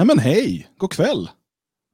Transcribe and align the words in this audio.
Nej 0.00 0.06
men 0.06 0.18
hej, 0.18 0.68
god 0.78 0.92
kväll. 0.92 1.28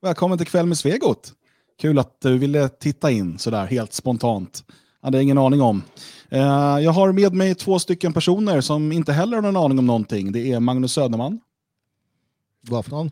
Välkommen 0.02 0.38
till 0.38 0.46
Kväll 0.46 0.66
med 0.66 0.78
Svegot. 0.78 1.32
Kul 1.80 1.98
att 1.98 2.20
du 2.20 2.38
ville 2.38 2.68
titta 2.68 3.10
in 3.10 3.38
sådär 3.38 3.66
helt 3.66 3.92
spontant. 3.92 4.64
Hade 5.02 5.22
ingen 5.22 5.38
aning 5.38 5.62
om. 5.62 5.82
Eh, 6.28 6.40
jag 6.80 6.90
har 6.90 7.12
med 7.12 7.34
mig 7.34 7.54
två 7.54 7.78
stycken 7.78 8.12
personer 8.12 8.60
som 8.60 8.92
inte 8.92 9.12
heller 9.12 9.36
har 9.36 9.42
någon 9.42 9.64
aning 9.64 9.78
om 9.78 9.86
någonting. 9.86 10.32
Det 10.32 10.52
är 10.52 10.60
Magnus 10.60 10.92
Söderman. 10.92 11.40
God 12.62 12.78
afton. 12.78 13.10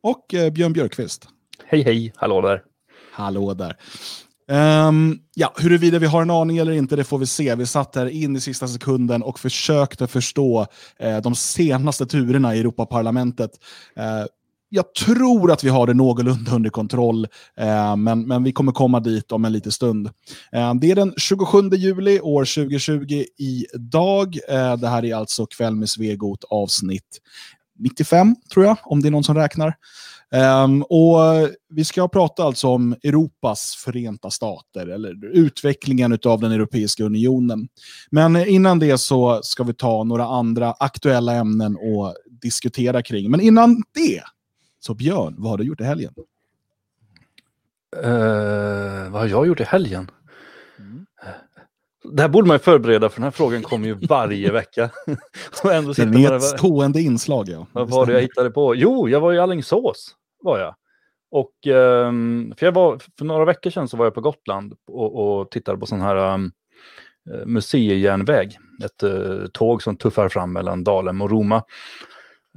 Och 0.00 0.34
eh, 0.34 0.52
Björn 0.52 0.72
Björkqvist. 0.72 1.28
Hej 1.66 1.82
hej, 1.82 2.12
hallå 2.16 2.40
där. 2.40 2.62
Hallå 3.12 3.54
där. 3.54 3.76
Um, 4.50 5.18
ja, 5.34 5.52
huruvida 5.56 5.98
vi 5.98 6.06
har 6.06 6.22
en 6.22 6.30
aning 6.30 6.58
eller 6.58 6.72
inte, 6.72 6.96
det 6.96 7.04
får 7.04 7.18
vi 7.18 7.26
se. 7.26 7.54
Vi 7.54 7.66
satt 7.66 7.96
här 7.96 8.06
in 8.06 8.36
i 8.36 8.40
sista 8.40 8.68
sekunden 8.68 9.22
och 9.22 9.38
försökte 9.38 10.06
förstå 10.06 10.66
eh, 10.98 11.18
de 11.18 11.34
senaste 11.34 12.06
turerna 12.06 12.54
i 12.54 12.60
Europaparlamentet. 12.60 13.50
Eh, 13.96 14.24
jag 14.68 14.94
tror 14.94 15.52
att 15.52 15.64
vi 15.64 15.68
har 15.68 15.86
det 15.86 15.94
någorlunda 15.94 16.54
under 16.54 16.70
kontroll, 16.70 17.26
eh, 17.56 17.96
men, 17.96 18.26
men 18.26 18.44
vi 18.44 18.52
kommer 18.52 18.72
komma 18.72 19.00
dit 19.00 19.32
om 19.32 19.44
en 19.44 19.52
liten 19.52 19.72
stund. 19.72 20.06
Eh, 20.52 20.74
det 20.74 20.90
är 20.90 20.94
den 20.94 21.14
27 21.16 21.70
juli 21.72 22.20
år 22.20 22.44
2020 22.44 23.24
idag. 23.38 24.38
Eh, 24.48 24.76
det 24.76 24.88
här 24.88 25.04
är 25.04 25.14
alltså 25.14 25.46
Kväll 25.46 25.76
med 25.76 25.88
Svegot 25.88 26.44
avsnitt 26.50 27.18
95, 27.78 28.36
tror 28.52 28.66
jag, 28.66 28.76
om 28.84 29.02
det 29.02 29.08
är 29.08 29.10
någon 29.10 29.24
som 29.24 29.34
räknar. 29.34 29.74
Um, 30.36 30.82
och 30.82 31.48
vi 31.68 31.84
ska 31.84 32.08
prata 32.08 32.42
alltså 32.42 32.68
om 32.68 32.92
Europas 33.02 33.74
förenta 33.84 34.30
stater, 34.30 34.86
eller 34.86 35.24
utvecklingen 35.24 36.18
av 36.24 36.40
den 36.40 36.52
Europeiska 36.52 37.04
unionen. 37.04 37.68
Men 38.10 38.36
innan 38.36 38.78
det 38.78 38.98
så 38.98 39.40
ska 39.42 39.62
vi 39.62 39.74
ta 39.74 40.04
några 40.04 40.24
andra 40.24 40.72
aktuella 40.72 41.34
ämnen 41.34 41.76
och 41.76 42.14
diskutera 42.42 43.02
kring. 43.02 43.30
Men 43.30 43.40
innan 43.40 43.82
det, 43.94 44.22
så 44.80 44.94
Björn, 44.94 45.34
vad 45.38 45.50
har 45.50 45.58
du 45.58 45.64
gjort 45.64 45.80
i 45.80 45.84
helgen? 45.84 46.14
Uh, 48.04 49.10
vad 49.10 49.20
har 49.20 49.26
jag 49.26 49.46
gjort 49.46 49.60
i 49.60 49.64
helgen? 49.64 50.10
Mm. 50.78 51.06
Det 52.12 52.22
här 52.22 52.28
borde 52.28 52.48
man 52.48 52.54
ju 52.54 52.58
förbereda 52.58 53.08
för 53.08 53.16
den 53.16 53.24
här 53.24 53.30
frågan 53.30 53.62
kommer 53.62 53.86
ju 53.86 53.94
varje 53.94 54.52
vecka. 54.52 54.90
det 55.62 55.68
är 55.68 56.36
ett 56.36 56.42
stående 56.42 57.00
inslag. 57.00 57.48
Ja. 57.48 57.66
Vad 57.72 57.90
var 57.90 58.06
det 58.06 58.12
jag 58.12 58.20
hittade 58.20 58.50
på? 58.50 58.74
Jo, 58.74 59.08
jag 59.08 59.20
var 59.20 59.32
i 59.32 59.38
Allingsås 59.38 60.14
var 60.40 60.58
jag. 60.58 60.74
Och 61.30 61.66
ehm, 61.66 62.54
för, 62.58 62.66
jag 62.66 62.72
var, 62.72 62.98
för 63.18 63.24
några 63.24 63.44
veckor 63.44 63.70
sedan 63.70 63.88
så 63.88 63.96
var 63.96 64.06
jag 64.06 64.14
på 64.14 64.20
Gotland 64.20 64.74
och, 64.86 65.40
och 65.40 65.50
tittade 65.50 65.78
på 65.78 65.86
sån 65.86 66.00
här 66.00 66.34
um, 66.34 66.52
museijärnväg. 67.46 68.58
Ett 68.84 69.02
uh, 69.02 69.46
tåg 69.46 69.82
som 69.82 69.96
tuffar 69.96 70.28
fram 70.28 70.52
mellan 70.52 70.84
Dalem 70.84 71.22
och 71.22 71.30
Roma. 71.30 71.56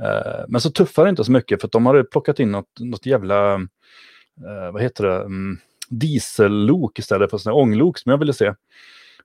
Uh, 0.01 0.45
men 0.47 0.61
så 0.61 0.71
tuffar 0.71 1.03
det 1.03 1.09
inte 1.09 1.23
så 1.23 1.31
mycket 1.31 1.61
för 1.61 1.67
att 1.67 1.71
de 1.71 1.85
hade 1.85 2.03
plockat 2.03 2.39
in 2.39 2.51
något, 2.51 2.79
något 2.79 3.05
jävla, 3.05 3.55
uh, 3.55 4.71
vad 4.73 4.81
heter 4.81 5.03
det, 5.03 5.23
um, 5.23 5.59
diesellok 5.89 6.99
istället 6.99 7.29
för 7.29 7.37
sådana 7.37 7.59
ånglok 7.59 7.97
som 7.97 8.09
jag 8.09 8.17
ville 8.17 8.33
se. 8.33 8.53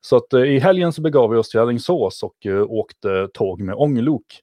Så 0.01 0.17
att 0.17 0.35
i 0.35 0.59
helgen 0.59 0.93
så 0.93 1.03
begav 1.03 1.31
vi 1.31 1.37
oss 1.37 1.51
till 1.51 1.61
Alingsås 1.61 2.23
och 2.23 2.47
åkte 2.69 3.29
tåg 3.35 3.61
med 3.61 3.75
ånglok 3.75 4.43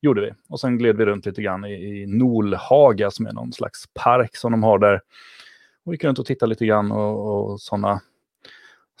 gjorde 0.00 0.20
vi. 0.20 0.32
Och 0.48 0.60
sen 0.60 0.78
gled 0.78 0.96
vi 0.96 1.04
runt 1.04 1.26
lite 1.26 1.42
grann 1.42 1.64
i, 1.64 1.72
i 1.72 2.06
Nolhaga 2.06 3.10
som 3.10 3.26
är 3.26 3.32
någon 3.32 3.52
slags 3.52 3.84
park 3.94 4.36
som 4.36 4.52
de 4.52 4.62
har 4.62 4.78
där. 4.78 5.00
Och 5.84 5.94
gick 5.94 6.04
runt 6.04 6.18
och 6.18 6.26
tittade 6.26 6.50
lite 6.50 6.66
grann 6.66 6.92
och, 6.92 7.50
och 7.50 7.60
sådana 7.60 8.00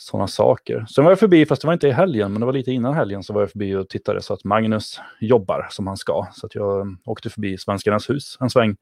såna 0.00 0.28
saker. 0.28 0.86
Sen 0.88 1.04
var 1.04 1.10
jag 1.10 1.18
förbi, 1.18 1.46
fast 1.46 1.62
det 1.62 1.66
var 1.66 1.72
inte 1.72 1.88
i 1.88 1.92
helgen, 1.92 2.32
men 2.32 2.40
det 2.40 2.46
var 2.46 2.52
lite 2.52 2.72
innan 2.72 2.94
helgen, 2.94 3.22
så 3.22 3.32
var 3.32 3.40
jag 3.40 3.50
förbi 3.50 3.74
och 3.74 3.88
tittade 3.88 4.22
så 4.22 4.34
att 4.34 4.44
Magnus 4.44 5.00
jobbar 5.20 5.66
som 5.70 5.86
han 5.86 5.96
ska. 5.96 6.26
Så 6.32 6.46
att 6.46 6.54
jag 6.54 6.80
mm, 6.80 6.98
åkte 7.04 7.30
förbi 7.30 7.58
Svenskarnas 7.58 8.10
hus 8.10 8.36
en 8.40 8.50
sväng. 8.50 8.76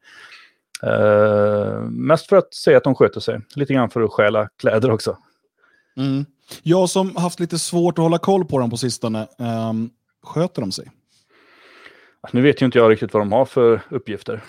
Uh, 0.83 1.81
mest 1.89 2.27
för 2.27 2.37
att 2.37 2.53
se 2.53 2.75
att 2.75 2.83
de 2.83 2.95
sköter 2.95 3.19
sig. 3.19 3.41
Lite 3.55 3.73
grann 3.73 3.89
för 3.89 4.01
att 4.01 4.11
stjäla 4.11 4.49
kläder 4.59 4.91
också. 4.91 5.17
Mm. 5.97 6.25
Jag 6.63 6.89
som 6.89 7.15
haft 7.15 7.39
lite 7.39 7.59
svårt 7.59 7.97
att 7.97 8.03
hålla 8.03 8.17
koll 8.17 8.45
på 8.45 8.59
dem 8.59 8.69
på 8.69 8.77
sistone, 8.77 9.27
um, 9.69 9.89
sköter 10.23 10.61
de 10.61 10.71
sig? 10.71 10.91
Nu 12.31 12.41
vet 12.41 12.61
ju 12.61 12.65
inte 12.65 12.77
jag 12.77 12.91
riktigt 12.91 13.13
vad 13.13 13.21
de 13.21 13.31
har 13.31 13.45
för 13.45 13.81
uppgifter. 13.89 14.43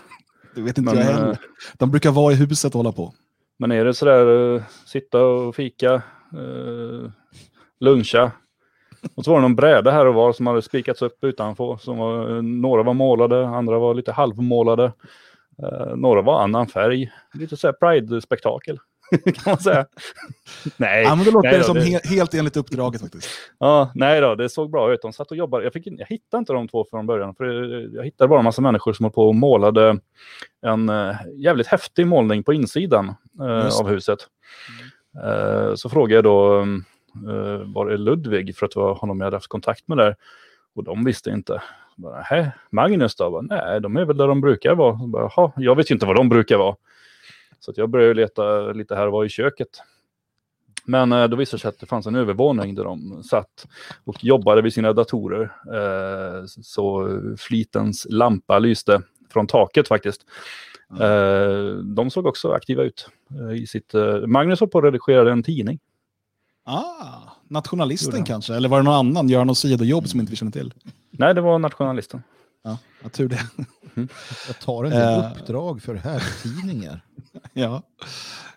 Det 0.54 0.60
vet 0.60 0.78
inte 0.78 0.94
men, 0.94 1.06
jag 1.06 1.12
heller. 1.12 1.30
Eh, 1.30 1.36
de 1.78 1.90
brukar 1.90 2.10
vara 2.10 2.32
i 2.32 2.36
huset 2.36 2.74
och 2.74 2.78
hålla 2.78 2.92
på. 2.92 3.14
Men 3.58 3.72
är 3.72 3.84
det 3.84 3.94
sådär, 3.94 4.26
uh, 4.26 4.62
sitta 4.86 5.24
och 5.24 5.56
fika, 5.56 6.02
uh, 6.36 7.10
luncha. 7.80 8.30
Och 9.14 9.24
så 9.24 9.30
var 9.30 9.38
det 9.38 9.42
någon 9.42 9.56
bräda 9.56 9.90
här 9.90 10.06
och 10.06 10.14
var 10.14 10.32
som 10.32 10.46
hade 10.46 10.62
spikats 10.62 11.02
upp 11.02 11.24
utanför. 11.24 11.76
Som 11.76 11.98
var, 11.98 12.42
några 12.42 12.82
var 12.82 12.94
målade, 12.94 13.48
andra 13.48 13.78
var 13.78 13.94
lite 13.94 14.12
halvmålade. 14.12 14.92
Några 15.96 16.22
var 16.22 16.42
annan 16.42 16.66
färg. 16.66 17.10
Lite 17.34 17.56
såhär 17.56 17.72
pride-spektakel. 17.72 18.78
kan 19.24 19.42
man 19.46 19.58
säga. 19.58 19.86
nej. 20.76 21.02
Ja, 21.02 21.14
men 21.14 21.24
det 21.24 21.30
låter 21.30 21.48
nej 21.48 21.58
då, 21.58 21.64
som 21.64 21.74
det... 21.74 21.80
He 21.80 22.00
helt 22.04 22.34
enligt 22.34 22.56
uppdraget 22.56 23.00
faktiskt. 23.00 23.28
Ja, 23.58 23.92
nej 23.94 24.20
då, 24.20 24.34
det 24.34 24.48
såg 24.48 24.70
bra 24.70 24.92
ut. 24.92 25.02
De 25.02 25.12
satt 25.12 25.30
och 25.30 25.36
jobbade. 25.36 25.64
Jag, 25.64 25.72
fick, 25.72 25.86
jag 25.86 26.06
hittade 26.06 26.38
inte 26.38 26.52
de 26.52 26.68
två 26.68 26.86
från 26.90 27.06
början. 27.06 27.34
För 27.34 27.44
jag 27.96 28.04
hittade 28.04 28.28
bara 28.28 28.38
en 28.38 28.44
massa 28.44 28.62
människor 28.62 28.92
som 28.92 29.04
höll 29.04 29.12
på 29.12 29.28
och 29.28 29.34
målade 29.34 29.98
en 30.62 30.90
uh, 30.90 31.14
jävligt 31.36 31.66
häftig 31.66 32.06
målning 32.06 32.42
på 32.42 32.52
insidan 32.52 33.14
uh, 33.40 33.80
av 33.80 33.88
huset. 33.88 34.18
Mm. 35.14 35.30
Uh, 35.30 35.74
så 35.74 35.88
frågade 35.88 36.14
jag 36.14 36.24
då, 36.24 36.66
var 37.64 37.86
är 37.86 37.98
Ludvig? 37.98 38.56
För 38.56 38.66
att 38.66 38.72
det 38.72 38.80
var 38.80 38.94
honom 38.94 39.20
jag 39.20 39.26
hade 39.26 39.36
haft 39.36 39.48
kontakt 39.48 39.88
med 39.88 39.98
där. 39.98 40.16
Och 40.74 40.84
de 40.84 41.04
visste 41.04 41.30
inte. 41.30 41.62
Bara, 41.96 42.52
Magnus 42.70 43.16
då? 43.16 43.30
Bara, 43.30 43.42
Nej, 43.42 43.80
de 43.80 43.96
är 43.96 44.04
väl 44.04 44.16
där 44.16 44.28
de 44.28 44.40
brukar 44.40 44.74
vara. 44.74 44.94
Bara, 44.94 45.52
jag 45.56 45.76
vet 45.76 45.90
ju 45.90 45.94
inte 45.94 46.06
vad 46.06 46.16
de 46.16 46.28
brukar 46.28 46.56
vara. 46.56 46.76
Så 47.60 47.72
jag 47.76 47.90
började 47.90 48.14
leta 48.14 48.72
lite 48.72 48.94
här 48.94 49.06
och 49.06 49.12
var 49.12 49.24
i 49.24 49.28
köket. 49.28 49.68
Men 50.84 51.12
eh, 51.12 51.28
då 51.28 51.36
visade 51.36 51.56
det 51.56 51.60
sig 51.60 51.68
att 51.68 51.80
det 51.80 51.86
fanns 51.86 52.06
en 52.06 52.14
övervåning 52.14 52.74
där 52.74 52.84
de 52.84 53.22
satt 53.22 53.66
och 54.04 54.24
jobbade 54.24 54.62
vid 54.62 54.72
sina 54.72 54.92
datorer. 54.92 55.52
Eh, 55.74 56.44
så 56.46 57.08
flitens 57.38 58.06
lampa 58.10 58.58
lyste 58.58 59.02
från 59.32 59.46
taket 59.46 59.88
faktiskt. 59.88 60.26
Mm. 61.00 61.94
De 61.94 62.10
såg 62.10 62.26
också 62.26 62.52
aktiva 62.52 62.82
ut 62.82 63.08
i 63.56 63.66
sitt... 63.66 63.92
Magnus 64.26 64.60
var 64.60 64.68
på 64.68 64.78
att 64.78 64.84
redigera 64.84 65.32
en 65.32 65.42
tidning. 65.42 65.78
Ah, 66.64 67.20
nationalisten 67.48 68.24
kanske? 68.24 68.54
Eller 68.54 68.68
var 68.68 68.78
det 68.78 68.84
någon 68.84 68.94
annan? 68.94 69.28
Gör 69.28 69.44
någon 69.44 69.56
sidojobb 69.56 70.08
som 70.08 70.20
inte 70.20 70.30
vi 70.30 70.36
känner 70.36 70.52
till? 70.52 70.74
Nej, 71.10 71.34
det 71.34 71.40
var 71.40 71.58
nationalisten. 71.58 72.22
Ja, 72.62 72.78
jag 73.02 73.12
tur 73.12 73.28
det. 73.28 73.46
Mm. 73.96 74.08
Jag 74.46 74.60
tar 74.60 74.84
en 74.84 74.90
del 74.90 75.24
uh, 75.24 75.32
uppdrag 75.32 75.82
för 75.82 75.94
herrtidningar. 75.94 77.04
ja. 77.52 77.82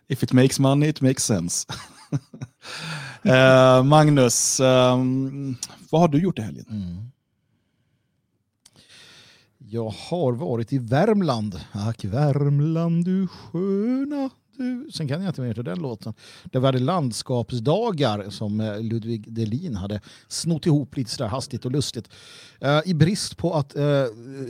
If 0.07 0.23
it 0.23 0.33
makes 0.33 0.59
money, 0.59 0.89
it 0.89 1.01
makes 1.01 1.23
sense. 1.23 1.67
uh, 3.25 3.83
Magnus, 3.83 4.59
um, 4.59 5.57
vad 5.89 6.01
har 6.01 6.07
du 6.07 6.19
gjort 6.21 6.39
i 6.39 6.41
helgen? 6.41 6.65
Mm. 6.69 7.11
Jag 9.57 9.89
har 9.89 10.31
varit 10.33 10.73
i 10.73 10.77
Värmland. 10.77 11.61
Ack 11.71 12.05
Värmland 12.05 13.05
du 13.05 13.27
sköna 13.27 14.29
du. 14.61 14.91
Sen 14.91 15.07
kan 15.07 15.21
jag 15.21 15.29
inte 15.29 15.41
mer 15.41 15.53
till 15.53 15.63
den 15.63 15.79
låten. 15.79 16.13
Det 16.43 16.59
var 16.59 16.71
det 16.71 16.79
landskapsdagar 16.79 18.29
som 18.29 18.59
eh, 18.59 18.81
Ludvig 18.81 19.33
Delin 19.33 19.75
hade 19.75 20.01
snott 20.27 20.65
ihop 20.65 20.97
lite 20.97 21.11
sådär 21.11 21.29
hastigt 21.29 21.65
och 21.65 21.71
lustigt. 21.71 22.09
Uh, 22.65 22.81
I 22.85 22.93
brist 22.93 23.37
på 23.37 23.53
att, 23.53 23.75
uh, 23.75 23.83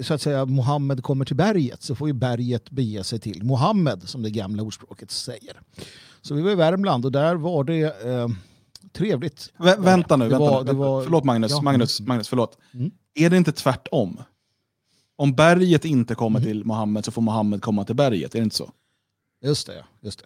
så 0.02 0.14
att 0.14 0.22
säga, 0.22 0.46
Mohammed 0.46 1.04
kommer 1.04 1.26
till 1.26 1.36
berget 1.36 1.84
så 1.84 1.96
får 1.96 2.08
ju 2.08 2.14
berget 2.14 2.70
bege 2.70 3.04
sig 3.04 3.20
till 3.20 3.44
Mohammed 3.44 4.10
som 4.10 4.22
det 4.22 4.30
gamla 4.30 4.64
ordspråket 4.64 5.12
säger. 5.12 5.62
Så 6.22 6.36
vi 6.36 6.42
var 6.42 6.52
i 6.52 6.56
Värmland 6.56 7.06
och 7.06 7.12
där 7.12 7.36
var 7.36 7.64
det 7.64 7.96
trevligt. 8.94 9.54
Vä 9.58 9.76
vänta 9.80 10.18
nu, 10.18 10.28
vänta 10.28 10.40
var, 10.40 10.64
nu. 10.64 10.74
Var, 10.74 11.04
förlåt 11.04 11.24
Magnus, 11.24 11.52
ja. 11.52 11.62
Magnus, 11.62 12.02
Magnus, 12.02 12.28
förlåt. 12.28 12.58
Mm. 12.74 12.92
Är 13.16 13.30
det 13.30 13.38
inte 13.38 13.52
tvärtom? 13.52 14.24
Om 15.16 15.34
berget 15.34 15.86
inte 15.86 16.16
kommer 16.16 16.40
mm. 16.40 16.50
till 16.50 16.66
Mohammed 16.66 17.06
så 17.06 17.12
får 17.12 17.22
Mohammed 17.22 17.62
komma 17.62 17.86
till 17.86 17.96
berget, 17.96 18.36
är 18.36 18.40
det 18.40 18.44
inte 18.44 18.56
så? 18.56 18.72
Just 19.42 19.68
det, 19.68 19.86
just 20.02 20.20
det. 20.20 20.26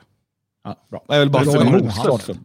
Ja, 0.63 0.85
bra. 0.89 1.03
Jag 1.07 1.19
vill 1.19 1.29
bara 1.29 1.43
för 1.43 2.17
för. 2.17 2.37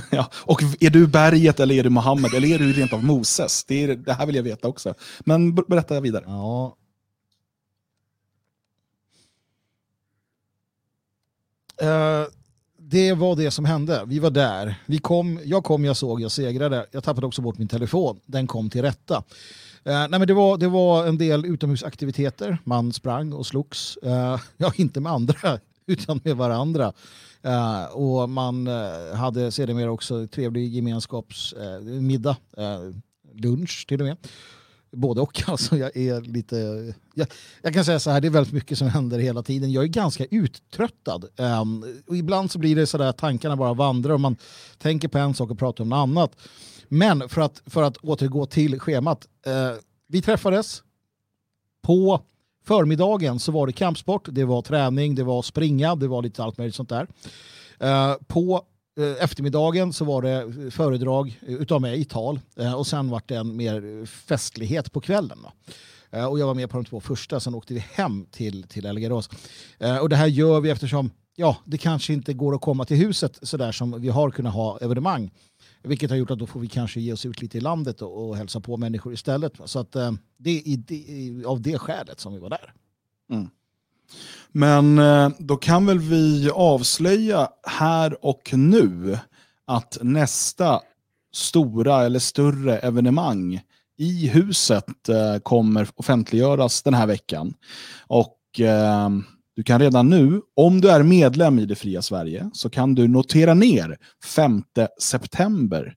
Ja, 0.10 0.30
och 0.34 0.62
är 0.80 0.90
du 0.90 1.06
berget 1.06 1.60
eller 1.60 1.74
är 1.74 1.82
du 1.82 1.90
Mohammed 1.90 2.34
eller 2.34 2.54
är 2.54 2.58
du 2.58 2.72
rent 2.72 2.92
av 2.92 3.04
Moses? 3.04 3.64
Det, 3.64 3.84
är, 3.84 3.96
det 3.96 4.12
här 4.12 4.26
vill 4.26 4.36
jag 4.36 4.42
veta 4.42 4.68
också. 4.68 4.94
Men 5.20 5.54
berätta 5.54 6.00
vidare. 6.00 6.24
Ja. 6.26 6.76
Uh, 11.82 12.26
det 12.78 13.12
var 13.12 13.36
det 13.36 13.50
som 13.50 13.64
hände. 13.64 14.02
Vi 14.06 14.18
var 14.18 14.30
där. 14.30 14.74
Vi 14.86 14.98
kom, 14.98 15.40
jag 15.44 15.64
kom, 15.64 15.84
jag 15.84 15.96
såg, 15.96 16.20
jag 16.20 16.30
segrade. 16.30 16.86
Jag 16.90 17.04
tappade 17.04 17.26
också 17.26 17.42
bort 17.42 17.58
min 17.58 17.68
telefon. 17.68 18.20
Den 18.26 18.46
kom 18.46 18.70
till 18.70 18.82
rätta. 18.82 19.16
Uh, 19.16 19.22
nej, 19.84 20.08
men 20.10 20.26
det, 20.26 20.34
var, 20.34 20.58
det 20.58 20.68
var 20.68 21.06
en 21.06 21.18
del 21.18 21.46
utomhusaktiviteter. 21.46 22.58
Man 22.64 22.92
sprang 22.92 23.32
och 23.32 23.46
slogs. 23.46 23.98
Uh, 24.04 24.40
ja, 24.56 24.72
inte 24.76 25.00
med 25.00 25.12
andra 25.12 25.58
utan 25.92 26.20
med 26.24 26.36
varandra. 26.36 26.92
Uh, 27.46 27.84
och 27.84 28.30
man 28.30 28.68
uh, 28.68 29.14
hade 29.14 29.52
sedermera 29.52 29.90
också 29.90 30.26
trevlig 30.26 30.74
gemenskapsmiddag, 30.74 32.36
eh, 32.56 32.64
uh, 32.64 32.94
lunch 33.34 33.84
till 33.88 34.00
och 34.00 34.06
med. 34.06 34.16
både 34.92 35.20
och. 35.20 35.42
Alltså, 35.48 35.76
jag 35.76 35.96
är 35.96 36.20
lite... 36.20 36.56
Jag, 37.14 37.26
jag, 37.62 37.74
kan 37.74 37.84
säga 37.84 38.00
så 38.00 38.10
här, 38.10 38.20
det 38.20 38.28
är 38.28 38.30
väldigt 38.30 38.52
mycket 38.52 38.78
som 38.78 38.88
händer 38.88 39.18
hela 39.18 39.42
tiden. 39.42 39.72
Jag 39.72 39.84
är 39.84 39.88
ganska 39.88 40.24
uttröttad. 40.24 41.24
Um, 41.36 42.02
och 42.06 42.16
ibland 42.16 42.50
så 42.50 42.58
blir 42.58 42.76
det 42.76 42.86
så 42.86 42.98
där 42.98 43.12
tankarna 43.12 43.56
bara 43.56 43.74
vandrar 43.74 44.14
och 44.14 44.20
man 44.20 44.36
tänker 44.78 45.08
på 45.08 45.18
en 45.18 45.34
sak 45.34 45.50
och 45.50 45.58
pratar 45.58 45.84
om 45.84 45.88
något 45.88 45.96
annat. 45.96 46.36
Men 46.88 47.28
för 47.28 47.40
att, 47.40 47.62
för 47.66 47.82
att 47.82 47.96
återgå 47.96 48.46
till 48.46 48.80
schemat. 48.80 49.28
Uh, 49.46 49.78
vi 50.08 50.22
träffades 50.22 50.82
på 51.82 52.20
förmiddagen 52.64 53.38
så 53.38 53.52
var 53.52 53.66
det 53.66 53.72
kampsport, 53.72 54.28
det 54.30 54.44
var 54.44 54.62
träning, 54.62 55.14
det 55.14 55.24
var 55.24 55.42
springa, 55.42 55.94
det 55.94 56.08
var 56.08 56.22
lite 56.22 56.42
allt 56.42 56.58
möjligt 56.58 56.74
sånt 56.74 56.88
där. 56.88 57.06
Eh, 57.80 58.14
på 58.26 58.62
eh, 59.00 59.24
eftermiddagen 59.24 59.92
så 59.92 60.04
var 60.04 60.22
det 60.22 60.70
föredrag 60.70 61.40
eh, 61.46 61.54
utav 61.54 61.80
mig 61.80 62.04
tal 62.04 62.40
och 62.76 62.86
sen 62.86 63.10
var 63.10 63.22
det 63.26 63.34
en 63.34 63.56
mer 63.56 64.06
festlighet 64.06 64.92
på 64.92 65.00
kvällen. 65.00 65.38
och 66.30 66.38
jag 66.38 66.46
var 66.46 66.54
med 66.54 66.70
på 66.70 66.76
de 66.76 66.84
två 66.84 67.00
första, 67.00 67.40
sen 67.40 67.54
åkte 67.54 67.74
vi 67.74 67.84
hem 67.92 68.26
till, 68.30 68.62
till 68.62 68.86
Elgarås. 68.86 69.30
och 70.00 70.08
det 70.08 70.16
här 70.16 70.26
gör 70.26 70.60
vi 70.60 70.70
eftersom 70.70 71.10
ja, 71.36 71.56
det 71.64 71.78
kanske 71.78 72.12
inte 72.12 72.32
går 72.32 72.54
att 72.54 72.60
komma 72.60 72.84
till 72.84 72.96
huset 72.96 73.38
sådär 73.42 73.72
som 73.72 74.00
vi 74.00 74.08
har 74.08 74.30
kunnat 74.30 74.54
ha 74.54 74.78
evenemang. 74.78 75.30
Vilket 75.82 76.10
har 76.10 76.16
gjort 76.16 76.30
att 76.30 76.38
då 76.38 76.46
får 76.46 76.60
vi 76.60 76.68
kanske 76.68 77.00
ge 77.00 77.12
oss 77.12 77.26
ut 77.26 77.42
lite 77.42 77.58
i 77.58 77.60
landet 77.60 78.02
och, 78.02 78.28
och 78.28 78.36
hälsa 78.36 78.60
på 78.60 78.76
människor 78.76 79.12
istället. 79.12 79.52
Så 79.64 79.78
att 79.78 79.96
eh, 79.96 80.12
det 80.36 80.72
är 80.72 80.76
det, 80.76 81.44
av 81.44 81.60
det 81.60 81.78
skälet 81.78 82.20
som 82.20 82.32
vi 82.32 82.38
var 82.38 82.50
där. 82.50 82.72
Mm. 83.32 83.48
Men 84.52 84.98
eh, 84.98 85.28
då 85.38 85.56
kan 85.56 85.86
väl 85.86 85.98
vi 85.98 86.50
avslöja 86.50 87.48
här 87.62 88.24
och 88.24 88.50
nu 88.52 89.18
att 89.66 89.98
nästa 90.02 90.80
stora 91.32 92.04
eller 92.04 92.18
större 92.18 92.78
evenemang 92.78 93.60
i 93.96 94.28
huset 94.28 95.08
eh, 95.08 95.38
kommer 95.42 95.88
offentliggöras 95.94 96.82
den 96.82 96.94
här 96.94 97.06
veckan. 97.06 97.54
Och 98.06 98.60
eh, 98.60 99.08
du 99.56 99.62
kan 99.62 99.80
redan 99.80 100.10
nu, 100.10 100.40
om 100.56 100.80
du 100.80 100.90
är 100.90 101.02
medlem 101.02 101.58
i 101.58 101.66
Det 101.66 101.74
fria 101.74 102.02
Sverige, 102.02 102.50
så 102.52 102.70
kan 102.70 102.94
du 102.94 103.08
notera 103.08 103.54
ner 103.54 103.98
5 104.24 104.62
september 105.00 105.94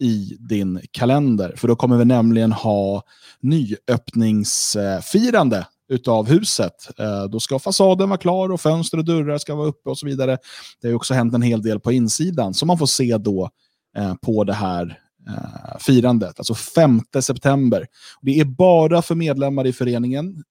i 0.00 0.36
din 0.40 0.80
kalender. 0.90 1.54
För 1.56 1.68
då 1.68 1.76
kommer 1.76 1.96
vi 1.96 2.04
nämligen 2.04 2.52
ha 2.52 3.02
nyöppningsfirande 3.40 5.66
utav 5.88 6.28
huset. 6.28 6.88
Eh, 6.98 7.24
då 7.24 7.40
ska 7.40 7.58
fasaden 7.58 8.08
vara 8.08 8.18
klar 8.18 8.52
och 8.52 8.60
fönster 8.60 8.98
och 8.98 9.04
dörrar 9.04 9.38
ska 9.38 9.54
vara 9.54 9.68
uppe 9.68 9.90
och 9.90 9.98
så 9.98 10.06
vidare. 10.06 10.38
Det 10.82 10.88
har 10.88 10.94
också 10.94 11.14
hänt 11.14 11.34
en 11.34 11.42
hel 11.42 11.62
del 11.62 11.80
på 11.80 11.92
insidan 11.92 12.54
som 12.54 12.66
man 12.66 12.78
får 12.78 12.86
se 12.86 13.18
då 13.18 13.50
eh, 13.96 14.14
på 14.14 14.44
det 14.44 14.54
här 14.54 14.98
eh, 15.28 15.78
firandet, 15.80 16.38
alltså 16.38 16.54
5 16.54 17.00
september. 17.20 17.86
Det 18.22 18.40
är 18.40 18.44
bara 18.44 19.02
för 19.02 19.14
medlemmar 19.14 19.66
i 19.66 19.72
föreningen, 19.72 20.44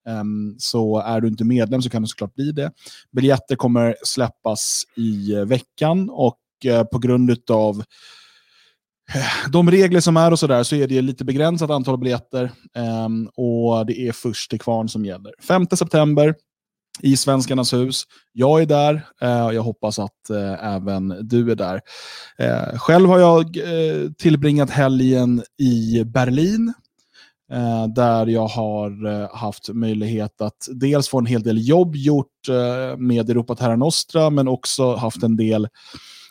så 0.58 1.00
är 1.00 1.22
du 1.22 1.28
inte 1.28 1.44
medlem 1.44 1.82
så 1.82 1.90
kan 1.90 2.02
du 2.02 2.08
såklart 2.08 2.36
bli 2.36 2.52
det. 2.52 2.72
Biljetter 3.12 3.56
kommer 3.56 3.96
släppas 4.04 4.84
i 4.96 5.36
veckan 5.46 6.10
och 6.10 6.40
eh, 6.66 6.84
på 6.84 7.00
grund 7.00 7.38
av 7.52 7.84
eh, 9.14 9.50
de 9.52 9.72
regler 9.72 10.00
som 10.00 10.18
är 10.18 10.32
och 10.32 10.40
sådär 10.40 10.64
så 10.64 10.76
är 10.76 10.88
det 10.88 11.02
lite 11.02 11.26
begränsat 11.26 11.70
antal 11.70 11.98
biljetter 11.98 12.52
um, 13.06 13.30
och 13.36 13.86
det 13.86 14.00
är 14.00 14.12
först 14.12 14.50
till 14.50 14.60
kvarn 14.60 14.90
som 14.90 15.06
gäller. 15.06 15.34
5 15.48 15.68
september, 15.68 16.36
i 17.00 17.18
Svenskarnas 17.18 17.74
hus. 17.74 18.04
Jag 18.32 18.62
är 18.62 18.66
där 18.66 19.06
eh, 19.22 19.46
och 19.46 19.54
jag 19.54 19.62
hoppas 19.62 20.00
att 20.00 20.30
eh, 20.30 20.76
även 20.76 21.16
du 21.22 21.52
är 21.52 21.56
där. 21.56 21.82
Eh, 22.38 22.78
själv 22.78 23.10
har 23.10 23.20
jag 23.20 23.58
eh, 23.58 24.12
tillbringat 24.18 24.70
helgen 24.70 25.44
i 25.58 26.04
Berlin 26.04 26.74
eh, 27.52 27.88
där 27.88 28.28
jag 28.28 28.48
har 28.48 29.06
eh, 29.06 29.36
haft 29.36 29.70
möjlighet 29.70 30.42
att 30.42 30.68
dels 30.72 31.10
få 31.10 31.20
en 31.20 31.26
hel 31.26 31.44
del 31.44 31.68
jobb 31.68 31.96
gjort 31.96 32.28
med 32.98 33.30
Europa 33.30 33.56
Terra 33.56 33.76
Nostra 33.76 34.30
men 34.30 34.48
också 34.48 34.96
haft 34.96 35.24
en 35.24 35.36
del 35.36 35.68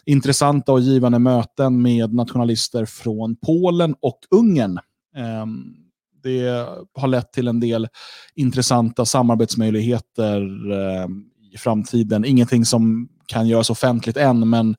intressanta 0.04 0.72
och 0.72 0.80
givande 0.80 1.18
möten 1.18 1.82
med 1.82 2.14
nationalister 2.14 2.84
från 2.84 3.36
Polen 3.36 3.94
och 4.00 4.18
Ungern. 4.30 4.78
Ehm, 5.16 5.81
det 6.22 6.66
har 6.94 7.08
lett 7.08 7.32
till 7.32 7.48
en 7.48 7.60
del 7.60 7.88
intressanta 8.34 9.04
samarbetsmöjligheter 9.04 10.40
eh, 10.72 11.08
i 11.52 11.58
framtiden. 11.58 12.24
Ingenting 12.24 12.64
som 12.64 13.08
kan 13.26 13.48
göras 13.48 13.70
offentligt 13.70 14.16
än, 14.16 14.50
men 14.50 14.76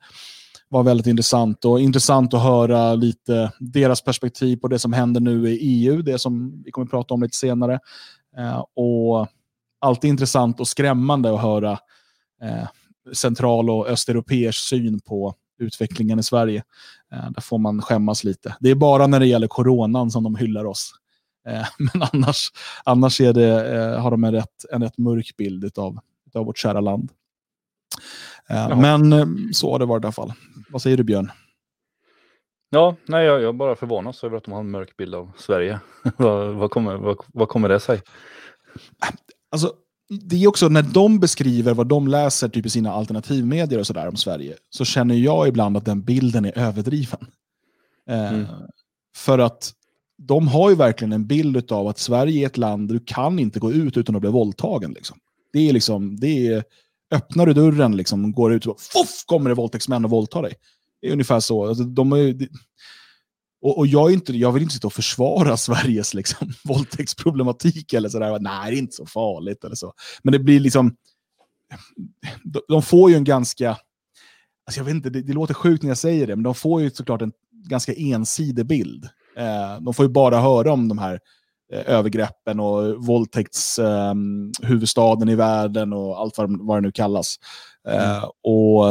var 0.69 0.83
väldigt 0.83 1.07
intressant. 1.07 1.65
Och 1.65 1.79
intressant 1.79 2.33
att 2.33 2.43
höra 2.43 2.95
lite 2.95 3.51
deras 3.59 4.01
perspektiv 4.01 4.57
på 4.57 4.67
det 4.67 4.79
som 4.79 4.93
händer 4.93 5.21
nu 5.21 5.49
i 5.49 5.57
EU, 5.61 6.01
det 6.01 6.19
som 6.19 6.63
vi 6.65 6.71
kommer 6.71 6.85
att 6.85 6.91
prata 6.91 7.13
om 7.13 7.23
lite 7.23 7.37
senare. 7.37 7.79
Eh, 8.37 8.63
och 8.75 9.27
alltid 9.81 10.09
intressant 10.09 10.59
och 10.59 10.67
skrämmande 10.67 11.35
att 11.35 11.41
höra 11.41 11.71
eh, 12.43 12.67
central 13.13 13.69
och 13.69 13.87
östeuropeers 13.87 14.55
syn 14.55 14.99
på 14.99 15.33
utvecklingen 15.59 16.19
i 16.19 16.23
Sverige. 16.23 16.63
Eh, 17.13 17.31
där 17.31 17.41
får 17.41 17.57
man 17.57 17.81
skämmas 17.81 18.23
lite. 18.23 18.55
Det 18.59 18.69
är 18.69 18.75
bara 18.75 19.07
när 19.07 19.19
det 19.19 19.27
gäller 19.27 19.47
coronan 19.47 20.11
som 20.11 20.23
de 20.23 20.35
hyllar 20.35 20.65
oss. 20.65 20.93
Eh, 21.47 21.65
men 21.93 22.07
annars, 22.13 22.51
annars 22.83 23.21
är 23.21 23.33
det, 23.33 23.75
eh, 23.75 24.01
har 24.01 24.11
de 24.11 24.23
en 24.23 24.31
rätt, 24.31 24.65
en 24.71 24.83
rätt 24.83 24.97
mörk 24.97 25.37
bild 25.37 25.77
av 25.77 25.99
vårt 26.33 26.57
kära 26.57 26.81
land. 26.81 27.11
Eh, 28.49 28.79
men 28.79 29.29
så 29.53 29.71
har 29.71 29.79
det 29.79 29.85
varit 29.85 30.03
i 30.03 30.05
alla 30.05 30.11
fall. 30.11 30.33
Vad 30.69 30.81
säger 30.81 30.97
du 30.97 31.03
Björn? 31.03 31.31
Ja, 32.69 32.95
nej, 33.05 33.25
jag, 33.25 33.41
jag 33.41 33.55
bara 33.55 33.75
förvånas 33.75 34.23
över 34.23 34.37
att 34.37 34.43
de 34.43 34.51
har 34.51 34.59
en 34.59 34.71
mörk 34.71 34.97
bild 34.97 35.15
av 35.15 35.31
Sverige. 35.37 35.79
vad, 36.17 36.55
vad, 36.55 36.71
kommer, 36.71 36.95
vad, 36.95 37.17
vad 37.27 37.49
kommer 37.49 37.69
det 37.69 37.79
sig? 37.79 38.01
Alltså, 39.51 39.73
det 40.21 40.43
är 40.43 40.47
också 40.47 40.69
när 40.69 40.81
de 40.81 41.19
beskriver 41.19 41.73
vad 41.73 41.87
de 41.87 42.07
läser 42.07 42.49
typ 42.49 42.65
i 42.65 42.69
sina 42.69 42.91
alternativmedier 42.91 43.79
och 43.79 43.87
sådär 43.87 44.07
om 44.07 44.15
Sverige, 44.15 44.57
så 44.69 44.85
känner 44.85 45.15
jag 45.15 45.47
ibland 45.47 45.77
att 45.77 45.85
den 45.85 46.01
bilden 46.01 46.45
är 46.45 46.57
överdriven. 46.57 47.27
Mm. 48.07 48.41
Eh, 48.41 48.49
för 49.15 49.39
att 49.39 49.73
de 50.27 50.47
har 50.47 50.69
ju 50.69 50.75
verkligen 50.75 51.11
en 51.11 51.27
bild 51.27 51.71
av 51.71 51.87
att 51.87 51.99
Sverige 51.99 52.41
är 52.41 52.45
ett 52.45 52.57
land 52.57 52.87
där 52.87 52.93
du 52.93 53.05
kan 53.05 53.39
inte 53.39 53.59
gå 53.59 53.71
ut 53.71 53.97
utan 53.97 54.15
att 54.15 54.21
bli 54.21 54.31
våldtagen. 54.31 54.93
Liksom. 54.93 55.17
Det 55.53 55.69
är 55.69 55.73
liksom, 55.73 56.19
det 56.19 56.47
är, 56.47 56.63
öppnar 57.11 57.45
du 57.45 57.53
dörren, 57.53 57.97
liksom, 57.97 58.31
går 58.31 58.53
ut 58.53 58.65
och 58.65 58.81
foff, 58.81 59.23
kommer 59.25 59.49
det 59.49 59.55
våldtäktsmän 59.55 60.05
och 60.05 60.11
våldtar 60.11 60.41
dig. 60.41 60.53
Det 61.01 61.07
är 61.07 61.11
ungefär 61.11 61.39
så. 61.39 61.67
Alltså, 61.67 61.83
de 61.83 62.11
är, 62.11 62.47
och, 63.61 63.77
och 63.77 63.87
jag, 63.87 64.09
är 64.09 64.13
inte, 64.13 64.37
jag 64.37 64.51
vill 64.51 64.63
inte 64.63 64.75
sitta 64.75 64.87
och 64.87 64.93
försvara 64.93 65.57
Sveriges 65.57 66.13
liksom, 66.13 66.53
våldtäktsproblematik 66.63 67.93
eller 67.93 68.09
sådär. 68.09 68.39
Nej, 68.39 68.71
det 68.71 68.77
är 68.77 68.79
inte 68.79 68.95
så 68.95 69.05
farligt 69.05 69.63
eller 69.63 69.75
så. 69.75 69.93
Men 70.23 70.31
det 70.31 70.39
blir 70.39 70.59
liksom, 70.59 70.95
de, 72.43 72.61
de 72.67 72.83
får 72.83 73.09
ju 73.09 73.15
en 73.15 73.23
ganska, 73.23 73.69
alltså 74.65 74.79
jag 74.79 74.85
vet 74.85 74.95
inte, 74.95 75.09
det, 75.09 75.21
det, 75.21 75.33
låter 75.33 75.53
sjukt 75.53 75.83
när 75.83 75.89
jag 75.89 75.97
säger 75.97 76.27
det, 76.27 76.35
men 76.35 76.43
de 76.43 76.55
får 76.55 76.81
ju 76.81 76.89
såklart 76.89 77.21
en 77.21 77.31
ganska 77.51 77.93
ensidig 77.93 78.65
bild. 78.65 79.09
Eh, 79.37 79.81
de 79.81 79.93
får 79.93 80.05
ju 80.05 80.11
bara 80.11 80.39
höra 80.39 80.73
om 80.73 80.87
de 80.87 80.97
här 80.97 81.19
eh, 81.73 81.81
övergreppen 81.85 82.59
och 82.59 83.05
våldtäktshuvudstaden 83.05 85.27
eh, 85.27 85.33
i 85.33 85.35
världen 85.35 85.93
och 85.93 86.19
allt 86.19 86.37
vad, 86.37 86.77
det 86.77 86.81
nu 86.81 86.91
kallas. 86.91 87.35
Eh, 87.87 88.17
mm. 88.17 88.29
och 88.43 88.85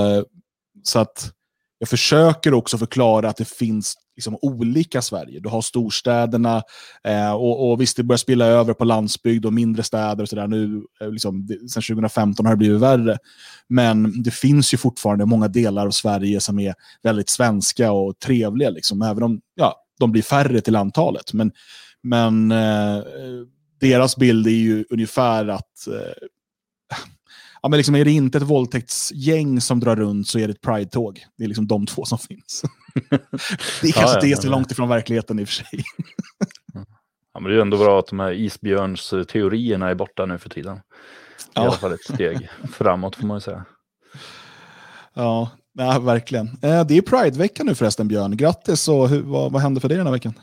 Så 0.83 0.99
att 0.99 1.33
jag 1.79 1.89
försöker 1.89 2.55
också 2.55 2.79
förklara 2.79 3.29
att 3.29 3.37
det 3.37 3.49
finns 3.49 3.97
liksom 4.17 4.39
olika 4.43 5.03
Sverige. 5.03 5.41
Du 5.41 5.49
har 5.49 5.63
storstäderna 5.63 6.63
eh, 7.05 7.33
och, 7.33 7.71
och 7.71 7.81
visst, 7.81 7.97
det 7.97 8.03
börjar 8.03 8.19
spilla 8.19 8.47
över 8.47 8.75
på 8.75 8.85
landsbygd 8.85 9.47
och 9.47 9.53
mindre 9.53 9.83
städer 9.83 10.23
och 10.23 10.29
sådär. 10.29 10.47
Nu, 10.47 10.83
liksom, 11.01 11.49
sen 11.49 11.83
2015 11.83 12.47
har 12.47 12.53
det 12.53 12.57
blivit 12.57 12.81
värre. 12.81 13.19
Men 13.69 14.23
det 14.23 14.31
finns 14.31 14.75
ju 14.75 14.79
fortfarande 14.79 15.27
många 15.27 15.49
delar 15.49 15.87
av 15.87 15.91
Sverige 15.91 16.41
som 16.41 16.59
är 16.59 16.75
väldigt 17.03 17.29
svenska 17.29 17.93
och 17.93 18.19
trevliga. 18.19 18.71
Liksom, 18.71 19.03
även 19.03 19.23
om 19.23 19.41
ja, 19.55 19.82
de 20.01 20.13
blir 20.13 20.23
färre 20.23 20.61
till 20.61 20.77
antalet. 20.77 21.33
Men, 21.33 21.53
men 22.03 22.53
eh, 22.53 23.03
deras 23.81 24.17
bild 24.17 24.47
är 24.47 24.51
ju 24.51 24.85
ungefär 24.91 25.49
att 25.49 25.87
eh, 25.87 26.27
ja, 27.63 27.69
men 27.69 27.77
liksom 27.77 27.95
är 27.95 28.05
det 28.05 28.11
inte 28.11 28.39
ett 28.39 28.45
våldtäktsgäng 28.45 29.61
som 29.61 29.81
drar 29.81 29.97
runt 29.97 30.29
så 30.29 30.39
är 30.39 30.49
det 30.49 30.53
ett 30.53 30.61
Pride-tåg. 30.61 31.25
Det 31.39 31.45
är 31.45 31.49
liksom 31.49 31.67
de 31.67 31.87
två 31.87 32.05
som 32.05 32.19
finns. 32.19 32.63
det 33.83 33.89
är 33.89 33.93
kanske 33.93 34.17
ja, 34.17 34.27
ja, 34.27 34.37
är 34.37 34.41
så 34.41 34.51
långt 34.51 34.71
ifrån 34.73 34.89
verkligheten 34.89 35.39
i 35.39 35.45
och 35.45 35.49
för 35.49 35.55
sig. 35.55 35.85
ja, 37.35 37.41
men 37.41 37.45
det 37.45 37.57
är 37.57 37.61
ändå 37.61 37.79
bra 37.79 37.99
att 37.99 38.07
de 38.07 38.21
här 38.21 38.33
isbjörnsteorierna 38.33 39.89
är 39.89 39.95
borta 39.95 40.27
nu 40.27 40.39
för 40.39 40.49
tiden. 40.49 40.77
I 40.77 40.81
ja. 41.55 41.63
alla 41.63 41.73
fall 41.73 41.93
ett 41.93 42.15
steg 42.15 42.51
framåt 42.73 43.17
får 43.17 43.27
man 43.27 43.37
ju 43.37 43.41
säga. 43.41 43.65
Ja, 45.15 45.51
ja 45.79 45.99
verkligen. 45.99 46.47
Eh, 46.47 46.87
det 46.87 46.97
är 46.97 47.03
Pride-vecka 47.03 47.65
nu 47.65 47.75
förresten 47.75 48.09
Björn. 48.09 48.37
Grattis 48.37 48.89
och 48.89 49.09
hur, 49.09 49.23
vad, 49.23 49.53
vad 49.53 49.63
hände 49.63 49.81
för 49.81 49.89
dig 49.89 49.97
den 49.97 50.07
här 50.07 50.13
veckan? 50.13 50.35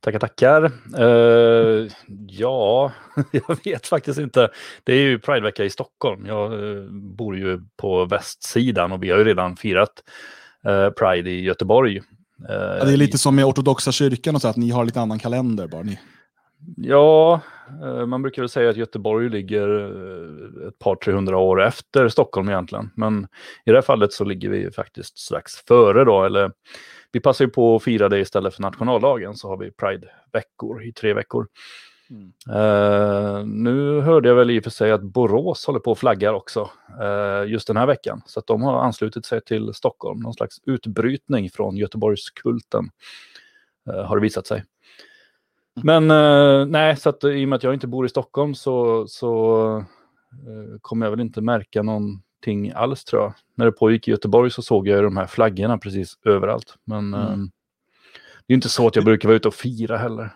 Tackar, 0.00 0.18
tackar. 0.18 0.72
Uh, 1.00 1.90
ja, 2.28 2.92
jag 3.32 3.64
vet 3.64 3.86
faktiskt 3.86 4.18
inte. 4.18 4.50
Det 4.84 4.92
är 4.92 5.00
ju 5.00 5.18
Pridevecka 5.18 5.64
i 5.64 5.70
Stockholm. 5.70 6.26
Jag 6.26 6.52
uh, 6.52 6.90
bor 6.90 7.36
ju 7.36 7.60
på 7.76 8.04
västsidan 8.04 8.92
och 8.92 9.02
vi 9.02 9.10
har 9.10 9.18
ju 9.18 9.24
redan 9.24 9.56
firat 9.56 9.92
uh, 10.68 10.90
Pride 10.90 11.30
i 11.30 11.40
Göteborg. 11.40 12.00
Ja, 12.48 12.84
det 12.84 12.92
är 12.92 12.96
lite 12.96 13.18
som 13.18 13.36
med 13.36 13.44
ortodoxa 13.44 13.92
kyrkan 13.92 14.34
och 14.34 14.42
så 14.42 14.48
att 14.48 14.56
ni 14.56 14.70
har 14.70 14.84
lite 14.84 15.00
annan 15.00 15.18
kalender 15.18 15.66
bara. 15.66 15.82
Ni... 15.82 15.98
Ja, 16.76 17.40
eh, 17.82 18.06
man 18.06 18.22
brukar 18.22 18.42
väl 18.42 18.48
säga 18.48 18.70
att 18.70 18.76
Göteborg 18.76 19.28
ligger 19.28 19.68
eh, 19.80 20.68
ett 20.68 20.78
par, 20.78 20.96
tre 20.96 21.12
hundra 21.12 21.38
år 21.38 21.62
efter 21.62 22.08
Stockholm 22.08 22.48
egentligen. 22.48 22.90
Men 22.96 23.24
i 23.64 23.70
det 23.70 23.76
här 23.76 23.82
fallet 23.82 24.12
så 24.12 24.24
ligger 24.24 24.48
vi 24.48 24.70
faktiskt 24.70 25.18
strax 25.18 25.52
före 25.68 26.04
då. 26.04 26.24
Eller 26.24 26.52
vi 27.12 27.20
passar 27.20 27.44
ju 27.44 27.50
på 27.50 27.76
att 27.76 27.82
fira 27.82 28.08
det 28.08 28.18
istället 28.18 28.54
för 28.54 28.62
nationaldagen 28.62 29.34
så 29.34 29.48
har 29.48 29.56
vi 29.56 29.70
Pride-veckor 29.70 30.84
i 30.84 30.92
tre 30.92 31.14
veckor. 31.14 31.46
Mm. 32.10 32.32
Uh, 32.50 33.46
nu 33.46 34.00
hörde 34.00 34.28
jag 34.28 34.36
väl 34.36 34.50
i 34.50 34.60
och 34.60 34.64
för 34.64 34.70
sig 34.70 34.92
att 34.92 35.02
Borås 35.02 35.66
håller 35.66 35.80
på 35.80 35.90
och 35.90 35.98
flaggar 35.98 36.32
också 36.32 36.70
uh, 37.02 37.50
just 37.50 37.66
den 37.66 37.76
här 37.76 37.86
veckan. 37.86 38.22
Så 38.26 38.40
att 38.40 38.46
de 38.46 38.62
har 38.62 38.80
anslutit 38.80 39.26
sig 39.26 39.40
till 39.40 39.74
Stockholm. 39.74 40.20
Någon 40.20 40.34
slags 40.34 40.56
utbrytning 40.66 41.50
från 41.50 41.76
Göteborgskulten 41.76 42.84
uh, 43.90 44.02
har 44.02 44.16
det 44.16 44.22
visat 44.22 44.46
sig. 44.46 44.64
Men 45.84 46.10
uh, 46.10 46.66
nej, 46.66 46.96
så 46.96 47.08
att 47.08 47.24
i 47.24 47.44
och 47.44 47.48
med 47.48 47.56
att 47.56 47.62
jag 47.62 47.74
inte 47.74 47.86
bor 47.86 48.06
i 48.06 48.08
Stockholm 48.08 48.54
så, 48.54 49.06
så 49.08 49.66
uh, 49.76 50.78
kommer 50.80 51.06
jag 51.06 51.10
väl 51.10 51.20
inte 51.20 51.40
märka 51.40 51.82
någonting 51.82 52.72
alls 52.74 53.04
tror 53.04 53.22
jag. 53.22 53.34
När 53.54 53.66
det 53.66 53.72
pågick 53.72 54.08
i 54.08 54.10
Göteborg 54.10 54.50
så 54.50 54.62
såg 54.62 54.88
jag 54.88 55.04
de 55.04 55.16
här 55.16 55.26
flaggorna 55.26 55.78
precis 55.78 56.18
överallt. 56.24 56.74
Men 56.84 57.14
mm. 57.14 57.40
uh, 57.40 57.46
det 58.46 58.52
är 58.52 58.54
inte 58.54 58.68
så 58.68 58.86
att 58.86 58.96
jag 58.96 59.04
brukar 59.04 59.28
vara 59.28 59.36
ute 59.36 59.48
och 59.48 59.54
fira 59.54 59.96
heller. 59.96 60.30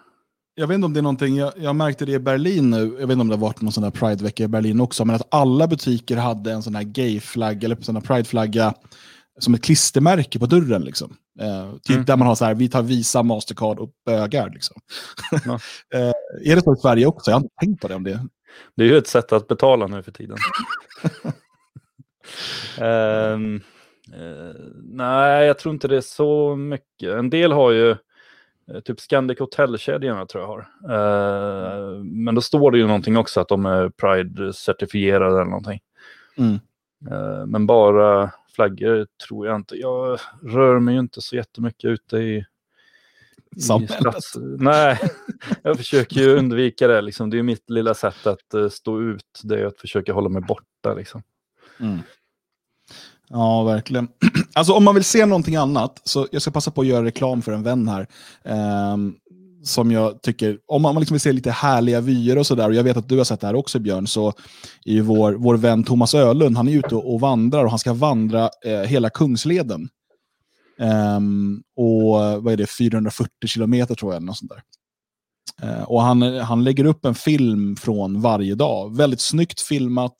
Jag 0.55 0.67
vet 0.67 0.75
inte 0.75 0.85
om 0.85 0.93
det 0.93 1.01
är 1.01 1.03
någonting, 1.03 1.37
jag, 1.37 1.53
jag 1.57 1.77
märkte 1.77 2.05
det 2.05 2.13
i 2.13 2.19
Berlin 2.19 2.71
nu, 2.71 2.79
jag 2.79 3.07
vet 3.07 3.11
inte 3.11 3.21
om 3.21 3.29
det 3.29 3.35
har 3.35 3.41
varit 3.41 3.61
någon 3.61 3.73
sån 3.73 3.83
där 3.83 3.91
Pride-vecka 3.91 4.45
i 4.45 4.49
Berlin 4.49 4.81
också, 4.81 5.05
men 5.05 5.17
att 5.17 5.35
alla 5.35 5.67
butiker 5.67 6.17
hade 6.17 6.53
en 6.53 6.63
sån 6.63 6.75
här 6.75 6.83
gay-flagga 6.83 7.65
eller 7.65 7.77
sån 7.77 7.97
här 7.97 8.03
Pride-flagga 8.03 8.75
som 9.39 9.55
ett 9.55 9.65
klistermärke 9.65 10.39
på 10.39 10.47
dörren. 10.47 10.83
Liksom. 10.83 11.17
Eh, 11.41 11.73
typ 11.73 11.95
mm. 11.95 12.05
Där 12.05 12.17
man 12.17 12.29
har 12.29 12.35
så 12.35 12.45
här, 12.45 12.55
vi 12.55 12.69
tar 12.69 12.83
Visa, 12.83 13.23
Mastercard 13.23 13.79
och 13.79 13.91
bögar. 14.07 14.51
Liksom. 14.51 14.81
Ja. 15.45 15.59
eh, 15.99 16.13
är 16.45 16.57
det 16.57 16.63
så 16.63 16.75
i 16.75 16.77
Sverige 16.77 17.07
också? 17.07 17.31
Jag 17.31 17.37
har 17.37 17.43
inte 17.43 17.55
tänkt 17.61 17.83
på 17.83 17.89
det. 17.89 17.95
Om 17.95 18.05
det. 18.05 18.27
det 18.77 18.85
är 18.85 18.89
ju 18.89 18.99
ett 18.99 19.07
sätt 19.07 19.33
att 19.33 19.49
betala 19.49 19.87
nu 19.87 20.03
för 20.03 20.13
tiden. 20.13 20.37
um, 22.81 23.55
uh, 24.21 24.55
nej, 24.83 25.47
jag 25.47 25.59
tror 25.59 25.75
inte 25.75 25.89
det 25.89 25.97
är 25.97 26.01
så 26.01 26.57
mycket. 26.57 27.15
En 27.19 27.31
del 27.31 27.53
har 27.53 27.71
ju 27.71 27.91
uh, 27.91 28.81
typ 28.85 29.01
Scandic 29.01 29.39
Hotelkedjorna 29.39 30.27
tror 30.27 30.43
jag 30.43 30.49
har. 30.49 30.61
Uh, 30.99 32.05
men 32.05 32.35
då 32.35 32.41
står 32.41 32.71
det 32.71 32.79
ju 32.79 32.87
någonting 32.87 33.17
också 33.17 33.41
att 33.41 33.49
de 33.49 33.67
är 33.67 33.89
Pride-certifierade 33.89 35.27
eller 35.27 35.45
någonting. 35.45 35.81
Mm. 36.37 36.59
men 37.47 37.67
bara 37.67 38.31
flaggor 38.55 39.07
tror 39.27 39.47
jag 39.47 39.57
inte. 39.57 39.77
Jag 39.77 40.19
rör 40.43 40.79
mig 40.79 40.95
ju 40.95 41.01
inte 41.01 41.21
så 41.21 41.37
jättemycket 41.37 41.85
ute 41.85 42.17
i, 42.17 42.45
samhället. 43.61 44.25
Nej, 44.59 44.99
jag 45.63 45.77
försöker 45.77 46.21
ju 46.21 46.37
undvika 46.37 46.89
det. 46.89 47.01
Liksom. 47.01 47.31
Det 47.31 47.39
är 47.39 47.43
mitt 47.43 47.71
lilla 47.71 47.95
sätt 47.95 48.27
att 48.27 48.55
uh, 48.55 48.69
stå 48.69 49.03
ut. 49.03 49.41
Det 49.43 49.61
är 49.61 49.67
att 49.67 49.79
försöka 49.79 50.13
hålla 50.13 50.29
mig 50.29 50.43
borta. 50.43 50.95
Liksom. 50.97 51.23
Mm. 51.81 51.99
Ja, 53.29 53.65
verkligen. 53.65 54.09
Alltså 54.55 54.73
om 54.73 54.85
man 54.85 54.95
vill 54.95 55.05
se 55.05 55.27
någonting 55.27 55.57
annat, 55.57 56.01
så 56.05 56.29
jag 56.33 56.43
ska 56.43 56.51
passa 56.51 56.71
på 56.71 56.81
att 56.81 56.87
göra 56.87 57.05
reklam 57.05 57.43
för 57.43 57.53
en 57.53 57.63
vän 57.63 57.89
här. 57.89 58.07
Um, 58.93 59.17
som 59.63 59.91
jag 59.91 60.23
tycker, 60.23 60.59
om 60.67 60.83
man 60.83 60.95
liksom 60.95 61.15
vill 61.15 61.21
se 61.21 61.33
lite 61.33 61.51
härliga 61.51 62.01
vyer 62.01 62.39
och 62.39 62.47
sådär, 62.47 62.69
och 62.69 62.75
jag 62.75 62.85
vet 62.85 62.97
att 62.97 63.09
du 63.09 63.19
har 63.19 63.25
sett 63.25 63.41
det 63.41 63.47
här 63.47 63.55
också 63.55 63.79
Björn, 63.79 64.07
så 64.07 64.29
är 64.85 64.93
ju 64.93 65.01
vår, 65.01 65.33
vår 65.33 65.57
vän 65.57 65.85
Thomas 65.85 66.15
Ölund, 66.15 66.57
han 66.57 66.69
är 66.69 66.73
ute 66.73 66.95
och, 66.95 67.21
vandrar 67.21 67.65
och 67.65 67.71
han 67.71 67.79
ska 67.79 67.93
vandra 67.93 68.51
eh, 68.65 68.81
hela 68.81 69.11
Kungsleden. 69.11 69.89
Um, 70.79 71.63
och 71.77 72.43
vad 72.43 72.53
är 72.53 72.57
det, 72.57 72.67
440 72.67 73.31
kilometer 73.47 73.95
tror 73.95 74.13
jag, 74.13 74.23
något 74.23 74.37
sånt 74.37 74.53
där. 74.53 74.63
Uh, 75.69 75.83
och 75.83 76.03
han, 76.03 76.23
han 76.23 76.65
lägger 76.65 76.85
upp 76.85 77.05
en 77.05 77.15
film 77.15 77.77
från 77.77 78.21
varje 78.21 78.55
dag. 78.55 78.97
Väldigt 78.97 79.21
snyggt 79.21 79.61
filmat, 79.61 80.17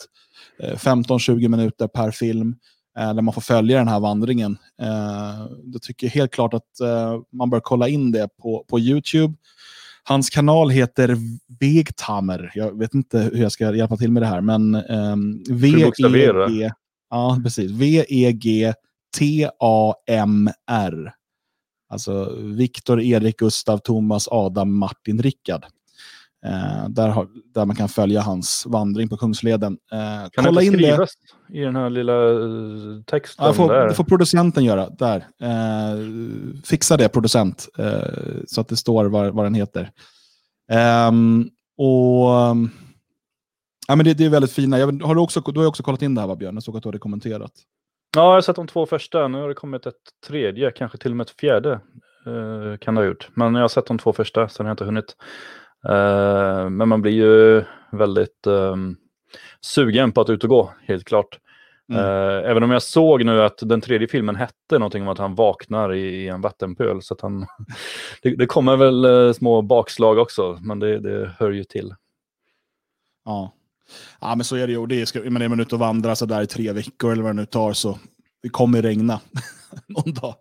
eh, 0.63 0.77
15-20 0.77 1.49
minuter 1.49 1.89
per 1.89 2.11
film 2.11 2.57
där 2.95 3.23
man 3.23 3.35
får 3.35 3.41
följa 3.41 3.79
den 3.79 3.89
här 3.89 4.01
vandringen. 4.01 4.59
Eh, 4.83 5.47
jag 5.65 5.83
tycker 5.83 6.09
helt 6.09 6.31
klart 6.33 6.55
att 6.55 6.81
eh, 6.81 7.21
man 7.33 7.51
bör 7.51 7.61
kolla 7.61 7.89
in 7.89 8.13
det 8.13 8.29
på, 8.43 8.65
på 8.69 8.81
YouTube. 8.81 9.35
Hans 10.05 10.31
kanal 10.31 10.71
heter 10.71 11.17
Vegtamer. 11.61 12.53
Jag 12.55 12.79
vet 12.79 12.95
inte 12.95 13.19
hur 13.19 13.43
jag 13.43 13.53
ska 13.53 13.75
hjälpa 13.75 13.97
till 13.97 14.13
med 14.13 14.23
det 14.23 14.27
här, 14.27 14.41
men 14.41 14.75
eh, 14.75 15.17
V-E-G... 15.51 16.71
Ja, 17.11 17.41
precis. 17.45 17.71
V-E-G-T-A-M-R. 17.71 18.75
Alltså 21.89 22.35
Viktor, 22.35 23.01
Erik, 23.01 23.37
Gustav, 23.37 23.79
Thomas, 23.79 24.29
Adam, 24.31 24.79
Martin, 24.79 25.23
Rickard. 25.23 25.65
Eh, 26.47 26.89
där, 26.89 27.09
har, 27.09 27.29
där 27.55 27.67
man 27.67 27.77
kan 27.77 27.89
följa 27.89 28.21
hans 28.21 28.67
vandring 28.67 29.09
på 29.09 29.17
Kungsleden. 29.17 29.79
Eh, 29.93 29.99
kan 30.31 30.45
kolla 30.45 30.61
det 30.61 30.67
inte 30.67 30.79
skrivas 30.79 31.11
det. 31.49 31.59
i 31.59 31.61
den 31.61 31.77
här 31.77 31.91
lilla 31.91 32.31
eh, 32.31 33.03
texten? 33.07 33.47
Ja, 33.47 33.53
får, 33.53 33.69
där. 33.69 33.89
Det 33.89 33.95
får 33.95 34.05
producenten 34.05 34.65
göra. 34.65 34.89
Där. 34.91 35.17
Eh, 35.43 35.99
fixa 36.65 36.97
det, 36.97 37.09
producent, 37.09 37.69
eh, 37.79 38.43
så 38.47 38.61
att 38.61 38.69
det 38.69 38.77
står 38.77 39.05
vad, 39.05 39.35
vad 39.35 39.47
den 39.47 39.55
heter. 39.55 39.91
Ehm, 40.71 41.49
och 41.79 42.31
ja, 43.89 43.97
men 43.97 44.05
det, 44.05 44.15
det, 44.15 44.25
är 44.25 44.31
väldigt 44.31 44.53
fina. 44.53 44.79
Jag, 44.79 45.03
har 45.03 45.15
du, 45.15 45.21
också, 45.21 45.41
du 45.41 45.61
har 45.61 45.67
också 45.67 45.83
kollat 45.83 46.03
in 46.03 46.15
det 46.15 46.21
här, 46.21 46.29
va, 46.29 46.37
Björn? 46.37 46.55
Jag 46.55 46.63
såg 46.63 46.77
att 46.77 46.83
du 46.83 46.89
hade 46.89 46.99
kommenterat. 46.99 47.53
Ja, 48.17 48.23
jag 48.23 48.33
har 48.33 48.41
sett 48.41 48.57
de 48.57 48.67
två 48.67 48.87
första. 48.87 49.29
Nu 49.29 49.41
har 49.41 49.49
det 49.49 49.55
kommit 49.55 49.87
ett 49.87 49.95
tredje, 50.27 50.71
kanske 50.71 50.99
till 50.99 51.11
och 51.11 51.17
med 51.17 51.25
ett 51.25 51.41
fjärde. 51.41 51.81
Eh, 52.27 52.79
kan 52.79 52.95
det 52.95 53.01
ha 53.01 53.07
gjort. 53.07 53.29
Men 53.35 53.55
jag 53.55 53.61
har 53.61 53.69
sett 53.69 53.87
de 53.87 53.99
två 53.99 54.13
första, 54.13 54.49
sen 54.49 54.67
har 54.67 54.71
jag 54.71 54.75
inte 54.75 54.85
hunnit. 54.85 55.17
Uh, 55.89 56.71
men 56.71 56.89
man 56.89 57.03
blir 57.03 57.13
ju 57.13 57.65
väldigt 57.93 58.47
um, 58.47 58.97
sugen 59.61 60.13
på 60.13 60.21
att 60.21 60.31
ut 60.31 60.45
och 60.45 60.51
gå, 60.51 60.73
helt 60.87 61.05
klart. 61.05 61.39
Mm. 61.93 62.05
Uh, 62.05 62.51
även 62.51 62.63
om 62.63 62.71
jag 62.71 62.83
såg 62.83 63.25
nu 63.25 63.43
att 63.43 63.59
den 63.63 63.81
tredje 63.81 64.09
filmen 64.09 64.37
hette 64.37 64.79
någonting 64.79 65.03
om 65.03 65.09
att 65.09 65.19
han 65.19 65.35
vaknar 65.35 65.95
i, 65.95 66.01
i 66.01 66.29
en 66.29 66.41
vattenpöl. 66.41 67.03
Så 67.03 67.17
han, 67.23 67.47
det, 68.23 68.37
det, 68.37 68.47
kommer 68.47 68.77
väl 68.77 69.05
uh, 69.05 69.33
små 69.33 69.63
bakslag 69.63 70.19
också, 70.19 70.59
men 70.63 70.79
det, 70.79 70.99
det, 70.99 71.35
hör 71.39 71.51
ju 71.51 71.65
till. 71.65 71.95
Ja. 73.25 73.53
ja, 74.21 74.35
men 74.35 74.45
så 74.45 74.57
är 74.57 74.67
det 74.67 74.73
ju. 74.73 74.87
Det 74.87 75.17
är, 75.17 75.31
men 75.31 75.43
är 75.43 75.49
man 75.49 75.61
ute 75.61 75.75
och 75.75 75.81
vandrar 75.81 76.15
så 76.15 76.27
där 76.27 76.43
i 76.43 76.47
tre 76.47 76.73
veckor 76.73 77.13
eller 77.13 77.23
vad 77.23 77.31
det 77.31 77.41
nu 77.41 77.47
tar 77.47 77.73
så 77.73 77.99
det 78.43 78.49
kommer 78.49 78.83
regna 78.83 79.21
någon 79.87 80.15
dag. 80.15 80.35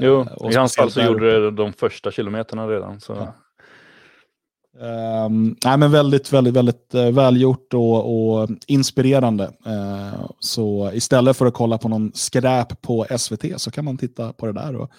Jo, 0.00 0.26
i 0.50 0.54
hans 0.54 0.76
fall 0.76 0.90
så 0.90 1.00
gjorde 1.00 1.40
det 1.40 1.50
de 1.50 1.72
första 1.72 2.10
kilometerna 2.10 2.68
redan. 2.68 3.00
Så. 3.00 3.12
Ja. 3.12 3.34
Um, 4.78 5.56
nej, 5.64 5.78
men 5.78 5.90
väldigt, 5.90 6.32
väldigt, 6.32 6.54
väldigt 6.54 6.94
uh, 6.94 7.10
välgjort 7.10 7.74
och, 7.74 8.40
och 8.40 8.48
inspirerande. 8.66 9.44
Uh, 9.66 10.30
så 10.40 10.90
istället 10.94 11.36
för 11.36 11.46
att 11.46 11.54
kolla 11.54 11.78
på 11.78 11.88
någon 11.88 12.12
skräp 12.14 12.82
på 12.82 13.06
SVT 13.18 13.60
så 13.60 13.70
kan 13.70 13.84
man 13.84 13.98
titta 13.98 14.32
på 14.32 14.46
det 14.46 14.52
där. 14.52 14.76
Och 14.76 14.90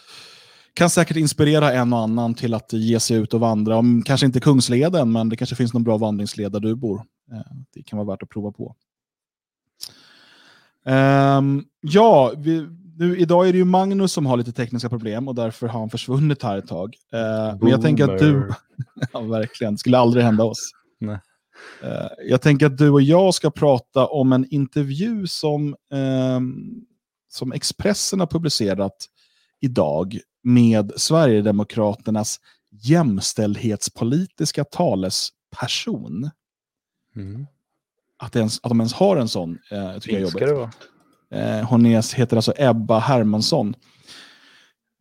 kan 0.74 0.90
säkert 0.90 1.18
inspirera 1.18 1.74
en 1.74 1.94
och 1.94 2.00
annan 2.00 2.34
till 2.34 2.54
att 2.54 2.74
ge 2.74 3.00
sig 3.00 3.18
ut 3.18 3.34
och 3.34 3.40
vandra. 3.40 3.78
Om, 3.78 4.04
kanske 4.06 4.26
inte 4.26 4.40
Kungsleden, 4.40 5.12
men 5.12 5.30
det 5.30 5.36
kanske 5.36 5.56
finns 5.56 5.74
någon 5.74 5.84
bra 5.84 5.98
vandringsled 5.98 6.52
där 6.52 6.60
du 6.60 6.76
bor. 6.76 6.98
Uh, 7.32 7.42
det 7.74 7.84
kan 7.84 7.98
vara 7.98 8.08
värt 8.08 8.24
att 8.24 8.30
prova 8.30 8.52
på. 8.52 8.76
Um, 10.86 11.66
ja, 11.82 12.34
vi, 12.38 12.68
nu, 12.98 13.18
idag 13.18 13.48
är 13.48 13.52
det 13.52 13.58
ju 13.58 13.66
Magnus 13.66 14.14
som 14.14 14.26
har 14.26 14.38
lite 14.38 14.52
tekniska 14.52 14.90
problem 14.90 15.28
och 15.28 15.36
därför 15.36 15.68
har 15.68 15.80
han 15.80 15.90
försvunnit 15.90 16.44
här 16.44 16.58
ett 16.58 16.68
tag. 16.68 16.96
Uh, 17.14 17.60
men 17.62 17.70
jag 17.70 17.82
tänker 17.82 18.14
att 18.14 18.20
du... 18.20 18.52
ja, 19.14 19.22
verkligen. 19.22 19.74
Det 19.74 19.78
skulle 19.78 19.98
aldrig 19.98 20.26
hända 20.26 20.44
oss. 20.44 20.72
Nej. 21.00 21.20
Uh, 21.84 22.08
jag 22.30 22.42
tänker 22.42 22.66
att 22.66 22.78
du 22.78 22.90
och 22.90 23.02
jag 23.02 23.34
ska 23.34 23.52
prata 23.52 24.06
om 24.06 24.34
en 24.34 24.46
intervju 24.50 25.28
som, 25.28 25.70
uh, 25.94 26.40
som 27.30 27.52
Expressen 27.52 28.20
har 28.20 28.28
publicerat 28.28 29.06
idag 29.60 30.20
med 30.44 30.92
Sverigedemokraternas 30.96 32.40
jämställdhetspolitiska 32.72 34.64
talesperson. 34.64 36.30
Mm. 37.16 37.48
Att, 38.18 38.36
ens, 38.36 38.60
att 38.64 38.70
de 38.70 38.80
ens 38.80 38.94
har 38.94 39.18
en 39.18 39.28
sån 39.28 39.58
eh, 39.72 39.94
tycker 40.00 40.20
jag 40.20 40.42
är 40.42 40.48
jobbigt. 40.48 40.78
Eh, 41.34 41.70
hon 41.70 41.86
är, 41.86 42.18
heter 42.18 42.36
alltså 42.36 42.54
Ebba 42.58 43.00
Hermansson. 43.00 43.76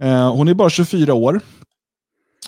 Eh, 0.02 0.34
hon 0.34 0.48
är 0.48 0.54
bara 0.54 0.70
24 0.70 1.14
år. 1.14 1.40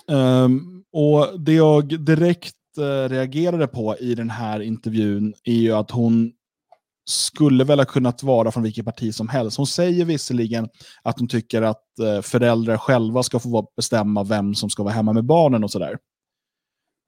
Ehm, 0.07 0.83
och 0.91 1.39
Det 1.39 1.53
jag 1.53 2.05
direkt 2.05 2.55
eh, 2.77 3.09
reagerade 3.09 3.67
på 3.67 3.97
i 3.97 4.15
den 4.15 4.29
här 4.29 4.59
intervjun 4.59 5.33
är 5.43 5.53
ju 5.53 5.71
att 5.71 5.91
hon 5.91 6.31
skulle 7.09 7.63
väl 7.63 7.79
ha 7.79 7.85
kunnat 7.85 8.23
vara 8.23 8.51
från 8.51 8.63
vilket 8.63 8.85
parti 8.85 9.15
som 9.15 9.29
helst. 9.29 9.57
Hon 9.57 9.67
säger 9.67 10.05
visserligen 10.05 10.69
att 11.03 11.19
hon 11.19 11.27
tycker 11.27 11.61
att 11.61 11.83
föräldrar 12.21 12.77
själva 12.77 13.23
ska 13.23 13.39
få 13.39 13.71
bestämma 13.75 14.23
vem 14.23 14.55
som 14.55 14.69
ska 14.69 14.83
vara 14.83 14.93
hemma 14.93 15.13
med 15.13 15.25
barnen 15.25 15.63
och 15.63 15.71
sådär. 15.71 15.97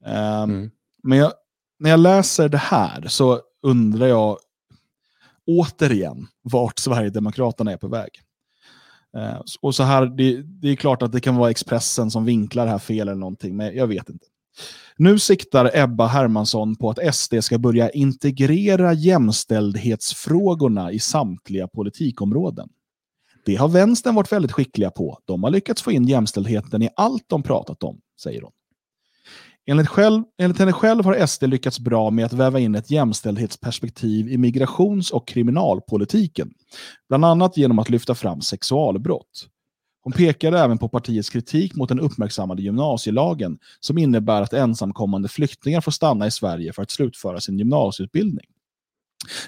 Ehm, 0.06 0.50
mm. 0.50 0.70
Men 1.02 1.18
jag, 1.18 1.32
när 1.78 1.90
jag 1.90 2.00
läser 2.00 2.48
det 2.48 2.58
här 2.58 3.08
så 3.08 3.40
undrar 3.62 4.06
jag 4.06 4.38
återigen 5.46 6.26
vart 6.42 6.78
Sverigedemokraterna 6.78 7.72
är 7.72 7.76
på 7.76 7.88
väg. 7.88 8.10
Eh, 9.16 9.40
och 9.60 9.74
så 9.74 9.82
här, 9.82 10.06
det, 10.06 10.42
det, 10.42 10.68
är 10.68 10.76
klart 10.76 11.02
att 11.02 11.12
det 11.12 11.20
kan 11.20 11.36
vara 11.36 11.50
Expressen 11.50 12.10
som 12.10 12.24
vinklar 12.24 12.64
det 12.64 12.70
här 12.70 12.78
fel 12.78 13.08
eller 13.08 13.20
någonting, 13.20 13.56
men 13.56 13.76
jag 13.76 13.86
vet 13.86 14.08
inte. 14.08 14.26
Nu 14.96 15.18
siktar 15.18 15.70
Ebba 15.74 16.06
Hermansson 16.06 16.76
på 16.76 16.90
att 16.90 17.14
SD 17.14 17.34
ska 17.40 17.58
börja 17.58 17.90
integrera 17.90 18.92
jämställdhetsfrågorna 18.92 20.92
i 20.92 20.98
samtliga 20.98 21.68
politikområden. 21.68 22.68
Det 23.44 23.56
har 23.56 23.68
vänstern 23.68 24.14
varit 24.14 24.32
väldigt 24.32 24.52
skickliga 24.52 24.90
på. 24.90 25.18
De 25.24 25.42
har 25.42 25.50
lyckats 25.50 25.82
få 25.82 25.92
in 25.92 26.04
jämställdheten 26.04 26.82
i 26.82 26.88
allt 26.96 27.24
de 27.26 27.42
pratat 27.42 27.82
om, 27.82 28.00
säger 28.22 28.42
hon. 28.42 28.52
Enligt, 29.66 29.88
själv, 29.88 30.22
enligt 30.38 30.58
henne 30.58 30.72
själv 30.72 31.04
har 31.04 31.26
SD 31.26 31.42
lyckats 31.42 31.80
bra 31.80 32.10
med 32.10 32.24
att 32.24 32.32
väva 32.32 32.60
in 32.60 32.74
ett 32.74 32.90
jämställdhetsperspektiv 32.90 34.28
i 34.28 34.38
migrations 34.38 35.10
och 35.10 35.28
kriminalpolitiken, 35.28 36.50
bland 37.08 37.24
annat 37.24 37.56
genom 37.56 37.78
att 37.78 37.90
lyfta 37.90 38.14
fram 38.14 38.40
sexualbrott. 38.40 39.48
Hon 40.04 40.12
pekade 40.12 40.58
även 40.58 40.78
på 40.78 40.88
partiets 40.88 41.30
kritik 41.30 41.74
mot 41.74 41.88
den 41.88 42.00
uppmärksammade 42.00 42.62
gymnasielagen 42.62 43.58
som 43.80 43.98
innebär 43.98 44.42
att 44.42 44.52
ensamkommande 44.52 45.28
flyktingar 45.28 45.80
får 45.80 45.92
stanna 45.92 46.26
i 46.26 46.30
Sverige 46.30 46.72
för 46.72 46.82
att 46.82 46.90
slutföra 46.90 47.40
sin 47.40 47.58
gymnasieutbildning. 47.58 48.46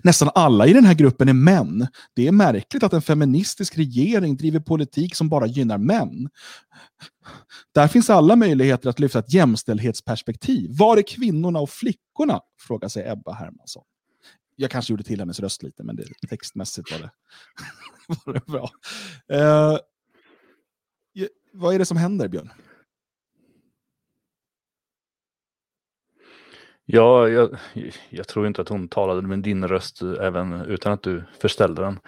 Nästan 0.03 0.31
alla 0.35 0.67
i 0.67 0.73
den 0.73 0.85
här 0.85 0.95
gruppen 0.95 1.29
är 1.29 1.33
män. 1.33 1.87
Det 2.15 2.29
är 2.29 2.33
märkligt 2.33 2.83
att 2.83 2.93
en 2.93 3.03
feministisk 3.03 3.79
regering 3.79 4.37
driver 4.37 4.61
politik 4.61 5.15
som 5.15 5.29
bara 5.29 5.47
gynnar 5.47 5.79
män. 5.79 6.29
Där 7.75 7.89
finns 7.89 8.11
alla 8.11 8.37
möjligheter 8.37 8.91
att 8.91 9.01
lyfta 9.01 9.19
ett 9.19 9.33
jämställdhetsperspektiv. 9.33 10.71
Var 10.79 10.97
är 10.97 11.03
kvinnorna 11.03 11.61
och 11.61 11.71
flickorna? 11.71 12.41
frågar 12.67 12.89
sig 12.89 13.09
Ebba 13.09 13.33
Hermansson. 13.33 13.83
Jag 14.57 14.71
kanske 14.71 14.93
gjorde 14.93 15.03
till 15.03 15.19
hennes 15.19 15.41
röst 15.41 15.63
lite, 15.63 15.85
men 15.85 15.97
det, 15.97 16.05
textmässigt 16.29 16.93
var 16.93 16.99
det, 16.99 17.11
var 18.27 18.33
det 18.33 18.47
bra. 18.47 18.71
Uh, 19.33 19.79
vad 21.53 21.75
är 21.75 21.79
det 21.79 21.87
som 21.87 21.97
händer, 21.97 22.29
Björn? 22.29 22.51
Ja, 26.87 27.29
jag, 27.29 27.57
jag, 28.11 28.29
tror 28.29 28.47
inte 28.47 28.63
att 28.63 28.69
hon 28.69 28.89
talade 28.89 29.23
med 29.23 29.39
din 29.39 29.69
röst 29.69 30.03
även 30.03 30.61
utan 30.61 30.93
att 30.93 31.03
du 31.03 31.23
förställde 31.39 31.83
den. 31.83 31.99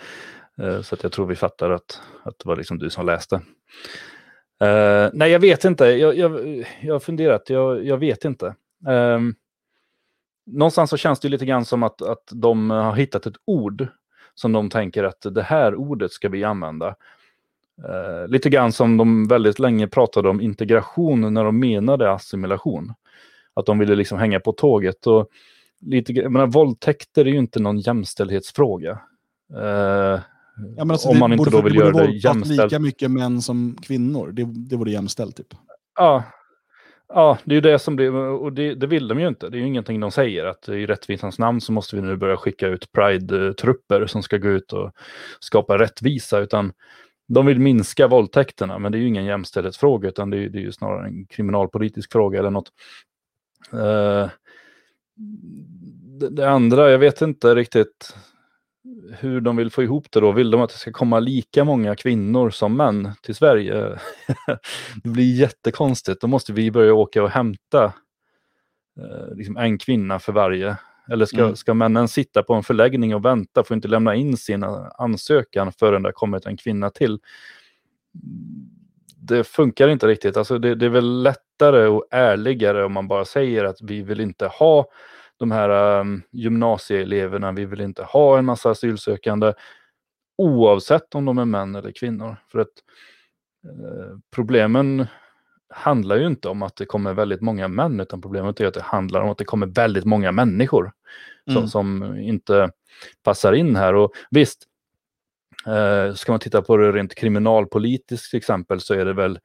Eh, 0.59 0.83
så 0.83 0.95
att 0.95 1.03
jag 1.03 1.13
tror 1.13 1.27
vi 1.27 1.37
fattar 1.37 1.71
att, 1.71 2.01
att 2.23 2.39
det 2.39 2.49
var 2.49 2.57
liksom 2.57 2.79
du 2.79 2.91
som 2.91 3.07
läste. 3.07 3.37
Uh, 4.65 5.11
nej, 5.13 5.31
jag 5.31 5.41
vet 5.41 5.65
inte. 5.65 5.85
Jag, 5.85 6.17
jag, 6.17 6.65
jag 6.81 6.95
har 6.95 7.01
funderat. 7.01 7.51
Jag, 7.51 7.87
jag 7.87 7.99
vet 7.99 8.25
inte. 8.25 8.55
Um, 8.87 9.35
någonstans 10.47 10.91
så 10.91 10.97
känns 10.97 11.21
det 11.21 11.29
lite 11.29 11.47
grann 11.47 11.65
som 11.65 11.83
att, 11.83 12.03
att 12.03 12.29
de 12.31 12.71
har 12.71 12.95
hittat 12.95 13.27
ett 13.27 13.37
ord 13.45 13.87
som 14.35 14.53
de 14.53 14.71
tänker 14.71 15.05
att 15.05 15.27
det 15.35 15.43
här 15.43 15.75
ordet 15.75 16.13
ska 16.13 16.29
vi 16.29 16.45
använda. 16.45 16.95
Uh, 17.89 18.29
lite 18.29 18.51
grann 18.51 18.73
som 18.73 18.97
de 18.97 19.29
väldigt 19.29 19.59
länge 19.59 19.89
pratade 19.89 20.29
om 20.29 20.41
integration 20.41 21.35
när 21.35 21.45
de 21.45 21.61
menade 21.61 22.11
assimilation. 22.11 22.95
Att 23.57 23.67
de 23.67 23.79
ville 23.79 23.95
liksom 23.95 24.19
hänga 24.19 24.41
på 24.41 24.53
tåget. 24.53 25.07
Och 25.07 25.29
lite, 25.81 26.13
jag 26.13 26.33
menar, 26.33 26.47
våldtäkter 26.47 27.25
är 27.25 27.31
ju 27.31 27.39
inte 27.39 27.61
någon 27.61 27.79
jämställdhetsfråga. 27.79 28.99
Uh, 29.55 30.21
Ja, 30.77 30.85
men 30.85 30.91
alltså, 30.91 31.09
om 31.09 31.19
man 31.19 31.33
inte 31.33 31.51
då 31.51 31.63
vill 31.63 31.75
göra 31.75 32.07
det 32.07 32.13
jämställt. 32.13 32.63
lika 32.63 32.79
mycket 32.79 33.11
män 33.11 33.43
som 33.43 33.77
kvinnor. 33.83 34.33
Det, 34.33 34.45
det 34.45 34.77
vore 34.77 34.91
jämställt 34.91 35.37
typ. 35.37 35.47
Ja. 35.95 36.25
Ja, 37.09 37.39
det 37.45 37.53
är 37.53 37.55
ju 37.55 37.61
det 37.61 37.79
som 37.79 37.97
blir, 37.97 38.15
och 38.15 38.53
det, 38.53 38.75
det 38.75 38.87
vill 38.87 39.09
de 39.09 39.21
ju 39.21 39.29
inte. 39.29 39.49
Det 39.49 39.57
är 39.57 39.59
ju 39.59 39.67
ingenting 39.67 40.01
de 40.01 40.11
säger, 40.11 40.45
att 40.45 40.69
i 40.69 40.87
rättvisans 40.87 41.39
namn 41.39 41.61
så 41.61 41.73
måste 41.73 41.97
vi 41.97 42.03
nu 42.03 42.17
börja 42.17 42.37
skicka 42.37 42.67
ut 42.67 42.93
Pride-trupper 42.93 44.07
som 44.07 44.23
ska 44.23 44.37
gå 44.37 44.49
ut 44.49 44.73
och 44.73 44.93
skapa 45.41 45.79
rättvisa, 45.79 46.39
utan 46.39 46.73
de 47.29 47.47
vill 47.47 47.59
minska 47.59 48.09
våldtäkterna, 48.09 48.79
men 48.79 48.93
det 48.93 48.99
är 48.99 49.01
ju 49.01 49.09
ingen 49.09 49.25
jämställdhetsfråga, 49.25 50.09
utan 50.09 50.31
det 50.31 50.37
är, 50.37 50.49
det 50.49 50.59
är 50.59 50.63
ju 50.63 50.73
snarare 50.73 51.07
en 51.07 51.27
kriminalpolitisk 51.27 52.13
fråga 52.13 52.39
eller 52.39 52.51
något. 52.51 52.69
Uh, 53.75 54.29
det, 56.19 56.29
det, 56.29 56.51
andra, 56.51 56.91
jag 56.91 56.99
vet 56.99 57.23
inte 57.23 57.55
riktigt 57.55 58.15
hur 59.19 59.41
de 59.41 59.57
vill 59.57 59.71
få 59.71 59.83
ihop 59.83 60.11
det 60.11 60.21
då. 60.21 60.33
Vill 60.33 60.51
de 60.51 60.61
att 60.61 60.71
det 60.71 60.77
ska 60.77 60.93
komma 60.93 61.21
lika 61.21 61.65
många 61.65 61.97
kvinnor 61.97 62.51
som 62.51 62.77
män 62.77 63.13
till 63.23 63.35
Sverige? 63.35 63.99
det 65.03 65.09
blir 65.09 65.35
jättekonstigt. 65.35 66.21
Då 66.21 66.27
måste 66.27 66.53
vi 66.53 66.71
börja 66.71 66.95
åka 66.95 67.23
och 67.23 67.31
hämta 67.31 67.85
eh, 69.01 69.35
liksom 69.35 69.57
en 69.57 69.79
kvinna 69.79 70.19
för 70.19 70.33
varje. 70.33 70.77
Eller 71.09 71.27
ska, 71.27 71.43
mm. 71.43 71.57
ska 71.57 71.75
männen 71.75 72.09
sitta 72.09 72.43
på 72.43 72.55
en 72.55 72.63
förläggning 72.63 73.15
och 73.15 73.25
vänta, 73.25 73.65
får 73.65 73.75
inte 73.75 73.89
lämna 73.89 74.15
in 74.15 74.37
sin 74.37 74.65
ansökan 74.99 75.73
förrän 75.73 76.03
det 76.03 76.09
har 76.09 76.13
kommit 76.13 76.47
en 76.47 76.57
kvinna 76.57 76.91
till. 76.91 77.19
Det 79.27 79.45
funkar 79.45 79.89
inte 79.89 80.07
riktigt. 80.07 80.37
Alltså 80.37 80.59
det, 80.59 80.75
det 80.75 80.87
är 80.87 80.91
väl 80.91 81.23
lättare 81.23 81.87
och 81.87 82.07
ärligare 82.11 82.85
om 82.85 82.93
man 82.93 83.09
bara 83.09 83.25
säger 83.25 83.65
att 83.65 83.83
vi 83.83 84.03
vill 84.03 84.21
inte 84.21 84.47
ha 84.47 84.87
de 85.37 85.51
här 85.51 86.01
um, 86.01 86.23
gymnasieeleverna, 86.31 87.53
vi 87.53 87.65
vill 87.65 87.81
inte 87.81 88.03
ha 88.03 88.39
en 88.39 88.45
massa 88.45 88.71
asylsökande 88.71 89.53
oavsett 90.39 91.15
om 91.15 91.25
de 91.25 91.39
är 91.39 91.45
män 91.45 91.75
eller 91.75 91.93
kvinnor. 91.93 92.37
För 92.49 92.59
att 92.59 92.69
eh, 93.65 94.19
problemen 94.35 95.07
handlar 95.69 96.17
ju 96.17 96.27
inte 96.27 96.49
om 96.49 96.63
att 96.63 96.77
det 96.77 96.87
kommer 96.87 97.15
väldigt 97.15 97.41
många 97.41 97.69
män, 97.69 98.01
utan 98.01 98.23
problemet 98.23 98.61
är 98.61 98.67
att 98.67 98.75
det 98.75 98.83
handlar 98.83 99.21
om 99.21 99.31
att 99.31 99.39
det 99.39 99.45
kommer 99.45 99.67
väldigt 99.67 100.05
många 100.05 100.33
människor 100.33 100.93
mm. 101.51 101.61
som, 101.61 101.69
som, 101.69 102.19
inte 102.19 102.71
passar 103.23 103.53
in 103.53 103.77
här. 103.77 103.95
Och 103.95 104.13
visst, 104.31 104.65
eh, 105.67 106.15
ska 106.15 106.33
man 106.33 106.41
titta 106.41 106.63
på 106.63 106.77
det 106.77 106.93
rent 106.93 107.15
kriminalpolitiskt 107.15 108.31
till 108.31 108.39
exempel 108.39 108.81
så 108.81 108.95
är 108.95 109.05
det 109.05 109.13
väl 109.13 109.39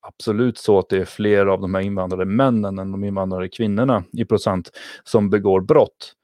absolut 0.00 0.58
så 0.58 0.78
att 0.78 0.88
det 0.88 0.96
är 0.96 1.04
fler 1.04 1.46
av 1.46 1.60
de 1.60 1.74
här 1.74 1.82
invandrade 1.82 2.24
männen 2.24 2.78
än 2.78 2.92
de 2.92 3.04
invandrade 3.04 3.48
kvinnorna 3.48 4.04
i 4.12 4.24
procent 4.24 4.70
som 5.04 5.30
begår 5.30 5.60
brott. 5.60 6.14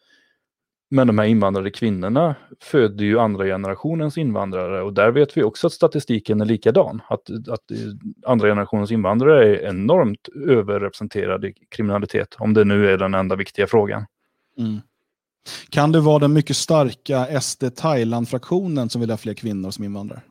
Men 0.90 1.06
de 1.06 1.18
här 1.18 1.26
invandrade 1.26 1.70
kvinnorna 1.70 2.34
föder 2.60 3.04
ju 3.04 3.18
andra 3.18 3.44
generationens 3.44 4.18
invandrare 4.18 4.82
och 4.82 4.92
där 4.92 5.10
vet 5.10 5.36
vi 5.36 5.42
också 5.42 5.66
att 5.66 5.72
statistiken 5.72 6.40
är 6.40 6.44
likadan. 6.44 7.00
Att, 7.08 7.30
att 7.48 7.64
andra 8.26 8.48
generationens 8.48 8.90
invandrare 8.90 9.48
är 9.48 9.68
enormt 9.68 10.28
överrepresenterade 10.48 11.48
i 11.48 11.54
kriminalitet, 11.70 12.36
om 12.38 12.54
det 12.54 12.64
nu 12.64 12.90
är 12.90 12.98
den 12.98 13.14
enda 13.14 13.36
viktiga 13.36 13.66
frågan. 13.66 14.06
Mm. 14.58 14.80
Kan 15.70 15.92
det 15.92 16.00
vara 16.00 16.18
den 16.18 16.32
mycket 16.32 16.56
starka 16.56 17.40
SD 17.40 17.64
Thailand-fraktionen 17.76 18.88
som 18.88 19.00
vill 19.00 19.10
ha 19.10 19.16
fler 19.16 19.34
kvinnor 19.34 19.70
som 19.70 19.84
invandrare? 19.84 20.22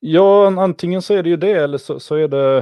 Ja, 0.00 0.62
antingen 0.62 1.02
så 1.02 1.14
är 1.14 1.22
det 1.22 1.28
ju 1.28 1.36
det 1.36 1.52
eller 1.52 1.78
så, 1.78 2.00
så 2.00 2.14
är 2.14 2.28
det 2.28 2.58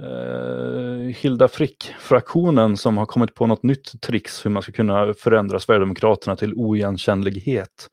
eh, 0.00 1.16
Hilda 1.16 1.48
Frick-fraktionen 1.48 2.76
som 2.76 2.98
har 2.98 3.06
kommit 3.06 3.34
på 3.34 3.46
något 3.46 3.62
nytt 3.62 4.00
trix 4.00 4.46
hur 4.46 4.50
man 4.50 4.62
ska 4.62 4.72
kunna 4.72 5.14
förändra 5.14 5.60
Sverigedemokraterna 5.60 6.36
till 6.36 6.54
oigenkännlighet. 6.54 7.88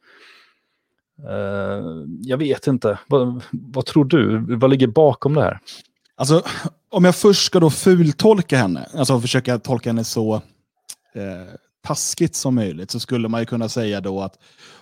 Eh, 1.29 1.85
jag 2.21 2.37
vet 2.37 2.67
inte. 2.67 2.99
Vad, 3.07 3.43
vad, 3.51 3.85
tror 3.85 4.05
du? 4.05 4.55
Vad 4.55 4.69
ligger 4.69 4.87
bakom 4.87 5.33
det 5.33 5.41
här? 5.41 5.59
Alltså, 6.15 6.43
om 6.89 7.05
jag 7.05 7.15
först 7.15 7.45
ska 7.45 7.59
då 7.59 7.69
fultolka 7.69 8.57
henne, 8.57 8.87
alltså 8.93 9.19
försöka 9.19 9.59
tolka 9.59 9.89
henne 9.89 10.03
så 10.03 10.41
eh, 11.17 11.53
taskigt 11.87 12.35
som 12.35 12.55
möjligt, 12.55 12.91
så 12.91 12.99
skulle 12.99 13.27
man 13.27 13.41
ju 13.41 13.45
kunna 13.45 13.69
säga 13.69 14.01
då 14.01 14.21
att 14.21 14.35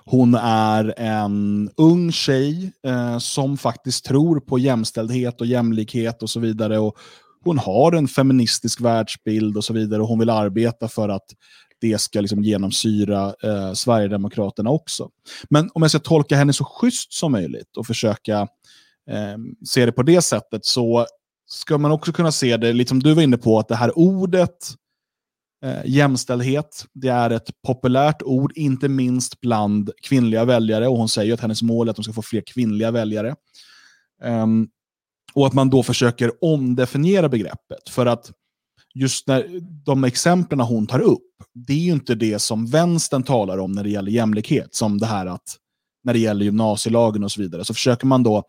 hon 0.05 0.35
är 0.41 0.93
en 0.97 1.69
ung 1.77 2.11
tjej 2.11 2.71
eh, 2.87 3.17
som 3.17 3.57
faktiskt 3.57 4.05
tror 4.05 4.39
på 4.39 4.59
jämställdhet 4.59 5.41
och 5.41 5.47
jämlikhet 5.47 6.23
och 6.23 6.29
så 6.29 6.39
vidare. 6.39 6.79
Och 6.79 6.97
hon 7.43 7.57
har 7.57 7.91
en 7.91 8.07
feministisk 8.07 8.81
världsbild 8.81 9.57
och 9.57 9.63
så 9.63 9.73
vidare 9.73 10.01
och 10.01 10.07
hon 10.07 10.19
vill 10.19 10.29
arbeta 10.29 10.87
för 10.87 11.09
att 11.09 11.25
det 11.81 12.01
ska 12.01 12.21
liksom 12.21 12.43
genomsyra 12.43 13.33
eh, 13.43 13.73
Sverigedemokraterna 13.73 14.69
också. 14.69 15.09
Men 15.49 15.69
om 15.73 15.81
jag 15.81 15.91
ska 15.91 15.99
tolka 15.99 16.35
henne 16.35 16.53
så 16.53 16.63
schysst 16.63 17.13
som 17.13 17.31
möjligt 17.31 17.77
och 17.77 17.87
försöka 17.87 18.41
eh, 19.11 19.37
se 19.65 19.85
det 19.85 19.91
på 19.91 20.03
det 20.03 20.21
sättet 20.21 20.65
så 20.65 21.05
ska 21.47 21.77
man 21.77 21.91
också 21.91 22.11
kunna 22.11 22.31
se 22.31 22.57
det, 22.57 22.73
liksom 22.73 22.99
du 22.99 23.13
var 23.13 23.21
inne 23.21 23.37
på, 23.37 23.59
att 23.59 23.67
det 23.67 23.75
här 23.75 23.97
ordet 23.97 24.57
Eh, 25.65 25.81
jämställdhet, 25.85 26.85
det 26.93 27.07
är 27.07 27.29
ett 27.29 27.49
populärt 27.67 28.21
ord, 28.21 28.51
inte 28.55 28.89
minst 28.89 29.41
bland 29.41 29.89
kvinnliga 30.03 30.45
väljare. 30.45 30.87
Och 30.87 30.97
hon 30.97 31.09
säger 31.09 31.33
att 31.33 31.39
hennes 31.39 31.61
mål 31.61 31.87
är 31.87 31.89
att 31.89 31.95
de 31.95 32.03
ska 32.03 32.13
få 32.13 32.21
fler 32.21 32.41
kvinnliga 32.41 32.91
väljare. 32.91 33.35
Um, 34.23 34.69
och 35.33 35.47
att 35.47 35.53
man 35.53 35.69
då 35.69 35.83
försöker 35.83 36.43
omdefiniera 36.43 37.29
begreppet. 37.29 37.89
För 37.89 38.05
att 38.05 38.31
just 38.93 39.27
när 39.27 39.59
de 39.85 40.03
exemplen 40.03 40.59
hon 40.59 40.87
tar 40.87 40.99
upp, 40.99 41.21
det 41.53 41.73
är 41.73 41.77
ju 41.77 41.91
inte 41.91 42.15
det 42.15 42.39
som 42.39 42.65
vänstern 42.65 43.23
talar 43.23 43.57
om 43.57 43.71
när 43.71 43.83
det 43.83 43.89
gäller 43.89 44.11
jämlikhet. 44.11 44.75
Som 44.75 44.97
det 44.97 45.05
här 45.05 45.25
att 45.25 45.57
när 46.03 46.13
det 46.13 46.19
gäller 46.19 46.45
gymnasielagen 46.45 47.23
och 47.23 47.31
så 47.31 47.41
vidare. 47.41 47.65
Så 47.65 47.73
försöker 47.73 48.07
man 48.07 48.23
då 48.23 48.43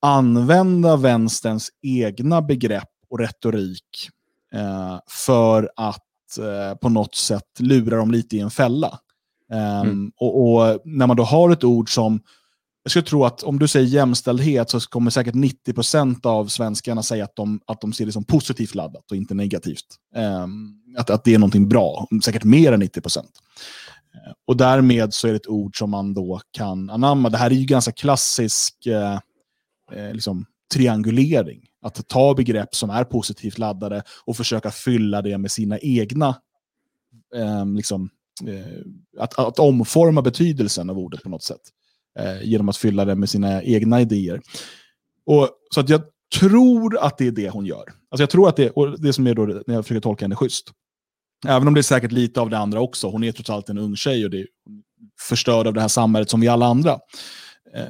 använda 0.00 0.96
vänsterns 0.96 1.70
egna 1.82 2.42
begrepp 2.42 2.90
och 3.10 3.18
retorik 3.18 4.08
eh, 4.54 4.98
för 5.08 5.70
att 5.76 6.02
eh, 6.38 6.74
på 6.74 6.88
något 6.88 7.14
sätt 7.14 7.48
lura 7.58 7.96
dem 7.96 8.10
lite 8.10 8.36
i 8.36 8.40
en 8.40 8.50
fälla. 8.50 8.98
Um, 9.52 9.58
mm. 9.58 10.12
och, 10.16 10.54
och, 10.54 10.80
när 10.84 11.06
man 11.06 11.16
då 11.16 11.22
har 11.22 11.50
ett 11.50 11.64
ord 11.64 11.94
som 11.94 12.20
jag 12.84 12.90
skulle 12.90 13.04
tro 13.04 13.24
att 13.24 13.42
om 13.42 13.58
du 13.58 13.68
säger 13.68 13.86
jämställdhet 13.86 14.70
så 14.70 14.80
kommer 14.80 15.10
säkert 15.10 15.34
90% 15.34 16.26
av 16.26 16.46
svenskarna 16.46 17.02
säga 17.02 17.24
att 17.24 17.36
de, 17.36 17.60
att 17.66 17.80
de 17.80 17.92
ser 17.92 18.06
det 18.06 18.12
som 18.12 18.24
positivt 18.24 18.74
laddat 18.74 19.10
och 19.10 19.16
inte 19.16 19.34
negativt. 19.34 19.86
Um, 20.16 20.82
att, 20.98 21.10
att 21.10 21.24
det 21.24 21.34
är 21.34 21.38
någonting 21.38 21.68
bra, 21.68 22.06
säkert 22.24 22.44
mer 22.44 22.72
än 22.72 22.82
90%. 22.82 23.18
Uh, 23.18 23.24
och 24.46 24.56
därmed 24.56 25.14
så 25.14 25.28
är 25.28 25.32
det 25.32 25.36
ett 25.36 25.46
ord 25.46 25.78
som 25.78 25.90
man 25.90 26.14
då 26.14 26.40
kan 26.50 26.90
anamma. 26.90 27.28
Det 27.28 27.38
här 27.38 27.50
är 27.50 27.54
ju 27.54 27.64
ganska 27.64 27.92
klassisk 27.92 28.86
uh, 28.86 29.18
uh, 29.98 30.12
liksom, 30.12 30.46
triangulering. 30.74 31.60
Att 31.82 32.08
ta 32.08 32.34
begrepp 32.34 32.74
som 32.74 32.90
är 32.90 33.04
positivt 33.04 33.58
laddade 33.58 34.02
och 34.24 34.36
försöka 34.36 34.70
fylla 34.70 35.22
det 35.22 35.38
med 35.38 35.50
sina 35.50 35.78
egna 35.78 36.36
ehm, 37.36 37.76
liksom, 37.76 38.10
eh, 38.46 38.54
liksom, 38.54 39.04
att, 39.18 39.38
att 39.38 39.58
omforma 39.58 40.22
betydelsen 40.22 40.90
av 40.90 40.98
ordet 40.98 41.22
på 41.22 41.28
något 41.28 41.42
sätt 41.42 41.60
eh, 42.18 42.42
genom 42.42 42.68
att 42.68 42.76
fylla 42.76 43.04
det 43.04 43.14
med 43.14 43.28
sina 43.28 43.62
egna 43.62 44.00
idéer. 44.00 44.40
Och, 45.26 45.48
så 45.74 45.80
att 45.80 45.88
jag 45.88 46.02
tror 46.38 46.98
att 46.98 47.18
det 47.18 47.26
är 47.26 47.30
det 47.30 47.50
hon 47.50 47.66
gör. 47.66 47.84
Alltså 48.10 48.22
jag 48.22 48.30
tror 48.30 48.48
att 48.48 48.56
det, 48.56 48.70
och 48.70 49.00
det 49.00 49.12
som 49.12 49.26
är 49.26 49.34
då 49.34 49.46
när 49.46 49.74
jag 49.74 49.84
försöker 49.84 50.00
tolka 50.00 50.24
henne 50.24 50.36
schysst. 50.36 50.72
Även 51.46 51.68
om 51.68 51.74
det 51.74 51.80
är 51.80 51.82
säkert 51.82 52.12
lite 52.12 52.40
av 52.40 52.50
det 52.50 52.58
andra 52.58 52.80
också. 52.80 53.08
Hon 53.08 53.24
är 53.24 53.32
trots 53.32 53.50
allt 53.50 53.68
en 53.68 53.78
ung 53.78 53.96
tjej 53.96 54.24
och 54.24 54.30
det 54.30 54.40
är 54.40 54.46
förstörd 55.20 55.66
av 55.66 55.74
det 55.74 55.80
här 55.80 55.88
samhället 55.88 56.30
som 56.30 56.40
vi 56.40 56.48
alla 56.48 56.66
andra. 56.66 56.92
Eh, 57.74 57.86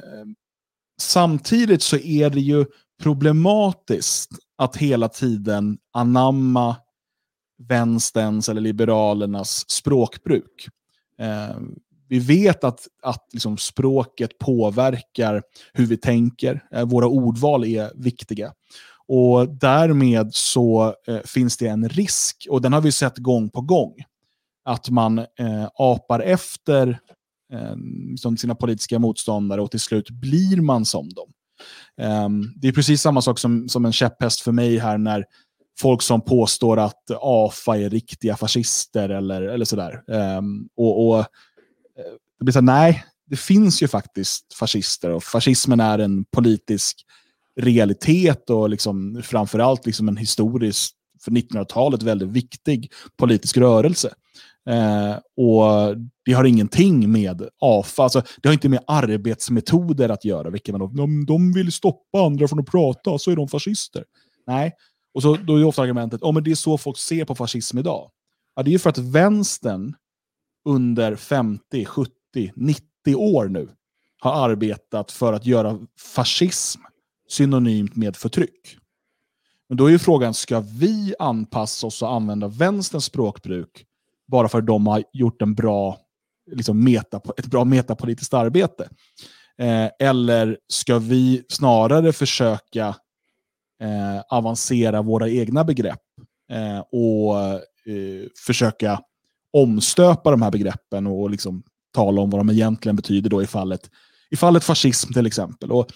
samtidigt 1.01 1.81
så 1.81 1.97
är 1.97 2.29
det 2.29 2.41
ju 2.41 2.65
problematiskt 3.03 4.31
att 4.57 4.77
hela 4.77 5.09
tiden 5.09 5.77
anamma 5.93 6.75
vänsterns 7.67 8.49
eller 8.49 8.61
liberalernas 8.61 9.69
språkbruk. 9.69 10.67
Eh, 11.19 11.57
vi 12.09 12.19
vet 12.19 12.63
att, 12.63 12.87
att 13.01 13.27
liksom 13.33 13.57
språket 13.57 14.39
påverkar 14.39 15.43
hur 15.73 15.85
vi 15.85 15.97
tänker. 15.97 16.63
Eh, 16.71 16.85
våra 16.85 17.07
ordval 17.07 17.65
är 17.65 17.91
viktiga. 17.95 18.53
Och 19.07 19.49
därmed 19.49 20.33
så 20.33 20.95
eh, 21.07 21.19
finns 21.25 21.57
det 21.57 21.67
en 21.67 21.89
risk, 21.89 22.47
och 22.49 22.61
den 22.61 22.73
har 22.73 22.81
vi 22.81 22.91
sett 22.91 23.17
gång 23.17 23.49
på 23.49 23.61
gång, 23.61 23.93
att 24.65 24.89
man 24.89 25.19
eh, 25.19 25.69
apar 25.75 26.19
efter 26.19 26.99
eh, 27.53 27.75
liksom 28.09 28.37
sina 28.37 28.55
politiska 28.55 28.99
motståndare 28.99 29.61
och 29.61 29.71
till 29.71 29.79
slut 29.79 30.09
blir 30.09 30.61
man 30.61 30.85
som 30.85 31.09
dem. 31.09 31.33
Um, 32.01 32.53
det 32.55 32.67
är 32.67 32.71
precis 32.71 33.01
samma 33.01 33.21
sak 33.21 33.39
som, 33.39 33.69
som 33.69 33.85
en 33.85 33.93
käpphäst 33.93 34.41
för 34.41 34.51
mig 34.51 34.77
här 34.77 34.97
när 34.97 35.25
folk 35.79 36.01
som 36.01 36.21
påstår 36.21 36.79
att 36.79 37.11
AFA 37.21 37.77
är 37.77 37.89
riktiga 37.89 38.37
fascister 38.37 39.09
eller, 39.09 39.41
eller 39.41 39.65
sådär. 39.65 40.03
Um, 40.07 40.69
och, 40.77 41.07
och 41.07 41.19
eh, 41.19 41.25
det 42.39 42.45
blir 42.45 42.53
så 42.53 42.59
här, 42.59 42.65
nej, 42.65 43.05
det 43.25 43.35
finns 43.35 43.83
ju 43.83 43.87
faktiskt 43.87 44.53
fascister 44.53 45.09
och 45.09 45.23
fascismen 45.23 45.79
är 45.79 45.99
en 45.99 46.25
politisk 46.25 47.05
realitet 47.61 48.49
och 48.49 48.69
liksom, 48.69 49.21
framförallt 49.23 49.85
liksom 49.85 50.07
en 50.07 50.17
historisk, 50.17 50.95
för 51.23 51.31
1900-talet 51.31 52.03
väldigt 52.03 52.29
viktig 52.29 52.91
politisk 53.17 53.57
rörelse. 53.57 54.13
Eh, 54.69 55.15
och 55.37 55.97
Det 56.25 56.33
har 56.33 56.43
ingenting 56.43 57.11
med 57.11 57.49
AFA, 57.59 58.03
alltså, 58.03 58.21
det 58.41 58.49
har 58.49 58.53
inte 58.53 58.69
med 58.69 58.83
arbetsmetoder 58.87 60.09
att 60.09 60.25
göra. 60.25 60.49
Vilket 60.49 60.75
man, 60.77 60.95
de, 60.95 61.25
de 61.25 61.53
vill 61.53 61.71
stoppa 61.71 62.19
andra 62.25 62.47
från 62.47 62.59
att 62.59 62.71
prata, 62.71 63.17
så 63.17 63.31
är 63.31 63.35
de 63.35 63.47
fascister. 63.47 64.03
Nej, 64.47 64.71
och 65.13 65.21
så, 65.21 65.35
då 65.35 65.59
är 65.59 65.63
ofta 65.63 65.81
argumentet 65.81 66.23
att 66.23 66.23
oh, 66.23 66.41
det 66.41 66.51
är 66.51 66.55
så 66.55 66.77
folk 66.77 66.97
ser 66.97 67.25
på 67.25 67.35
fascism 67.35 67.77
idag. 67.77 68.11
Ja, 68.55 68.63
det 68.63 68.69
är 68.69 68.71
ju 68.71 68.79
för 68.79 68.89
att 68.89 68.97
vänstern 68.97 69.95
under 70.65 71.15
50, 71.15 71.85
70, 71.85 72.11
90 72.55 72.83
år 73.15 73.47
nu 73.47 73.69
har 74.19 74.49
arbetat 74.49 75.11
för 75.11 75.33
att 75.33 75.45
göra 75.45 75.79
fascism 76.15 76.81
synonymt 77.29 77.95
med 77.95 78.15
förtryck. 78.15 78.77
Men 79.69 79.77
då 79.77 79.85
är 79.85 79.91
ju 79.91 79.99
frågan, 79.99 80.33
ska 80.33 80.59
vi 80.59 81.15
anpassa 81.19 81.87
oss 81.87 82.01
och 82.01 82.13
använda 82.13 82.47
vänsterns 82.47 83.05
språkbruk 83.05 83.85
bara 84.27 84.49
för 84.49 84.59
att 84.59 84.67
de 84.67 84.87
har 84.87 85.03
gjort 85.13 85.41
en 85.41 85.53
bra, 85.53 85.97
liksom 86.51 86.83
meta, 86.83 87.21
ett 87.37 87.45
bra 87.45 87.63
metapolitiskt 87.63 88.33
arbete? 88.33 88.89
Eh, 89.57 89.89
eller 90.07 90.57
ska 90.67 90.99
vi 90.99 91.43
snarare 91.49 92.13
försöka 92.13 92.87
eh, 93.81 94.21
avancera 94.29 95.01
våra 95.01 95.29
egna 95.29 95.63
begrepp 95.63 96.01
eh, 96.51 96.79
och 96.79 97.39
eh, 97.93 98.27
försöka 98.45 99.01
omstöpa 99.53 100.31
de 100.31 100.41
här 100.41 100.51
begreppen 100.51 101.07
och 101.07 101.29
liksom 101.29 101.63
tala 101.93 102.21
om 102.21 102.29
vad 102.29 102.39
de 102.39 102.49
egentligen 102.49 102.95
betyder 102.95 103.29
då 103.29 103.43
i 103.43 103.47
fallet, 103.47 103.89
i 104.29 104.35
fallet 104.35 104.63
fascism 104.63 105.13
till 105.13 105.25
exempel. 105.25 105.71
Och 105.71 105.87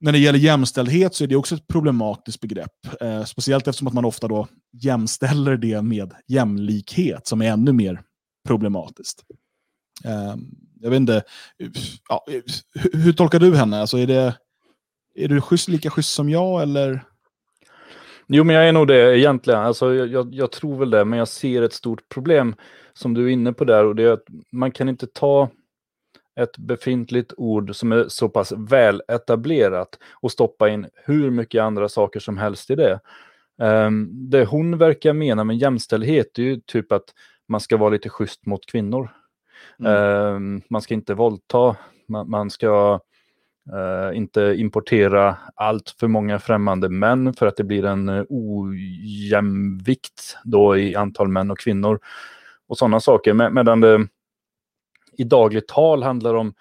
när 0.00 0.12
det 0.12 0.18
gäller 0.18 0.38
jämställdhet 0.38 1.14
så 1.14 1.24
är 1.24 1.28
det 1.28 1.36
också 1.36 1.54
ett 1.54 1.66
problematiskt 1.66 2.40
begrepp. 2.40 2.72
Eh, 3.00 3.24
speciellt 3.24 3.68
eftersom 3.68 3.88
att 3.88 3.94
man 3.94 4.04
ofta 4.04 4.28
då 4.28 4.46
jämställer 4.72 5.56
det 5.56 5.82
med 5.82 6.14
jämlikhet 6.26 7.26
som 7.26 7.42
är 7.42 7.50
ännu 7.50 7.72
mer 7.72 8.02
problematiskt. 8.46 9.24
Eh, 10.04 10.34
jag 10.80 10.90
vet 10.90 10.96
inte, 10.96 11.22
ja, 12.08 12.24
hur, 12.74 13.02
hur, 13.02 13.12
tolkar 13.12 13.38
du 13.38 13.56
henne? 13.56 13.80
Alltså 13.80 13.98
är, 13.98 14.06
det, 14.06 14.34
är 15.14 15.28
du 15.28 15.40
schysst, 15.40 15.68
lika 15.68 15.90
schysst 15.90 16.12
som 16.12 16.28
jag 16.28 16.62
eller? 16.62 17.04
Jo, 18.26 18.44
men 18.44 18.56
jag 18.56 18.68
är 18.68 18.72
nog 18.72 18.88
det 18.88 19.18
egentligen. 19.18 19.60
Alltså, 19.60 19.94
jag, 19.94 20.08
jag, 20.08 20.34
jag, 20.34 20.52
tror 20.52 20.78
väl 20.78 20.90
det, 20.90 21.04
men 21.04 21.18
jag 21.18 21.28
ser 21.28 21.62
ett 21.62 21.72
stort 21.72 22.08
problem 22.08 22.54
som 22.92 23.14
du 23.14 23.24
är 23.24 23.28
inne 23.28 23.52
på 23.52 23.64
där 23.64 23.84
och 23.84 23.96
det 23.96 24.02
är 24.02 24.12
att 24.12 24.24
man 24.52 24.70
kan 24.70 24.88
inte 24.88 25.06
ta 25.06 25.50
ett 26.38 26.58
befintligt 26.58 27.32
ord 27.36 27.76
som 27.76 27.92
är 27.92 28.04
så 28.08 28.28
pass 28.28 28.52
väl 28.56 29.02
etablerat 29.08 29.98
och 30.20 30.32
stoppa 30.32 30.68
in 30.68 30.86
hur 31.04 31.30
mycket 31.30 31.62
andra 31.62 31.88
saker 31.88 32.20
som 32.20 32.38
helst 32.38 32.70
i 32.70 32.74
det. 32.74 33.00
Um, 33.58 34.30
det 34.30 34.44
hon 34.44 34.78
verkar 34.78 35.12
mena 35.12 35.44
med 35.44 35.56
jämställdhet 35.56 36.38
är 36.38 36.42
ju 36.42 36.56
typ 36.56 36.92
att 36.92 37.04
man 37.48 37.60
ska 37.60 37.76
vara 37.76 37.90
lite 37.90 38.08
schysst 38.08 38.46
mot 38.46 38.66
kvinnor. 38.66 39.10
Mm. 39.78 40.34
Um, 40.34 40.62
man 40.70 40.82
ska 40.82 40.94
inte 40.94 41.14
våldta, 41.14 41.76
man, 42.08 42.30
man 42.30 42.50
ska 42.50 43.00
Uh, 43.72 44.16
inte 44.16 44.54
importera 44.56 45.36
allt 45.54 45.94
för 46.00 46.08
många 46.08 46.38
främmande 46.38 46.88
män 46.88 47.34
för 47.34 47.46
att 47.46 47.56
det 47.56 47.64
blir 47.64 47.84
en 47.84 48.08
uh, 48.08 48.24
ojämvikt 48.28 50.38
då 50.44 50.76
i 50.76 50.94
antal 50.94 51.28
män 51.28 51.50
och 51.50 51.58
kvinnor 51.58 52.00
och 52.68 52.78
sådana 52.78 53.00
saker. 53.00 53.34
Med, 53.34 53.52
medan 53.52 53.80
det 53.80 54.06
i 55.18 55.24
dagligt 55.24 55.68
tal 55.68 56.02
handlar 56.02 56.34
om 56.34 56.54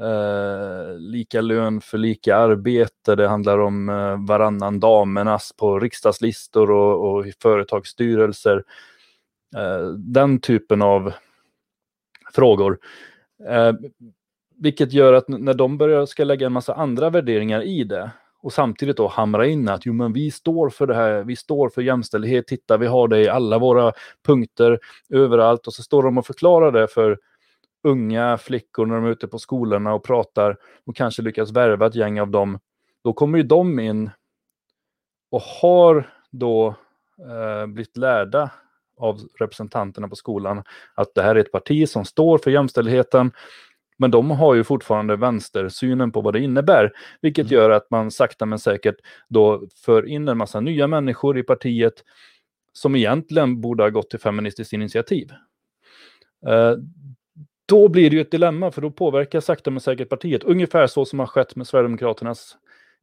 eh, 0.00 0.98
lika 0.98 1.40
lön 1.40 1.80
för 1.80 1.98
lika 1.98 2.36
arbete. 2.36 3.16
Det 3.16 3.28
handlar 3.28 3.58
om 3.58 3.88
eh, 3.88 4.26
varannan 4.26 4.80
damernas 4.80 5.52
på 5.56 5.78
riksdagslistor 5.78 6.70
och, 6.70 7.12
och 7.12 7.26
i 7.26 7.32
företagsstyrelser. 7.42 8.64
Eh, 9.56 9.88
den 9.88 10.40
typen 10.40 10.82
av 10.82 11.12
frågor 12.34 12.78
eh, 13.48 13.72
vilket 14.62 14.92
gör 14.92 15.12
att 15.12 15.28
när 15.28 15.54
de 15.54 15.78
börjar 15.78 16.06
ska 16.06 16.24
lägga 16.24 16.46
en 16.46 16.52
massa 16.52 16.74
andra 16.74 17.10
värderingar 17.10 17.62
i 17.62 17.84
det 17.84 18.10
och 18.42 18.52
samtidigt 18.52 18.96
då 18.96 19.08
hamra 19.08 19.46
in 19.46 19.68
att 19.68 19.86
jo, 19.86 19.92
men 19.92 20.12
vi 20.12 20.30
står 20.30 20.70
för 20.70 20.86
det 20.86 20.94
här, 20.94 21.22
vi 21.22 21.36
står 21.36 21.68
för 21.68 21.82
jämställdhet, 21.82 22.46
titta 22.46 22.76
vi 22.76 22.86
har 22.86 23.08
det 23.08 23.20
i 23.20 23.28
alla 23.28 23.58
våra 23.58 23.92
punkter 24.26 24.78
överallt 25.10 25.66
och 25.66 25.74
så 25.74 25.82
står 25.82 26.02
de 26.02 26.18
och 26.18 26.26
förklarar 26.26 26.72
det 26.72 26.88
för 26.88 27.18
unga 27.82 28.38
flickor 28.38 28.86
när 28.86 28.94
de 28.94 29.04
är 29.04 29.10
ute 29.10 29.28
på 29.28 29.38
skolorna 29.38 29.94
och 29.94 30.04
pratar 30.04 30.56
och 30.86 30.96
kanske 30.96 31.22
lyckas 31.22 31.50
värva 31.50 31.86
ett 31.86 31.94
gäng 31.94 32.20
av 32.20 32.30
dem. 32.30 32.58
Då 33.04 33.12
kommer 33.12 33.38
ju 33.38 33.44
de 33.44 33.80
in 33.80 34.10
och 35.30 35.42
har 35.42 36.10
då 36.30 36.74
eh, 37.18 37.66
blivit 37.66 37.96
lärda 37.96 38.50
av 38.96 39.20
representanterna 39.38 40.08
på 40.08 40.16
skolan 40.16 40.62
att 40.94 41.14
det 41.14 41.22
här 41.22 41.34
är 41.34 41.40
ett 41.40 41.52
parti 41.52 41.88
som 41.88 42.04
står 42.04 42.38
för 42.38 42.50
jämställdheten 42.50 43.32
men 43.98 44.10
de 44.10 44.30
har 44.30 44.54
ju 44.54 44.64
fortfarande 44.64 45.16
vänstersynen 45.16 46.12
på 46.12 46.20
vad 46.20 46.34
det 46.34 46.40
innebär, 46.40 46.92
vilket 47.20 47.46
mm. 47.46 47.54
gör 47.54 47.70
att 47.70 47.90
man 47.90 48.10
sakta 48.10 48.46
men 48.46 48.58
säkert 48.58 48.96
då 49.28 49.62
för 49.84 50.08
in 50.08 50.28
en 50.28 50.38
massa 50.38 50.60
nya 50.60 50.86
människor 50.86 51.38
i 51.38 51.42
partiet 51.42 51.94
som 52.72 52.96
egentligen 52.96 53.60
borde 53.60 53.82
ha 53.82 53.90
gått 53.90 54.10
till 54.10 54.18
Feministiskt 54.18 54.72
initiativ. 54.72 55.32
Eh, 56.46 56.74
då 57.66 57.88
blir 57.88 58.10
det 58.10 58.16
ju 58.16 58.22
ett 58.22 58.30
dilemma, 58.30 58.70
för 58.70 58.82
då 58.82 58.90
påverkar 58.90 59.40
sakta 59.40 59.70
men 59.70 59.80
säkert 59.80 60.08
partiet, 60.08 60.44
ungefär 60.44 60.86
så 60.86 61.04
som 61.04 61.18
har 61.18 61.26
skett 61.26 61.56
med 61.56 61.66
Sverigedemokraternas 61.66 62.56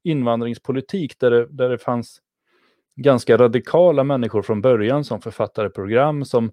invandringspolitik, 0.03 1.19
där 1.19 1.31
det, 1.31 1.47
där 1.49 1.69
det 1.69 1.77
fanns 1.77 2.21
ganska 2.95 3.37
radikala 3.37 4.03
människor 4.03 4.41
från 4.41 4.61
början 4.61 5.03
som 5.03 5.21
författade 5.21 5.69
program, 5.69 6.25
som 6.25 6.51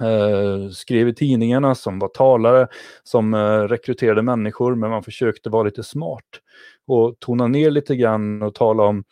Eh, 0.00 0.68
skrev 0.70 1.08
i 1.08 1.14
tidningarna, 1.14 1.74
som 1.74 1.98
var 1.98 2.08
talare, 2.08 2.68
som 3.02 3.34
eh, 3.34 3.60
rekryterade 3.60 4.22
människor, 4.22 4.74
men 4.74 4.90
man 4.90 5.02
försökte 5.02 5.50
vara 5.50 5.62
lite 5.62 5.82
smart 5.82 6.24
och 6.86 7.16
tona 7.18 7.46
ner 7.46 7.70
lite 7.70 7.96
grann 7.96 8.42
och 8.42 8.54
tala 8.54 8.82
om 8.82 9.04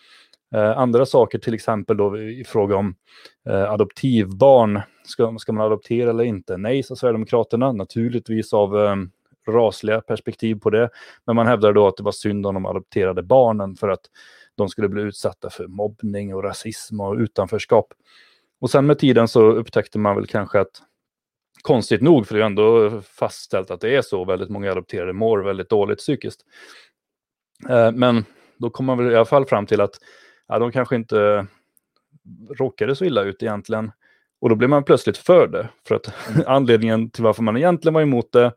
eh, 0.55 0.79
andra 0.79 1.07
saker, 1.07 1.39
till 1.39 1.55
exempel 1.55 1.97
då 1.97 2.19
i 2.19 2.45
fråga 2.45 2.77
om 2.77 2.95
eh, 3.49 3.71
adoptivbarn. 3.73 4.81
Ska, 5.05 5.37
ska 5.39 5.53
man 5.53 5.67
adoptera 5.67 6.11
eller 6.11 6.25
inte? 6.25 6.57
Nej, 6.57 6.83
sa 6.83 6.97
Sverigedemokraterna, 6.97 7.73
naturligtvis 7.73 8.53
av 8.53 8.79
eh, 8.79 8.97
rasliga 9.49 10.01
perspektiv 10.01 10.55
på 10.55 10.71
det. 10.71 10.91
Men 11.25 11.37
man 11.37 11.47
hävdar 11.47 11.73
då 11.73 11.87
att 11.87 11.97
det 11.97 12.03
var 12.03 12.13
synd 12.13 12.47
om 12.47 12.55
de 12.55 12.67
adopterade 12.67 13.23
barnen 13.23 13.77
för 13.77 13.89
att 13.89 14.01
de 14.55 14.69
skulle 14.69 14.89
bli 14.89 15.03
utsatta 15.03 15.51
för 15.51 15.67
mobbning 15.67 16.35
och 16.35 16.45
rasism 16.45 17.01
och 17.01 17.15
utanförskap. 17.15 17.93
Och 18.61 18.71
sen 18.71 18.87
med 18.87 18.99
tiden 18.99 19.29
så 19.29 19.43
upptäckte 19.43 19.99
man 19.99 20.17
väl 20.17 20.27
kanske 20.27 20.61
att 20.61 20.83
konstigt 21.63 22.03
nog, 22.03 22.27
för 22.27 22.35
det 22.35 22.41
är 22.41 22.47
ändå 22.47 23.01
fastställt 23.01 23.71
att 23.71 23.81
det 23.81 23.97
är 23.97 24.03
så, 24.03 24.25
väldigt 24.25 24.49
många 24.49 24.71
adopterade 24.71 25.13
mår 25.13 25.39
väldigt 25.39 25.71
dåligt 25.71 25.99
psykiskt. 25.99 26.41
Eh, 27.69 27.93
men 27.93 28.25
då 28.57 28.71
kom 28.71 28.87
man 28.87 28.99
väl 28.99 29.13
i 29.13 29.17
alla 29.17 29.25
fall 29.25 29.47
fram 29.47 29.67
till 29.67 29.81
att 29.81 29.95
ja, 30.49 30.59
de 30.59 30.73
kanske 30.73 30.97
inte 30.97 31.47
råkade 32.59 32.97
så 32.97 33.05
illa 33.05 33.23
ut 33.23 33.43
egentligen. 33.43 33.93
Och 34.41 34.49
då 34.49 34.55
blev 34.55 34.71
man 34.71 34.85
plötsligt 34.85 35.19
för 35.19 35.49
det. 35.49 35.69
För 35.89 35.95
att 35.95 36.15
anledningen 36.47 37.11
till 37.11 37.25
varför 37.25 37.43
man 37.43 37.57
egentligen 37.57 37.95
var 37.95 38.03
emot 38.03 38.33
det 38.33 38.53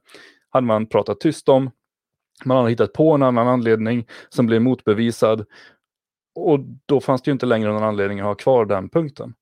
hade 0.50 0.68
man 0.68 0.88
pratat 0.88 1.20
tyst 1.20 1.50
om. 1.50 1.72
Man 2.46 2.58
hade 2.58 2.70
hittat 2.70 2.94
på 2.94 3.12
en 3.12 3.24
annan 3.24 3.48
anledning 3.48 4.08
som 4.30 4.46
blev 4.46 4.62
motbevisad. 4.62 5.46
Och 6.36 6.60
då 6.86 7.02
fanns 7.02 7.22
det 7.22 7.30
ju 7.30 7.34
inte 7.34 7.46
längre 7.46 7.72
någon 7.72 7.84
anledning 7.84 8.20
att 8.20 8.26
ha 8.26 8.36
kvar 8.36 8.66
den 8.66 8.90
punkten. 8.90 9.34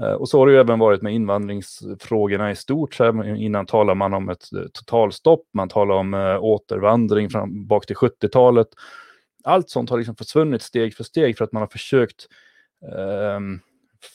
Eh, 0.00 0.12
och 0.12 0.28
så 0.28 0.38
har 0.38 0.46
det 0.46 0.52
ju 0.52 0.58
även 0.58 0.78
varit 0.78 1.02
med 1.02 1.14
invandringsfrågorna 1.14 2.50
i 2.50 2.56
stort. 2.56 2.94
Så 2.94 3.24
innan 3.24 3.66
talar 3.66 3.94
man 3.94 4.14
om 4.14 4.28
ett 4.28 4.52
eh, 4.52 4.62
totalstopp, 4.72 5.42
man 5.54 5.68
talar 5.68 5.94
om 5.94 6.14
äh, 6.14 6.44
återvandring 6.44 7.30
fram, 7.30 7.66
bak 7.66 7.86
till 7.86 7.96
70-talet. 7.96 8.68
Allt 9.44 9.70
sånt 9.70 9.90
har 9.90 9.98
liksom 9.98 10.16
försvunnit 10.16 10.62
steg 10.62 10.94
för 10.96 11.04
steg 11.04 11.38
för 11.38 11.44
att 11.44 11.52
man 11.52 11.62
har 11.62 11.66
försökt 11.66 12.26
äh, 12.92 13.40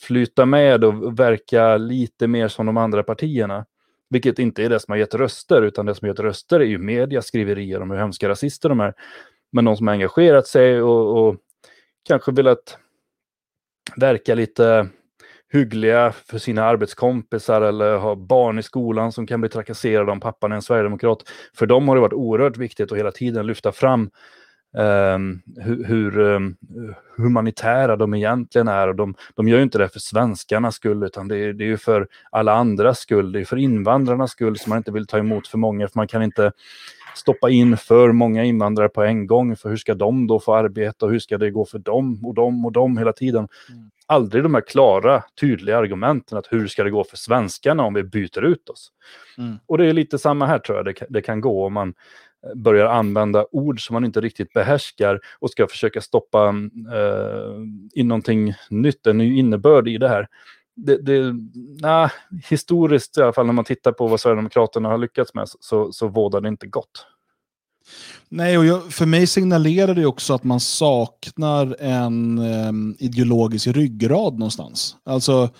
flyta 0.02 0.46
med 0.46 0.84
och 0.84 1.18
verka 1.18 1.76
lite 1.76 2.26
mer 2.26 2.48
som 2.48 2.66
de 2.66 2.76
andra 2.76 3.02
partierna. 3.02 3.66
Vilket 4.10 4.38
inte 4.38 4.64
är 4.64 4.68
det 4.68 4.80
som 4.80 4.92
har 4.92 4.98
gett 4.98 5.14
röster, 5.14 5.62
utan 5.62 5.86
det 5.86 5.94
som 5.94 6.06
har 6.06 6.14
gett 6.14 6.20
röster 6.20 6.60
är 6.60 6.64
ju 6.64 6.78
media 6.78 7.22
skriverier 7.22 7.82
om 7.82 7.90
hur 7.90 7.98
hemska 7.98 8.28
rasister 8.28 8.68
de 8.68 8.80
är. 8.80 8.94
Men 9.52 9.64
de 9.64 9.76
som 9.76 9.86
har 9.86 9.94
engagerat 9.94 10.46
sig 10.46 10.82
och, 10.82 11.28
och 11.28 11.36
kanske 12.08 12.32
velat 12.32 12.78
verka 13.96 14.34
lite 14.34 14.88
hyggliga 15.52 16.12
för 16.12 16.38
sina 16.38 16.64
arbetskompisar 16.64 17.62
eller 17.62 17.96
ha 17.96 18.14
barn 18.14 18.58
i 18.58 18.62
skolan 18.62 19.12
som 19.12 19.26
kan 19.26 19.40
bli 19.40 19.50
trakasserade 19.50 20.12
om 20.12 20.20
pappan 20.20 20.52
är 20.52 20.56
en 20.56 20.62
sverigedemokrat. 20.62 21.22
För 21.54 21.66
dem 21.66 21.88
har 21.88 21.94
det 21.94 22.00
varit 22.00 22.12
oerhört 22.12 22.56
viktigt 22.56 22.92
att 22.92 22.98
hela 22.98 23.12
tiden 23.12 23.46
lyfta 23.46 23.72
fram 23.72 24.10
um, 24.72 25.42
hur, 25.56 25.84
hur 25.84 26.18
um, 26.18 26.56
humanitära 27.16 27.96
de 27.96 28.14
egentligen 28.14 28.68
är. 28.68 28.88
Och 28.88 28.96
de, 28.96 29.14
de 29.34 29.48
gör 29.48 29.56
ju 29.56 29.62
inte 29.62 29.78
det 29.78 29.88
för 29.88 30.00
svenskarnas 30.00 30.74
skull, 30.74 31.02
utan 31.02 31.28
det 31.28 31.36
är, 31.36 31.52
det 31.52 31.64
är 31.64 31.68
ju 31.68 31.76
för 31.76 32.08
alla 32.30 32.52
andras 32.52 32.98
skull. 32.98 33.32
Det 33.32 33.40
är 33.40 33.44
för 33.44 33.56
invandrarnas 33.56 34.30
skull 34.30 34.58
som 34.58 34.70
man 34.70 34.76
inte 34.76 34.92
vill 34.92 35.06
ta 35.06 35.18
emot 35.18 35.48
för 35.48 35.58
många, 35.58 35.88
för 35.88 35.98
man 35.98 36.08
kan 36.08 36.22
inte 36.22 36.52
stoppa 37.14 37.50
in 37.50 37.76
för 37.76 38.12
många 38.12 38.44
invandrare 38.44 38.88
på 38.88 39.02
en 39.02 39.26
gång, 39.26 39.56
för 39.56 39.68
hur 39.68 39.76
ska 39.76 39.94
de 39.94 40.26
då 40.26 40.40
få 40.40 40.54
arbeta 40.54 41.06
och 41.06 41.12
hur 41.12 41.18
ska 41.18 41.38
det 41.38 41.50
gå 41.50 41.64
för 41.64 41.78
dem 41.78 42.26
och 42.26 42.34
dem 42.34 42.66
och 42.66 42.72
dem 42.72 42.98
hela 42.98 43.12
tiden. 43.12 43.48
Mm. 43.68 43.90
Aldrig 44.10 44.42
de 44.42 44.54
här 44.54 44.60
klara, 44.60 45.22
tydliga 45.40 45.78
argumenten 45.78 46.38
att 46.38 46.46
hur 46.50 46.68
ska 46.68 46.84
det 46.84 46.90
gå 46.90 47.04
för 47.04 47.16
svenskarna 47.16 47.82
om 47.82 47.94
vi 47.94 48.02
byter 48.02 48.44
ut 48.44 48.68
oss. 48.68 48.92
Mm. 49.38 49.56
Och 49.66 49.78
det 49.78 49.86
är 49.86 49.92
lite 49.92 50.18
samma 50.18 50.46
här 50.46 50.58
tror 50.58 50.78
jag 50.78 50.84
det, 50.84 51.06
det 51.08 51.22
kan 51.22 51.40
gå 51.40 51.66
om 51.66 51.72
man 51.72 51.94
eh, 52.46 52.54
börjar 52.54 52.86
använda 52.86 53.46
ord 53.50 53.86
som 53.86 53.94
man 53.94 54.04
inte 54.04 54.20
riktigt 54.20 54.52
behärskar 54.52 55.20
och 55.38 55.50
ska 55.50 55.66
försöka 55.66 56.00
stoppa 56.00 56.48
eh, 56.94 57.54
in 57.94 58.08
någonting 58.08 58.54
nytt, 58.70 59.06
en 59.06 59.18
ny 59.18 59.38
innebörd 59.38 59.88
i 59.88 59.98
det 59.98 60.08
här. 60.08 60.28
Det, 60.76 60.96
det, 60.96 61.34
nah, 61.82 62.10
historiskt 62.50 63.18
i 63.18 63.22
alla 63.22 63.32
fall 63.32 63.46
när 63.46 63.52
man 63.52 63.64
tittar 63.64 63.92
på 63.92 64.06
vad 64.06 64.20
Sverigedemokraterna 64.20 64.88
har 64.88 64.98
lyckats 64.98 65.34
med 65.34 65.48
så, 65.48 65.92
så 65.92 66.08
vårdar 66.08 66.40
det 66.40 66.48
inte 66.48 66.66
gott. 66.66 67.06
Nej, 68.28 68.58
och 68.58 68.66
jag, 68.66 68.92
för 68.92 69.06
mig 69.06 69.26
signalerar 69.26 69.94
det 69.94 70.06
också 70.06 70.34
att 70.34 70.44
man 70.44 70.60
saknar 70.60 71.76
en 71.80 72.38
um, 72.38 72.96
ideologisk 72.98 73.66
ryggrad 73.66 74.32
någonstans. 74.32 74.96
Alltså, 75.04 75.50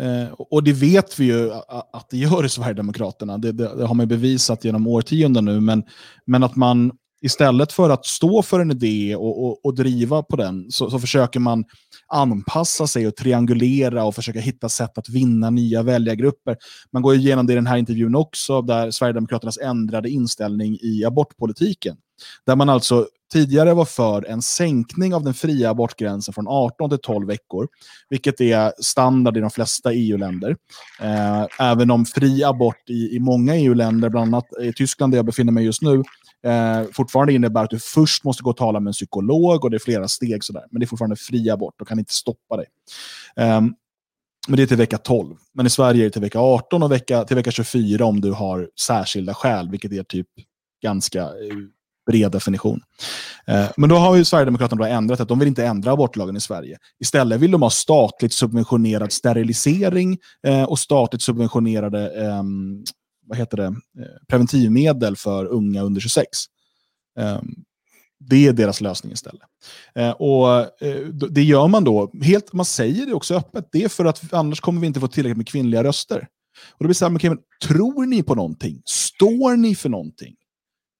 eh, 0.00 0.32
och 0.38 0.62
det 0.62 0.72
vet 0.72 1.20
vi 1.20 1.24
ju 1.24 1.52
att 1.92 2.10
det 2.10 2.16
gör 2.16 2.44
i 2.44 2.48
Sverigedemokraterna. 2.48 3.38
Det, 3.38 3.52
det, 3.52 3.76
det 3.76 3.86
har 3.86 3.94
man 3.94 4.08
bevisat 4.08 4.64
genom 4.64 4.86
årtionden 4.86 5.44
nu. 5.44 5.60
Men, 5.60 5.82
men 6.24 6.44
att 6.44 6.56
man 6.56 6.92
istället 7.20 7.72
för 7.72 7.90
att 7.90 8.06
stå 8.06 8.42
för 8.42 8.60
en 8.60 8.70
idé 8.70 9.16
och, 9.16 9.44
och, 9.44 9.64
och 9.64 9.74
driva 9.74 10.22
på 10.22 10.36
den 10.36 10.70
så, 10.70 10.90
så, 10.90 10.98
försöker 10.98 11.40
man 11.40 11.64
anpassa 12.08 12.86
sig 12.86 13.06
och 13.06 13.16
triangulera 13.16 14.04
och 14.04 14.14
försöka 14.14 14.40
hitta 14.40 14.68
sätt 14.68 14.98
att 14.98 15.08
vinna 15.08 15.50
nya 15.50 15.82
väljargrupper. 15.82 16.56
Man 16.92 17.02
går 17.02 17.14
igenom 17.14 17.46
det 17.46 17.52
i 17.52 17.56
den 17.56 17.66
här 17.66 17.76
intervjun 17.76 18.14
också, 18.14 18.62
där 18.62 18.90
Sverigedemokraternas 18.90 19.58
ändrade 19.58 20.10
inställning 20.10 20.78
i 20.82 21.04
abortpolitiken. 21.04 21.96
Där 22.46 22.56
man 22.56 22.68
alltså 22.68 23.06
tidigare 23.32 23.74
var 23.74 23.84
för 23.84 24.26
en 24.26 24.42
sänkning 24.42 25.14
av 25.14 25.24
den 25.24 25.34
fria 25.34 25.70
abortgränsen 25.70 26.34
från 26.34 26.48
18 26.48 26.90
till 26.90 26.98
12 26.98 27.26
veckor, 27.26 27.68
vilket 28.08 28.40
är 28.40 28.72
standard 28.78 29.36
i 29.36 29.40
de 29.40 29.50
flesta 29.50 29.92
EU-länder. 29.92 30.56
Eh, 31.00 31.46
även 31.60 31.90
om 31.90 32.04
fri 32.04 32.44
abort 32.44 32.90
i, 32.90 33.16
i 33.16 33.20
många 33.20 33.56
EU-länder, 33.56 34.08
bland 34.08 34.34
annat 34.34 34.46
i 34.62 34.72
Tyskland 34.72 35.12
där 35.12 35.18
jag 35.18 35.26
befinner 35.26 35.52
mig 35.52 35.64
just 35.64 35.82
nu, 35.82 36.02
eh, 36.46 36.82
fortfarande 36.92 37.32
innebär 37.32 37.64
att 37.64 37.70
du 37.70 37.78
först 37.78 38.24
måste 38.24 38.42
gå 38.42 38.50
och 38.50 38.56
tala 38.56 38.80
med 38.80 38.90
en 38.90 38.94
psykolog 38.94 39.64
och 39.64 39.70
det 39.70 39.76
är 39.76 39.78
flera 39.78 40.08
steg 40.08 40.44
sådär. 40.44 40.64
Men 40.70 40.80
det 40.80 40.84
är 40.84 40.88
fortfarande 40.88 41.16
fri 41.16 41.50
abort 41.50 41.80
och 41.80 41.88
kan 41.88 41.98
inte 41.98 42.14
stoppa 42.14 42.56
dig. 42.56 42.66
Um, 43.36 43.74
men 44.48 44.56
det 44.56 44.62
är 44.62 44.66
till 44.66 44.76
vecka 44.76 44.98
12. 44.98 45.36
Men 45.54 45.66
i 45.66 45.70
Sverige 45.70 46.02
är 46.02 46.04
det 46.04 46.10
till 46.10 46.22
vecka 46.22 46.38
18 46.38 46.82
och 46.82 46.92
vecka, 46.92 47.24
till 47.24 47.36
vecka 47.36 47.50
24 47.50 48.04
om 48.04 48.20
du 48.20 48.32
har 48.32 48.70
särskilda 48.80 49.34
skäl, 49.34 49.70
vilket 49.70 49.92
är 49.92 50.02
typ 50.02 50.26
ganska 50.82 51.22
eh, 51.22 51.56
bred 52.06 52.32
definition. 52.32 52.80
Eh, 53.46 53.66
men 53.76 53.88
då 53.88 53.96
har 53.96 54.16
ju 54.16 54.24
Sverigedemokraterna 54.24 54.84
då 54.84 54.88
ändrat 54.88 55.20
att 55.20 55.28
de 55.28 55.38
vill 55.38 55.48
inte 55.48 55.66
ändra 55.66 55.92
abortlagen 55.92 56.36
i 56.36 56.40
Sverige. 56.40 56.78
Istället 57.00 57.40
vill 57.40 57.50
de 57.50 57.62
ha 57.62 57.70
statligt 57.70 58.32
subventionerad 58.32 59.12
sterilisering 59.12 60.18
eh, 60.46 60.62
och 60.62 60.78
statligt 60.78 61.22
subventionerade 61.22 62.10
ehm, 62.10 62.84
vad 63.28 63.38
heter 63.38 63.56
det, 63.56 63.66
eh, 63.66 64.26
preventivmedel 64.28 65.16
för 65.16 65.46
unga 65.46 65.82
under 65.82 66.00
26. 66.00 66.28
Ehm, 67.18 67.54
det 68.20 68.46
är 68.46 68.52
deras 68.52 68.80
lösning 68.80 69.12
istället. 69.12 69.42
Eh, 69.94 70.10
och 70.10 70.82
eh, 70.82 71.06
Det 71.08 71.42
gör 71.42 71.68
man 71.68 71.84
då, 71.84 72.12
helt, 72.22 72.52
man 72.52 72.66
säger 72.66 73.06
det 73.06 73.14
också 73.14 73.34
öppet, 73.34 73.68
det 73.72 73.84
är 73.84 73.88
för 73.88 74.04
att 74.04 74.32
annars 74.32 74.60
kommer 74.60 74.80
vi 74.80 74.86
inte 74.86 75.00
få 75.00 75.08
tillräckligt 75.08 75.36
med 75.36 75.48
kvinnliga 75.48 75.84
röster. 75.84 76.26
Och 76.70 76.76
då 76.78 76.84
blir 76.84 76.88
det 76.88 76.94
så 76.94 77.08
här, 77.08 77.14
okay, 77.14 77.30
men, 77.30 77.38
tror 77.62 78.06
ni 78.06 78.22
på 78.22 78.34
någonting? 78.34 78.82
Står 78.84 79.56
ni 79.56 79.74
för 79.74 79.88
någonting? 79.88 80.34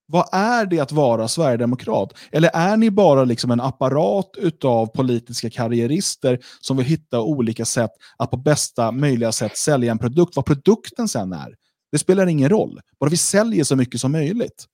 Vad 0.07 0.29
är 0.33 0.67
det 0.67 0.81
att 0.81 0.93
vara 0.93 1.29
sverigedemokrat? 1.29 2.13
Eller 2.33 2.51
är 2.55 2.77
ni 2.77 2.91
bara 2.91 3.25
liksom 3.25 3.51
en 3.51 3.61
apparat 3.61 4.31
av 4.65 4.87
politiska 4.87 5.51
karriärister 5.51 6.39
som 6.61 6.77
vill 6.77 6.87
hitta 6.87 7.21
olika 7.21 7.65
sätt 7.65 7.91
att 8.17 8.31
på 8.31 8.37
bästa 8.37 8.93
möjliga 8.93 9.33
sätt 9.33 9.57
sälja 9.57 9.93
en 9.93 9.99
produkt? 9.99 10.37
Vad 10.37 10.45
produkten 10.45 11.09
sen 11.09 11.33
är, 11.33 11.55
det 11.93 11.99
spelar 11.99 12.27
ingen 12.27 12.49
roll. 12.49 12.81
Bara 13.01 13.11
vi 13.11 13.17
säljer 13.17 13.65
så 13.65 13.77
mycket 13.77 14.01
som 14.01 14.13
möjligt. 14.13 14.67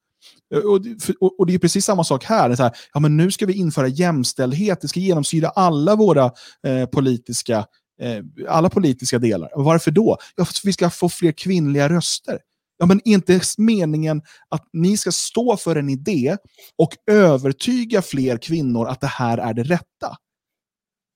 Eh, 0.55 0.61
och, 0.61 0.81
och, 1.21 1.41
och 1.41 1.47
det 1.47 1.55
är 1.55 1.59
precis 1.59 1.85
samma 1.85 2.05
sak 2.05 2.25
här. 2.25 2.55
Så 2.55 2.63
här, 2.63 2.73
ja, 2.93 3.01
men 3.01 3.17
nu 3.17 3.31
ska 3.31 3.47
vi 3.47 3.53
införa 3.53 3.89
jämställdhet. 3.89 4.81
Det 4.81 4.89
ska 4.89 5.01
genomsyra 5.01 5.49
alla 5.49 5.97
våra 5.97 6.33
eh, 6.67 6.87
politiska 6.87 7.67
eh, 8.01 8.49
alla 8.49 8.71
politiska 8.71 9.19
delar. 9.19 9.51
Varför 9.55 9.91
då? 9.91 10.19
Ja, 10.37 10.45
för 10.45 10.53
att 10.53 10.61
vi 10.65 10.73
ska 10.73 10.91
få 10.91 11.09
fler 11.09 11.33
kvinnliga 11.33 11.89
röster. 11.89 12.39
Ja, 12.79 12.87
men 12.87 13.01
inte 13.05 13.41
meningen 13.59 14.23
att 14.49 14.69
ni 14.73 14.97
ska 14.97 15.13
stå 15.13 15.57
för 15.57 15.77
en 15.77 15.89
idé 15.89 16.37
och 16.79 16.91
övertyga 17.11 18.03
fler 18.03 18.37
kvinnor 18.37 18.89
att 18.89 19.01
det 19.01 19.07
här 19.07 19.39
är 19.39 19.55
det 19.55 19.63
rätta. 19.63 20.17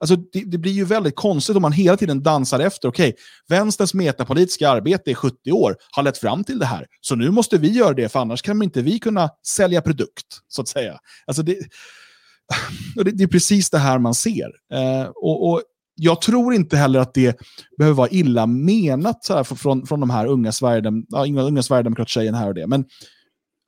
Alltså, 0.01 0.17
det, 0.17 0.45
det, 0.45 0.59
blir 0.59 0.73
ju 0.73 0.85
väldigt 0.85 1.17
konstigt 1.17 1.57
om 1.57 1.63
man 1.63 1.73
hela 1.73 1.97
tiden 1.97 2.23
dansar 2.23 2.61
efter. 2.61 2.89
Okej, 2.89 3.09
okay, 3.09 3.21
vänsterns 3.49 3.95
metapolitiska 3.95 4.71
arbete 4.71 5.11
i 5.11 5.15
70 5.15 5.53
år 5.53 5.77
har 5.91 6.03
lett 6.03 6.19
fram 6.19 6.45
till 6.45 6.59
det 6.59 6.67
här. 6.67 6.87
Så 7.01 7.15
nu 7.15 7.31
måste 7.31 7.59
vi 7.59 7.69
göra 7.69 7.95
det, 7.95 8.09
för 8.09 8.21
annars 8.21 8.43
kan 8.43 8.63
inte 8.63 8.83
vi 8.83 8.99
kunna 8.99 9.31
sälja 9.47 9.83
produkt. 9.83 10.27
så 10.49 10.63
att 10.63 10.69
säga. 10.69 10.99
Alltså 11.27 11.43
det, 11.43 11.59
det, 13.05 13.11
det 13.11 13.25
är 13.25 13.29
precis 13.29 13.71
det 13.71 13.79
här 13.79 13.99
man 13.99 14.15
ser. 14.15 14.51
Eh, 14.73 15.09
och, 15.09 15.51
och, 15.51 15.63
Jag 16.01 16.21
tror 16.21 16.55
inte 16.55 16.77
heller 16.77 17.01
att 17.01 17.15
det 17.15 17.39
behöver 17.79 17.97
vara 17.97 18.09
illa 18.09 18.47
menat 18.47 19.25
så 19.25 19.35
här, 19.35 19.45
från, 19.45 19.87
från 19.87 20.01
de 20.01 20.11
här 20.11 20.27
unga, 20.27 20.53
Sverigedem, 20.53 21.05
ja, 21.09 21.27
unga 21.27 21.63
Sverigedemokrat-tjejen 21.63 22.35
här 22.35 22.49
och 22.49 22.55
det. 22.55 22.67
Men 22.67 22.85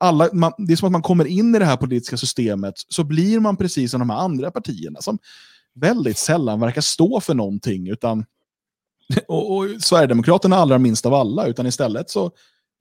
alla, 0.01 0.29
man, 0.33 0.53
det 0.59 0.73
är 0.73 0.77
som 0.77 0.87
att 0.87 0.93
man 0.93 1.03
kommer 1.03 1.25
in 1.25 1.55
i 1.55 1.59
det 1.59 1.64
här 1.64 1.77
politiska 1.77 2.16
systemet 2.16 2.75
så 2.88 3.05
blir 3.05 3.40
man 3.40 3.57
precis 3.57 3.90
som 3.90 4.01
de 4.01 4.11
här 4.11 4.19
andra 4.19 4.51
partierna 4.51 5.01
som 5.01 5.19
väldigt 5.74 6.18
sällan 6.18 6.61
verkar 6.61 6.80
stå 6.80 7.20
för 7.20 7.35
någonting. 7.35 7.88
Utan, 7.88 8.24
och, 9.28 9.56
och 9.56 9.66
Sverigedemokraterna 9.80 10.56
allra 10.56 10.78
minst 10.78 11.06
av 11.06 11.14
alla, 11.14 11.46
utan 11.46 11.66
istället 11.66 12.11
så 12.11 12.24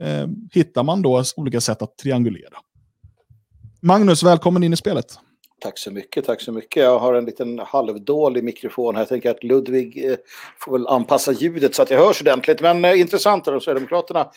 eh, 0.03 0.27
hittar 0.51 0.83
man 0.83 1.01
då 1.01 1.23
olika 1.35 1.61
sätt 1.61 1.81
att 1.81 1.97
triangulera. 1.97 2.57
Magnus, 3.81 4.23
välkommen 4.23 4.63
in 4.63 4.73
i 4.73 4.77
spelet. 4.77 5.19
Tack 5.61 5.77
så 5.77 5.91
mycket, 5.91 6.25
tack 6.25 6.41
så 6.41 6.51
mycket. 6.51 6.83
Jag 6.83 6.99
har 6.99 7.13
en 7.13 7.25
liten 7.25 7.59
halvdålig 7.59 8.43
mikrofon 8.43 8.95
här. 8.95 9.01
Jag 9.01 9.09
tänker 9.09 9.31
att 9.31 9.43
Ludvig 9.43 10.05
eh, 10.05 10.17
får 10.59 10.71
väl 10.71 10.87
anpassa 10.87 11.31
ljudet 11.31 11.75
så 11.75 11.81
att 11.81 11.89
jag 11.89 12.05
hörs 12.05 12.21
ordentligt. 12.21 12.61
Men 12.61 12.85
eh, 12.85 12.99
intressant 12.99 13.47
är 13.47 13.59
Sverigedemokraterna 13.59 14.27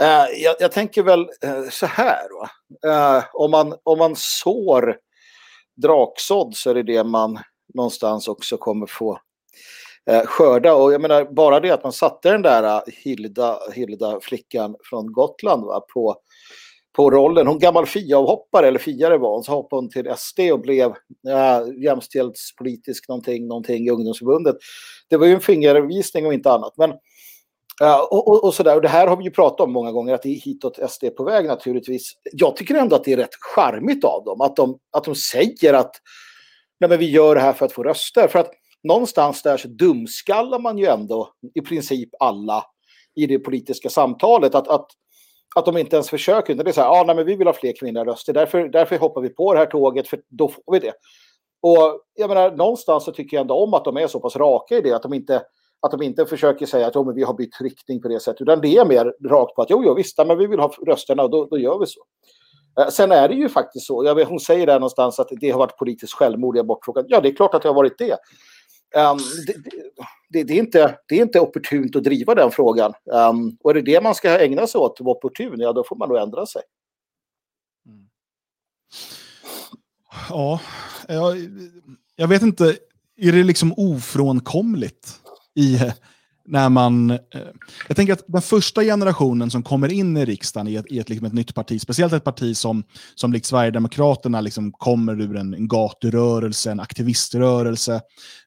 Eh, 0.00 0.42
jag, 0.42 0.56
jag, 0.58 0.72
tänker 0.72 1.02
väl 1.02 1.20
eh, 1.20 1.68
så 1.70 1.86
här. 1.86 2.26
Eh, 2.86 3.24
om, 3.32 3.50
man, 3.50 3.74
om 3.82 3.98
man 3.98 4.14
sår 4.16 4.96
draksådd 5.76 6.56
så 6.56 6.70
är 6.70 6.74
det 6.74 6.82
det 6.82 7.04
man 7.04 7.38
någonstans 7.76 8.28
också 8.28 8.56
kommer 8.56 8.86
få 8.86 9.18
eh, 10.10 10.26
skörda. 10.26 10.74
Och 10.74 10.92
jag 10.92 11.00
menar, 11.00 11.24
bara 11.24 11.60
det 11.60 11.70
att 11.70 11.82
man 11.82 11.92
satte 11.92 12.32
den 12.32 12.42
där 12.42 12.62
eh, 12.62 12.82
Hilda, 12.86 13.58
Hilda 13.74 14.20
flickan 14.20 14.76
från 14.90 15.12
Gotland 15.12 15.64
va, 15.64 15.80
på, 15.94 16.16
på 16.96 17.10
rollen. 17.10 17.46
Hon 17.46 17.58
gammal 17.58 17.86
FIA-avhoppare, 17.86 18.68
eller 18.68 18.78
FIA-are 18.78 19.18
var 19.18 19.34
hon, 19.34 19.44
så 19.44 19.52
hoppade 19.52 19.82
hon 19.82 19.90
till 19.90 20.12
SD 20.16 20.40
och 20.52 20.60
blev 20.60 20.90
äh, 21.28 21.82
jämställdhetspolitisk 21.84 23.08
någonting, 23.08 23.46
någonting 23.46 23.86
i 23.86 23.90
ungdomsförbundet. 23.90 24.56
Det 25.10 25.16
var 25.16 25.26
ju 25.26 25.34
en 25.34 25.40
fingervisning 25.40 26.26
och 26.26 26.34
inte 26.34 26.50
annat. 26.50 26.72
Men 26.76 26.92
Uh, 27.82 28.00
och, 28.00 28.28
och, 28.28 28.44
och, 28.44 28.54
sådär. 28.54 28.76
och 28.76 28.82
det 28.82 28.88
här 28.88 29.06
har 29.06 29.16
vi 29.16 29.24
ju 29.24 29.30
pratat 29.30 29.60
om 29.60 29.72
många 29.72 29.92
gånger, 29.92 30.14
att 30.14 30.22
det 30.22 30.28
är 30.28 30.40
hitåt 30.40 30.90
SD 30.90 31.04
på 31.16 31.24
väg 31.24 31.46
naturligtvis. 31.46 32.12
Jag 32.32 32.56
tycker 32.56 32.74
ändå 32.74 32.96
att 32.96 33.04
det 33.04 33.12
är 33.12 33.16
rätt 33.16 33.34
charmigt 33.54 34.04
av 34.04 34.24
dem, 34.24 34.40
att 34.40 34.56
de, 34.56 34.78
att 34.92 35.04
de 35.04 35.14
säger 35.14 35.74
att 35.74 35.96
Nej, 36.80 36.90
men 36.90 36.98
vi 36.98 37.10
gör 37.10 37.34
det 37.34 37.40
här 37.40 37.52
för 37.52 37.66
att 37.66 37.72
få 37.72 37.82
röster. 37.82 38.28
För 38.28 38.38
att 38.38 38.50
någonstans 38.82 39.42
där 39.42 39.56
så 39.56 39.68
dumskallar 39.68 40.58
man 40.58 40.78
ju 40.78 40.86
ändå 40.86 41.30
i 41.54 41.60
princip 41.60 42.08
alla 42.20 42.64
i 43.14 43.26
det 43.26 43.38
politiska 43.38 43.90
samtalet. 43.90 44.54
Att, 44.54 44.68
att, 44.68 44.86
att 45.56 45.64
de 45.64 45.76
inte 45.76 45.96
ens 45.96 46.10
försöker. 46.10 46.54
Det 46.54 46.70
är 46.70 46.72
så 46.72 46.80
här, 46.80 46.88
ah, 46.88 47.04
nej, 47.06 47.16
men 47.16 47.26
vi 47.26 47.36
vill 47.36 47.46
ha 47.46 47.54
fler 47.54 47.72
kvinnliga 47.80 48.04
röster. 48.04 48.32
Därför, 48.32 48.68
därför 48.68 48.98
hoppar 48.98 49.20
vi 49.20 49.28
på 49.28 49.52
det 49.52 49.58
här 49.58 49.66
tåget, 49.66 50.08
för 50.08 50.20
då 50.28 50.48
får 50.48 50.72
vi 50.72 50.78
det. 50.78 50.92
Och 51.62 52.00
jag 52.14 52.28
menar, 52.28 52.50
någonstans 52.50 53.04
så 53.04 53.12
tycker 53.12 53.36
jag 53.36 53.40
ändå 53.40 53.54
om 53.54 53.74
att 53.74 53.84
de 53.84 53.96
är 53.96 54.06
så 54.06 54.20
pass 54.20 54.36
raka 54.36 54.76
i 54.76 54.80
det, 54.80 54.92
att 54.92 55.02
de 55.02 55.14
inte 55.14 55.42
att 55.80 55.90
de 55.90 56.02
inte 56.02 56.26
försöker 56.26 56.66
säga 56.66 56.86
att 56.86 56.96
oh, 56.96 57.06
men 57.06 57.14
vi 57.14 57.22
har 57.22 57.34
bytt 57.34 57.60
riktning 57.60 58.02
på 58.02 58.08
det 58.08 58.20
sättet. 58.20 58.40
Utan 58.40 58.60
det 58.60 58.76
är 58.76 58.84
mer 58.84 59.14
rakt 59.28 59.54
på 59.54 59.62
att 59.62 59.70
jo, 59.70 59.82
jo 59.84 59.94
visst, 59.94 60.18
men 60.18 60.38
vi 60.38 60.46
vill 60.46 60.60
ha 60.60 60.72
rösterna 60.86 61.22
och 61.22 61.30
då, 61.30 61.44
då 61.44 61.58
gör 61.58 61.78
vi 61.78 61.86
så. 61.86 62.00
Eh, 62.80 62.88
sen 62.88 63.12
är 63.12 63.28
det 63.28 63.34
ju 63.34 63.48
faktiskt 63.48 63.86
så, 63.86 64.04
jag 64.04 64.14
vet, 64.14 64.28
hon 64.28 64.40
säger 64.40 64.66
där 64.66 64.74
någonstans 64.74 65.18
att 65.18 65.28
det 65.30 65.50
har 65.50 65.58
varit 65.58 65.78
politiskt 65.78 66.12
självmord 66.12 66.56
i 66.56 66.60
abortfrågan. 66.60 67.04
Ja, 67.08 67.20
det 67.20 67.28
är 67.28 67.34
klart 67.34 67.54
att 67.54 67.62
det 67.62 67.68
har 67.68 67.74
varit 67.74 67.98
det. 67.98 68.18
Um, 68.96 69.18
det, 69.46 69.52
det, 70.28 70.44
det, 70.44 70.54
är 70.54 70.58
inte, 70.58 70.98
det 71.08 71.18
är 71.18 71.22
inte 71.22 71.40
opportunt 71.40 71.96
att 71.96 72.04
driva 72.04 72.34
den 72.34 72.50
frågan. 72.50 72.92
Um, 73.04 73.56
och 73.60 73.70
är 73.70 73.74
det 73.74 73.82
det 73.82 74.00
man 74.00 74.14
ska 74.14 74.38
ägna 74.38 74.66
sig 74.66 74.78
åt, 74.78 75.00
vara 75.00 75.16
opportun, 75.16 75.60
ja 75.60 75.72
då 75.72 75.84
får 75.84 75.96
man 75.96 76.08
nog 76.08 76.18
ändra 76.18 76.46
sig. 76.46 76.62
Mm. 77.86 78.06
Ja, 80.28 80.60
jag, 81.08 81.36
jag 82.16 82.28
vet 82.28 82.42
inte, 82.42 82.76
är 83.16 83.32
det 83.32 83.42
liksom 83.42 83.74
ofrånkomligt 83.76 85.20
i 85.54 85.78
när 86.46 86.68
man... 86.68 87.10
Eh, 87.10 87.18
jag 87.88 87.96
tänker 87.96 88.12
att 88.12 88.24
den 88.26 88.42
första 88.42 88.82
generationen 88.82 89.50
som 89.50 89.62
kommer 89.62 89.92
in 89.92 90.16
i 90.16 90.24
riksdagen 90.24 90.68
i 90.68 90.74
ett, 90.74 90.84
i 90.90 90.98
ett, 90.98 91.08
liksom 91.08 91.26
ett 91.26 91.32
nytt 91.32 91.54
parti, 91.54 91.80
speciellt 91.80 92.12
ett 92.12 92.24
parti 92.24 92.56
som, 92.56 92.84
som 93.14 93.32
likt 93.32 93.46
Sverigedemokraterna 93.46 94.40
liksom 94.40 94.72
kommer 94.72 95.20
ur 95.20 95.36
en, 95.36 95.54
en 95.54 95.68
gaturörelse, 95.68 96.70
en 96.70 96.80
aktiviströrelse, 96.80 97.94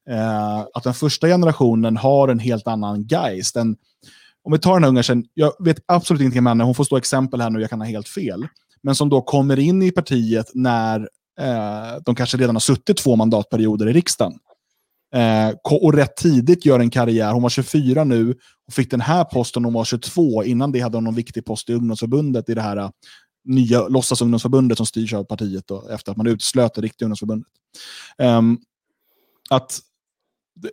eh, 0.09 0.59
att 0.59 0.83
den 0.83 0.93
första 0.93 1.27
generationen 1.27 1.97
har 1.97 2.27
en 2.27 2.39
helt 2.39 2.67
annan 2.67 3.03
geist. 3.03 3.55
En, 3.55 3.75
om 4.43 4.51
vi 4.51 4.59
tar 4.59 4.73
den 4.73 4.83
här 4.83 4.89
unga 4.89 5.03
tjejen, 5.03 5.25
jag 5.33 5.53
vet 5.59 5.77
absolut 5.85 6.21
ingenting 6.21 6.39
om 6.39 6.45
henne, 6.45 6.63
hon 6.63 6.75
får 6.75 6.83
stå 6.83 6.97
exempel 6.97 7.41
här 7.41 7.49
nu, 7.49 7.61
jag 7.61 7.69
kan 7.69 7.81
ha 7.81 7.87
helt 7.87 8.09
fel, 8.09 8.47
men 8.81 8.95
som 8.95 9.09
då 9.09 9.21
kommer 9.21 9.59
in 9.59 9.81
i 9.81 9.91
partiet 9.91 10.51
när 10.53 10.99
eh, 11.39 12.01
de 12.05 12.15
kanske 12.15 12.37
redan 12.37 12.55
har 12.55 12.59
suttit 12.59 12.97
två 12.97 13.15
mandatperioder 13.15 13.89
i 13.89 13.93
riksdagen. 13.93 14.39
Eh, 15.15 15.55
och 15.63 15.93
rätt 15.93 16.15
tidigt 16.15 16.65
gör 16.65 16.79
en 16.79 16.89
karriär. 16.89 17.33
Hon 17.33 17.43
var 17.43 17.49
24 17.49 18.03
nu 18.03 18.35
och 18.67 18.73
fick 18.73 18.91
den 18.91 19.01
här 19.01 19.23
posten 19.23 19.65
hon 19.65 19.73
var 19.73 19.85
22. 19.85 20.43
Innan 20.43 20.71
det 20.71 20.79
hade 20.79 20.97
hon 20.97 21.03
någon 21.03 21.15
viktig 21.15 21.45
post 21.45 21.69
i 21.69 21.73
ungdomsförbundet 21.73 22.49
i 22.49 22.53
det 22.53 22.61
här 22.61 22.77
uh, 22.77 22.89
nya 23.45 23.87
låtsasungdomsförbundet 23.87 24.77
som 24.77 24.85
styrs 24.85 25.13
av 25.13 25.23
partiet 25.23 25.67
då, 25.67 25.87
efter 25.89 26.11
att 26.11 26.17
man 26.17 26.27
uteslöt 26.27 26.73
det 26.73 26.81
riktiga 26.81 27.05
ungdomsförbundet. 27.05 27.47
Um, 28.17 28.59
att 29.49 29.79
det, 30.55 30.71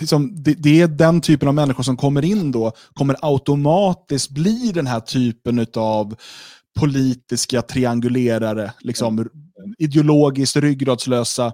liksom, 0.00 0.42
det, 0.42 0.54
det, 0.54 0.80
är 0.80 0.88
den 0.88 1.20
typen 1.20 1.48
av 1.48 1.54
människor 1.54 1.82
som 1.82 1.96
kommer 1.96 2.24
in 2.24 2.52
då, 2.52 2.72
kommer 2.94 3.16
automatiskt 3.22 4.30
bli 4.30 4.72
den 4.74 4.86
här 4.86 5.00
typen 5.00 5.66
av 5.76 6.14
politiska 6.78 7.62
triangulerare, 7.62 8.72
liksom, 8.80 9.28
ideologiskt 9.78 10.56
ryggradslösa 10.56 11.52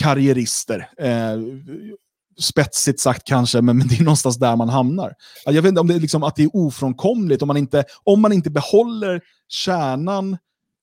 karriärister. 0.00 0.88
Eh, 0.98 1.38
spetsigt 2.40 3.00
sagt 3.00 3.24
kanske, 3.24 3.60
men, 3.60 3.78
men, 3.78 3.88
det 3.88 3.94
är 3.94 4.04
någonstans 4.04 4.36
där 4.36 4.56
man 4.56 4.68
hamnar. 4.68 5.14
Jag 5.44 5.62
vet 5.62 5.68
inte 5.68 5.80
om 5.80 5.86
det 5.86 5.94
är, 5.94 6.00
liksom, 6.00 6.22
att 6.22 6.36
det 6.36 6.42
är 6.42 6.56
ofrånkomligt, 6.56 7.42
om 7.42 7.46
man 7.46 7.56
inte, 7.56 7.84
om 8.04 8.20
man 8.20 8.32
inte 8.32 8.50
behåller 8.50 9.20
kärnan 9.48 10.38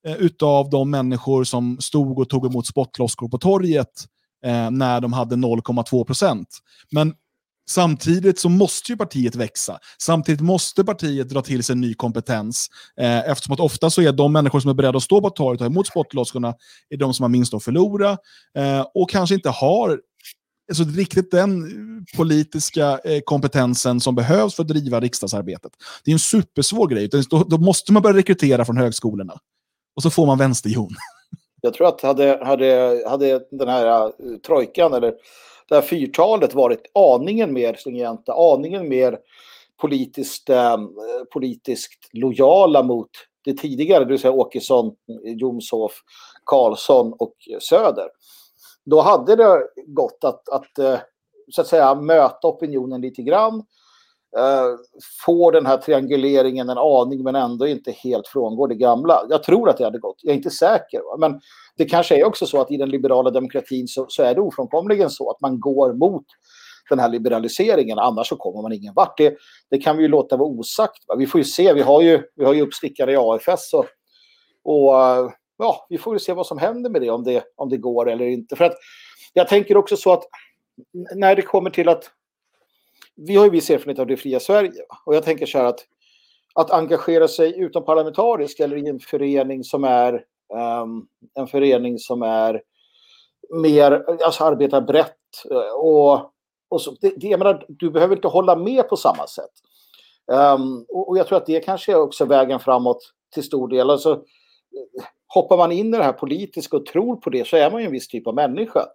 eh, 0.07 0.15
utav 0.15 0.69
de 0.69 0.89
människor 0.89 1.43
som 1.43 1.77
stod 1.79 2.19
och 2.19 2.29
tog 2.29 2.45
emot 2.45 2.67
spottloskor 2.67 3.29
på 3.29 3.37
torget 3.37 4.05
eh, 4.45 4.71
när 4.71 5.01
de 5.01 5.13
hade 5.13 5.35
0,2 5.35 6.03
procent. 6.03 6.47
Men 6.91 7.13
Samtidigt 7.69 8.39
så 8.39 8.49
måste 8.49 8.91
ju 8.91 8.97
partiet 8.97 9.35
växa. 9.35 9.79
Samtidigt 10.01 10.41
måste 10.41 10.83
partiet 10.83 11.29
dra 11.29 11.41
till 11.41 11.63
sig 11.63 11.75
ny 11.75 11.93
kompetens. 11.93 12.67
Eh, 12.99 13.29
eftersom 13.29 13.53
att 13.53 13.59
ofta 13.59 13.89
så 13.89 14.01
är 14.01 14.11
de 14.11 14.33
människor 14.33 14.59
som 14.59 14.69
är 14.69 14.73
beredda 14.73 14.97
att 14.97 15.03
stå 15.03 15.21
på 15.21 15.29
torget 15.29 15.61
och 15.61 15.65
ta 15.65 15.71
emot 15.71 15.87
spottloskorna 15.87 16.53
är 16.89 16.97
de 16.97 17.13
som 17.13 17.23
har 17.23 17.29
minst 17.29 17.53
att 17.53 17.63
förlora 17.63 18.17
eh, 18.57 18.85
och 18.93 19.09
kanske 19.09 19.35
inte 19.35 19.49
har 19.49 19.99
alltså, 20.69 20.83
riktigt 20.83 21.31
den 21.31 21.65
politiska 22.15 22.99
eh, 23.03 23.21
kompetensen 23.25 23.99
som 23.99 24.15
behövs 24.15 24.55
för 24.55 24.63
att 24.63 24.69
driva 24.69 24.99
riksdagsarbetet. 24.99 25.71
Det 26.05 26.11
är 26.11 26.13
en 26.13 26.19
supersvår 26.19 26.87
grej. 26.87 27.09
Då, 27.29 27.43
då 27.43 27.57
måste 27.57 27.93
man 27.93 28.03
börja 28.03 28.17
rekrytera 28.17 28.65
från 28.65 28.77
högskolorna. 28.77 29.33
Och 29.95 30.03
så 30.03 30.09
får 30.09 30.25
man 30.25 30.37
vänsterjon. 30.37 30.95
Jag 31.61 31.73
tror 31.73 31.87
att 31.87 32.01
hade, 32.01 32.39
hade, 32.45 33.03
hade 33.07 33.41
den 33.51 33.67
här 33.67 34.05
eh, 34.05 34.11
trojkan 34.45 34.93
eller 34.93 35.13
det 35.69 35.75
här 35.75 35.81
fyrtalet 35.81 36.53
varit 36.53 36.91
aningen 36.93 37.53
mer 37.53 37.73
stringenta, 37.73 38.33
aningen 38.33 38.89
mer 38.89 39.19
politiskt, 39.77 40.49
eh, 40.49 40.77
politiskt 41.33 42.09
lojala 42.13 42.83
mot 42.83 43.09
det 43.45 43.53
tidigare, 43.53 44.03
det 44.03 44.09
vill 44.09 44.19
säga 44.19 44.31
Åkesson, 44.31 44.95
Jomshof, 45.23 46.01
Karlsson 46.43 47.13
och 47.13 47.35
Söder. 47.59 48.09
Då 48.85 49.01
hade 49.01 49.35
det 49.35 49.67
gått 49.85 50.23
att, 50.23 50.49
att 50.49 50.79
eh, 50.79 50.99
så 51.51 51.61
att 51.61 51.67
säga 51.67 51.95
möta 51.95 52.47
opinionen 52.47 53.01
lite 53.01 53.21
grann, 53.21 53.63
eh, 54.37 55.51
den 55.51 55.65
här 55.65 55.77
trianguleringen 55.77 56.69
en 56.69 56.77
aning 56.77 57.23
men 57.23 57.35
ändå 57.35 57.67
inte 57.67 57.91
helt 57.91 58.27
frångår 58.27 58.67
det 58.67 58.75
gamla. 58.75 59.21
Jag 59.29 59.43
tror 59.43 59.69
att 59.69 59.77
det 59.77 59.83
hade 59.83 59.99
gått, 59.99 60.17
jag 60.21 60.31
är 60.31 60.37
inte 60.37 60.49
säker. 60.49 60.99
Va? 60.99 61.17
Men 61.29 61.39
det 61.77 61.85
kanske 61.85 62.19
är 62.19 62.25
också 62.25 62.45
så 62.45 62.61
att 62.61 62.71
i 62.71 62.77
den 62.77 62.89
liberala 62.89 63.31
demokratin 63.31 63.87
så, 63.87 64.05
så 64.09 64.23
är 64.23 64.35
det 64.35 64.41
ofrånkomligen 64.41 65.09
så 65.09 65.31
att 65.31 65.41
man 65.41 65.59
går 65.59 65.93
mot 65.93 66.25
den 66.89 66.99
här 66.99 67.09
liberaliseringen, 67.09 67.99
annars 67.99 68.27
så 68.27 68.35
kommer 68.35 68.61
man 68.61 68.73
ingen 68.73 68.93
vart. 68.93 69.17
Det, 69.17 69.37
det 69.69 69.77
kan 69.77 69.97
vi 69.97 70.03
ju 70.03 70.09
låta 70.09 70.37
vara 70.37 70.49
osagt. 70.49 71.07
Va? 71.07 71.15
Vi 71.15 71.27
får 71.27 71.39
ju 71.39 71.45
se, 71.45 71.73
vi 71.73 71.81
har 71.81 72.01
ju, 72.01 72.21
vi 72.35 72.45
har 72.45 72.53
ju 72.53 72.61
uppstickare 72.61 73.11
i 73.11 73.15
AFS 73.15 73.73
och, 73.73 73.85
och 74.63 75.01
eh, 75.01 75.29
ja, 75.57 75.85
vi 75.89 75.97
får 75.97 76.15
ju 76.15 76.19
se 76.19 76.33
vad 76.33 76.47
som 76.47 76.57
händer 76.57 76.89
med 76.89 77.01
det 77.01 77.09
om, 77.09 77.23
det, 77.23 77.43
om 77.55 77.69
det 77.69 77.77
går 77.77 78.09
eller 78.09 78.25
inte. 78.25 78.55
För 78.55 78.65
att 78.65 78.75
jag 79.33 79.47
tänker 79.47 79.77
också 79.77 79.97
så 79.97 80.13
att 80.13 80.23
när 81.15 81.35
det 81.35 81.41
kommer 81.41 81.69
till 81.69 81.89
att 81.89 82.11
vi 83.17 83.35
har 83.35 83.45
ju 83.45 83.51
viss 83.51 83.69
erfarenhet 83.69 83.99
av 83.99 84.07
det 84.07 84.17
fria 84.17 84.39
Sverige 84.39 84.81
och 85.05 85.15
jag 85.15 85.23
tänker 85.23 85.45
så 85.45 85.57
här 85.57 85.65
att 85.65 85.85
att 86.57 86.71
engagera 86.71 87.27
sig 87.27 87.59
utomparlamentariskt 87.59 88.59
eller 88.59 88.77
i 88.77 88.87
en 88.87 88.99
förening 88.99 89.63
som 89.63 89.83
är 89.83 90.13
um, 90.83 91.07
en 91.33 91.47
förening 91.47 91.99
som 91.99 92.21
är 92.21 92.61
mer, 93.49 94.05
alltså 94.25 94.43
arbetar 94.43 94.81
brett 94.81 95.15
eh, 95.51 95.75
och, 95.75 96.31
och 96.69 96.81
så, 96.81 96.91
det, 97.01 97.13
det, 97.17 97.27
jag 97.27 97.37
menar, 97.37 97.65
du 97.67 97.91
behöver 97.91 98.15
inte 98.15 98.27
hålla 98.27 98.55
med 98.55 98.89
på 98.89 98.97
samma 98.97 99.27
sätt. 99.27 99.51
Um, 100.31 100.85
och, 100.89 101.09
och, 101.09 101.17
jag 101.17 101.27
tror 101.27 101.37
att 101.37 101.45
det 101.45 101.59
kanske 101.59 101.91
är 101.91 102.01
också 102.01 102.25
vägen 102.25 102.59
framåt 102.59 103.13
till 103.33 103.43
stor 103.43 103.67
del. 103.67 103.89
Alltså, 103.89 104.21
hoppar 105.27 105.57
man 105.57 105.71
in 105.71 105.93
i 105.93 105.97
det 105.97 106.03
här 106.03 106.13
politiska 106.13 106.77
och 106.77 106.85
tror 106.85 107.15
på 107.15 107.29
det 107.29 107.47
så 107.47 107.57
är 107.57 107.71
man 107.71 107.81
ju 107.81 107.85
en 107.85 107.91
viss 107.91 108.07
typ 108.07 108.27
av 108.27 108.35
människa. 108.35 108.85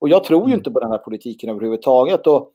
Och 0.00 0.08
jag 0.08 0.24
tror 0.24 0.40
ju 0.40 0.46
mm. 0.46 0.58
inte 0.58 0.70
på 0.70 0.80
den 0.80 0.90
här 0.90 0.98
politiken 0.98 1.50
överhuvudtaget. 1.50 2.26
Och, 2.26 2.52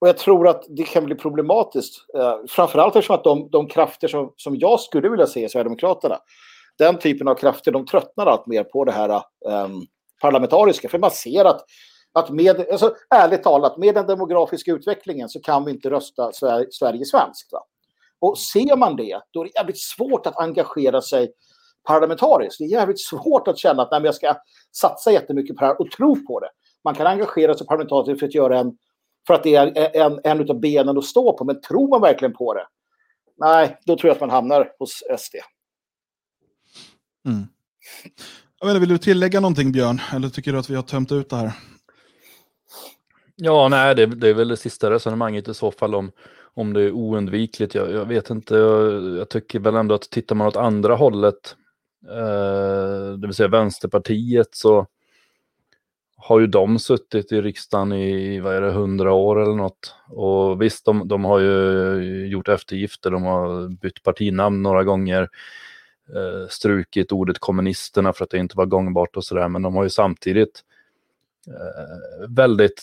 och 0.00 0.08
jag 0.08 0.18
tror 0.18 0.48
att 0.48 0.64
det 0.68 0.84
kan 0.84 1.04
bli 1.04 1.14
problematiskt. 1.14 1.94
Eh, 2.18 2.36
framförallt 2.48 2.96
eftersom 2.96 3.16
att 3.16 3.24
de, 3.24 3.48
de 3.50 3.68
krafter 3.68 4.08
som, 4.08 4.32
som 4.36 4.56
jag 4.56 4.80
skulle 4.80 5.08
vilja 5.08 5.26
se 5.26 5.44
i 5.44 5.48
Sverigedemokraterna 5.48 6.18
den 6.78 6.98
typen 6.98 7.28
av 7.28 7.34
krafter 7.34 7.72
de 7.72 7.86
tröttnar 7.86 8.26
allt 8.26 8.46
mer 8.46 8.64
på 8.64 8.84
det 8.84 8.92
här 8.92 9.08
eh, 9.08 9.68
parlamentariska. 10.20 10.88
För 10.88 10.98
man 10.98 11.10
ser 11.10 11.44
att, 11.44 11.64
att 12.12 12.30
med, 12.30 12.66
alltså, 12.72 12.94
ärligt 13.14 13.42
talat, 13.42 13.76
med 13.76 13.94
den 13.94 14.06
demografiska 14.06 14.72
utvecklingen 14.72 15.28
så 15.28 15.40
kan 15.40 15.64
vi 15.64 15.70
inte 15.70 15.90
rösta 15.90 16.32
Sverige, 16.32 16.66
Sverige 16.70 17.04
svenskt. 17.04 17.52
Va? 17.52 17.64
Och 18.20 18.38
ser 18.38 18.76
man 18.76 18.96
det, 18.96 19.20
då 19.30 19.40
är 19.40 19.44
det 19.44 19.50
jävligt 19.54 19.80
svårt 19.80 20.26
att 20.26 20.36
engagera 20.36 21.02
sig 21.02 21.32
parlamentariskt. 21.88 22.58
Det 22.58 22.64
är 22.64 22.68
jävligt 22.68 23.00
svårt 23.00 23.48
att 23.48 23.58
känna 23.58 23.82
att 23.82 23.90
nej, 23.90 24.00
jag 24.04 24.14
ska 24.14 24.34
satsa 24.72 25.12
jättemycket 25.12 25.56
på 25.56 25.60
det 25.60 25.66
här 25.66 25.80
och 25.80 25.90
tro 25.90 26.26
på 26.26 26.40
det. 26.40 26.48
Man 26.84 26.94
kan 26.94 27.06
engagera 27.06 27.54
sig 27.54 27.66
parlamentariskt 27.66 28.20
för 28.20 28.26
att 28.26 28.34
göra 28.34 28.58
en 28.58 28.72
för 29.26 29.34
att 29.34 29.42
det 29.42 29.54
är 29.54 29.96
en, 29.96 30.20
en 30.24 30.50
av 30.50 30.60
benen 30.60 30.98
att 30.98 31.04
stå 31.04 31.38
på, 31.38 31.44
men 31.44 31.60
tror 31.60 31.88
man 31.88 32.00
verkligen 32.00 32.32
på 32.32 32.54
det? 32.54 32.66
nej, 33.36 33.78
då 33.86 33.96
tror 33.96 34.08
jag 34.08 34.14
att 34.14 34.20
man 34.20 34.30
hamnar 34.30 34.72
hos 34.78 35.02
SD. 35.18 35.34
Mm. 37.26 37.46
Jag 38.60 38.66
vet, 38.66 38.82
vill 38.82 38.88
du 38.88 38.98
tillägga 38.98 39.40
någonting 39.40 39.72
Björn? 39.72 40.00
Eller 40.12 40.28
tycker 40.28 40.52
du 40.52 40.58
att 40.58 40.70
vi 40.70 40.74
har 40.74 40.82
tömt 40.82 41.12
ut 41.12 41.30
det 41.30 41.36
här? 41.36 41.52
Ja, 43.36 43.68
nej, 43.68 43.94
det, 43.94 44.06
det 44.06 44.28
är 44.28 44.34
väl 44.34 44.48
det 44.48 44.56
sista 44.56 44.90
resonemanget 44.90 45.48
i 45.48 45.54
så 45.54 45.70
fall 45.70 45.94
om, 45.94 46.12
om 46.54 46.72
det 46.72 46.82
är 46.82 46.92
oundvikligt. 46.92 47.74
Jag, 47.74 47.90
jag 47.90 48.04
vet 48.04 48.30
inte, 48.30 48.54
jag, 48.54 49.18
jag, 49.18 49.28
tycker 49.28 49.58
väl 49.58 49.74
ändå 49.74 49.94
att 49.94 50.10
tittar 50.10 50.34
man 50.34 50.46
åt 50.46 50.56
andra 50.56 50.94
hållet, 50.94 51.56
eh, 52.08 53.12
det 53.18 53.26
vill 53.26 53.34
säga 53.34 53.48
Vänsterpartiet, 53.48 54.48
så 54.50 54.86
har 56.16 56.40
ju 56.40 56.46
de 56.46 56.78
suttit 56.78 57.32
i 57.32 57.40
riksdagen 57.40 57.92
i, 57.92 58.40
vad 58.40 58.54
är 58.54 58.60
det, 58.60 58.70
hundra 58.70 59.12
år 59.12 59.42
eller 59.42 59.54
något. 59.54 59.94
Och 60.08 60.62
visst, 60.62 60.84
de, 60.84 61.08
de 61.08 61.24
har 61.24 61.40
ju 61.40 62.26
gjort 62.26 62.48
eftergifter, 62.48 63.10
de 63.10 63.22
har 63.22 63.68
bytt 63.68 64.02
partinamn 64.02 64.62
några 64.62 64.84
gånger, 64.84 65.22
eh, 66.14 66.48
strukit 66.48 67.12
ordet 67.12 67.38
kommunisterna 67.38 68.12
för 68.12 68.24
att 68.24 68.30
det 68.30 68.38
inte 68.38 68.56
var 68.56 68.66
gångbart 68.66 69.16
och 69.16 69.24
sådär, 69.24 69.48
men 69.48 69.62
de 69.62 69.74
har 69.74 69.84
ju 69.84 69.90
samtidigt 69.90 70.62
eh, 71.46 72.28
väldigt 72.28 72.82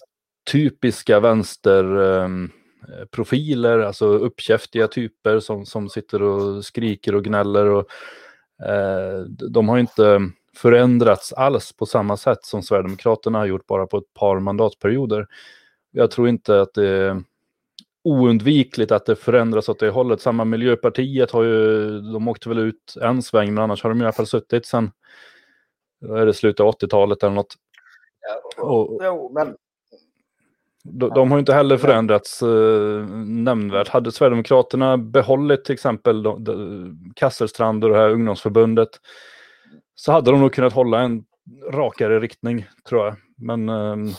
typiska 0.52 1.20
vänsterprofiler, 1.20 3.80
eh, 3.80 3.88
alltså 3.88 4.06
uppkäftiga 4.06 4.88
typer 4.88 5.40
som, 5.40 5.66
som 5.66 5.90
sitter 5.90 6.22
och 6.22 6.66
skriker 6.66 7.16
och 7.16 7.24
gnäller. 7.24 7.66
Och, 7.66 7.88
eh, 8.66 9.20
de 9.50 9.70
har 9.70 9.78
inte 9.78 10.22
förändrats 10.56 11.34
alls 11.34 11.74
på 11.74 11.86
samma 11.86 12.18
sätt 12.18 12.46
som 12.46 12.64
Sverigedemokraterna 12.64 13.38
har 13.38 13.46
gjort 13.46 13.68
bara 13.68 13.88
på 13.88 13.98
ett 13.98 14.14
par 14.14 14.40
mandatperioder. 14.40 15.28
Jag 15.92 16.12
tror 16.12 16.30
inte 16.30 16.62
att 16.62 16.74
det 16.74 16.88
är 16.88 17.24
oundvikligt 18.04 18.92
att 18.92 19.06
det 19.06 19.16
förändras 19.16 19.70
åt 19.70 19.80
det 19.80 19.90
hållet. 19.90 20.22
Samma 20.22 20.46
Miljöpartiet 20.46 21.32
har 21.32 21.44
ju, 21.44 22.02
de 22.02 22.28
åkte 22.28 22.50
väl 22.50 22.60
ut 22.60 22.96
en 23.02 23.22
sväng, 23.22 23.54
men 23.54 23.64
annars 23.64 23.84
har 23.84 23.90
de 23.90 24.02
i 24.02 24.04
alla 24.04 24.14
fall 24.14 24.28
suttit 24.28 24.66
sen, 24.66 24.92
är 26.10 26.26
det 26.26 26.34
slutet 26.34 26.60
av 26.60 26.74
80-talet 26.74 27.24
eller 27.24 27.36
något. 27.36 27.56
Ja, 28.58 28.64
och, 28.64 29.02
jo, 29.04 29.32
men... 29.34 29.56
De, 30.86 31.10
de, 31.10 31.32
har 31.32 31.40
inte 31.40 31.54
heller 31.54 31.78
förändrats 31.78 32.42
eh, 32.42 33.08
nämnvärt. 33.26 33.88
Hade 33.88 34.12
Sverigedemokraterna 34.12 34.98
behållit 34.98 35.66
till 35.66 35.74
exempel 35.74 36.24
de, 36.24 36.44
de, 36.44 37.14
Kasselstrand 37.16 37.84
och 37.84 37.90
det 37.90 37.96
här 37.96 38.10
ungdomsförbundet 38.10 38.90
så 40.06 40.12
hade 40.12 40.32
de 40.32 40.40
nog 40.40 40.54
kunnat 40.54 40.74
hålla 40.74 41.00
en 41.00 41.26
rakare 41.72 42.20
riktning, 42.20 42.66
tror 42.90 43.06
jag. 43.06 43.16
Men 43.38 43.70
ehm, 43.70 44.08
eh, 44.08 44.14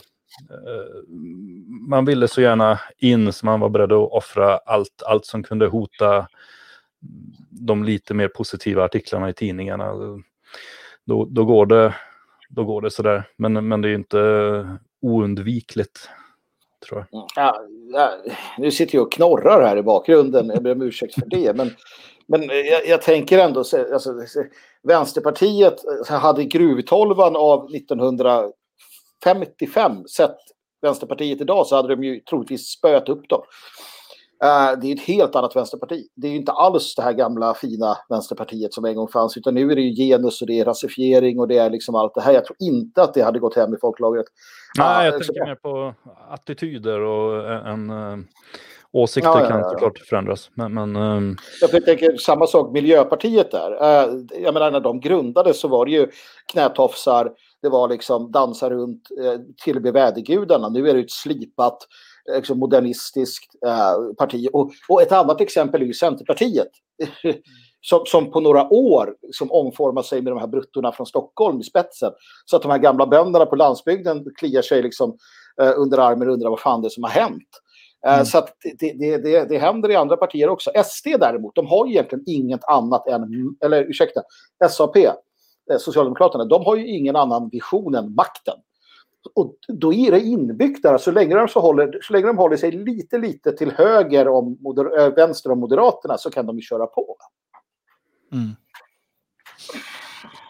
man 1.89 2.05
ville 2.05 2.27
så 2.27 2.41
gärna 2.41 2.79
in 2.97 3.33
så 3.33 3.45
man 3.45 3.59
var 3.59 3.69
beredd 3.69 3.91
att 3.91 4.11
offra 4.11 4.57
allt, 4.57 5.03
allt 5.05 5.25
som 5.25 5.43
kunde 5.43 5.67
hota 5.67 6.27
de 7.49 7.83
lite 7.83 8.13
mer 8.13 8.27
positiva 8.27 8.83
artiklarna 8.83 9.29
i 9.29 9.33
tidningarna. 9.33 9.93
Då, 11.05 11.25
då, 11.25 11.45
går, 11.45 11.65
det, 11.65 11.95
då 12.49 12.63
går 12.63 12.81
det 12.81 12.91
sådär. 12.91 13.23
Men, 13.37 13.67
men 13.67 13.81
det 13.81 13.89
är 13.89 13.95
inte 13.95 14.77
oundvikligt. 15.01 16.09
Tror 16.87 16.99
jag. 16.99 17.19
Mm. 17.19 17.27
Ja, 17.35 17.61
ja, 17.93 18.33
nu 18.57 18.71
sitter 18.71 18.95
jag 18.95 19.05
och 19.05 19.11
knorrar 19.11 19.67
här 19.67 19.77
i 19.77 19.83
bakgrunden. 19.83 20.51
Jag 20.53 20.63
ber 20.63 20.71
om 20.71 20.81
ursäkt 20.81 21.13
för 21.13 21.25
det. 21.25 21.55
Men 21.55 21.71
men 22.27 22.41
jag, 22.43 22.87
jag, 22.87 23.01
tänker 23.01 23.39
ändå, 23.39 23.59
alltså, 23.59 24.13
Vänsterpartiet 24.87 25.75
hade 26.07 26.43
gruvtolvan 26.43 27.35
av 27.35 27.75
1955 27.75 30.07
sett 30.07 30.37
Vänsterpartiet 30.81 31.41
idag 31.41 31.67
så 31.67 31.75
hade 31.75 31.95
de 31.95 32.03
ju 32.03 32.19
troligtvis 32.19 32.67
spöat 32.67 33.09
upp 33.09 33.29
dem. 33.29 33.41
Uh, 34.43 34.79
det 34.81 34.91
är 34.91 34.95
ett 34.95 35.01
helt 35.01 35.35
annat 35.35 35.55
vänsterparti. 35.55 36.07
Det 36.15 36.27
är 36.27 36.31
ju 36.31 36.37
inte 36.37 36.51
alls 36.51 36.95
det 36.95 37.01
här 37.01 37.13
gamla 37.13 37.53
fina 37.53 37.97
vänsterpartiet 38.09 38.73
som 38.73 38.85
en 38.85 38.95
gång 38.95 39.07
fanns, 39.07 39.37
utan 39.37 39.53
nu 39.53 39.71
är 39.71 39.75
det 39.75 39.81
ju 39.81 39.95
genus 39.95 40.41
och 40.41 40.47
det 40.47 40.59
är 40.59 40.65
rasifiering 40.65 41.39
och 41.39 41.47
det 41.47 41.57
är 41.57 41.69
liksom 41.69 41.95
allt 41.95 42.15
det 42.15 42.21
här. 42.21 42.33
Jag 42.33 42.45
tror 42.45 42.57
inte 42.59 43.03
att 43.03 43.13
det 43.13 43.21
hade 43.21 43.39
gått 43.39 43.55
hem 43.55 43.73
i 43.73 43.77
folklagret. 43.81 44.25
Nej, 44.77 45.05
jag 45.05 45.13
uh, 45.13 45.19
tänker 45.19 45.45
mer 45.45 45.55
på 45.55 45.93
attityder 46.29 46.99
och 46.99 47.51
en 47.67 47.89
Åsikter 48.95 49.29
ja, 49.29 49.41
ja, 49.41 49.49
kan 49.49 49.69
såklart 49.69 49.99
förändras. 49.99 50.49
Men, 50.53 50.73
men, 50.73 50.95
um... 50.95 51.37
Jag 51.61 51.85
tänker 51.85 52.17
samma 52.17 52.47
sak 52.47 52.73
Miljöpartiet 52.73 53.51
där. 53.51 53.71
Uh, 53.71 54.21
jag 54.41 54.53
menar 54.53 54.71
när 54.71 54.79
de 54.79 54.99
grundades 54.99 55.59
så 55.59 55.67
var 55.67 55.85
det 55.85 55.91
ju 55.91 56.07
knätofsar, 56.51 57.31
det 57.61 57.69
var 57.69 57.89
liksom 57.89 58.31
dansa 58.31 58.69
runt 58.69 59.07
uh, 59.21 59.35
till 59.63 59.77
och 59.77 59.81
med 59.81 59.93
vädergudarna. 59.93 60.69
Nu 60.69 60.89
är 60.89 60.93
det 60.93 60.99
ett 60.99 61.11
slipat 61.11 61.77
liksom 62.35 62.59
modernistiskt 62.59 63.55
uh, 63.65 64.13
parti. 64.13 64.47
Och, 64.53 64.71
och, 64.89 65.01
ett 65.01 65.11
annat 65.11 65.41
exempel 65.41 65.81
är 65.81 65.85
ju 65.85 65.93
Centerpartiet. 65.93 66.69
som, 67.81 68.05
som 68.05 68.31
på 68.31 68.39
några 68.39 68.73
år 68.73 69.15
som 69.31 69.51
omformar 69.51 70.01
sig 70.01 70.21
med 70.21 70.33
de 70.33 70.39
här 70.39 70.47
bruttorna 70.47 70.91
från 70.91 71.07
Stockholm 71.07 71.59
i 71.59 71.63
spetsen. 71.63 72.11
Så 72.45 72.55
att 72.55 72.61
de 72.61 72.71
här 72.71 72.77
gamla 72.77 73.07
bönderna 73.07 73.45
på 73.45 73.55
landsbygden 73.55 74.25
kliar 74.39 74.61
sig 74.61 74.83
liksom 74.83 75.17
under 75.77 75.97
armen 75.97 76.27
och 76.27 76.33
undrar 76.33 76.49
vad 76.49 76.59
fan 76.59 76.81
det 76.81 76.87
är 76.87 76.89
som 76.89 77.03
har 77.03 77.09
hänt. 77.09 77.61
Eh, 78.05 78.13
mm. 78.13 78.25
Så 78.25 78.47
det, 78.79 78.93
det, 78.93 79.17
det, 79.17 79.45
det 79.49 79.57
händer 79.57 79.91
i 79.91 79.95
andra 79.95 80.17
partier 80.17 80.49
också. 80.49 80.71
SD 80.85 81.07
däremot, 81.19 81.55
de 81.55 81.67
har 81.67 81.85
ju 81.85 81.91
egentligen 81.91 82.23
inget 82.27 82.63
annat 82.63 83.07
än, 83.07 83.55
eller 83.65 83.83
ursäkta, 83.83 84.21
SAP, 84.69 84.95
eh, 84.95 85.13
Socialdemokraterna, 85.79 86.45
de 86.45 86.65
har 86.65 86.75
ju 86.75 86.87
ingen 86.87 87.15
annan 87.15 87.49
vision 87.49 87.95
än 87.95 88.15
makten. 88.15 88.55
Och 89.35 89.55
då 89.67 89.93
är 89.93 90.11
det 90.11 90.19
inbyggt 90.19 90.83
där, 90.83 90.97
så 90.97 91.11
länge 91.11 91.35
de, 91.35 91.47
så 91.47 91.59
håller, 91.59 91.99
så 92.01 92.13
länge 92.13 92.27
de 92.27 92.37
håller 92.37 92.57
sig 92.57 92.71
lite, 92.71 93.17
lite 93.17 93.51
till 93.51 93.71
höger 93.71 94.27
om 94.27 94.57
moder, 94.61 94.99
äh, 94.99 95.13
vänster 95.13 95.51
om 95.51 95.59
Moderaterna 95.59 96.17
så 96.17 96.29
kan 96.29 96.45
de 96.45 96.55
ju 96.55 96.61
köra 96.61 96.87
på. 96.87 97.17
Mm. 98.31 98.55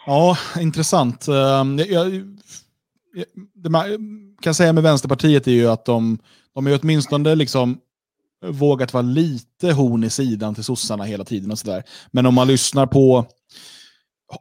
Ja, 0.06 0.36
intressant. 0.60 1.28
Ehm, 1.28 1.78
jag, 1.78 1.88
jag, 1.88 2.24
det 3.54 3.70
man 3.70 3.84
kan 4.40 4.54
säga 4.54 4.72
med 4.72 4.82
Vänsterpartiet 4.82 5.46
är 5.46 5.52
ju 5.52 5.68
att 5.68 5.84
de 5.84 6.18
de 6.56 6.66
har 6.66 6.72
ju 6.72 6.78
åtminstone 6.78 7.34
liksom 7.34 7.78
vågat 8.46 8.92
vara 8.92 9.02
lite 9.02 9.72
horn 9.72 10.04
i 10.04 10.10
sidan 10.10 10.54
till 10.54 10.64
sossarna 10.64 11.04
hela 11.04 11.24
tiden. 11.24 11.50
och 11.50 11.58
så 11.58 11.66
där. 11.66 11.82
Men 12.10 12.26
om 12.26 12.34
man 12.34 12.48
lyssnar 12.48 12.86
på 12.86 13.26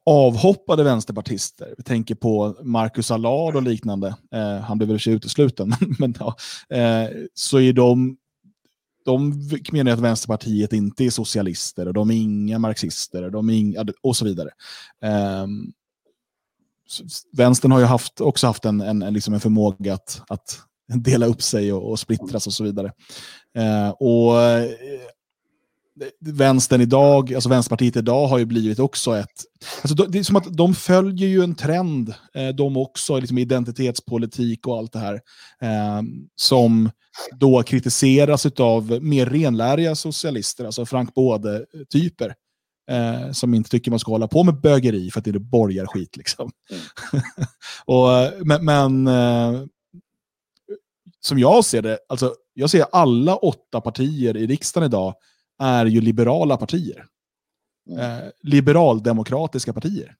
avhoppade 0.05 0.83
vänsterpartister, 0.83 1.73
vi 1.77 1.83
tänker 1.83 2.15
på 2.15 2.55
Marcus 2.61 3.11
Allard 3.11 3.55
och 3.55 3.63
liknande, 3.63 4.15
eh, 4.33 4.59
han 4.59 4.77
blev 4.77 4.89
väl 4.89 4.99
i 5.05 5.09
utesluten, 5.09 5.73
men 5.99 6.15
ja, 6.19 6.35
eh, 6.69 7.09
så 7.33 7.59
är 7.59 7.73
de 7.73 8.17
de 9.05 9.49
menar 9.71 9.91
att 9.91 9.99
Vänsterpartiet 9.99 10.73
inte 10.73 11.05
är 11.05 11.09
socialister 11.09 11.87
och 11.87 11.93
de 11.93 12.11
är 12.11 12.15
inga 12.15 12.59
marxister 12.59 13.23
och, 13.23 13.31
de 13.31 13.49
är 13.49 13.53
inga, 13.53 13.85
och 14.01 14.15
så 14.15 14.25
vidare. 14.25 14.49
Um, 15.43 15.73
vänstern 17.31 17.71
har 17.71 17.79
ju 17.79 17.85
haft, 17.85 18.21
också 18.21 18.47
haft 18.47 18.65
en, 18.65 18.81
en, 18.81 19.13
liksom 19.13 19.33
en 19.33 19.39
förmåga 19.39 19.93
att, 19.93 20.21
att 20.27 20.59
dela 20.87 21.25
upp 21.25 21.41
sig 21.41 21.73
och, 21.73 21.91
och 21.91 21.99
splittras 21.99 22.47
och 22.47 22.53
så 22.53 22.63
vidare. 22.63 22.91
Eh, 23.57 23.89
och 23.89 24.41
eh, 24.41 24.69
vänstern 26.19 26.81
idag, 26.81 27.33
alltså 27.33 27.49
Vänsterpartiet 27.49 27.95
idag 27.95 28.27
har 28.27 28.37
ju 28.37 28.45
blivit 28.45 28.79
också 28.79 29.17
ett... 29.17 29.43
Alltså 29.81 29.95
det 29.95 30.19
är 30.19 30.23
som 30.23 30.35
att 30.35 30.57
de 30.57 30.75
följer 30.75 31.29
ju 31.29 31.43
en 31.43 31.55
trend, 31.55 32.13
eh, 32.35 32.47
de 32.47 32.77
också, 32.77 33.19
liksom 33.19 33.37
identitetspolitik 33.37 34.67
och 34.67 34.77
allt 34.77 34.93
det 34.93 34.99
här, 34.99 35.13
eh, 35.61 36.01
som 36.35 36.91
då 37.39 37.63
kritiseras 37.63 38.45
av 38.45 38.99
mer 39.01 39.25
renläriga 39.25 39.95
socialister, 39.95 40.65
alltså 40.65 40.85
Frank 40.85 41.13
Både-typer. 41.13 42.33
Eh, 42.91 43.31
som 43.31 43.53
inte 43.53 43.69
tycker 43.69 43.91
man 43.91 43.99
ska 43.99 44.11
hålla 44.11 44.27
på 44.27 44.43
med 44.43 44.61
bögeri 44.61 45.11
för 45.11 45.19
att 45.19 45.25
det 45.25 45.31
är 45.31 45.39
borgarskit. 45.39 46.17
Liksom. 46.17 46.51
Mm. 46.71 47.25
och, 47.85 48.45
men, 48.45 48.65
men 48.65 49.07
som 51.25 51.39
jag 51.39 51.65
ser 51.65 51.81
det, 51.81 51.99
alltså, 52.09 52.35
jag 52.53 52.69
ser 52.69 52.85
alla 52.91 53.35
åtta 53.35 53.81
partier 53.81 54.37
i 54.37 54.47
riksdagen 54.47 54.87
idag 54.87 55.15
är 55.59 55.85
ju 55.85 56.01
liberala 56.01 56.57
partier. 56.57 57.05
Mm. 57.89 57.99
Eh, 57.99 58.29
liberaldemokratiska 58.41 59.73
partier. 59.73 60.15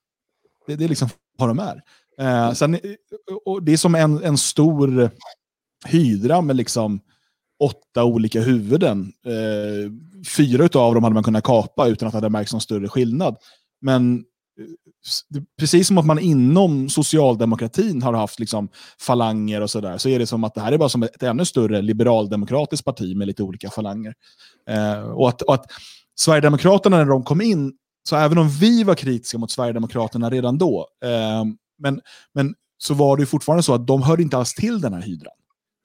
Det, 0.67 0.75
det, 0.75 0.83
är 0.83 0.89
liksom 0.89 1.09
vad 1.37 1.49
de 1.49 1.59
är. 1.59 1.81
Eh, 2.19 2.53
sen, 2.53 2.79
och 3.45 3.63
det 3.63 3.73
är 3.73 3.77
som 3.77 3.95
en, 3.95 4.23
en 4.23 4.37
stor 4.37 5.11
hydra 5.85 6.41
med 6.41 6.55
liksom 6.55 6.99
åtta 7.59 8.03
olika 8.03 8.41
huvuden. 8.41 9.13
Eh, 9.25 9.91
fyra 10.37 10.63
av 10.63 10.93
dem 10.93 11.03
hade 11.03 11.13
man 11.13 11.23
kunnat 11.23 11.43
kapa 11.43 11.87
utan 11.87 12.07
att 12.07 12.11
det 12.11 12.17
hade 12.17 12.29
märkts 12.29 12.53
någon 12.53 12.61
större 12.61 12.87
skillnad. 12.87 13.37
Men 13.81 14.25
precis 15.59 15.87
som 15.87 15.97
att 15.97 16.05
man 16.05 16.19
inom 16.19 16.89
socialdemokratin 16.89 18.01
har 18.01 18.13
haft 18.13 18.39
liksom 18.39 18.69
falanger 18.99 19.61
och 19.61 19.69
sådär, 19.69 19.97
så 19.97 20.09
är 20.09 20.19
det 20.19 20.27
som 20.27 20.43
att 20.43 20.53
det 20.53 20.61
här 20.61 20.71
är 20.71 20.77
bara 20.77 20.89
som 20.89 21.03
ett 21.03 21.23
ännu 21.23 21.45
större 21.45 21.81
liberaldemokratiskt 21.81 22.85
parti 22.85 23.15
med 23.15 23.27
lite 23.27 23.43
olika 23.43 23.69
falanger. 23.69 24.13
Eh, 24.69 24.99
och, 24.99 25.29
att, 25.29 25.41
och 25.41 25.53
att 25.53 25.65
Sverigedemokraterna 26.15 26.97
när 26.97 27.05
de 27.05 27.23
kom 27.23 27.41
in, 27.41 27.73
så 28.09 28.15
även 28.15 28.37
om 28.37 28.49
vi 28.49 28.83
var 28.83 28.95
kritiska 28.95 29.37
mot 29.37 29.51
Sverigedemokraterna 29.51 30.29
redan 30.29 30.57
då, 30.57 30.87
eh, 31.03 31.43
men, 31.79 32.01
men 32.33 32.53
så 32.77 32.93
var 32.93 33.17
det 33.17 33.25
fortfarande 33.25 33.63
så 33.63 33.73
att 33.73 33.87
de 33.87 34.01
hörde 34.01 34.23
inte 34.23 34.37
alls 34.37 34.53
till 34.53 34.81
den 34.81 34.93
här 34.93 35.01
hydran. 35.01 35.33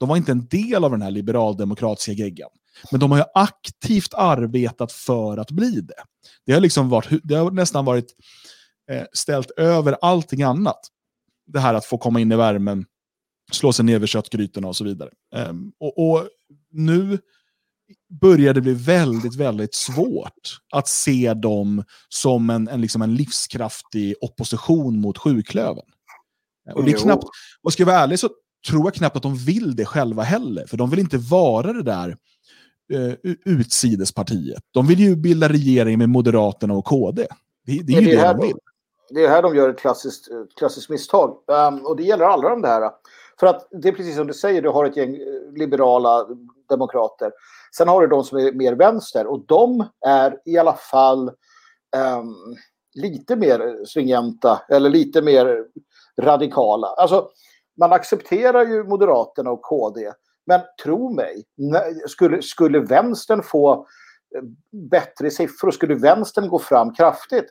De 0.00 0.08
var 0.08 0.16
inte 0.16 0.32
en 0.32 0.46
del 0.46 0.84
av 0.84 0.90
den 0.90 1.02
här 1.02 1.10
liberaldemokratiska 1.10 2.12
geggan. 2.12 2.50
Men 2.90 3.00
de 3.00 3.10
har 3.10 3.18
ju 3.18 3.24
aktivt 3.34 4.14
arbetat 4.14 4.92
för 4.92 5.38
att 5.38 5.50
bli 5.50 5.80
det. 5.80 6.02
Det 6.46 6.52
har, 6.52 6.60
liksom 6.60 6.88
varit, 6.88 7.20
det 7.22 7.34
har 7.34 7.50
nästan 7.50 7.84
varit 7.84 8.14
ställt 9.12 9.50
över 9.50 9.96
allting 10.02 10.42
annat. 10.42 10.80
Det 11.46 11.60
här 11.60 11.74
att 11.74 11.84
få 11.84 11.98
komma 11.98 12.20
in 12.20 12.32
i 12.32 12.36
värmen, 12.36 12.86
slå 13.52 13.72
sig 13.72 13.84
ner 13.84 13.98
vid 13.98 14.08
köttgrytorna 14.08 14.68
och 14.68 14.76
så 14.76 14.84
vidare. 14.84 15.10
Um, 15.50 15.72
och, 15.80 16.10
och, 16.10 16.28
nu 16.70 17.18
börjar 18.20 18.54
det 18.54 18.60
bli 18.60 18.74
väldigt, 18.74 19.36
väldigt 19.36 19.74
svårt 19.74 20.58
att 20.72 20.88
se 20.88 21.34
dem 21.34 21.84
som 22.08 22.50
en, 22.50 22.68
en, 22.68 22.80
liksom 22.80 23.02
en 23.02 23.14
livskraftig 23.14 24.14
opposition 24.20 25.00
mot 25.00 25.18
sjuklöven. 25.18 25.84
Och 26.74 26.84
det 26.84 26.90
är 26.90 26.98
knappt, 26.98 27.24
och 27.62 27.72
ska 27.72 27.80
jag 27.80 27.86
vara 27.86 27.98
ärlig 27.98 28.18
så 28.18 28.30
tror 28.68 28.86
jag 28.86 28.94
knappt 28.94 29.16
att 29.16 29.22
de 29.22 29.36
vill 29.36 29.76
det 29.76 29.84
själva 29.84 30.22
heller, 30.22 30.66
för 30.66 30.76
de 30.76 30.90
vill 30.90 30.98
inte 30.98 31.18
vara 31.18 31.72
det 31.72 31.82
där 31.82 32.16
uh, 32.92 33.14
utsidespartiet. 33.44 34.62
De 34.70 34.86
vill 34.86 35.00
ju 35.00 35.16
bilda 35.16 35.48
regering 35.48 35.98
med 35.98 36.08
Moderaterna 36.08 36.74
och 36.74 36.84
KD. 36.84 37.26
Det, 37.66 37.82
det 37.82 37.92
är, 37.92 37.96
är 37.96 38.02
ju 38.02 38.06
det, 38.06 38.16
det 38.16 38.28
de 38.28 38.46
vill. 38.46 38.56
Det 39.10 39.24
är 39.24 39.28
här 39.28 39.42
de 39.42 39.56
gör 39.56 39.68
ett 39.68 39.78
klassiskt, 39.78 40.30
eh, 40.30 40.42
klassiskt 40.58 40.90
misstag. 40.90 41.38
Um, 41.46 41.86
och 41.86 41.96
det 41.96 42.02
gäller 42.02 42.24
alla 42.24 42.48
de 42.48 42.62
där. 42.62 42.90
För 43.40 43.46
att 43.46 43.68
det 43.70 43.88
är 43.88 43.92
precis 43.92 44.16
som 44.16 44.26
du 44.26 44.32
säger, 44.32 44.62
du 44.62 44.68
har 44.68 44.84
ett 44.84 44.96
gäng 44.96 45.14
eh, 45.14 45.52
liberala 45.52 46.26
demokrater. 46.68 47.32
Sen 47.76 47.88
har 47.88 48.00
du 48.00 48.06
de 48.06 48.24
som 48.24 48.38
är 48.38 48.52
mer 48.52 48.72
vänster 48.72 49.26
och 49.26 49.46
de 49.46 49.84
är 50.06 50.38
i 50.44 50.58
alla 50.58 50.74
fall 50.74 51.28
um, 52.18 52.56
lite 52.94 53.36
mer 53.36 53.84
stringenta 53.84 54.62
eller 54.68 54.90
lite 54.90 55.22
mer 55.22 55.64
radikala. 56.20 56.86
Alltså, 56.86 57.28
man 57.78 57.92
accepterar 57.92 58.66
ju 58.66 58.84
Moderaterna 58.84 59.50
och 59.50 59.62
KD. 59.62 60.12
Men 60.46 60.60
tro 60.82 61.14
mig, 61.14 61.44
skulle, 62.06 62.42
skulle 62.42 62.80
vänstern 62.80 63.42
få 63.42 63.72
eh, 64.36 64.42
bättre 64.90 65.30
siffror, 65.30 65.70
skulle 65.70 65.94
vänstern 65.94 66.48
gå 66.48 66.58
fram 66.58 66.94
kraftigt, 66.94 67.46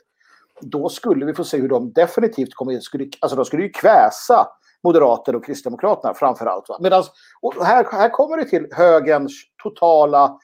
då 0.62 0.88
skulle 0.88 1.26
vi 1.26 1.34
få 1.34 1.44
se 1.44 1.60
hur 1.60 1.68
de 1.68 1.92
definitivt 1.92 2.54
kommer, 2.54 2.80
skulle, 2.80 3.08
alltså 3.20 3.36
de 3.36 3.44
skulle 3.44 3.62
ju 3.62 3.70
kväsa 3.70 4.48
Moderaterna 4.82 5.38
och 5.38 5.44
Kristdemokraterna 5.44 6.14
framför 6.14 6.46
allt. 6.46 6.64
Medan, 6.80 7.04
och 7.40 7.66
här, 7.66 7.86
här 7.92 8.08
kommer 8.08 8.36
det 8.36 8.44
till 8.44 8.66
högerns 8.72 9.32
totala 9.62 10.38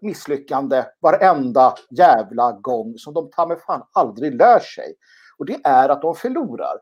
misslyckande 0.00 0.84
varenda 1.02 1.74
jävla 1.90 2.52
gång 2.52 2.94
som 2.96 3.14
de 3.14 3.30
ta 3.30 3.46
med 3.46 3.60
fan 3.66 3.82
aldrig 3.92 4.34
lär 4.34 4.58
sig. 4.58 4.94
Och 5.38 5.46
det 5.46 5.60
är 5.64 5.88
att 5.88 6.02
de 6.02 6.14
förlorar. 6.14 6.76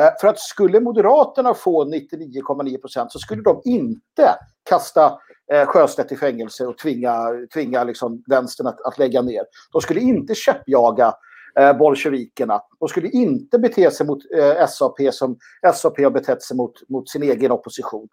Eh, 0.00 0.10
för 0.20 0.28
att 0.28 0.38
skulle 0.38 0.80
Moderaterna 0.80 1.54
få 1.54 1.84
99,9 1.84 2.80
procent 2.80 3.12
så 3.12 3.18
skulle 3.18 3.42
de 3.42 3.60
inte 3.64 4.34
kasta 4.70 5.18
eh, 5.52 5.66
Sjöstedt 5.66 6.12
i 6.12 6.16
fängelse 6.16 6.66
och 6.66 6.78
tvinga, 6.78 7.28
tvinga 7.54 7.84
liksom 7.84 8.22
vänstern 8.26 8.66
att, 8.66 8.80
att 8.80 8.98
lägga 8.98 9.22
ner. 9.22 9.42
De 9.72 9.80
skulle 9.80 10.00
inte 10.00 10.34
käppjaga 10.34 11.14
eh, 11.60 11.76
bolsjevikerna. 11.78 12.60
De 12.80 12.88
skulle 12.88 13.08
inte 13.08 13.58
bete 13.58 13.90
sig 13.90 14.06
mot 14.06 14.18
eh, 14.38 14.66
SAP 14.66 14.96
som 15.12 15.38
SAP 15.74 15.98
har 15.98 16.10
betett 16.10 16.42
sig 16.42 16.56
mot, 16.56 16.88
mot 16.88 17.08
sin 17.08 17.22
egen 17.22 17.50
opposition. 17.50 18.08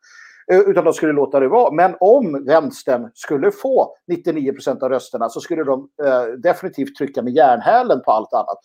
Eh, 0.52 0.60
utan 0.60 0.86
de 0.86 0.94
skulle 0.94 1.14
låta 1.14 1.40
det 1.40 1.48
vara. 1.48 1.72
Men 1.72 1.96
om 2.00 2.46
vänstern 2.46 3.12
skulle 3.14 3.52
få 3.52 3.96
99 4.08 4.54
procent 4.54 4.84
av 4.84 4.90
rösterna 4.90 5.30
så 5.30 5.40
skulle 5.40 5.64
de 5.64 5.90
eh, 6.06 6.24
definitivt 6.24 6.96
trycka 6.96 7.22
med 7.22 7.34
järnhälen 7.34 8.02
på 8.06 8.12
allt 8.12 8.34
annat. 8.34 8.58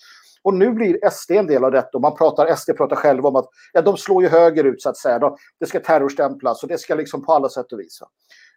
Och 0.43 0.55
nu 0.55 0.71
blir 0.71 1.11
SD 1.11 1.31
en 1.31 1.47
del 1.47 1.65
av 1.65 1.71
detta. 1.71 1.91
Och 1.93 2.01
man 2.01 2.17
pratar, 2.17 2.55
SD 2.55 2.71
pratar 2.77 2.97
själva 2.97 3.29
om 3.29 3.37
att 3.37 3.49
ja, 3.73 3.83
de 3.83 3.97
slår 3.97 4.23
ju 4.23 4.29
högerut 4.29 4.83
så 4.83 4.89
att 4.89 4.97
säga. 4.97 5.19
De, 5.19 5.37
det 5.61 5.67
ska 5.67 5.81
terrorstämplas 5.81 6.63
och 6.63 6.69
det 6.69 6.79
ska 6.79 6.95
liksom 6.95 7.25
på 7.25 7.33
alla 7.33 7.49
sätt 7.49 7.73
och 7.73 7.81
vis. 7.81 8.01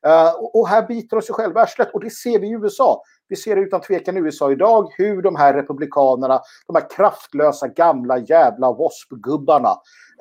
Uh, 0.08 0.34
och, 0.54 0.68
här 0.68 0.88
biter 0.88 1.18
de 1.18 1.22
sig 1.22 1.36
själva 1.36 1.62
arslet. 1.62 1.94
Och 1.94 2.04
det 2.04 2.10
ser 2.10 2.40
vi 2.40 2.48
i 2.48 2.52
USA. 2.52 3.04
Vi 3.28 3.36
ser 3.36 3.56
det 3.56 3.62
utan 3.62 3.82
tvekan 3.82 4.18
i 4.18 4.20
USA 4.20 4.52
idag 4.52 4.94
hur 4.98 5.22
de 5.22 5.36
här 5.36 5.54
republikanerna, 5.54 6.42
de 6.68 6.76
här 6.76 6.90
kraftlösa 6.90 7.68
gamla 7.68 8.18
jävla 8.18 8.72
wasp-gubbarna 8.72 9.70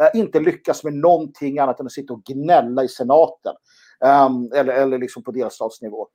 uh, 0.01 0.07
eh, 0.07 0.21
inte 0.21 0.41
lyckas 0.41 0.85
med 0.85 0.95
någonting 0.95 1.59
annat 1.59 1.81
än 1.81 1.87
att 1.87 1.93
sitta 1.93 2.13
och 2.13 2.25
gnälla 2.25 2.85
i 2.85 2.89
senaten. 2.89 3.55
Um, 4.05 4.53
eller, 4.55 4.73
eller 4.73 4.99
liksom 4.99 5.23
på 5.23 5.31
delstatsnivå 5.31 6.09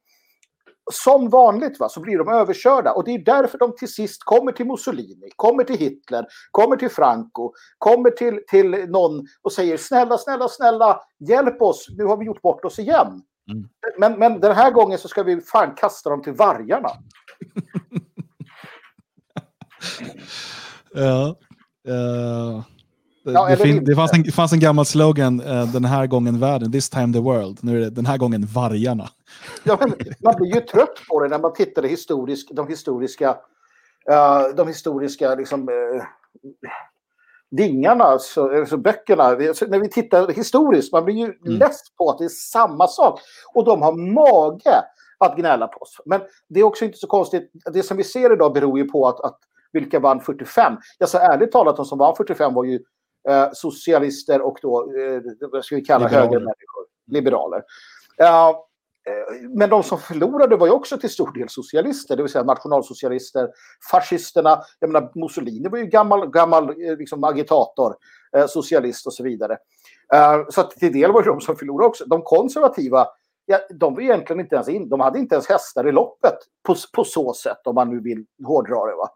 som 0.92 1.30
vanligt 1.30 1.80
va, 1.80 1.90
så 1.90 2.00
blir 2.00 2.18
de 2.18 2.28
överkörda. 2.28 2.92
Och 2.92 3.04
det 3.04 3.12
är 3.12 3.20
därför 3.20 3.58
de 3.58 3.76
till 3.76 3.94
sist 3.94 4.24
kommer 4.24 4.52
till 4.52 4.66
Mussolini, 4.66 5.30
kommer 5.36 5.64
till 5.64 5.78
Hitler, 5.78 6.26
kommer 6.52 6.76
till 6.76 6.90
Franco, 6.90 7.54
kommer 7.78 8.10
till, 8.10 8.40
till 8.48 8.70
någon 8.70 9.26
och 9.42 9.52
säger 9.52 9.78
snälla, 9.78 10.18
snälla, 10.18 10.48
snälla, 10.48 11.02
hjälp 11.30 11.62
oss, 11.62 11.88
nu 11.98 12.04
har 12.04 12.18
vi 12.18 12.26
gjort 12.26 12.42
bort 12.42 12.66
oss 12.66 12.80
igen. 12.80 13.22
Mm. 13.52 13.70
Men, 13.98 14.20
men 14.20 14.40
den 14.40 14.56
här 14.56 14.72
gången 14.72 14.98
så 14.98 15.08
ska 15.08 15.24
vi 15.24 15.42
fan 15.42 15.76
kasta 15.76 16.10
dem 16.10 16.22
till 16.22 16.34
vargarna. 16.34 16.90
ja. 20.94 21.36
Uh... 21.88 22.64
Ja, 23.28 23.50
det, 23.50 23.58
fin- 23.58 23.84
det, 23.86 23.96
fanns 23.96 24.14
en, 24.14 24.24
fanns 24.24 24.54
en 24.54 24.60
gammal 24.60 24.86
slogan, 24.86 25.42
uh, 25.42 25.74
den 25.74 25.86
här 25.86 26.08
gången 26.08 26.40
världen, 26.40 26.72
this 26.72 26.90
time 26.90 27.14
the 27.14 27.20
world. 27.20 27.60
Nu 27.62 27.78
är 27.78 27.80
det 27.80 27.90
den 27.90 28.06
här 28.06 28.18
gången 28.18 28.46
vargarna. 28.46 29.10
Ja, 29.64 29.80
man 30.20 30.36
blir 30.36 30.56
ju 30.56 30.62
trött 30.62 31.02
på 31.10 31.20
det 31.20 31.30
när 31.30 31.40
man 31.40 31.54
tittar 31.54 31.84
historisk, 31.84 32.48
de 32.52 32.68
historiska, 32.68 33.30
uh, 34.12 34.56
de 34.56 34.68
historiska 34.68 35.36
liksom, 35.36 35.70
uh, 35.70 36.04
dingarna, 37.56 38.04
alltså, 38.04 38.50
alltså 38.50 38.78
böckerna. 38.78 39.24
Alltså, 39.24 39.66
när 39.66 39.80
vi 39.80 39.90
tittar 39.90 40.28
historiskt, 40.28 40.94
man 40.94 41.06
blir 41.06 41.16
ju 41.16 41.24
mm. 41.24 41.60
less 41.60 41.96
på 41.98 42.10
att 42.10 42.18
det 42.18 42.26
är 42.26 42.30
samma 42.30 42.88
sak. 42.88 43.20
Och 43.54 43.66
de 43.66 43.82
har 43.82 43.92
mage 43.92 44.84
att 45.18 45.38
gnälla 45.38 45.68
på 45.68 45.80
oss. 45.80 45.98
Men 46.06 46.22
det 46.50 46.60
är 46.60 46.64
också 46.64 46.86
inte 46.86 46.98
så 46.98 47.08
konstigt. 47.08 47.52
Det 47.74 47.84
som 47.84 47.98
vi 47.98 48.04
ser 48.04 48.34
idag 48.34 48.54
beror 48.54 48.78
ju 48.78 48.86
på 48.86 49.08
att, 49.08 49.20
att 49.20 49.40
vilka 49.72 50.00
vann 50.00 50.22
45. 50.22 50.78
Jag 50.98 51.10
sa 51.10 51.20
ärligt 51.20 51.52
talat, 51.52 51.76
de 51.76 51.86
som 51.86 51.98
vann 51.98 52.16
45 52.16 52.54
var 52.54 52.64
ju 52.64 52.80
eh, 53.30 53.50
socialister 53.54 54.42
och 54.42 54.58
då, 54.62 54.82
eh, 54.82 55.22
vad 55.52 55.66
ska 55.66 55.76
vi 55.76 55.82
kalla 55.82 56.06
Liberaler. 56.06 56.26
högermänniskor, 56.26 56.86
liberaler. 57.08 57.58
Uh, 58.22 58.56
men 59.50 59.70
de 59.70 59.84
som 59.84 60.00
förlorade 60.00 60.56
var 60.56 60.68
ju 60.68 60.74
också 60.74 60.98
till 60.98 61.10
stor 61.10 61.34
del 61.34 61.50
socialister, 61.50 62.16
det 62.16 62.24
vill 62.24 62.32
säga 62.32 62.44
nationalsocialister, 62.44 63.50
fascisterna. 63.92 64.62
Jag 64.80 64.92
menar, 64.92 65.12
Mussolini 65.16 65.70
var 65.70 65.78
ju 65.78 65.86
gammal, 65.86 66.30
gammal 66.30 66.70
eh, 66.70 66.98
liksom, 66.98 67.24
agitator, 67.24 67.96
eh, 68.38 68.48
socialist 68.48 69.08
och 69.08 69.14
så 69.14 69.24
vidare. 69.24 69.58
Så 70.50 70.62
att 70.62 70.72
till 70.72 70.94
del 70.94 71.12
var 71.12 71.24
det 71.24 71.30
de 71.30 71.42
som 71.42 71.56
förlorade 71.56 71.88
också. 71.88 72.06
De 72.06 72.22
konservativa, 72.22 73.08
ja, 73.46 73.60
de 73.80 73.96
var 73.96 74.02
egentligen 74.02 74.40
inte 74.40 74.56
ens 74.56 74.70
in, 74.70 74.90
de 74.90 75.00
hade 75.00 75.20
inte 75.20 75.36
ens 75.36 75.50
hästar 75.50 75.88
i 75.88 75.92
loppet 75.92 76.36
på, 76.64 76.76
på 76.94 77.04
så 77.04 77.34
sätt, 77.34 77.58
om 77.64 77.76
man 77.76 77.90
nu 77.90 78.00
vill 78.00 78.26
hårdra 78.44 78.86
det. 78.86 78.96
Va? 78.96 79.10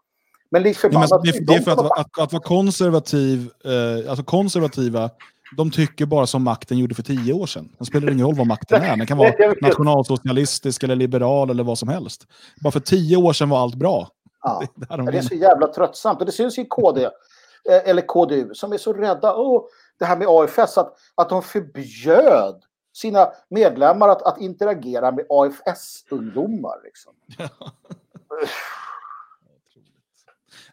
Men 0.50 0.62
lik 0.62 0.76
förbannat... 0.76 1.10
Nej, 1.24 1.32
det, 1.32 1.46
det, 1.46 1.54
är 1.54 1.60
för 1.60 1.70
att, 1.70 1.98
att, 2.00 2.18
att 2.18 2.32
vara 2.32 2.42
konservativ, 2.42 3.50
eh, 3.64 4.10
alltså 4.10 4.24
konservativa, 4.24 5.10
de 5.56 5.70
tycker 5.70 6.06
bara 6.06 6.26
som 6.26 6.42
makten 6.42 6.78
gjorde 6.78 6.94
för 6.94 7.02
tio 7.02 7.32
år 7.32 7.46
sedan. 7.46 7.68
Det 7.78 7.84
spelar 7.84 8.10
ingen 8.12 8.26
roll 8.26 8.34
vad 8.34 8.46
makten 8.46 8.82
är. 8.82 8.96
Den 8.96 9.06
kan 9.06 9.18
vara 9.18 9.32
nationalsocialistisk 9.60 10.82
eller 10.82 10.96
liberal 10.96 11.50
eller 11.50 11.64
vad 11.64 11.78
som 11.78 11.88
helst. 11.88 12.26
Bara 12.60 12.70
för 12.70 12.80
tio 12.80 13.16
år 13.16 13.32
sedan 13.32 13.48
var 13.48 13.58
allt 13.58 13.74
bra. 13.74 14.08
Ja. 14.42 14.62
Det, 14.76 14.94
är, 14.94 15.12
det 15.12 15.18
är 15.18 15.22
så 15.22 15.34
jävla 15.34 15.66
tröttsamt. 15.66 16.20
Och 16.20 16.26
det 16.26 16.32
syns 16.32 16.58
i 16.58 16.64
KD, 16.64 17.04
eh, 17.70 17.88
eller 17.88 18.02
KDU, 18.02 18.54
som 18.54 18.72
är 18.72 18.78
så 18.78 18.92
rädda. 18.92 19.34
Oh, 19.34 19.64
det 19.98 20.04
här 20.04 20.16
med 20.16 20.28
AFS, 20.28 20.78
att, 20.78 20.96
att 21.14 21.28
de 21.28 21.42
förbjöd 21.42 22.62
sina 22.92 23.28
medlemmar 23.48 24.08
att, 24.08 24.22
att 24.22 24.40
interagera 24.40 25.12
med 25.12 25.26
AFS-ungdomar. 25.28 26.84
Liksom. 26.84 27.12
Eh, 27.38 27.48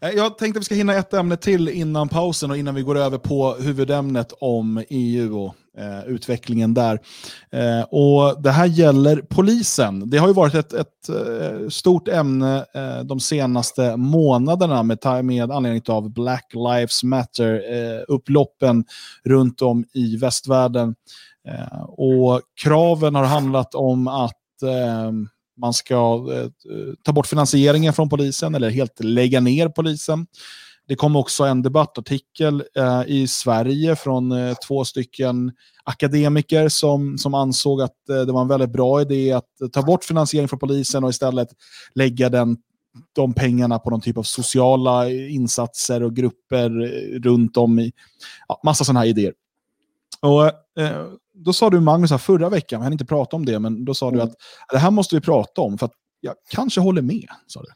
Eh, 0.01 0.09
jag 0.09 0.37
tänkte 0.37 0.57
att 0.57 0.61
vi 0.61 0.65
ska 0.65 0.75
hinna 0.75 0.95
ett 0.95 1.13
ämne 1.13 1.37
till 1.37 1.69
innan 1.69 2.09
pausen 2.09 2.51
och 2.51 2.57
innan 2.57 2.75
vi 2.75 2.81
går 2.81 2.97
över 2.97 3.17
på 3.17 3.53
huvudämnet 3.53 4.33
om 4.39 4.83
EU 4.89 5.39
och 5.39 5.55
eh, 5.77 6.05
utvecklingen 6.07 6.73
där. 6.73 6.99
Eh, 7.51 7.81
och 7.81 8.41
Det 8.41 8.51
här 8.51 8.65
gäller 8.65 9.21
polisen. 9.29 10.09
Det 10.09 10.17
har 10.17 10.27
ju 10.27 10.33
varit 10.33 10.55
ett, 10.55 10.73
ett 10.73 11.09
eh, 11.09 11.69
stort 11.69 12.07
ämne 12.07 12.65
eh, 12.73 12.99
de 13.03 13.19
senaste 13.19 13.97
månaderna 13.97 14.83
med, 14.83 15.25
med 15.25 15.51
anledning 15.51 15.81
av 15.87 16.13
Black 16.13 16.53
Lives 16.53 17.03
Matter-upploppen 17.03 18.77
eh, 18.77 19.29
runt 19.29 19.61
om 19.61 19.85
i 19.93 20.17
västvärlden. 20.17 20.95
Eh, 21.47 21.83
och 21.83 22.41
Kraven 22.63 23.15
har 23.15 23.25
handlat 23.25 23.75
om 23.75 24.07
att 24.07 24.33
man 25.57 25.73
ska 25.73 26.25
eh, 26.33 26.93
ta 27.03 27.11
bort 27.11 27.27
finansieringen 27.27 27.93
från 27.93 28.09
polisen 28.09 28.55
eller 28.55 28.69
helt 28.69 29.03
lägga 29.03 29.39
ner 29.39 29.69
polisen. 29.69 30.27
Det 30.87 30.95
kom 30.95 31.15
också 31.15 31.43
en 31.43 31.61
debattartikel 31.61 32.63
eh, 32.75 33.03
i 33.07 33.27
Sverige 33.27 33.95
från 33.95 34.31
eh, 34.31 34.55
två 34.67 34.85
stycken 34.85 35.51
akademiker 35.83 36.69
som, 36.69 37.17
som 37.17 37.33
ansåg 37.33 37.81
att 37.81 38.09
eh, 38.09 38.21
det 38.21 38.31
var 38.31 38.41
en 38.41 38.47
väldigt 38.47 38.69
bra 38.69 39.01
idé 39.01 39.31
att 39.31 39.49
ta 39.73 39.81
bort 39.81 40.03
finansiering 40.03 40.47
från 40.47 40.59
polisen 40.59 41.03
och 41.03 41.09
istället 41.09 41.47
lägga 41.95 42.29
den, 42.29 42.57
de 43.13 43.33
pengarna 43.33 43.79
på 43.79 43.89
någon 43.89 44.01
typ 44.01 44.17
av 44.17 44.23
sociala 44.23 45.09
insatser 45.09 46.03
och 46.03 46.15
grupper 46.15 46.83
eh, 46.83 47.19
runt 47.19 47.57
om 47.57 47.79
i 47.79 47.93
ja, 48.47 48.61
massa 48.63 48.83
sådana 48.83 48.99
här 48.99 49.07
idéer. 49.07 49.33
Och 50.21 50.45
eh, 50.81 51.05
då 51.45 51.53
sa 51.53 51.69
du 51.69 51.79
Magnus 51.79 52.11
här 52.11 52.17
förra 52.17 52.49
veckan, 52.49 52.79
vi 52.79 52.83
hann 52.83 52.93
inte 52.93 53.05
prata 53.05 53.35
om 53.35 53.45
det, 53.45 53.59
men 53.59 53.85
då 53.85 53.93
sa 53.93 54.11
du 54.11 54.15
Mm. 54.17 54.27
att 54.27 54.33
det 54.71 54.77
här 54.77 54.91
måste 54.91 55.15
vi 55.15 55.21
prata 55.21 55.61
om, 55.61 55.77
för 55.77 55.85
att 55.85 55.93
jag 56.19 56.35
kanske 56.49 56.81
håller 56.81 57.01
med. 57.01 57.27
Sa 57.47 57.61
du. 57.61 57.67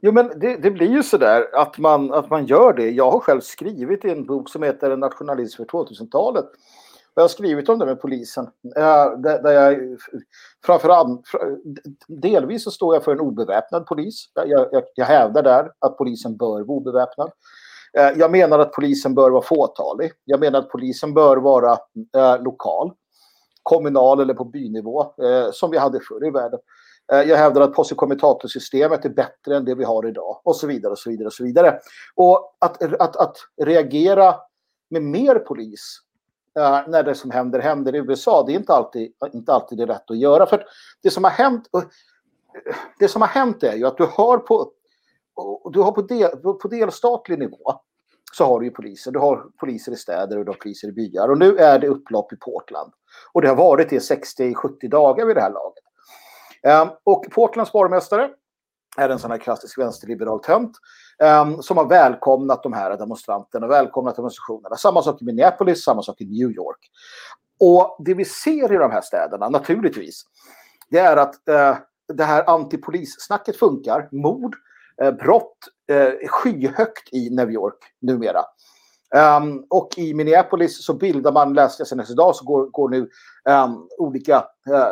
Jo, 0.00 0.12
men 0.12 0.32
det, 0.40 0.56
det 0.56 0.70
blir 0.70 0.90
ju 0.90 1.02
sådär 1.02 1.44
att 1.54 1.78
man, 1.78 2.12
att 2.12 2.30
man 2.30 2.46
gör 2.46 2.72
det. 2.72 2.90
Jag 2.90 3.10
har 3.10 3.20
själv 3.20 3.40
skrivit 3.40 4.04
i 4.04 4.10
en 4.10 4.26
bok 4.26 4.48
som 4.50 4.62
heter 4.62 4.96
nationalism 4.96 5.56
för 5.56 5.64
2000-talet. 5.64 6.44
Jag 7.14 7.22
har 7.22 7.28
skrivit 7.28 7.68
om 7.68 7.78
det 7.78 7.86
med 7.86 8.00
polisen. 8.00 8.44
eh, 8.76 9.10
Där, 9.18 9.42
där 9.42 9.52
jag 9.52 9.98
framförallt, 10.66 11.20
delvis 12.08 12.64
så 12.64 12.70
står 12.70 12.94
jag 12.94 13.04
för 13.04 13.12
en 13.12 13.20
obeväpnad 13.20 13.86
polis. 13.86 14.30
Jag, 14.34 14.48
jag, 14.72 14.82
jag 14.94 15.06
hävdar 15.06 15.42
där 15.42 15.70
att 15.78 15.98
polisen 15.98 16.36
bör 16.36 16.46
vara 16.48 16.62
obeväpnad. 16.78 17.30
Eh, 17.98 18.18
jag 18.18 18.30
menar 18.30 18.58
att 18.58 18.72
polisen 18.72 19.14
bör 19.14 19.30
vara 19.30 19.42
fåtalig. 19.42 20.12
Jag 20.24 20.40
menar 20.40 20.58
att 20.58 20.70
polisen 20.70 21.14
bör 21.14 21.36
vara 21.36 21.72
eh, 22.16 22.42
lokal, 22.42 22.92
kommunal 23.62 24.20
eller 24.20 24.34
på 24.34 24.44
bynivå, 24.44 25.00
eh, 25.02 25.50
som 25.52 25.70
vi 25.70 25.78
hade 25.78 26.00
förr 26.00 26.26
i 26.26 26.30
världen. 26.30 26.60
Eh, 27.12 27.22
Jag 27.22 27.36
hävdar 27.36 27.60
att 27.60 27.74
posse 27.74 27.94
är 29.04 29.08
bättre 29.08 29.56
än 29.56 29.64
det 29.64 29.74
vi 29.74 29.84
har 29.84 30.08
idag 30.08 30.40
och 30.44 30.56
så 30.56 30.66
vidare 30.66 30.92
och 30.92 30.98
så 30.98 31.10
vidare 31.10 31.26
och 31.26 31.32
så 31.32 31.44
vidare. 31.44 31.78
Och 32.14 32.56
att, 32.58 32.82
att, 33.00 33.16
att 33.16 33.36
reagera 33.62 34.34
med 34.90 35.02
mer 35.02 35.34
polis 35.34 36.00
eh, 36.58 36.80
när 36.88 37.02
det 37.02 37.14
som 37.14 37.30
händer 37.30 37.60
händer 37.60 37.94
i 37.94 37.98
USA, 37.98 38.44
det 38.46 38.52
är 38.52 38.56
inte 38.56 38.72
alltid, 38.72 39.12
inte 39.32 39.52
alltid 39.52 39.78
det 39.78 39.86
rätt 39.86 40.10
att 40.10 40.18
göra. 40.18 40.46
För 40.46 40.56
att 40.56 40.64
det 41.02 41.10
som 41.10 41.24
har 41.24 41.30
hänt, 41.30 41.64
det 42.98 43.08
som 43.08 43.22
har 43.22 43.28
hänt 43.28 43.62
är 43.62 43.76
ju 43.76 43.86
att 43.86 43.96
du 43.96 44.06
har 44.12 44.38
på, 44.38 44.72
och 45.38 45.72
du 45.72 45.80
har 45.80 45.92
på, 45.92 46.02
del, 46.02 46.30
på 46.36 46.68
delstatlig 46.68 47.38
nivå 47.38 47.80
så 48.32 48.44
har 48.44 48.60
du 48.60 48.66
ju 48.66 48.72
poliser. 48.72 49.10
Du 49.10 49.18
har 49.18 49.44
poliser 49.60 49.92
i 49.92 49.96
städer 49.96 50.38
och 50.38 50.44
du 50.44 50.50
har 50.50 50.56
poliser 50.56 50.88
i 50.88 50.92
byar. 50.92 51.28
Och 51.28 51.38
nu 51.38 51.56
är 51.56 51.78
det 51.78 51.88
upplopp 51.88 52.32
i 52.32 52.36
Portland. 52.36 52.92
Och 53.32 53.42
det 53.42 53.48
har 53.48 53.56
varit 53.56 53.90
det 53.90 53.98
60-70 53.98 54.88
dagar 54.88 55.26
vid 55.26 55.36
det 55.36 55.40
här 55.40 55.50
laget. 55.50 55.84
Um, 56.62 56.96
och 57.04 57.24
Portlands 57.30 57.72
borgmästare 57.72 58.30
är 58.96 59.08
en 59.08 59.18
sån 59.18 59.30
här 59.30 59.38
klassisk 59.38 59.78
vänsterliberal 59.78 60.40
tönt 60.40 60.76
um, 61.18 61.62
som 61.62 61.76
har 61.76 61.88
välkomnat 61.88 62.62
de 62.62 62.72
här 62.72 62.96
demonstranterna, 62.96 63.66
välkomnat 63.66 64.16
demonstrationerna. 64.16 64.76
Samma 64.76 65.02
sak 65.02 65.22
i 65.22 65.24
Minneapolis, 65.24 65.84
samma 65.84 66.02
sak 66.02 66.20
i 66.20 66.24
New 66.24 66.50
York. 66.50 66.90
Och 67.60 67.96
det 68.04 68.14
vi 68.14 68.24
ser 68.24 68.72
i 68.72 68.76
de 68.76 68.90
här 68.90 69.00
städerna, 69.00 69.48
naturligtvis, 69.48 70.22
det 70.90 70.98
är 70.98 71.16
att 71.16 71.34
uh, 71.34 71.76
det 72.14 72.24
här 72.24 72.50
antipolissnacket 72.50 73.56
funkar. 73.56 74.08
Mord, 74.12 74.54
uh, 74.54 74.60
Eh, 75.02 75.12
brott 75.12 75.56
eh, 75.90 76.28
skyhögt 76.28 77.12
i 77.12 77.30
New 77.30 77.50
York 77.50 77.78
numera. 78.00 78.44
Um, 79.14 79.66
och 79.70 79.88
i 79.96 80.14
Minneapolis 80.14 80.84
så 80.84 80.94
bildar 80.94 81.32
man, 81.32 81.54
läste 81.54 81.80
jag 81.80 81.88
senast 81.88 82.10
idag, 82.10 82.36
så 82.36 82.44
går, 82.44 82.66
går 82.66 82.88
nu 82.88 83.08
um, 83.48 83.88
olika 83.98 84.36
uh, 84.70 84.86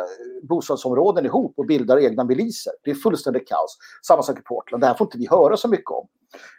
bostadsområden 0.49 1.25
ihop 1.25 1.53
och 1.57 1.65
bildar 1.65 1.99
egna 1.99 2.23
miliser. 2.23 2.73
Det 2.83 2.91
är 2.91 2.95
fullständigt 2.95 3.47
kaos. 3.47 3.77
Samma 4.07 4.23
sak 4.23 4.39
i 4.39 4.41
Portland. 4.41 4.83
Det 4.83 4.87
här 4.87 4.93
får 4.93 5.07
inte 5.07 5.17
vi 5.17 5.27
höra 5.27 5.57
så 5.57 5.67
mycket 5.67 5.91
om. 5.91 6.07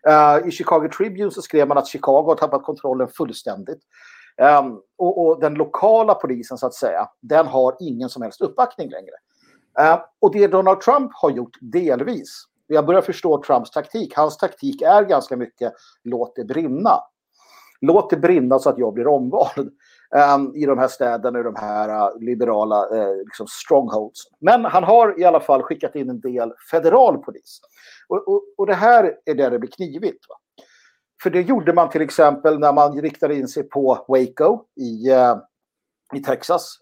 Uh, 0.08 0.48
I 0.48 0.50
Chicago 0.50 0.88
Tribune 0.96 1.30
så 1.30 1.42
skrev 1.42 1.68
man 1.68 1.78
att 1.78 1.88
Chicago 1.88 2.24
har 2.26 2.36
tappat 2.36 2.62
kontrollen 2.62 3.08
fullständigt. 3.08 3.80
Um, 4.62 4.80
och, 4.98 5.26
och, 5.26 5.40
den 5.40 5.54
lokala 5.54 6.14
polisen 6.14 6.58
så 6.58 6.66
att 6.66 6.74
säga, 6.74 7.08
den 7.20 7.46
har 7.46 7.76
ingen 7.80 8.08
som 8.08 8.22
helst 8.22 8.40
uppbackning 8.40 8.90
längre. 8.90 9.14
Uh, 9.80 10.00
och 10.20 10.32
det 10.32 10.46
Donald 10.46 10.80
Trump 10.80 11.10
har 11.14 11.30
gjort 11.30 11.56
delvis, 11.60 12.44
jag 12.68 12.86
börjar 12.86 13.02
förstå 13.02 13.42
Trumps 13.42 13.70
taktik. 13.70 14.16
Hans 14.16 14.36
taktik 14.36 14.82
är 14.82 15.04
ganska 15.04 15.36
mycket 15.36 15.72
låt 16.04 16.36
det 16.36 16.44
brinna. 16.44 17.00
Låt 17.80 18.10
det 18.10 18.16
brinna 18.16 18.58
så 18.58 18.70
att 18.70 18.78
jag 18.78 18.94
blir 18.94 19.06
omvald 19.06 19.70
um, 20.34 20.56
i 20.56 20.66
de 20.66 20.78
här 20.78 20.88
städerna, 20.88 21.40
i 21.40 21.42
de 21.42 21.56
här 21.56 21.88
uh, 21.88 22.20
liberala 22.20 22.88
uh, 22.94 23.16
liksom 23.16 23.46
strongholds. 23.48 24.20
Men 24.40 24.64
han 24.64 24.84
har 24.84 25.20
i 25.20 25.24
alla 25.24 25.40
fall 25.40 25.62
skickat 25.62 25.96
in 25.96 26.10
en 26.10 26.20
del 26.20 26.52
federal 26.70 27.18
polis. 27.18 27.60
Och, 28.08 28.28
och, 28.28 28.42
och 28.56 28.66
det 28.66 28.74
här 28.74 29.14
är 29.24 29.34
där 29.34 29.50
det 29.50 29.58
blir 29.58 29.70
knivigt. 29.70 30.28
Va? 30.28 30.34
För 31.22 31.30
det 31.30 31.42
gjorde 31.42 31.72
man 31.72 31.90
till 31.90 32.02
exempel 32.02 32.58
när 32.58 32.72
man 32.72 33.00
riktade 33.00 33.34
in 33.34 33.48
sig 33.48 33.62
på 33.62 34.04
Waco 34.08 34.64
i, 34.76 35.12
uh, 35.12 35.36
i 36.14 36.20
Texas. 36.20 36.76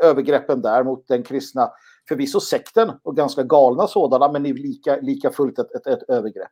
övergreppen 0.00 0.62
där 0.62 0.84
mot 0.84 1.08
den 1.08 1.22
kristna, 1.22 1.70
förvisso 2.08 2.40
sekten 2.40 2.92
och 3.02 3.16
ganska 3.16 3.42
galna 3.42 3.86
sådana, 3.86 4.32
men 4.32 4.42
lika, 4.42 4.96
lika 4.96 5.30
fullt 5.30 5.58
ett, 5.58 5.74
ett, 5.74 5.86
ett 5.86 6.10
övergrepp 6.10 6.50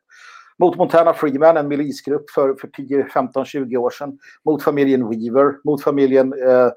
mot 0.59 0.77
Montana 0.77 1.15
Freeman, 1.15 1.57
en 1.57 1.69
milisgrupp 1.69 2.31
för, 2.31 2.55
för 2.55 2.69
10, 2.69 3.05
15, 3.05 3.45
20 3.45 3.77
år 3.77 3.91
sedan. 3.91 4.19
Mot 4.45 4.63
familjen 4.63 5.09
Weaver, 5.09 5.55
mot 5.65 5.83
familjen 5.83 6.33
eh, 6.33 6.71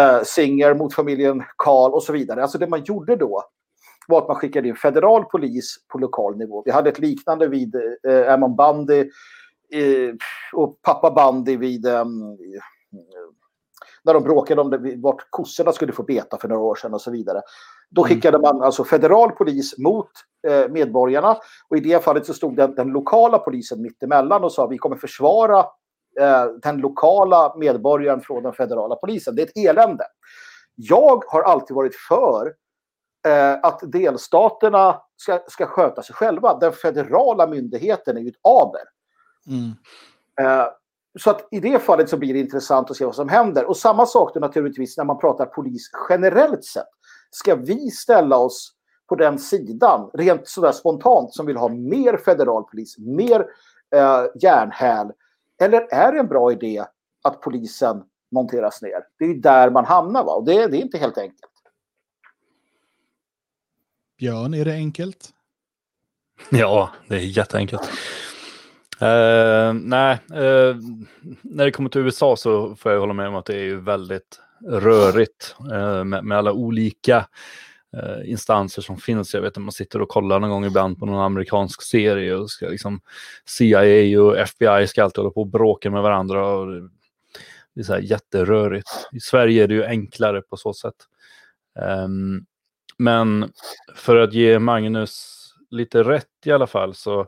eh, 0.00 0.22
Singer, 0.22 0.74
mot 0.74 0.94
familjen 0.94 1.42
Karl 1.56 1.94
och 1.94 2.02
så 2.02 2.12
vidare. 2.12 2.42
Alltså 2.42 2.58
det 2.58 2.66
man 2.66 2.84
gjorde 2.84 3.16
då 3.16 3.42
var 4.08 4.18
att 4.18 4.28
man 4.28 4.36
skickade 4.36 4.68
in 4.68 4.76
federal 4.76 5.24
polis 5.24 5.76
på 5.88 5.98
lokal 5.98 6.36
nivå. 6.36 6.62
Vi 6.64 6.70
hade 6.70 6.90
ett 6.90 6.98
liknande 6.98 7.48
vid 7.48 7.74
eh, 8.08 8.32
Ammon 8.32 8.56
Bundy 8.56 9.00
eh, 9.72 10.14
och 10.52 10.82
pappa 10.82 11.10
Bundy 11.10 11.56
vid 11.56 11.86
eh, 11.86 12.04
när 14.06 14.14
de 14.14 14.22
bråkade 14.22 14.60
om 14.60 14.70
det, 14.70 14.96
vart 14.96 15.30
kossorna 15.30 15.72
skulle 15.72 15.92
få 15.92 16.02
beta 16.02 16.38
för 16.38 16.48
några 16.48 16.62
år 16.62 16.74
sedan 16.74 16.94
och 16.94 17.00
så 17.00 17.10
vidare. 17.10 17.42
Då 17.90 18.04
skickade 18.04 18.38
man 18.38 18.62
alltså 18.62 18.84
federal 18.84 19.32
polis 19.32 19.78
mot 19.78 20.10
eh, 20.48 20.68
medborgarna 20.68 21.36
och 21.68 21.76
i 21.76 21.80
det 21.80 22.04
fallet 22.04 22.26
så 22.26 22.34
stod 22.34 22.56
den, 22.56 22.74
den 22.74 22.88
lokala 22.88 23.38
polisen 23.38 23.82
mittemellan 23.82 24.44
och 24.44 24.52
sa 24.52 24.66
vi 24.66 24.78
kommer 24.78 24.96
försvara 24.96 25.58
eh, 26.20 26.44
den 26.62 26.76
lokala 26.76 27.54
medborgaren 27.56 28.20
från 28.20 28.42
den 28.42 28.52
federala 28.52 28.96
polisen. 28.96 29.36
Det 29.36 29.42
är 29.42 29.46
ett 29.46 29.68
elände. 29.68 30.04
Jag 30.74 31.24
har 31.26 31.42
alltid 31.42 31.74
varit 31.76 31.96
för 32.08 32.54
eh, 33.26 33.58
att 33.62 33.80
delstaterna 33.82 35.00
ska, 35.16 35.40
ska 35.48 35.66
sköta 35.66 36.02
sig 36.02 36.14
själva. 36.14 36.58
Den 36.58 36.72
federala 36.72 37.46
myndigheten 37.46 38.16
är 38.16 38.20
ju 38.20 38.28
ett 38.28 38.40
aber. 38.42 38.82
Mm. 39.48 39.72
Så 41.18 41.30
att 41.30 41.48
i 41.50 41.60
det 41.60 41.78
fallet 41.78 42.08
så 42.08 42.16
blir 42.16 42.34
det 42.34 42.40
intressant 42.40 42.90
att 42.90 42.96
se 42.96 43.04
vad 43.04 43.14
som 43.14 43.28
händer. 43.28 43.64
Och 43.64 43.76
samma 43.76 44.06
sak 44.06 44.34
då 44.34 44.40
naturligtvis 44.40 44.96
när 44.96 45.04
man 45.04 45.18
pratar 45.18 45.46
polis 45.46 45.90
generellt 46.08 46.64
sett. 46.64 46.88
Ska 47.30 47.54
vi 47.54 47.90
ställa 47.90 48.36
oss 48.36 48.72
på 49.08 49.14
den 49.14 49.38
sidan, 49.38 50.10
rent 50.14 50.48
sådär 50.48 50.72
spontant, 50.72 51.34
som 51.34 51.46
vill 51.46 51.56
ha 51.56 51.68
mer 51.68 52.16
federal 52.16 52.64
polis, 52.64 52.98
mer 52.98 53.46
eh, 53.94 54.24
järnhäl? 54.34 55.12
Eller 55.60 55.94
är 55.94 56.12
det 56.12 56.18
en 56.18 56.28
bra 56.28 56.52
idé 56.52 56.84
att 57.24 57.40
polisen 57.40 58.02
monteras 58.30 58.82
ner? 58.82 59.02
Det 59.18 59.24
är 59.24 59.28
ju 59.28 59.40
där 59.40 59.70
man 59.70 59.84
hamnar, 59.84 60.24
va? 60.24 60.32
och 60.32 60.44
det, 60.44 60.66
det 60.66 60.76
är 60.76 60.80
inte 60.80 60.98
helt 60.98 61.18
enkelt. 61.18 61.52
Björn, 64.18 64.54
är 64.54 64.64
det 64.64 64.72
enkelt? 64.72 65.30
Ja, 66.50 66.90
det 67.08 67.14
är 67.14 67.20
jätteenkelt. 67.20 67.90
Uh, 69.02 69.72
nej, 69.72 70.18
uh, 70.30 70.76
när 71.42 71.64
det 71.64 71.70
kommer 71.70 71.90
till 71.90 72.00
USA 72.00 72.36
så 72.36 72.76
får 72.76 72.92
jag 72.92 73.00
hålla 73.00 73.12
med 73.12 73.28
om 73.28 73.34
att 73.34 73.46
det 73.46 73.54
är 73.54 73.64
ju 73.64 73.80
väldigt 73.80 74.40
rörigt 74.68 75.56
uh, 75.72 76.04
med, 76.04 76.24
med, 76.24 76.38
alla 76.38 76.52
olika 76.52 77.26
instanser 78.24 78.82
som 78.82 78.96
finns. 78.96 79.34
Jag 79.34 79.42
vet 79.42 79.56
att 79.56 79.62
man 79.62 79.72
sitter 79.72 80.02
och 80.02 80.08
kollar 80.08 80.40
någon 80.40 80.50
gång 80.50 80.64
ibland 80.64 80.98
på 80.98 81.06
någon 81.06 81.20
amerikansk 81.20 81.82
serie 81.82 82.34
och 82.34 82.50
ska 82.50 82.68
liksom 82.68 83.00
CIA 83.44 84.20
och 84.20 84.38
FBI 84.38 84.86
ska 84.86 85.04
alltid 85.04 85.18
hålla 85.18 85.30
på 85.30 85.40
och 85.40 85.46
bråka 85.46 85.90
med 85.90 86.02
varandra. 86.02 86.46
Och 86.46 86.66
det 87.74 87.80
är 87.80 87.84
så 87.84 87.92
här 87.92 88.00
jätterörigt. 88.00 88.88
I 89.12 89.20
Sverige 89.20 89.64
är 89.64 89.68
det 89.68 89.74
ju 89.74 89.84
enklare 89.84 90.42
på 90.42 90.56
så 90.56 90.72
sätt. 90.72 90.94
Um, 92.04 92.46
men 92.98 93.52
för 93.94 94.16
att 94.16 94.32
ge 94.32 94.58
Magnus 94.58 95.32
lite 95.70 96.02
rätt 96.02 96.26
i 96.44 96.52
alla 96.52 96.66
fall 96.66 96.94
så 96.94 97.26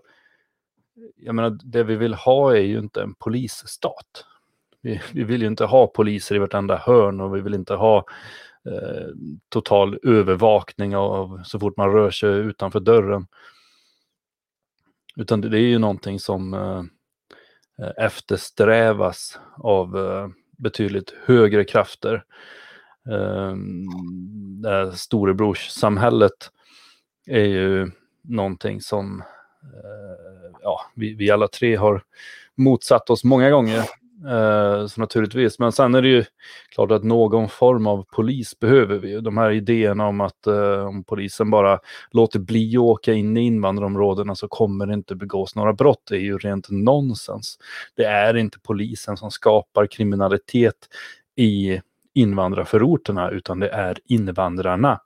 jag 1.17 1.35
menar, 1.35 1.59
det 1.65 1.83
vi 1.83 1.97
vill 1.97 2.15
ha 2.15 2.57
är 2.57 2.61
ju 2.61 2.79
inte 2.79 3.03
en 3.03 3.15
polisstat. 3.15 4.25
Vi, 4.81 5.01
vi 5.13 5.25
vill 5.25 5.43
ju 5.43 5.49
inte 5.49 5.65
ha 5.65 5.87
poliser 5.87 6.35
i 6.35 6.39
vartenda 6.39 6.77
hörn 6.77 7.21
och 7.21 7.37
vi 7.37 7.41
vill 7.41 7.55
inte 7.55 7.75
ha 7.75 8.05
eh, 8.67 9.09
total 9.49 9.99
övervakning 10.03 10.97
av 10.97 11.43
så 11.45 11.59
fort 11.59 11.77
man 11.77 11.93
rör 11.93 12.11
sig 12.11 12.31
utanför 12.31 12.81
dörren. 12.81 13.27
Utan 15.17 15.41
det, 15.41 15.49
det 15.49 15.59
är 15.59 15.69
ju 15.69 15.79
någonting 15.79 16.21
som 16.21 16.55
eh, 16.55 16.83
eh 17.87 18.05
eftersträvas 18.05 19.39
av 19.57 19.99
eh, 19.99 20.29
betydligt 20.59 21.15
högre 21.25 21.65
krafter. 21.65 22.25
Eh, 23.11 23.55
det 24.63 24.69
här 24.69 24.91
storebrorssamhället 24.91 26.51
är 27.27 27.45
ju 27.45 27.91
någonting 28.23 28.81
som 28.81 29.23
Eh, 29.75 30.51
ja, 30.63 30.81
vi, 30.95 31.15
vi 31.15 31.31
alla 31.31 31.49
tre 31.49 31.77
har 31.77 32.03
motsatt 32.55 33.11
oss 33.11 33.25
många 33.25 33.51
gånger. 33.51 33.85
Eh, 34.27 34.87
så 34.87 35.01
naturligtvis, 35.01 35.59
men 35.59 35.73
sen 35.73 35.95
är 35.95 36.03
det 36.03 36.09
ju 36.09 36.25
klart 36.75 36.91
att 36.91 37.05
någon 37.05 37.49
form 37.49 37.87
av 37.87 38.07
polis 38.11 38.59
behöver 38.59 38.99
vi. 38.99 39.21
De 39.21 39.39
här 39.39 39.51
idéerna 39.51 40.07
om 40.07 40.21
att 40.21 40.47
eh, 40.47 40.87
om 40.87 41.05
polisen 41.05 41.51
bara 41.51 41.81
låter 42.11 42.39
bli 42.39 42.77
att 42.77 42.81
åka 42.81 43.13
in 43.13 43.37
i 43.37 43.41
invandrarområdena 43.41 44.35
så 44.35 44.49
kommer 44.49 44.87
det 44.87 44.95
inte 44.95 45.15
begås 45.15 45.57
några 45.57 45.73
brott. 45.73 46.03
Det 46.09 46.17
är 46.17 46.21
ju 46.21 46.39
rent 46.39 46.71
nonsens. 46.71 47.59
Det 47.97 48.05
är 48.05 48.37
inte 48.37 48.59
polisen 48.61 49.17
som 49.17 49.31
skapar 49.31 49.87
kriminalitet 49.87 50.89
i 51.37 51.81
invandrarförorterna 52.15 53.31
utan 53.31 53.61
det 53.61 53.69
är 53.69 53.99
invandrarna 54.07 55.01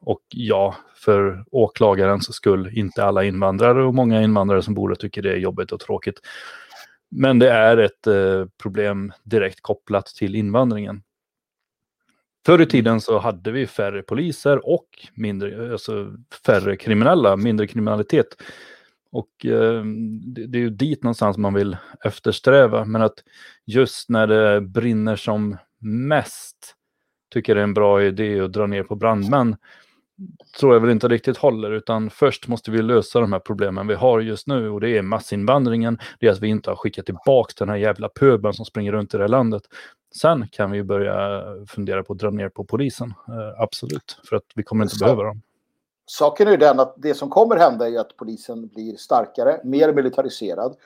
och 0.00 0.22
ja, 0.28 0.76
för 0.94 1.44
åklagarens 1.50 2.34
skull, 2.34 2.70
inte 2.72 3.04
alla 3.04 3.24
invandrare 3.24 3.84
och 3.84 3.94
många 3.94 4.22
invandrare 4.22 4.62
som 4.62 4.74
bor 4.74 4.90
och 4.90 4.98
tycker 4.98 5.22
det 5.22 5.32
är 5.32 5.36
jobbigt 5.36 5.72
och 5.72 5.80
tråkigt. 5.80 6.20
Men 7.10 7.38
det 7.38 7.50
är 7.50 7.76
ett 7.76 8.06
eh, 8.06 8.46
problem 8.62 9.12
direkt 9.22 9.60
kopplat 9.60 10.06
till 10.06 10.34
invandringen. 10.34 11.02
Förr 12.46 12.60
i 12.60 12.66
tiden 12.66 13.00
så 13.00 13.18
hade 13.18 13.52
vi 13.52 13.66
färre 13.66 14.02
poliser 14.02 14.68
och 14.68 14.88
mindre, 15.14 15.72
alltså 15.72 16.12
färre 16.46 16.76
kriminella, 16.76 17.36
mindre 17.36 17.66
kriminalitet. 17.66 18.26
Och 19.10 19.46
eh, 19.46 19.84
det, 20.24 20.46
det, 20.46 20.58
är 20.58 20.62
ju 20.62 20.70
dit 20.70 21.02
någonstans 21.02 21.36
man 21.36 21.54
vill 21.54 21.76
eftersträva. 22.04 22.84
Men 22.84 23.02
att 23.02 23.24
just 23.66 24.08
när 24.08 24.26
det 24.26 24.60
brinner 24.60 25.16
som 25.16 25.56
mest 25.80 26.74
tycker 27.32 27.54
det 27.54 27.60
är 27.60 27.64
en 27.64 27.74
bra 27.74 28.02
idé 28.02 28.40
att 28.40 28.52
dra 28.52 28.66
ner 28.66 28.82
på 28.82 28.94
brandmän 28.94 29.56
tror 30.60 30.74
jag 30.74 30.80
väl 30.80 30.90
inte 30.90 31.08
riktigt 31.08 31.36
håller, 31.36 31.70
utan 31.70 32.10
först 32.10 32.48
måste 32.48 32.70
vi 32.70 32.82
lösa 32.82 33.20
de 33.20 33.32
här 33.32 33.40
problemen 33.40 33.86
vi 33.86 33.94
har 33.94 34.20
just 34.20 34.46
nu 34.46 34.70
och 34.70 34.80
det 34.80 34.98
är 34.98 35.02
massinvandringen, 35.02 35.98
det 36.20 36.26
är 36.26 36.32
att 36.32 36.40
vi 36.40 36.48
inte 36.48 36.70
har 36.70 36.76
skickat 36.76 37.06
tillbaka 37.06 37.52
den 37.58 37.68
här 37.68 37.76
jävla 37.76 38.08
pöbeln 38.08 38.54
som 38.54 38.64
springer 38.64 38.92
runt 38.92 39.14
i 39.14 39.16
det 39.16 39.22
här 39.22 39.28
landet. 39.28 39.62
Sen 40.20 40.48
kan 40.52 40.70
vi 40.70 40.82
börja 40.82 41.44
fundera 41.68 42.02
på 42.02 42.12
att 42.12 42.18
dra 42.18 42.30
ner 42.30 42.48
på 42.48 42.64
polisen, 42.64 43.14
eh, 43.28 43.62
absolut, 43.62 44.20
för 44.28 44.36
att 44.36 44.44
vi 44.54 44.62
kommer 44.62 44.84
inte 44.84 44.96
Så, 44.96 45.04
behöva 45.04 45.22
dem. 45.22 45.42
Saken 46.06 46.46
är 46.46 46.50
ju 46.50 46.56
den 46.56 46.80
att 46.80 46.94
det 46.96 47.14
som 47.14 47.30
kommer 47.30 47.56
hända 47.56 47.88
är 47.88 48.00
att 48.00 48.16
polisen 48.16 48.68
blir 48.68 48.96
starkare, 48.96 49.60
mer 49.64 49.92
militariserad, 49.92 50.76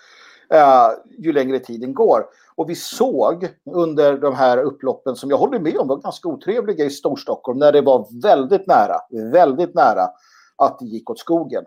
eh, 0.53 0.91
ju 1.19 1.33
längre 1.33 1.59
tiden 1.59 1.95
går. 1.95 2.25
Och 2.55 2.71
vi 2.71 2.75
såg 2.75 3.49
under 3.71 4.19
de 4.19 4.35
här 4.35 4.59
upploppen 4.59 5.17
som 5.17 5.31
jag 5.31 5.39
håller 5.39 5.61
med 5.61 5.77
om 5.77 5.89
var 5.89 5.97
ganska 5.97 6.29
otrevliga 6.29 6.85
i 6.85 6.91
Storstockholm 6.91 7.59
när 7.59 7.73
det 7.73 7.81
var 7.81 8.23
väldigt 8.23 8.67
nära, 8.67 8.97
väldigt 9.33 9.75
nära 9.75 10.09
att 10.57 10.79
det 10.79 10.87
gick 10.87 11.11
åt 11.11 11.19
skogen. 11.19 11.65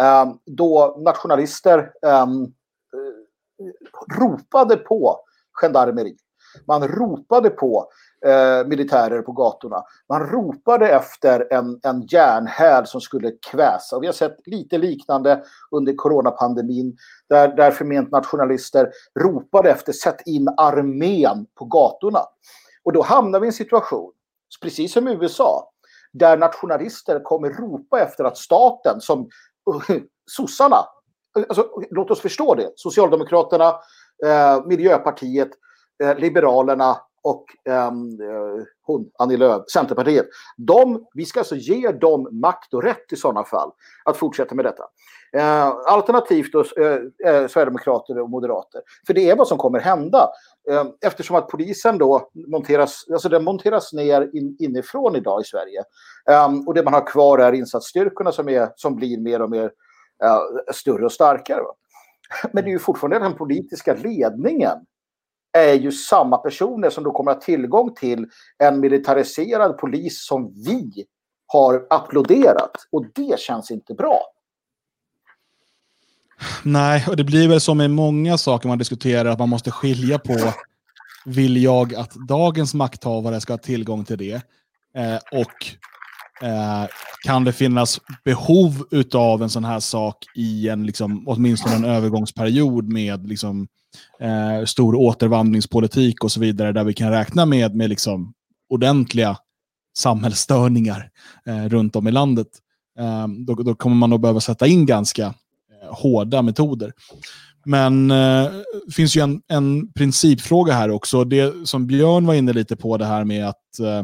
Eh, 0.00 0.26
då 0.46 0.96
nationalister 0.98 1.92
ehm, 2.06 2.42
eh, 2.42 4.18
ropade 4.18 4.76
på 4.76 5.20
gendarmeri. 5.52 6.16
Man 6.66 6.88
ropade 6.88 7.50
på 7.50 7.88
eh, 8.26 8.66
militärer 8.66 9.22
på 9.22 9.32
gatorna. 9.32 9.84
Man 10.08 10.26
ropade 10.26 10.88
efter 10.88 11.52
en, 11.52 11.80
en 11.82 12.06
järnhäl 12.06 12.86
som 12.86 13.00
skulle 13.00 13.30
kväsa. 13.50 13.96
Och 13.96 14.02
vi 14.02 14.06
har 14.06 14.14
sett 14.14 14.46
lite 14.46 14.78
liknande 14.78 15.42
under 15.70 15.94
coronapandemin 15.96 16.96
där, 17.28 17.48
där 17.48 17.70
förment 17.70 18.10
nationalister 18.10 18.90
ropade 19.20 19.70
efter 19.70 19.92
sätt 19.92 20.16
in 20.26 20.48
armén 20.56 21.46
på 21.54 21.64
gatorna. 21.64 22.20
Och 22.84 22.92
då 22.92 23.02
hamnar 23.02 23.40
vi 23.40 23.46
i 23.46 23.48
en 23.48 23.52
situation, 23.52 24.12
precis 24.62 24.92
som 24.92 25.08
i 25.08 25.12
USA, 25.12 25.70
där 26.12 26.36
nationalister 26.36 27.20
kommer 27.24 27.50
ropa 27.50 28.00
efter 28.00 28.24
att 28.24 28.36
staten, 28.36 29.00
som 29.00 29.28
sossarna, 30.26 30.76
alltså, 31.48 31.68
låt 31.90 32.10
oss 32.10 32.20
förstå 32.20 32.54
det, 32.54 32.72
Socialdemokraterna, 32.76 33.68
eh, 34.26 34.66
Miljöpartiet, 34.66 35.50
eh, 36.02 36.16
Liberalerna 36.16 36.96
och 37.22 37.44
um, 37.68 38.18
hon, 38.82 39.10
Annie 39.18 39.36
Lööf, 39.36 39.62
Centerpartiet. 39.72 40.26
De, 40.56 41.06
vi 41.14 41.24
ska 41.24 41.40
alltså 41.40 41.56
ge 41.56 41.92
dem 41.92 42.28
makt 42.32 42.74
och 42.74 42.82
rätt 42.82 43.12
i 43.12 43.16
sådana 43.16 43.44
fall 43.44 43.70
att 44.04 44.16
fortsätta 44.16 44.54
med 44.54 44.64
detta. 44.64 44.84
Eh, 45.32 45.68
alternativt 45.68 46.52
då, 46.52 46.60
eh, 46.60 47.32
eh, 47.32 47.48
Sverigedemokrater 47.48 48.18
och 48.18 48.30
Moderater. 48.30 48.82
För 49.06 49.14
det 49.14 49.30
är 49.30 49.36
vad 49.36 49.48
som 49.48 49.58
kommer 49.58 49.80
hända. 49.80 50.28
Eh, 50.70 50.84
eftersom 51.00 51.36
att 51.36 51.48
polisen 51.48 51.98
då 51.98 52.30
monteras, 52.34 53.04
alltså 53.12 53.28
den 53.28 53.44
monteras 53.44 53.92
ner 53.92 54.30
in, 54.36 54.56
inifrån 54.58 55.16
idag 55.16 55.40
i 55.40 55.44
Sverige. 55.44 55.82
Ehm, 56.30 56.68
och 56.68 56.74
det 56.74 56.82
man 56.82 56.94
har 56.94 57.06
kvar 57.06 57.38
är 57.38 57.52
insatsstyrkorna 57.52 58.32
som, 58.32 58.48
är, 58.48 58.68
som 58.76 58.96
blir 58.96 59.18
mer 59.18 59.42
och 59.42 59.50
mer 59.50 59.70
eh, 60.24 60.40
större 60.72 61.04
och 61.04 61.12
starkare. 61.12 61.62
Va? 61.62 61.74
Men 62.52 62.64
det 62.64 62.70
är 62.70 62.72
ju 62.72 62.78
fortfarande 62.78 63.18
den 63.18 63.36
politiska 63.36 63.94
ledningen 63.94 64.78
är 65.64 65.74
ju 65.74 65.92
samma 65.92 66.38
personer 66.38 66.90
som 66.90 67.04
då 67.04 67.12
kommer 67.12 67.30
att 67.30 67.36
ha 67.36 67.42
tillgång 67.42 67.94
till 67.94 68.26
en 68.58 68.80
militariserad 68.80 69.78
polis 69.78 70.26
som 70.26 70.52
vi 70.66 71.04
har 71.46 71.86
applåderat. 71.90 72.72
Och 72.92 73.04
det 73.14 73.40
känns 73.40 73.70
inte 73.70 73.94
bra. 73.94 74.20
Nej, 76.62 77.04
och 77.08 77.16
det 77.16 77.24
blir 77.24 77.48
väl 77.48 77.60
som 77.60 77.78
med 77.78 77.90
många 77.90 78.38
saker 78.38 78.68
man 78.68 78.78
diskuterar, 78.78 79.30
att 79.30 79.38
man 79.38 79.48
måste 79.48 79.70
skilja 79.70 80.18
på 80.18 80.36
vill 81.24 81.62
jag 81.62 81.94
att 81.94 82.14
dagens 82.14 82.74
makthavare 82.74 83.40
ska 83.40 83.52
ha 83.52 83.58
tillgång 83.58 84.04
till 84.04 84.18
det? 84.18 84.34
Eh, 84.94 85.18
och 85.32 85.66
eh, 86.46 86.86
kan 87.26 87.44
det 87.44 87.52
finnas 87.52 88.00
behov 88.24 88.84
av 89.14 89.42
en 89.42 89.50
sån 89.50 89.64
här 89.64 89.80
sak 89.80 90.24
i 90.34 90.68
en, 90.68 90.86
liksom, 90.86 91.24
åtminstone 91.26 91.74
en 91.74 91.84
övergångsperiod 91.84 92.92
med 92.92 93.28
liksom, 93.28 93.68
eh, 94.20 94.64
stor 94.64 94.94
återvandringspolitik 94.94 96.24
och 96.24 96.32
så 96.32 96.40
vidare, 96.40 96.72
där 96.72 96.84
vi 96.84 96.94
kan 96.94 97.10
räkna 97.10 97.46
med, 97.46 97.74
med 97.74 97.90
liksom 97.90 98.34
ordentliga 98.68 99.36
samhällsstörningar 99.98 101.10
eh, 101.46 101.68
runt 101.68 101.96
om 101.96 102.08
i 102.08 102.12
landet. 102.12 102.48
Eh, 102.98 103.28
då, 103.28 103.54
då, 103.54 103.74
kommer 103.74 103.96
man 103.96 104.10
nog 104.10 104.20
behöva 104.20 104.40
sätta 104.40 104.66
in 104.66 104.86
ganska 104.86 105.24
eh, 105.24 105.32
hårda 105.90 106.42
metoder. 106.42 106.92
Men 107.64 108.08
det 108.08 108.52
eh, 108.84 108.92
finns 108.92 109.16
ju 109.16 109.20
en, 109.20 109.42
en 109.48 109.92
principfråga 109.92 110.72
här 110.72 110.90
också. 110.90 111.24
Det 111.24 111.68
som 111.68 111.86
Björn 111.86 112.26
var 112.26 112.34
inne 112.34 112.52
lite 112.52 112.76
på, 112.76 112.96
det 112.96 113.06
här 113.06 113.24
med 113.24 113.48
att 113.48 113.78
eh, 113.80 113.98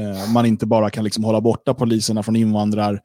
eh 0.00 0.32
man 0.32 0.46
inte 0.46 0.66
bara 0.66 0.90
kan 0.90 1.04
liksom 1.04 1.24
hålla 1.24 1.40
borta 1.40 1.74
poliserna 1.74 2.22
från 2.22 2.36
invandrar 2.36 3.00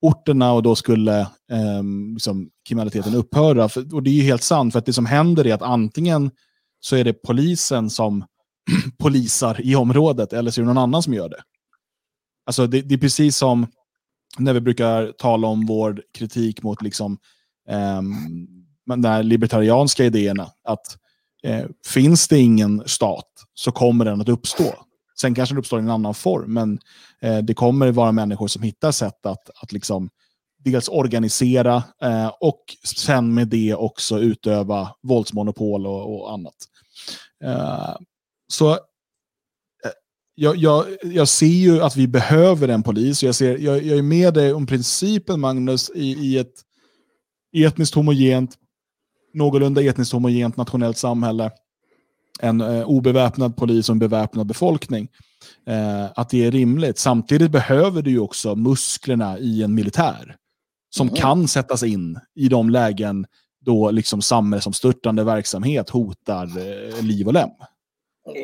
orterna 0.00 0.52
och 0.52 0.62
då 0.62 0.74
skulle 0.74 1.20
eh, 1.20 1.82
liksom, 2.14 2.50
kriminaliteten 2.68 3.14
upphöra. 3.14 3.68
För, 3.68 3.94
och 3.94 4.02
det 4.02 4.10
är 4.10 4.14
ju 4.14 4.22
helt 4.22 4.42
sant, 4.42 4.72
för 4.72 4.78
att 4.78 4.86
det 4.86 4.92
som 4.92 5.06
händer 5.06 5.46
är 5.46 5.54
att 5.54 5.62
antingen 5.62 6.30
så 6.80 6.96
är 6.96 7.04
det 7.04 7.12
polisen 7.12 7.90
som 7.90 8.24
polisar 8.98 9.60
i 9.60 9.76
området, 9.76 10.32
eller 10.32 10.50
så 10.50 10.60
är 10.60 10.62
det 10.62 10.66
någon 10.66 10.82
annan 10.82 11.02
som 11.02 11.14
gör 11.14 11.28
det. 11.28 11.40
Alltså 12.46 12.66
det, 12.66 12.80
det 12.80 12.94
är 12.94 12.98
precis 12.98 13.36
som 13.36 13.66
när 14.38 14.52
vi 14.52 14.60
brukar 14.60 15.12
tala 15.12 15.48
om 15.48 15.66
vår 15.66 16.02
kritik 16.14 16.62
mot 16.62 16.82
liksom, 16.82 17.18
eh, 17.68 18.02
de 18.86 19.04
här 19.04 19.22
libertarianska 19.22 20.04
idéerna. 20.04 20.50
Att 20.64 20.98
eh, 21.42 21.66
finns 21.86 22.28
det 22.28 22.38
ingen 22.38 22.82
stat 22.86 23.28
så 23.54 23.72
kommer 23.72 24.04
den 24.04 24.20
att 24.20 24.28
uppstå. 24.28 24.74
Sen 25.20 25.34
kanske 25.34 25.54
det 25.54 25.58
uppstår 25.58 25.80
i 25.80 25.82
en 25.82 25.90
annan 25.90 26.14
form, 26.14 26.54
men 26.54 26.78
eh, 27.20 27.38
det 27.38 27.54
kommer 27.54 27.92
vara 27.92 28.12
människor 28.12 28.48
som 28.48 28.62
hittar 28.62 28.92
sätt 28.92 29.26
att, 29.26 29.50
att 29.62 29.72
liksom 29.72 30.10
dels 30.64 30.88
organisera 30.88 31.82
eh, 32.02 32.32
och 32.40 32.60
sen 32.84 33.34
med 33.34 33.48
det 33.48 33.74
också 33.74 34.18
utöva 34.18 34.94
våldsmonopol 35.02 35.86
och, 35.86 36.14
och 36.14 36.32
annat. 36.32 36.54
Eh, 37.44 37.96
så 38.52 38.70
eh, 38.70 38.78
jag, 40.34 40.56
jag, 40.56 40.84
jag, 41.02 41.28
ser 41.28 41.46
ju 41.46 41.82
att 41.82 41.96
vi 41.96 42.08
behöver 42.08 42.68
en 42.68 42.82
polis. 42.82 43.22
Jag, 43.22 43.34
ser, 43.34 43.58
jag, 43.58 43.82
jag 43.82 43.98
är 43.98 44.02
med 44.02 44.34
dig 44.34 44.52
om 44.52 44.66
principen, 44.66 45.40
Magnus, 45.40 45.90
i, 45.94 46.12
i 46.12 46.38
ett 46.38 46.54
etniskt 47.56 47.94
homogent, 47.94 48.54
någorlunda 49.34 49.82
etniskt 49.82 50.12
homogent 50.12 50.56
nationellt 50.56 50.98
samhälle 50.98 51.50
en 52.38 52.60
eh, 52.60 52.88
obeväpnad 52.88 53.56
polis 53.56 53.88
och 53.88 53.92
en 53.92 53.98
beväpnad 53.98 54.46
befolkning. 54.46 55.08
Eh, 55.66 56.04
att 56.14 56.30
det 56.30 56.46
är 56.46 56.50
rimligt. 56.50 56.98
Samtidigt 56.98 57.50
behöver 57.50 58.02
du 58.02 58.10
ju 58.10 58.20
också 58.20 58.54
musklerna 58.54 59.38
i 59.38 59.62
en 59.62 59.74
militär 59.74 60.36
som 60.90 61.08
mm. 61.08 61.20
kan 61.20 61.48
sättas 61.48 61.82
in 61.82 62.18
i 62.34 62.48
de 62.48 62.70
lägen 62.70 63.26
då 63.60 63.90
liksom 63.90 64.22
samhällsomstörtande 64.22 65.24
verksamhet 65.24 65.90
hotar 65.90 66.44
eh, 66.44 67.02
liv 67.02 67.26
och 67.26 67.32
lem. 67.32 67.50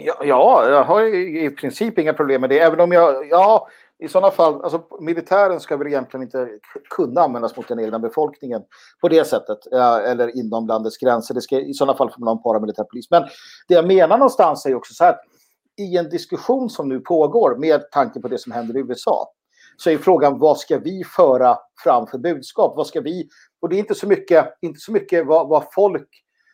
Ja, 0.06 0.16
ja, 0.24 0.68
jag 0.68 0.84
har 0.84 1.14
i 1.44 1.50
princip 1.50 1.98
inga 1.98 2.12
problem 2.12 2.40
med 2.40 2.50
det. 2.50 2.58
Även 2.58 2.80
om 2.80 2.92
jag, 2.92 3.28
ja, 3.30 3.68
i 4.04 4.08
sådana 4.08 4.30
fall, 4.30 4.62
alltså 4.62 4.82
militären 5.00 5.60
ska 5.60 5.76
väl 5.76 5.86
egentligen 5.86 6.24
inte 6.24 6.48
kunna 6.90 7.20
användas 7.20 7.56
mot 7.56 7.68
den 7.68 7.80
egna 7.80 7.98
befolkningen 7.98 8.62
på 9.00 9.08
det 9.08 9.24
sättet, 9.24 9.72
eh, 9.72 9.94
eller 9.94 10.36
inom 10.38 10.66
landets 10.66 10.98
gränser. 10.98 11.34
Det 11.34 11.40
ska 11.40 11.60
i 11.60 11.74
sådana 11.74 11.98
fall 11.98 12.10
få 12.10 12.20
man 12.20 12.28
ha 12.28 12.36
en 12.36 12.42
paramilitär 12.42 12.84
polis. 12.84 13.10
Men 13.10 13.22
det 13.68 13.74
jag 13.74 13.86
menar 13.86 14.18
någonstans 14.18 14.66
är 14.66 14.74
också 14.74 14.94
så 14.94 15.04
här, 15.04 15.16
i 15.76 15.96
en 15.96 16.08
diskussion 16.08 16.70
som 16.70 16.88
nu 16.88 17.00
pågår 17.00 17.56
med 17.56 17.90
tanke 17.90 18.20
på 18.20 18.28
det 18.28 18.38
som 18.38 18.52
händer 18.52 18.76
i 18.76 18.80
USA, 18.80 19.30
så 19.76 19.90
är 19.90 19.98
frågan 19.98 20.38
vad 20.38 20.58
ska 20.58 20.78
vi 20.78 21.04
föra 21.04 21.58
fram 21.84 22.06
för 22.06 22.18
budskap? 22.18 22.76
Vad 22.76 22.86
ska 22.86 23.00
vi, 23.00 23.28
och 23.60 23.68
det 23.68 23.76
är 23.76 23.78
inte 23.78 23.94
så 23.94 24.06
mycket, 24.06 24.54
inte 24.60 24.80
så 24.80 24.92
mycket 24.92 25.26
vad, 25.26 25.48
vad 25.48 25.64
folk 25.74 26.08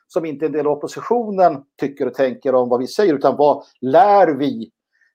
som 0.08 0.24
inte 0.24 0.44
är 0.44 0.46
en 0.46 0.52
del 0.52 0.66
av 0.66 0.72
oppositionen 0.72 1.62
tycker 1.80 2.06
och 2.06 2.14
tänker 2.14 2.54
om 2.54 2.68
vad 2.68 2.80
vi 2.80 2.86
säger, 2.86 3.14
utan 3.14 3.36
vad 3.36 3.64
lär 3.80 4.28
vi 4.28 4.70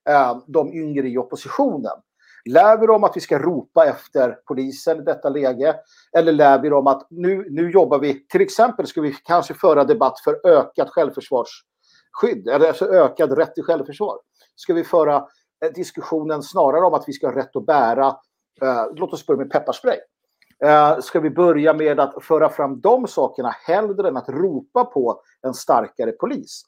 eh, 0.08 0.38
de 0.46 0.72
yngre 0.72 1.08
i 1.08 1.18
oppositionen? 1.18 1.92
Lär 2.46 2.78
vi 2.78 2.86
dem 2.86 3.04
att 3.04 3.16
vi 3.16 3.20
ska 3.20 3.38
ropa 3.38 3.86
efter 3.86 4.38
polisen 4.46 4.98
i 4.98 5.02
detta 5.02 5.28
läge? 5.28 5.76
Eller 6.16 6.32
lär 6.32 6.62
vi 6.62 6.68
dem 6.68 6.86
att 6.86 7.06
nu, 7.10 7.46
nu 7.50 7.70
jobbar 7.70 7.98
vi, 7.98 8.26
till 8.26 8.40
exempel 8.40 8.86
ska 8.86 9.00
vi 9.00 9.12
kanske 9.12 9.54
föra 9.54 9.84
debatt 9.84 10.20
för 10.20 10.46
ökat 10.46 10.90
självförsvarsskydd, 10.90 12.48
eller 12.48 12.68
alltså 12.68 12.86
ökad 12.88 13.38
rätt 13.38 13.54
till 13.54 13.64
självförsvar? 13.64 14.18
Ska 14.56 14.74
vi 14.74 14.84
föra 14.84 15.16
eh, 15.64 15.72
diskussionen 15.74 16.42
snarare 16.42 16.86
om 16.86 16.94
att 16.94 17.04
vi 17.06 17.12
ska 17.12 17.26
ha 17.26 17.36
rätt 17.36 17.56
att 17.56 17.66
bära, 17.66 18.06
eh, 18.62 18.86
låt 18.94 19.12
oss 19.12 19.26
börja 19.26 19.38
med 19.38 19.50
pepparspray. 19.50 19.98
Eh, 20.64 20.98
ska 21.00 21.20
vi 21.20 21.30
börja 21.30 21.74
med 21.74 22.00
att 22.00 22.24
föra 22.24 22.48
fram 22.48 22.80
de 22.80 23.06
sakerna 23.06 23.50
hellre 23.50 24.08
än 24.08 24.16
att 24.16 24.28
ropa 24.28 24.84
på 24.84 25.22
en 25.42 25.54
starkare 25.54 26.12
polis? 26.12 26.62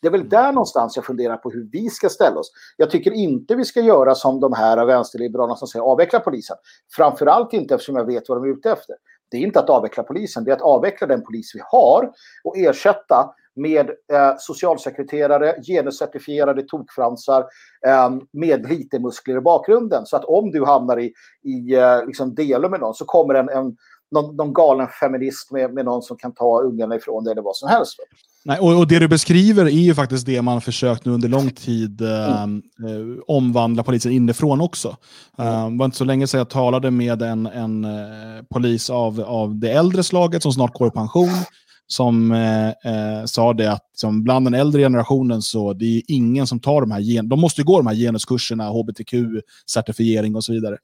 Det 0.00 0.06
är 0.06 0.12
väl 0.12 0.28
där 0.28 0.52
någonstans 0.52 0.96
jag 0.96 1.04
funderar 1.04 1.36
på 1.36 1.50
hur 1.50 1.68
vi 1.72 1.90
ska 1.90 2.08
ställa 2.08 2.40
oss. 2.40 2.52
Jag 2.76 2.90
tycker 2.90 3.10
inte 3.10 3.54
vi 3.54 3.64
ska 3.64 3.80
göra 3.80 4.14
som 4.14 4.40
de 4.40 4.52
här 4.52 4.84
vänsterliberalerna 4.84 5.56
som 5.56 5.68
säger 5.68 5.84
avveckla 5.84 6.20
polisen. 6.20 6.56
Framförallt 6.96 7.52
inte 7.52 7.74
eftersom 7.74 7.96
jag 7.96 8.04
vet 8.04 8.28
vad 8.28 8.38
de 8.38 8.44
är 8.44 8.52
ute 8.52 8.70
efter. 8.70 8.96
Det 9.30 9.36
är 9.36 9.40
inte 9.40 9.60
att 9.60 9.70
avveckla 9.70 10.02
polisen, 10.02 10.44
det 10.44 10.50
är 10.50 10.56
att 10.56 10.62
avveckla 10.62 11.06
den 11.06 11.22
polis 11.22 11.54
vi 11.54 11.60
har 11.64 12.10
och 12.44 12.58
ersätta 12.58 13.34
med 13.56 13.90
eh, 13.90 14.34
socialsekreterare, 14.38 15.54
genuscertifierade 15.62 16.62
tokfransar 16.62 17.46
eh, 17.86 18.10
med 18.32 18.68
lite 18.68 18.98
muskler 18.98 19.36
i 19.36 19.40
bakgrunden. 19.40 20.06
Så 20.06 20.16
att 20.16 20.24
om 20.24 20.50
du 20.50 20.64
hamnar 20.64 21.00
i, 21.00 21.12
i 21.42 21.74
eh, 21.74 22.06
liksom 22.06 22.34
delar 22.34 22.68
med 22.68 22.80
någon 22.80 22.94
så 22.94 23.04
kommer 23.04 23.34
en, 23.34 23.48
en 23.48 23.76
någon, 24.10 24.36
någon 24.36 24.52
galen 24.52 24.88
feminist 25.00 25.50
med, 25.50 25.74
med 25.74 25.84
någon 25.84 26.02
som 26.02 26.16
kan 26.16 26.34
ta 26.34 26.60
ungarna 26.60 26.96
ifrån 26.96 27.24
dig 27.24 27.32
eller 27.32 27.42
vad 27.42 27.56
som 27.56 27.68
helst. 27.68 27.96
Nej, 28.44 28.58
och, 28.58 28.78
och, 28.78 28.88
det 28.88 28.98
du 28.98 29.08
beskriver 29.08 29.64
är 29.64 29.70
ju 29.70 29.94
faktiskt 29.94 30.26
det 30.26 30.42
man 30.42 30.60
försökt 30.60 31.04
nu 31.04 31.12
under 31.12 31.28
lång 31.28 31.50
tid 31.50 32.00
eh, 32.00 32.42
mm. 32.42 32.62
eh, 32.86 33.22
omvandla 33.26 33.82
polisen 33.82 34.12
inifrån 34.12 34.60
också. 34.60 34.96
Eh, 35.38 35.70
det 35.70 35.78
var 35.78 35.84
inte 35.84 35.96
så 35.96 36.04
länge 36.04 36.26
sedan 36.26 36.38
jag 36.38 36.50
talade 36.50 36.90
med 36.90 37.22
en, 37.22 37.46
en 37.46 37.84
eh, 37.84 38.42
polis 38.50 38.90
av, 38.90 39.20
av 39.20 39.58
det 39.58 39.72
äldre 39.72 40.02
slaget 40.02 40.42
som 40.42 40.52
snart 40.52 40.74
går 40.74 40.88
i 40.88 40.90
pension 40.90 41.44
som 41.86 42.32
eh, 42.32 42.68
eh, 42.68 43.24
sa 43.24 43.52
det 43.52 43.72
att 43.72 43.90
som 43.92 44.22
bland 44.22 44.46
den 44.46 44.54
äldre 44.54 44.82
generationen 44.82 45.42
så 45.42 45.72
det 45.72 45.96
är 45.96 46.02
ingen 46.08 46.46
som 46.46 46.60
tar 46.60 46.80
de 46.80 46.90
här, 46.90 47.00
gen 47.00 47.28
de 47.28 47.40
måste 47.40 47.62
gå 47.62 47.76
de 47.76 47.86
här 47.86 47.94
genuskurserna, 47.94 48.70
hbtq-certifiering 48.70 50.36
och 50.36 50.44
så 50.44 50.52
vidare. 50.52 50.76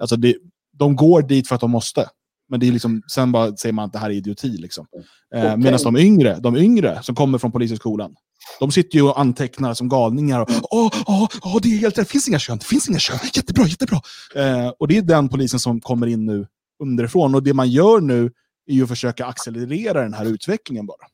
Alltså 0.00 0.16
det, 0.16 0.36
de 0.72 0.96
går 0.96 1.22
dit 1.22 1.48
för 1.48 1.54
att 1.54 1.60
de 1.60 1.70
måste. 1.70 2.08
Men 2.48 2.60
det 2.60 2.68
är 2.68 2.72
liksom, 2.72 3.02
sen 3.12 3.32
bara 3.32 3.56
säger 3.56 3.72
man 3.72 3.84
att 3.84 3.92
det 3.92 3.98
här 3.98 4.10
är 4.10 4.14
idioti. 4.14 4.48
Liksom. 4.48 4.86
Eh, 5.34 5.40
okay. 5.40 5.56
Medan 5.56 5.80
de 5.82 5.96
yngre, 5.96 6.38
de 6.40 6.56
yngre 6.56 7.02
som 7.02 7.14
kommer 7.14 7.38
från 7.38 7.52
polishögskolan, 7.52 8.14
de 8.60 8.70
sitter 8.70 8.96
ju 8.96 9.02
och 9.02 9.20
antecknar 9.20 9.74
som 9.74 9.88
galningar. 9.88 10.40
Och, 10.40 10.48
åh, 10.70 10.90
åh, 11.06 11.28
åh, 11.42 11.58
det 11.62 11.68
är 11.68 11.78
helt 11.78 11.98
rätt. 11.98 12.06
Det 12.06 12.12
finns 12.12 12.28
inga 12.28 12.38
kön. 12.38 12.58
Det 12.58 12.64
finns 12.64 12.88
inga 12.88 12.98
kön. 12.98 13.18
Jättebra, 13.34 13.64
jättebra. 13.64 14.00
Eh, 14.34 14.68
och 14.68 14.88
det 14.88 14.96
är 14.96 15.02
den 15.02 15.28
polisen 15.28 15.60
som 15.60 15.80
kommer 15.80 16.06
in 16.06 16.26
nu 16.26 16.46
underifrån. 16.82 17.34
Och 17.34 17.42
det 17.42 17.54
man 17.54 17.70
gör 17.70 18.00
nu 18.00 18.32
är 18.66 18.74
ju 18.74 18.82
att 18.82 18.88
försöka 18.88 19.26
accelerera 19.26 20.02
den 20.02 20.14
här 20.14 20.24
utvecklingen 20.24 20.86
bara. 20.86 21.06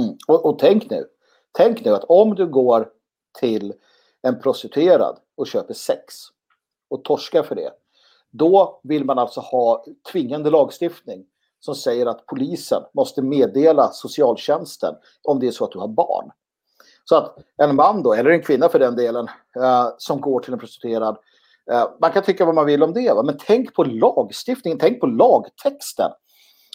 Mm. 0.00 0.16
Och, 0.26 0.46
och 0.46 0.58
tänk 0.58 0.90
nu. 0.90 1.04
Tänk 1.52 1.84
nu 1.84 1.94
att 1.94 2.04
om 2.04 2.34
du 2.34 2.46
går 2.46 2.88
till 3.40 3.72
en 4.22 4.40
prostituerad 4.40 5.18
och 5.36 5.46
köper 5.46 5.74
sex 5.74 6.14
och 6.90 7.04
torskar 7.04 7.42
för 7.42 7.54
det 7.54 7.70
då 8.32 8.80
vill 8.82 9.04
man 9.04 9.18
alltså 9.18 9.40
ha 9.40 9.84
tvingande 10.12 10.50
lagstiftning 10.50 11.24
som 11.60 11.74
säger 11.74 12.06
att 12.06 12.26
polisen 12.26 12.82
måste 12.94 13.22
meddela 13.22 13.90
socialtjänsten 13.92 14.94
om 15.24 15.40
det 15.40 15.46
är 15.46 15.50
så 15.50 15.64
att 15.64 15.72
du 15.72 15.78
har 15.78 15.88
barn. 15.88 16.30
Så 17.04 17.16
att 17.16 17.36
en 17.56 17.76
man 17.76 18.02
då, 18.02 18.14
eller 18.14 18.30
en 18.30 18.42
kvinna 18.42 18.68
för 18.68 18.78
den 18.78 18.96
delen, 18.96 19.28
eh, 19.56 19.88
som 19.98 20.20
går 20.20 20.40
till 20.40 20.52
en 20.52 20.58
prostituerad, 20.58 21.16
eh, 21.72 21.88
man 22.00 22.12
kan 22.12 22.22
tycka 22.22 22.44
vad 22.44 22.54
man 22.54 22.66
vill 22.66 22.82
om 22.82 22.92
det, 22.92 23.12
va? 23.12 23.22
men 23.22 23.36
tänk 23.46 23.74
på 23.74 23.84
lagstiftningen, 23.84 24.78
tänk 24.78 25.00
på 25.00 25.06
lagtexten. 25.06 26.10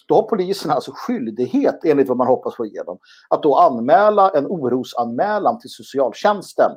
Då 0.08 0.16
har 0.16 0.22
polisen 0.22 0.72
alltså 0.72 0.92
skyldighet, 0.96 1.86
enligt 1.86 2.08
vad 2.08 2.18
man 2.18 2.28
hoppas 2.28 2.56
få 2.56 2.66
igenom, 2.66 2.98
att 3.30 3.44
då 3.44 3.56
anmäla 3.56 4.30
en 4.30 4.48
orosanmälan 4.48 5.60
till 5.60 5.70
socialtjänsten 5.70 6.72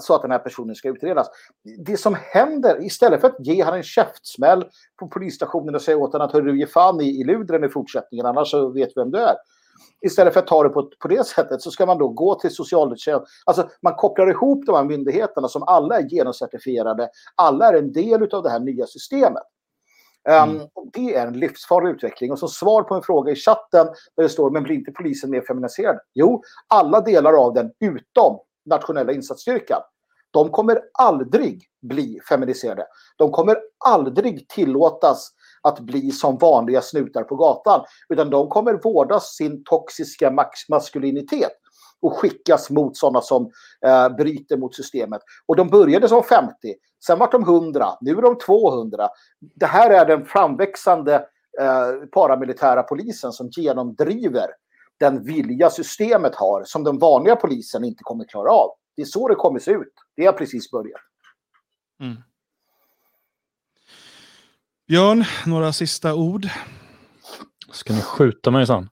så 0.00 0.14
att 0.14 0.22
den 0.22 0.30
här 0.30 0.38
personen 0.38 0.74
ska 0.74 0.88
utredas. 0.88 1.30
Det 1.78 1.96
som 1.96 2.16
händer, 2.20 2.84
istället 2.84 3.20
för 3.20 3.28
att 3.28 3.46
ge 3.46 3.62
han 3.62 3.74
en 3.74 3.82
käftsmäll 3.82 4.64
på 4.98 5.08
polisstationen 5.08 5.74
och 5.74 5.82
säga 5.82 5.96
åt 5.96 6.12
honom 6.12 6.26
att 6.28 6.34
du 6.34 6.58
ge 6.58 6.66
fan 6.66 7.00
i, 7.00 7.20
i 7.20 7.24
ludren 7.24 7.64
i 7.64 7.68
fortsättningen, 7.68 8.26
annars 8.26 8.50
så 8.50 8.68
vet 8.68 8.88
vi 8.88 9.00
vem 9.00 9.10
du 9.10 9.18
är. 9.18 9.34
Istället 10.06 10.32
för 10.32 10.40
att 10.40 10.46
ta 10.46 10.62
det 10.62 10.68
på, 10.68 10.90
på 10.98 11.08
det 11.08 11.26
sättet 11.26 11.62
så 11.62 11.70
ska 11.70 11.86
man 11.86 11.98
då 11.98 12.08
gå 12.08 12.34
till 12.34 12.50
socialtjänst. 12.50 13.26
Alltså 13.44 13.68
man 13.82 13.94
kopplar 13.94 14.30
ihop 14.30 14.66
de 14.66 14.74
här 14.74 14.84
myndigheterna 14.84 15.48
som 15.48 15.62
alla 15.62 15.98
är 15.98 16.08
genomcertifierade. 16.08 17.08
Alla 17.34 17.68
är 17.68 17.78
en 17.78 17.92
del 17.92 18.34
av 18.34 18.42
det 18.42 18.50
här 18.50 18.60
nya 18.60 18.86
systemet. 18.86 19.42
Ehm, 20.28 20.50
mm. 20.50 20.62
Um, 20.62 20.68
det 20.92 21.14
är 21.14 21.26
en 21.26 21.38
livsfarlig 21.38 21.90
utveckling. 21.90 22.32
Och 22.32 22.38
som 22.38 22.48
svar 22.48 22.82
på 22.82 22.94
en 22.94 23.02
fråga 23.02 23.32
i 23.32 23.36
chatten 23.36 23.86
där 24.16 24.22
det 24.22 24.28
står 24.28 24.50
men 24.50 24.62
blir 24.62 24.74
inte 24.76 24.92
polisen 24.92 25.30
mer 25.30 25.40
feminiserad? 25.40 25.98
Jo, 26.14 26.42
alla 26.68 27.00
delar 27.00 27.32
av 27.32 27.54
den 27.54 27.72
utom 27.80 28.38
nationella 28.66 29.12
insatsstyrkan. 29.12 29.80
De 30.30 30.50
kommer 30.50 30.80
aldrig 30.98 31.64
bli 31.82 32.20
feminiserade. 32.28 32.86
De 33.16 33.30
kommer 33.30 33.56
aldrig 33.84 34.48
tillåtas 34.48 35.30
att 35.62 35.80
bli 35.80 36.10
som 36.10 36.38
vanliga 36.38 36.80
snutar 36.80 37.22
på 37.22 37.36
gatan. 37.36 37.84
Utan 38.08 38.30
de 38.30 38.48
kommer 38.48 38.74
vårda 38.74 39.20
sin 39.20 39.64
toxiska 39.64 40.48
maskulinitet 40.68 41.52
och 42.02 42.16
skickas 42.16 42.70
mot 42.70 42.96
sådana 42.96 43.20
som 43.20 43.50
eh, 43.86 44.08
bryter 44.08 44.56
mot 44.56 44.74
systemet. 44.74 45.20
Och 45.46 45.56
de 45.56 45.68
började 45.68 46.08
som 46.08 46.22
50, 46.22 46.52
sen 47.06 47.18
var 47.18 47.30
de 47.30 47.42
100, 47.42 47.86
nu 48.00 48.10
är 48.10 48.22
de 48.22 48.38
200. 48.38 49.08
Det 49.40 49.66
här 49.66 49.90
är 49.90 50.06
den 50.06 50.24
framväxande 50.24 51.14
eh, 51.60 52.06
paramilitära 52.12 52.82
polisen 52.82 53.32
som 53.32 53.48
genomdriver 53.48 54.50
den 55.00 55.24
vilja 55.24 55.70
systemet 55.70 56.34
har 56.34 56.64
som 56.64 56.84
den 56.84 56.98
vanliga 56.98 57.36
polisen 57.36 57.84
inte 57.84 58.02
kommer 58.02 58.24
klara 58.24 58.50
av. 58.50 58.70
Det 58.96 59.02
är 59.02 59.06
så 59.06 59.28
det 59.28 59.34
kommer 59.34 59.58
se 59.58 59.70
ut. 59.70 59.94
Det 60.16 60.26
har 60.26 60.32
precis 60.32 60.70
börjat. 60.70 61.00
Mm. 62.00 62.16
Björn, 64.88 65.24
några 65.46 65.72
sista 65.72 66.14
ord? 66.14 66.46
Ska 67.72 67.92
ni 67.92 68.00
skjuta 68.00 68.50
mig 68.50 68.66
sen? 68.66 68.88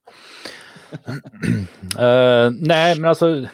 uh, 1.99 2.51
nej, 2.61 3.01
men 3.01 3.05
alltså 3.05 3.47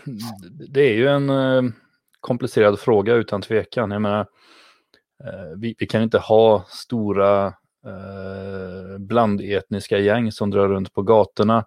det 0.68 0.80
är 0.80 0.94
ju 0.94 1.08
en 1.08 1.30
uh, 1.30 1.72
komplicerad 2.20 2.80
fråga 2.80 3.14
utan 3.14 3.42
tvekan. 3.42 3.90
Jag 3.90 4.02
menar, 4.02 4.20
uh, 4.20 5.56
vi, 5.56 5.74
vi, 5.78 5.86
kan 5.86 6.02
inte 6.02 6.18
ha 6.18 6.64
stora 6.68 7.46
uh, 7.46 8.98
blandetniska 8.98 9.98
gäng 9.98 10.32
som 10.32 10.50
drar 10.50 10.68
runt 10.68 10.92
på 10.92 11.02
gatorna 11.02 11.64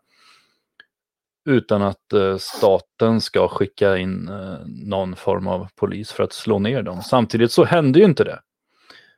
utan 1.47 1.81
att 1.81 2.13
eh, 2.13 2.37
staten 2.37 3.21
ska 3.21 3.47
skicka 3.47 3.97
in 3.97 4.27
eh, 4.27 4.57
någon 4.65 5.15
form 5.15 5.47
av 5.47 5.67
polis 5.75 6.11
för 6.11 6.23
att 6.23 6.33
slå 6.33 6.59
ner 6.59 6.81
dem. 6.81 7.01
Samtidigt 7.01 7.51
så 7.51 7.63
händer 7.63 7.99
ju 7.99 8.05
inte 8.05 8.23
det. 8.23 8.39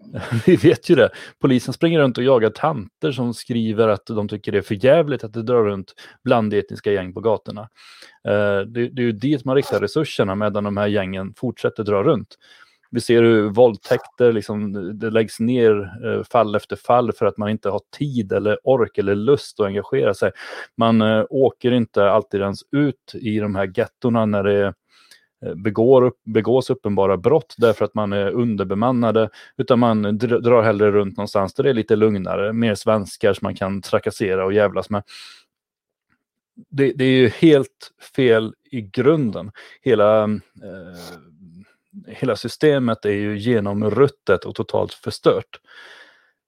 Vi 0.45 0.55
vet 0.55 0.89
ju 0.89 0.95
det. 0.95 1.09
Polisen 1.39 1.73
springer 1.73 1.99
runt 1.99 2.17
och 2.17 2.23
jagar 2.23 2.49
tanter 2.49 3.11
som 3.11 3.33
skriver 3.33 3.87
att 3.87 4.05
de 4.05 4.27
tycker 4.27 4.51
det 4.51 4.57
är 4.57 4.61
för 4.61 4.85
jävligt 4.85 5.23
att 5.23 5.33
det 5.33 5.43
drar 5.43 5.63
runt 5.63 5.93
blandetniska 6.23 6.91
gäng 6.91 7.13
på 7.13 7.21
gatorna. 7.21 7.61
Eh, 8.27 8.59
det 8.59 8.81
är 8.81 9.01
ju 9.01 9.11
dit 9.11 9.45
man 9.45 9.55
riktar 9.55 9.79
resurserna 9.79 10.35
medan 10.35 10.63
de 10.63 10.77
här 10.77 10.87
gängen 10.87 11.33
fortsätter 11.37 11.83
dra 11.83 12.03
runt. 12.03 12.35
Vi 12.91 13.01
ser 13.01 13.23
hur 13.23 13.49
våldtäkter, 13.49 14.33
liksom, 14.33 14.73
det 14.99 15.09
läggs 15.09 15.39
ner 15.39 15.93
eh, 16.05 16.23
fall 16.23 16.55
efter 16.55 16.75
fall 16.75 17.11
för 17.11 17.25
att 17.25 17.37
man 17.37 17.49
inte 17.49 17.69
har 17.69 17.81
tid 17.97 18.31
eller 18.31 18.67
ork 18.67 18.97
eller 18.97 19.15
lust 19.15 19.59
att 19.59 19.65
engagera 19.65 20.13
sig. 20.13 20.31
Man 20.77 21.01
eh, 21.01 21.25
åker 21.29 21.71
inte 21.71 22.11
alltid 22.11 22.41
ens 22.41 22.59
ut 22.71 23.11
i 23.13 23.39
de 23.39 23.55
här 23.55 23.71
gettorna 23.75 24.25
när 24.25 24.43
det 24.43 24.73
eh, 25.45 25.55
begår, 25.55 26.13
begås 26.25 26.69
uppenbara 26.69 27.17
brott 27.17 27.55
därför 27.57 27.85
att 27.85 27.95
man 27.95 28.13
är 28.13 28.31
underbemannade, 28.31 29.29
utan 29.57 29.79
man 29.79 30.17
drar 30.17 30.61
hellre 30.61 30.91
runt 30.91 31.17
någonstans 31.17 31.53
där 31.53 31.63
det 31.63 31.69
är 31.69 31.73
lite 31.73 31.95
lugnare, 31.95 32.53
mer 32.53 32.75
svenskar 32.75 33.33
som 33.33 33.45
man 33.45 33.55
kan 33.55 33.81
trakassera 33.81 34.45
och 34.45 34.53
jävlas 34.53 34.89
med. 34.89 35.03
Det, 36.69 36.93
det 36.95 37.03
är 37.03 37.17
ju 37.17 37.27
helt 37.27 37.91
fel 38.15 38.53
i 38.71 38.81
grunden. 38.81 39.51
Hela 39.81 40.23
eh, 40.23 40.29
hela 42.07 42.35
systemet 42.35 43.05
är 43.05 43.11
ju 43.11 43.37
genomruttet 43.37 44.45
och 44.45 44.55
totalt 44.55 44.93
förstört. 44.93 45.59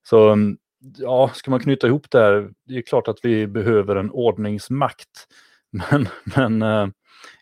Så 0.04 0.30
mm, 0.30 0.58
ja, 0.98 1.32
ska 1.34 1.52
man 1.52 1.60
knyta 1.60 1.88
ihop 1.88 2.06
det 2.10 2.20
här, 2.20 2.50
det 2.68 2.78
är 2.78 2.82
klart 2.82 3.08
att 3.08 3.20
vi 3.24 3.48
behöver 3.48 3.96
en 3.96 4.12
ordningsmakt. 4.12 5.28
Men, 5.92 6.08
men 6.24 6.62
eh, 6.62 6.88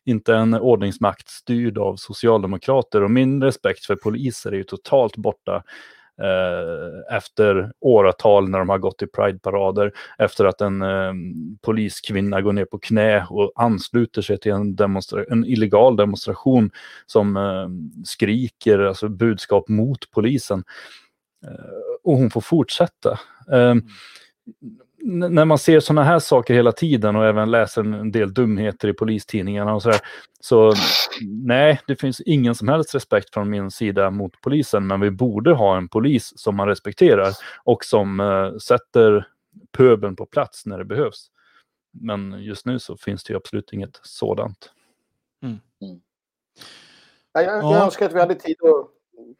inte 0.05 0.35
en 0.35 0.53
ordningsmakt 0.53 1.29
styrd 1.29 1.77
av 1.77 1.95
socialdemokrater. 1.95 3.03
Och 3.03 3.11
min 3.11 3.43
respekt 3.43 3.85
för 3.85 3.95
poliser 3.95 4.51
är 4.51 4.55
ju 4.55 4.63
totalt 4.63 5.17
borta 5.17 5.63
eh, 6.21 7.15
efter 7.17 7.71
åratal 7.79 8.49
när 8.49 8.59
de 8.59 8.69
har 8.69 8.77
gått 8.77 9.01
i 9.01 9.07
Pride-parader, 9.07 9.91
efter 10.17 10.45
att 10.45 10.61
en 10.61 10.81
eh, 10.81 11.13
poliskvinna 11.61 12.41
går 12.41 12.53
ner 12.53 12.65
på 12.65 12.79
knä 12.79 13.25
och 13.29 13.51
ansluter 13.55 14.21
sig 14.21 14.39
till 14.39 14.51
en, 14.51 14.75
demonstra 14.75 15.23
en 15.29 15.45
illegal 15.45 15.95
demonstration 15.95 16.71
som 17.05 17.37
eh, 17.37 17.67
skriker 18.05 18.79
alltså 18.79 19.09
budskap 19.09 19.69
mot 19.69 20.11
polisen. 20.11 20.63
Eh, 21.45 21.99
och 22.03 22.17
hon 22.17 22.29
får 22.29 22.41
fortsätta. 22.41 23.19
Mm 23.51 23.83
när 25.03 25.45
man 25.45 25.57
ser 25.57 25.79
sådana 25.79 26.03
här 26.03 26.19
saker 26.19 26.53
hela 26.53 26.71
tiden 26.71 27.15
och 27.15 27.25
även 27.25 27.51
läser 27.51 27.81
en 27.81 28.11
del 28.11 28.33
dumheter 28.33 28.87
i 28.87 28.93
polistidningarna 28.93 29.73
och 29.73 29.81
sådär, 29.81 29.99
Så 30.39 30.73
nej, 31.45 31.81
det 31.87 31.95
finns 31.95 32.21
ingen 32.21 32.55
som 32.55 32.67
helst 32.67 32.95
respekt 32.95 33.33
från 33.33 33.49
min 33.49 33.71
sida 33.71 34.11
mot 34.11 34.41
polisen, 34.41 34.87
men 34.87 34.99
vi 34.99 35.11
borde 35.11 35.53
ha 35.53 35.77
en 35.77 35.89
polis 35.89 36.33
som 36.35 36.55
man 36.55 36.67
respekterar 36.67 37.33
och 37.63 37.85
som 37.85 38.19
uh, 38.19 38.57
sätter 38.57 39.27
pöbeln 39.77 40.15
på 40.15 40.25
plats 40.25 40.65
när 40.65 40.77
det 40.77 40.85
behövs. 40.85 41.27
Men 41.91 42.43
just 42.43 42.65
nu 42.65 42.79
så 42.79 42.97
finns 42.97 43.23
det 43.23 43.35
absolut 43.35 43.73
inget 43.73 43.99
sådant. 44.03 44.71
Mm. 45.43 45.57
Mm. 45.81 46.01
Jag, 47.33 47.43
jag 47.43 47.63
ja. 47.63 47.85
önskar 47.85 48.05
att 48.05 48.13
vi 48.13 48.19
hade 48.19 48.35
tid 48.35 48.57
att 48.63 48.89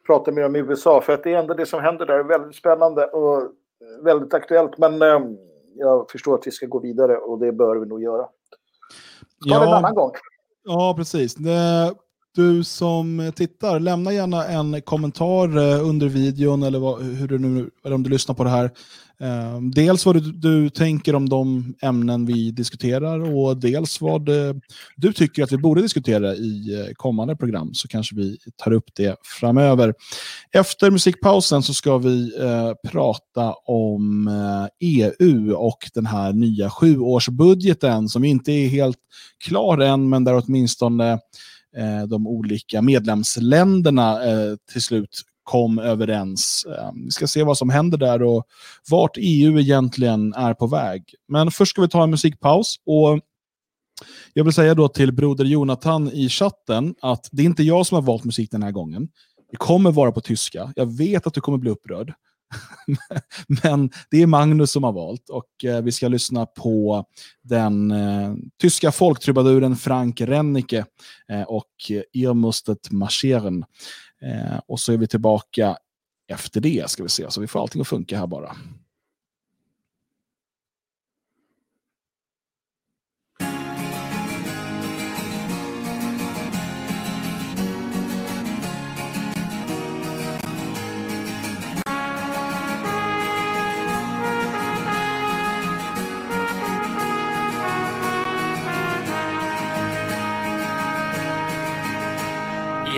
prata 0.06 0.32
mer 0.32 0.44
om 0.44 0.56
USA, 0.56 1.00
för 1.00 1.12
att 1.12 1.24
det 1.24 1.32
är 1.32 1.38
ändå 1.38 1.54
det 1.54 1.66
som 1.66 1.82
händer 1.82 2.06
där 2.06 2.18
är 2.18 2.24
väldigt 2.24 2.56
spännande 2.56 3.06
och 3.06 3.52
väldigt 4.02 4.34
aktuellt. 4.34 4.78
Men 4.78 5.02
eh, 5.02 5.20
jag 5.74 6.10
förstår 6.10 6.34
att 6.34 6.46
vi 6.46 6.50
ska 6.50 6.66
gå 6.66 6.78
vidare 6.78 7.16
och 7.16 7.38
det 7.38 7.52
bör 7.52 7.76
vi 7.76 7.86
nog 7.86 8.02
göra. 8.02 8.22
Ta 8.22 8.30
ja. 9.40 9.58
det 9.58 9.66
en 9.66 9.72
annan 9.72 9.94
gång. 9.94 10.12
Ja, 10.64 10.94
precis. 10.96 11.34
Det, 11.34 11.92
du 12.34 12.64
som 12.64 13.32
tittar, 13.36 13.80
lämna 13.80 14.12
gärna 14.12 14.44
en 14.44 14.82
kommentar 14.82 15.56
eh, 15.56 15.88
under 15.88 16.08
videon 16.08 16.62
eller 16.62 16.78
vad, 16.78 17.02
hur 17.02 17.28
du 17.28 17.38
nu, 17.38 17.70
eller 17.84 17.94
om 17.94 18.02
du 18.02 18.10
lyssnar 18.10 18.34
på 18.34 18.44
det 18.44 18.50
här. 18.50 18.70
Ehm, 19.20 19.70
dels 19.70 20.06
vad 20.06 20.14
du, 20.14 20.32
du, 20.32 20.70
tänker 20.70 21.14
om 21.14 21.28
de 21.28 21.74
ämnen 21.82 22.26
vi 22.26 22.50
diskuterar 22.50 23.34
och 23.34 23.56
dels 23.56 24.00
vad 24.00 24.28
eh, 24.28 24.54
du 24.96 25.12
tycker 25.12 25.42
att 25.42 25.52
vi 25.52 25.56
borde 25.56 25.82
diskutera 25.82 26.34
i 26.34 26.74
eh, 26.74 26.94
kommande 26.94 27.36
program 27.36 27.74
så 27.74 27.88
kanske 27.88 28.16
vi 28.16 28.38
tar 28.56 28.72
upp 28.72 28.94
det 28.96 29.16
framöver. 29.40 29.94
Efter 30.52 30.90
musikpausen 30.90 31.62
så 31.62 31.74
ska 31.74 31.98
vi 31.98 32.38
eh, 32.40 32.90
prata 32.90 33.52
om 33.66 34.30
EU 34.80 35.54
och 35.54 35.78
den 35.94 36.06
här 36.06 36.32
nya 36.32 36.70
sjuårsbudgeten 36.70 38.08
som 38.08 38.24
inte 38.24 38.52
är 38.52 38.68
helt 38.68 38.98
klar 39.44 39.78
än 39.78 40.08
men 40.08 40.24
där 40.24 40.42
åtminstone 40.44 41.18
Eh, 41.76 42.02
de 42.02 42.26
olika 42.26 42.82
medlemsländerna 42.82 44.24
eh, 44.24 44.56
till 44.72 44.82
slut 44.82 45.22
kom 45.42 45.78
överens. 45.78 46.66
Eh, 46.78 46.90
vi 47.04 47.10
ska 47.10 47.26
se 47.26 47.42
vad 47.42 47.58
som 47.58 47.70
händer 47.70 47.98
där 47.98 48.22
och 48.22 48.44
vart 48.90 49.16
EU 49.16 49.58
egentligen 49.58 50.34
är 50.34 50.54
på 50.54 50.66
väg. 50.66 51.04
Men 51.28 51.50
först 51.50 51.70
ska 51.70 51.82
vi 51.82 51.88
ta 51.88 52.02
en 52.02 52.10
musikpaus. 52.10 52.76
och 52.86 53.20
jag 54.32 54.44
vill 54.44 54.52
säga 54.52 54.74
då 54.74 54.88
till 54.88 55.12
broder 55.12 55.44
Jonathan 55.44 56.10
i 56.12 56.28
chatten 56.28 56.94
att 57.00 57.28
det 57.32 57.42
är 57.42 57.46
inte 57.46 57.62
jag 57.62 57.86
som 57.86 57.94
har 57.94 58.02
valt 58.02 58.24
musik 58.24 58.50
den 58.50 58.62
här 58.62 58.70
gången. 58.70 59.08
Det 59.50 59.56
kommer 59.56 59.90
vara 59.90 60.12
på 60.12 60.20
tyska. 60.20 60.72
Jag 60.76 60.96
vet 60.96 61.26
att 61.26 61.34
du 61.34 61.40
kommer 61.40 61.58
bli 61.58 61.70
upprörd. 61.70 62.14
Men 63.62 63.90
det 64.10 64.22
är 64.22 64.26
Magnus 64.26 64.70
som 64.70 64.84
har 64.84 64.92
valt 64.92 65.28
och 65.28 65.64
eh, 65.64 65.82
vi 65.82 65.92
ska 65.92 66.08
lyssna 66.08 66.46
på 66.46 67.04
den 67.42 67.90
eh, 67.90 68.34
tyska 68.60 68.92
folktrubaduren 68.92 69.76
Frank 69.76 70.20
Rennicke 70.20 70.84
eh, 71.28 71.42
och 71.42 71.66
Ihr 72.12 72.34
musstet 72.34 72.90
marscheren. 72.90 73.64
Eh, 74.22 74.58
och 74.66 74.80
så 74.80 74.92
är 74.92 74.96
vi 74.96 75.06
tillbaka 75.06 75.76
efter 76.28 76.60
det 76.60 76.90
ska 76.90 77.02
vi 77.02 77.08
se, 77.08 77.30
så 77.30 77.40
vi 77.40 77.46
får 77.46 77.60
allting 77.60 77.80
att 77.80 77.88
funka 77.88 78.18
här 78.18 78.26
bara. 78.26 78.56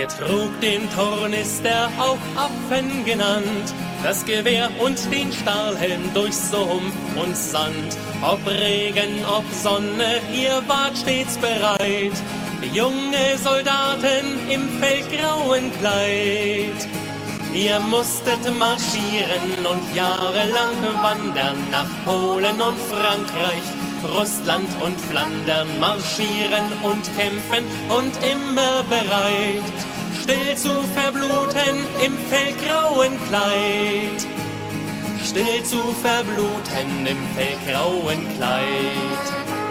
Ihr 0.02 0.08
trug 0.08 0.60
den 0.60 0.90
Tornister, 0.90 1.88
auch 1.96 2.18
Affen 2.34 3.04
genannt, 3.04 3.72
das 4.02 4.24
Gewehr 4.24 4.68
und 4.80 4.98
den 5.12 5.32
Stahlhelm 5.32 6.12
durch 6.12 6.34
Sumpf 6.34 6.92
und 7.14 7.36
Sand. 7.36 7.96
Ob 8.20 8.44
Regen, 8.44 9.24
ob 9.30 9.44
Sonne, 9.54 10.20
ihr 10.34 10.60
wart 10.66 10.98
stets 10.98 11.38
bereit, 11.38 12.16
junge 12.72 13.38
Soldaten 13.44 14.50
im 14.50 14.68
feldgrauen 14.80 15.70
Kleid. 15.78 16.88
Ihr 17.54 17.78
musstet 17.78 18.42
marschieren 18.58 19.64
und 19.70 19.94
jahrelang 19.94 20.82
wandern 21.00 21.58
nach 21.70 21.86
Polen 22.04 22.60
und 22.60 22.78
Frankreich, 22.90 23.62
Russland 24.04 24.68
und 24.84 25.00
Flandern 25.00 25.68
marschieren 25.80 26.66
und 26.82 27.04
kämpfen 27.16 27.64
und 27.88 28.12
immer 28.24 28.82
bereit, 28.84 29.62
still 30.20 30.56
zu 30.56 30.70
verbluten 30.94 31.84
im 32.04 32.16
feldgrauen 32.28 33.12
Kleid. 33.28 34.26
Still 35.24 35.62
zu 35.64 35.80
verbluten 36.02 37.06
im 37.06 37.18
feldgrauen 37.34 38.26
Kleid. 38.36 39.61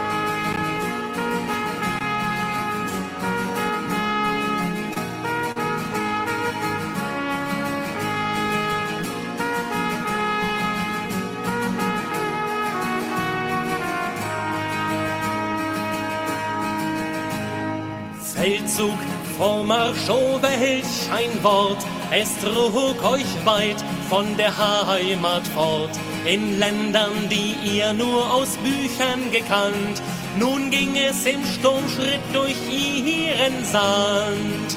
Feldzug 18.51 18.97
vor 19.37 19.63
Marschove 19.63 20.47
Helch 20.47 21.09
ein 21.09 21.41
Wort, 21.41 21.77
es 22.11 22.37
trug 22.39 23.01
euch 23.09 23.45
weit 23.45 23.81
von 24.09 24.25
der 24.35 24.51
Heimat 24.87 25.47
fort, 25.55 25.91
in 26.25 26.59
Ländern, 26.59 27.29
die 27.29 27.55
ihr 27.63 27.93
nur 27.93 28.29
aus 28.33 28.57
Büchern 28.57 29.31
gekannt. 29.31 30.01
Nun 30.37 30.69
ging 30.69 30.97
es 30.97 31.25
im 31.25 31.45
Sturmschritt 31.45 32.19
durch 32.33 32.57
ihren 32.69 33.63
Sand. 33.63 34.69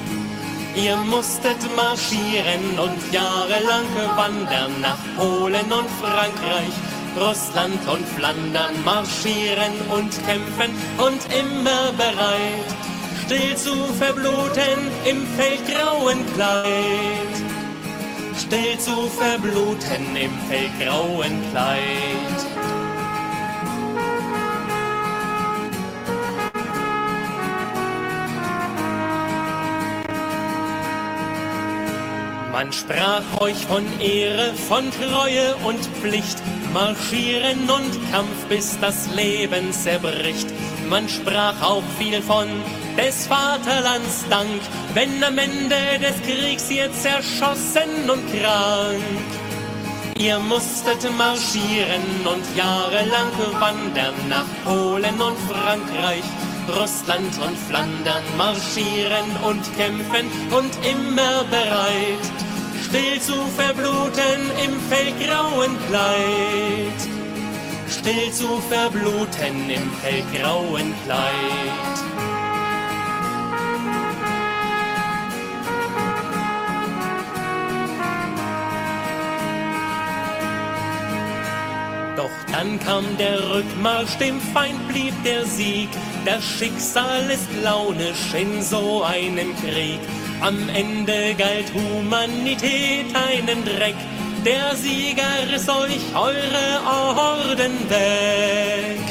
Ihr 0.77 0.97
musstet 0.97 1.59
marschieren 1.75 2.79
und 2.79 3.12
jahrelang 3.12 3.89
wandern 4.14 4.81
nach 4.81 4.99
Polen 5.16 5.72
und 5.72 5.91
Frankreich, 6.01 6.75
Russland 7.16 7.89
und 7.89 8.07
Flandern 8.07 8.85
marschieren 8.85 9.75
und 9.91 10.12
kämpfen 10.27 10.70
und 10.99 11.20
immer 11.35 11.93
bereit 11.97 12.93
still 13.25 13.57
zu 13.57 13.75
verbluten 13.95 14.81
im 15.07 15.27
feldgrauen 15.37 16.27
Kleid. 16.35 17.35
Still 18.37 18.79
zu 18.79 19.09
verbluten 19.09 20.16
im 20.16 20.33
feldgrauen 20.49 21.41
Kleid. 21.51 22.41
Man 32.53 32.72
sprach 32.72 33.41
euch 33.41 33.66
von 33.66 33.85
Ehre, 34.01 34.55
von 34.68 34.85
Treue 34.93 35.57
und 35.64 35.81
Pflicht, 36.01 36.39
Marschieren 36.72 37.68
und 37.68 38.12
Kampf, 38.12 38.45
bis 38.49 38.79
das 38.81 39.09
Leben 39.14 39.72
zerbricht. 39.72 40.47
Man 40.89 41.09
sprach 41.09 41.61
auch 41.62 41.83
viel 41.99 42.22
von 42.22 42.49
des 42.97 43.26
Vaterlands 43.26 44.24
Dank, 44.30 44.61
wenn 44.95 45.22
am 45.22 45.38
Ende 45.38 45.76
des 46.01 46.20
Kriegs 46.22 46.70
ihr 46.70 46.90
zerschossen 46.92 48.09
und 48.09 48.24
krank. 48.32 49.03
Ihr 50.18 50.38
musstet 50.38 51.03
marschieren 51.18 52.05
und 52.24 52.45
jahrelang 52.57 53.32
wandern 53.59 54.14
nach 54.28 54.47
Polen 54.64 55.20
und 55.20 55.38
Frankreich, 55.51 56.22
Russland 56.68 57.34
und 57.45 57.59
Flandern 57.68 58.22
marschieren 58.36 59.28
und 59.45 59.62
kämpfen 59.76 60.30
und 60.53 60.72
immer 60.86 61.45
bereit, 61.51 62.24
still 62.84 63.20
zu 63.20 63.34
verbluten 63.57 64.40
im 64.64 64.80
feldgrauen 64.88 65.76
Kleid. 65.88 67.01
Still 67.88 68.32
zu 68.32 68.61
verbluten 68.68 69.68
im 69.68 69.92
feldgrauen 70.01 70.95
Kleid. 71.05 72.34
Doch 82.25 82.53
dann 82.53 82.81
kam 82.81 83.05
der 83.18 83.39
Rückmarsch, 83.51 84.16
dem 84.16 84.41
Feind 84.41 84.89
blieb 84.89 85.12
der 85.25 85.45
Sieg. 85.45 85.91
Das 86.25 86.43
Schicksal 86.43 87.31
ist 87.31 87.51
launisch 87.62 88.33
in 88.33 88.62
so 88.62 89.05
einem 89.05 89.55
Krieg. 89.57 90.01
Am 90.41 90.57
Ende 90.70 91.35
galt 91.35 91.70
Humanität 91.75 93.14
einen 93.14 93.62
Dreck. 93.66 93.97
Der 94.43 94.75
Sieger 94.75 95.53
riss 95.53 95.68
euch 95.68 96.01
eure 96.14 96.66
Orden 96.87 97.91
weg. 97.91 99.05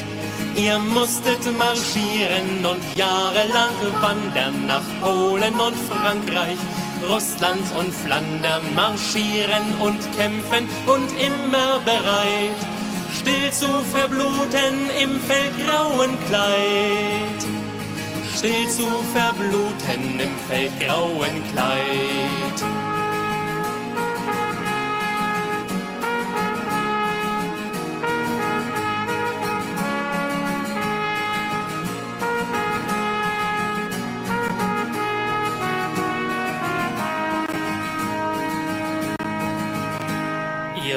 Ihr 0.56 0.80
musstet 0.80 1.44
marschieren 1.56 2.66
und 2.66 2.98
jahrelang 2.98 3.78
wandern 4.02 4.66
nach 4.66 4.88
Polen 5.02 5.54
und 5.54 5.78
Frankreich, 5.88 6.58
Russland 7.08 7.62
und 7.78 7.94
Flandern, 7.94 8.64
marschieren 8.74 9.66
und 9.80 10.00
kämpfen 10.18 10.68
und 10.88 11.10
immer 11.22 11.80
bereit, 11.86 12.73
zu 13.54 13.68
verbluten 13.94 14.90
im 15.00 15.20
feldgrauen 15.20 16.18
Kleid. 16.28 17.40
Still 18.36 18.68
zu 18.68 18.88
verbluten 19.14 20.20
im 20.20 20.36
feldgrauen 20.50 21.44
Kleid. 21.52 22.93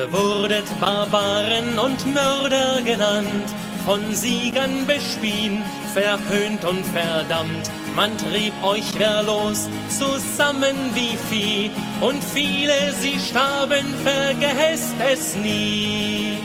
Ihr 0.07 0.13
wurdet 0.13 0.67
Barbaren 0.81 1.79
und 1.81 2.15
Mörder 2.15 2.81
genannt, 2.83 3.49
von 3.85 4.15
Siegern 4.15 4.87
bespien, 4.87 5.65
verhöhnt 5.95 6.65
und 6.65 6.85
verdammt. 6.87 7.71
Man 7.97 8.17
trieb 8.19 8.53
euch 8.63 8.97
wehrlos 9.01 9.69
zusammen 9.89 10.77
wie 10.95 11.17
Vieh, 11.29 11.71
und 12.01 12.23
viele 12.23 12.93
sie 13.01 13.19
starben, 13.19 13.85
vergesst 14.05 14.95
es 15.13 15.35
nie. 15.37 16.39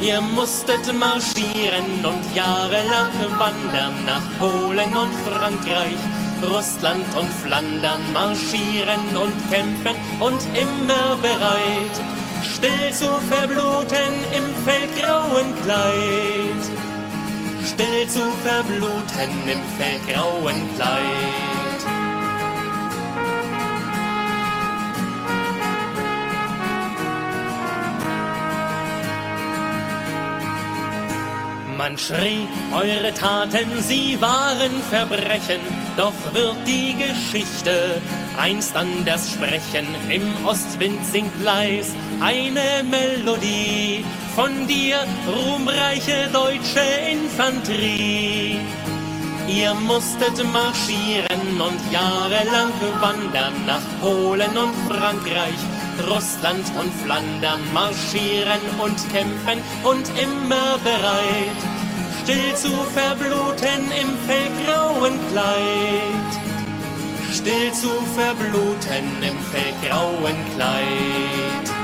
Ihr 0.00 0.22
musstet 0.22 0.86
marschieren 0.98 2.04
und 2.04 2.34
jahrelang 2.34 3.12
wandern 3.38 4.04
nach 4.06 4.22
Polen 4.38 4.96
und 4.96 5.14
Frankreich, 5.26 6.00
Russland 6.42 7.04
und 7.20 7.30
Flandern 7.44 8.00
marschieren 8.14 9.04
und 9.14 9.52
kämpfen 9.52 9.96
und 10.20 10.40
immer 10.56 11.16
bereit, 11.20 12.18
still 12.42 12.92
zu 12.92 13.08
verbluten 13.30 14.14
im 14.36 14.46
feldgrauen 14.64 15.54
Kleid. 15.62 16.62
Still 17.64 18.08
zu 18.08 18.30
verbluten 18.44 19.48
im 19.48 19.62
feldgrauen 19.78 20.74
Kleid. 20.76 21.57
Man 31.88 31.96
schrie, 31.96 32.46
eure 32.70 33.14
Taten, 33.14 33.80
sie 33.80 34.20
waren 34.20 34.82
Verbrechen, 34.90 35.62
doch 35.96 36.12
wird 36.34 36.56
die 36.66 36.94
Geschichte 36.94 38.02
einst 38.38 38.76
anders 38.76 39.30
sprechen. 39.30 39.86
Im 40.10 40.44
Ostwind 40.44 41.02
singt 41.06 41.42
leis 41.42 41.94
eine 42.20 42.84
Melodie 42.84 44.04
von 44.36 44.66
dir, 44.66 44.98
ruhmreiche 45.26 46.28
deutsche 46.30 46.84
Infanterie. 47.10 48.60
Ihr 49.48 49.72
musstet 49.72 50.44
marschieren 50.52 51.58
und 51.58 51.80
jahrelang 51.90 52.70
wandern 53.00 53.54
nach 53.66 53.80
Polen 54.02 54.54
und 54.58 54.74
Frankreich, 54.92 55.62
Russland 56.06 56.66
und 56.78 56.92
Flandern 57.02 57.60
marschieren 57.72 58.60
und 58.78 58.96
kämpfen 59.10 59.62
und 59.84 60.06
immer 60.20 60.76
bereit, 60.84 61.77
still 62.28 62.54
zu 62.54 62.68
verbluten 62.92 63.90
im 64.02 64.10
feldgrauen 64.26 65.18
Kleid. 65.30 66.30
Still 67.32 67.72
zu 67.72 67.88
verbluten 68.14 69.22
im 69.22 69.38
feldgrauen 69.50 70.36
Kleid. 70.54 71.77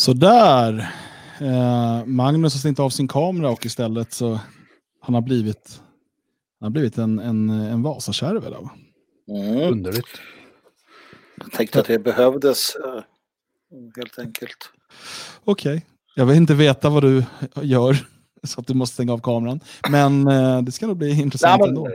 Sådär. 0.00 0.92
Eh, 1.40 2.04
Magnus 2.06 2.54
har 2.54 2.58
stängt 2.58 2.80
av 2.80 2.90
sin 2.90 3.08
kamera 3.08 3.50
och 3.50 3.66
istället 3.66 4.12
så 4.12 4.40
han 5.00 5.14
har 5.14 5.22
blivit, 5.22 5.80
han 6.60 6.66
har 6.66 6.70
blivit 6.70 6.98
en, 6.98 7.18
en, 7.18 7.50
en 7.50 7.82
Vasakärve. 7.82 8.46
Mm. 9.28 9.72
Underligt. 9.72 10.06
Jag 11.36 11.52
tänkte 11.52 11.80
att 11.80 11.86
det 11.86 11.98
behövdes 11.98 12.76
eh, 12.76 13.02
helt 13.96 14.18
enkelt. 14.18 14.70
Okej. 15.44 15.86
Jag 16.14 16.26
vill 16.26 16.36
inte 16.36 16.54
veta 16.54 16.90
vad 16.90 17.02
du 17.02 17.24
gör 17.62 17.96
så 18.44 18.60
att 18.60 18.66
du 18.66 18.74
måste 18.74 18.94
stänga 18.94 19.12
av 19.12 19.20
kameran. 19.20 19.60
Men 19.90 20.28
eh, 20.28 20.62
det 20.62 20.72
ska 20.72 20.86
nog 20.86 20.96
bli 20.96 21.20
intressant 21.20 21.60
Nej, 21.60 21.68
men, 21.68 21.76
ändå. 21.76 21.86
eh, 21.86 21.92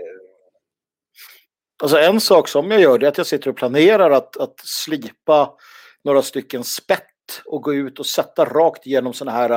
alltså 1.84 1.98
en 1.98 2.22
sak 2.22 2.48
som 2.48 2.72
jag 2.72 2.82
gör 2.82 3.04
är 3.04 3.08
att 3.08 3.18
jag 3.18 3.28
sitter 3.28 3.50
och 3.50 3.58
planerar 3.58 4.12
att, 4.12 4.38
att 4.38 4.60
slipa 4.64 5.54
några 6.04 6.22
stycken 6.22 6.64
spett 6.64 7.15
och 7.46 7.62
gå 7.62 7.74
ut 7.74 8.00
och 8.00 8.06
sätta 8.06 8.46
rakt 8.46 8.88
igenom 8.88 9.14
sådana 9.14 9.38
här 9.38 9.52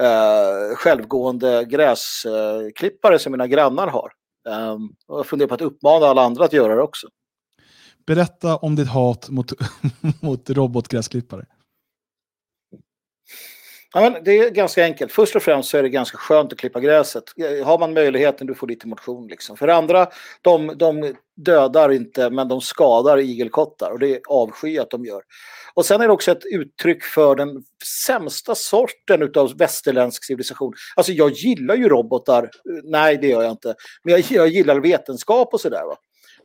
eh, 0.00 0.76
självgående 0.76 1.64
gräsklippare 1.64 3.18
som 3.18 3.32
mina 3.32 3.46
grannar 3.46 3.86
har. 3.86 4.12
Um, 4.48 4.94
och 5.06 5.18
jag 5.18 5.26
funderar 5.26 5.48
på 5.48 5.54
att 5.54 5.60
uppmana 5.60 6.06
alla 6.06 6.22
andra 6.22 6.44
att 6.44 6.52
göra 6.52 6.74
det 6.74 6.82
också. 6.82 7.08
Berätta 8.06 8.56
om 8.56 8.76
ditt 8.76 8.88
hat 8.88 9.28
mot, 9.30 9.52
mot 10.22 10.50
robotgräsklippare. 10.50 11.46
Ja, 13.94 14.00
men 14.00 14.24
det 14.24 14.38
är 14.38 14.50
ganska 14.50 14.84
enkelt. 14.84 15.12
Först 15.12 15.36
och 15.36 15.42
främst 15.42 15.68
så 15.68 15.78
är 15.78 15.82
det 15.82 15.88
ganska 15.88 16.18
skönt 16.18 16.52
att 16.52 16.58
klippa 16.58 16.80
gräset. 16.80 17.24
Har 17.64 17.78
man 17.78 17.94
möjligheten, 17.94 18.46
du 18.46 18.54
får 18.54 18.68
lite 18.68 18.88
motion. 18.88 19.26
Liksom. 19.26 19.56
För 19.56 19.66
det 19.66 19.74
andra, 19.74 20.06
de, 20.42 20.78
de 20.78 21.14
dödar 21.36 21.92
inte, 21.92 22.30
men 22.30 22.48
de 22.48 22.60
skadar 22.60 23.18
igelkottar. 23.18 23.90
Och 23.90 23.98
det 23.98 24.08
är 24.08 24.20
avsky 24.28 24.78
att 24.78 24.90
de 24.90 25.04
gör. 25.04 25.22
Och 25.76 25.86
sen 25.86 26.00
är 26.00 26.06
det 26.06 26.12
också 26.12 26.30
ett 26.30 26.44
uttryck 26.44 27.04
för 27.04 27.34
den 27.34 27.48
sämsta 28.06 28.54
sorten 28.54 29.30
av 29.36 29.58
västerländsk 29.58 30.24
civilisation. 30.24 30.74
Alltså 30.96 31.12
jag 31.12 31.30
gillar 31.30 31.74
ju 31.74 31.88
robotar. 31.88 32.50
Nej, 32.84 33.18
det 33.20 33.26
gör 33.26 33.42
jag 33.42 33.50
inte. 33.50 33.74
Men 34.04 34.12
jag, 34.12 34.24
jag 34.30 34.48
gillar 34.48 34.80
vetenskap 34.80 35.54
och 35.54 35.60
sådär. 35.60 35.82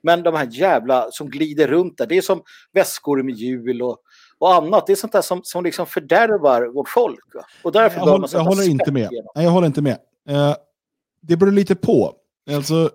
Men 0.03 0.23
de 0.23 0.35
här 0.35 0.47
jävla 0.51 1.11
som 1.11 1.29
glider 1.29 1.67
runt 1.67 1.97
där, 1.97 2.07
det 2.07 2.17
är 2.17 2.21
som 2.21 2.41
väskor 2.73 3.23
med 3.23 3.35
hjul 3.35 3.81
och, 3.81 3.97
och 4.37 4.53
annat. 4.53 4.87
Det 4.87 4.93
är 4.93 4.95
sånt 4.95 5.13
där 5.13 5.21
som, 5.21 5.41
som 5.43 5.63
liksom 5.63 5.85
fördärvar 5.85 6.73
vårt 6.73 6.89
folk. 6.89 7.35
Va? 7.35 7.45
Och 7.63 7.71
därför 7.71 7.99
Jag, 7.99 8.05
håller, 8.05 8.29
jag 8.33 8.43
håller 8.43 8.69
inte 8.69 8.91
med. 8.91 9.09
Nej, 9.35 9.45
jag 9.45 9.51
håller 9.51 9.67
inte 9.67 9.81
med. 9.81 9.97
Eh, 10.29 10.55
det 11.21 11.37
beror 11.37 11.51
lite 11.51 11.75
på. 11.75 12.13
Alltså, 12.51 12.89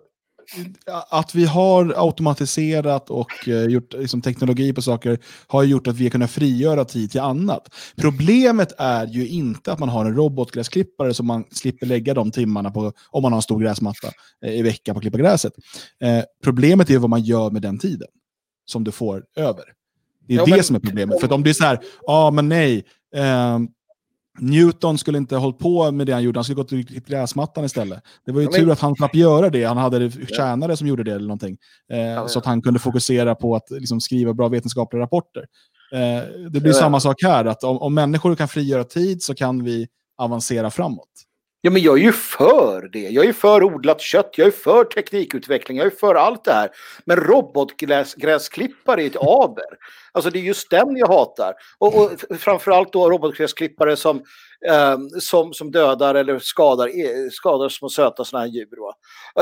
att 1.10 1.35
vi 1.35 1.44
har 1.44 1.94
automatiserat 1.97 3.10
och 3.10 3.48
eh, 3.48 3.64
gjort 3.64 3.93
liksom, 3.93 4.23
teknologi 4.23 4.73
på 4.73 4.82
saker 4.82 5.18
har 5.47 5.62
gjort 5.62 5.86
att 5.86 5.97
vi 5.97 6.05
har 6.05 6.10
kunnat 6.10 6.31
frigöra 6.31 6.85
tid 6.85 7.10
till 7.10 7.20
annat. 7.20 7.68
Problemet 7.97 8.73
är 8.78 9.06
ju 9.06 9.28
inte 9.28 9.73
att 9.73 9.78
man 9.78 9.89
har 9.89 10.05
en 10.05 10.14
robotgräsklippare 10.14 11.14
som 11.14 11.27
man 11.27 11.44
slipper 11.51 11.86
lägga 11.86 12.14
de 12.14 12.31
timmarna 12.31 12.70
på, 12.70 12.93
om 13.10 13.23
man 13.23 13.32
har 13.32 13.39
en 13.39 13.43
stor 13.43 13.60
gräsmatta 13.60 14.09
eh, 14.44 14.52
i 14.59 14.62
veckan 14.62 14.94
på 14.94 14.98
att 14.98 15.02
klippa 15.02 15.18
gräset. 15.18 15.52
Eh, 16.01 16.24
problemet 16.44 16.90
är 16.90 16.98
vad 16.98 17.10
man 17.10 17.23
gör 17.23 17.51
med 17.51 17.62
den 17.62 17.78
tiden 17.78 18.09
som 18.64 18.85
du 18.85 18.93
får 18.93 19.24
över. 19.36 19.64
Det 20.28 20.35
är 20.35 20.39
Ja, 20.39 20.44
det 20.44 20.51
men- 20.51 20.64
som 20.64 20.77
är 20.77 20.81
problemet. 20.81 21.20
För 21.20 21.32
om 21.32 21.43
det 21.43 21.51
är 21.51 21.55
så 21.55 21.64
här, 21.64 21.81
ja 22.02 22.31
men 22.31 22.48
nej, 22.48 22.85
eh, 23.16 23.59
Newton 24.39 24.99
skulle 24.99 25.19
inte 25.19 25.35
ha 25.35 25.41
hållit 25.43 25.59
på 25.59 25.91
med 25.93 26.07
det 26.07 26.13
han 26.13 26.23
gjorde, 26.23 26.39
han 26.39 26.45
skulle 26.45 26.57
gått 26.57 26.73
och 26.73 26.87
klippt 26.89 27.09
gräsmattan 27.09 27.65
istället. 27.65 28.03
Det 28.27 28.33
var 28.33 28.41
ju 28.41 28.45
Ja, 28.47 28.51
men- 28.53 28.61
tur 28.61 28.71
att 28.73 28.81
han 28.81 28.95
slapp 28.97 29.15
göra 29.15 29.51
det, 29.51 29.65
han 29.65 29.77
hade 29.77 30.11
tjänare 30.11 30.77
som 30.77 30.87
gjorde 30.87 31.05
det 31.05 31.11
eller 31.13 31.27
någonting. 31.27 31.57
Eh, 31.93 31.99
ja. 31.99 32.29
Så 32.29 32.39
att 32.39 32.45
han 32.47 32.63
kunde 32.63 32.81
fokusera 32.81 33.35
på 33.35 33.57
att 33.57 33.71
liksom, 33.71 34.01
skriva 34.01 34.35
bra 34.35 34.49
vetenskapliga 34.49 35.03
rapporter. 35.03 35.45
Eh, 35.93 35.99
det 36.51 36.51
blir 36.51 36.67
Ja, 36.67 36.69
ja. 36.69 36.73
samma 36.81 37.01
sak 37.01 37.23
här, 37.23 37.45
att 37.45 37.65
om, 37.65 37.79
om 37.79 37.95
människor 37.95 38.35
kan 38.35 38.49
frigöra 38.49 38.85
tid 38.85 39.23
så 39.23 39.35
kan 39.35 39.65
vi 39.65 39.87
avancera 40.19 40.71
framåt. 40.71 41.09
Ja, 41.66 41.70
men 41.70 41.82
jag 41.82 41.98
är 41.98 42.02
ju 42.02 42.12
för 42.12 42.88
det. 42.93 42.98
Jag 43.09 43.24
är 43.26 43.32
för 43.32 43.62
odlat 43.62 44.01
kött, 44.01 44.30
jag 44.36 44.47
är 44.47 44.51
för 44.51 44.84
teknikutveckling, 44.84 45.78
jag 45.78 45.86
är 45.86 45.90
för 45.90 46.14
allt 46.14 46.44
det 46.44 46.52
här. 46.52 46.70
Men 47.05 47.16
robotgräsklippare 47.16 49.02
är 49.02 49.06
ett 49.06 49.16
aber. 49.16 49.64
Alltså 50.12 50.30
det 50.30 50.38
är 50.38 50.43
just 50.43 50.70
den 50.70 50.97
jag 50.97 51.06
hatar. 51.06 51.55
Och, 51.78 51.94
och 51.97 52.10
framförallt 52.38 52.93
då 52.93 53.10
robotgräsklippare 53.10 53.97
som, 53.97 54.16
eh, 54.68 54.98
som, 55.20 55.52
som 55.52 55.70
dödar 55.70 56.14
eller 56.14 56.38
skadar, 56.38 56.86
eh, 56.86 57.30
skadar 57.30 57.68
små 57.68 57.88
söta 57.88 58.24
sådana 58.24 58.47
här 58.47 58.52
djur. 58.52 58.80
Va? 58.80 58.94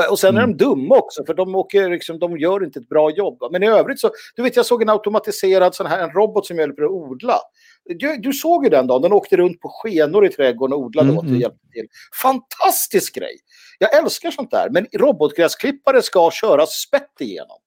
Eh, 0.03 0.11
och 0.11 0.19
sen 0.19 0.37
mm. 0.37 0.43
är 0.43 0.47
de 0.47 0.63
dumma 0.63 0.97
också, 0.97 1.25
för 1.25 1.33
de, 1.33 1.55
åker, 1.55 1.89
liksom, 1.89 2.19
de 2.19 2.37
gör 2.37 2.63
inte 2.63 2.79
ett 2.79 2.89
bra 2.89 3.11
jobb. 3.11 3.37
Va? 3.39 3.49
Men 3.51 3.63
i 3.63 3.67
övrigt 3.67 3.99
så, 3.99 4.11
du 4.35 4.43
vet 4.43 4.55
jag 4.55 4.65
såg 4.65 4.81
en 4.81 4.89
automatiserad 4.89 5.75
sån 5.75 5.87
här, 5.87 6.03
en 6.03 6.11
robot 6.11 6.45
som 6.45 6.57
hjälper 6.57 6.83
att 6.83 6.91
odla. 6.91 7.37
Du, 7.85 8.17
du 8.17 8.33
såg 8.33 8.63
ju 8.63 8.69
den 8.69 8.87
dagen, 8.87 9.01
den 9.01 9.13
åkte 9.13 9.37
runt 9.37 9.61
på 9.61 9.69
skenor 9.69 10.25
i 10.25 10.29
trädgården 10.29 10.73
och 10.73 10.79
odlade 10.79 11.09
mm. 11.09 11.17
åt 11.17 11.23
och 11.23 11.29
mm. 11.29 11.41
hjälpte 11.41 11.67
till. 11.67 11.87
Fantastisk 12.21 13.15
grej! 13.15 13.37
Jag 13.79 13.97
älskar 13.97 14.31
sånt 14.31 14.51
där, 14.51 14.69
men 14.69 14.87
robotgräsklippare 14.93 16.01
ska 16.01 16.31
köras 16.31 16.69
spett 16.69 17.11
igenom. 17.19 17.57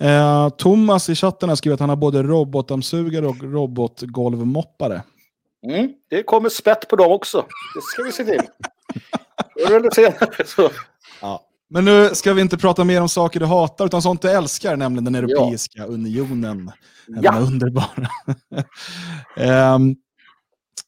Eh, 0.00 0.48
Thomas 0.48 1.08
i 1.08 1.14
chatten 1.14 1.48
har 1.48 1.56
skrivit 1.56 1.74
att 1.74 1.80
han 1.80 1.88
har 1.88 1.96
både 1.96 2.22
robotdammsugare 2.22 3.26
och 3.26 3.42
robotgolvmoppare. 3.42 5.02
Mm, 5.66 5.92
det 6.10 6.22
kommer 6.22 6.48
spett 6.48 6.88
på 6.88 6.96
dem 6.96 7.12
också. 7.12 7.44
Det 7.74 7.82
ska 7.82 8.02
vi 8.02 8.12
se 8.12 8.24
till. 8.24 8.42
Förr 9.66 9.76
eller 9.76 9.90
senare 9.90 10.46
så. 10.46 10.70
Ja. 11.20 11.47
Men 11.70 11.84
nu 11.84 12.10
ska 12.14 12.32
vi 12.32 12.42
inte 12.42 12.58
prata 12.58 12.84
mer 12.84 13.00
om 13.00 13.08
saker 13.08 13.40
du 13.40 13.46
hatar, 13.46 13.86
utan 13.86 14.02
sånt 14.02 14.22
du 14.22 14.30
älskar, 14.30 14.76
nämligen 14.76 15.04
den 15.04 15.14
Europeiska 15.14 15.78
ja. 15.78 15.84
unionen. 15.84 16.72
Ja. 17.06 17.32
Den 17.32 17.42
underbara. 17.42 18.08
um, 19.74 19.96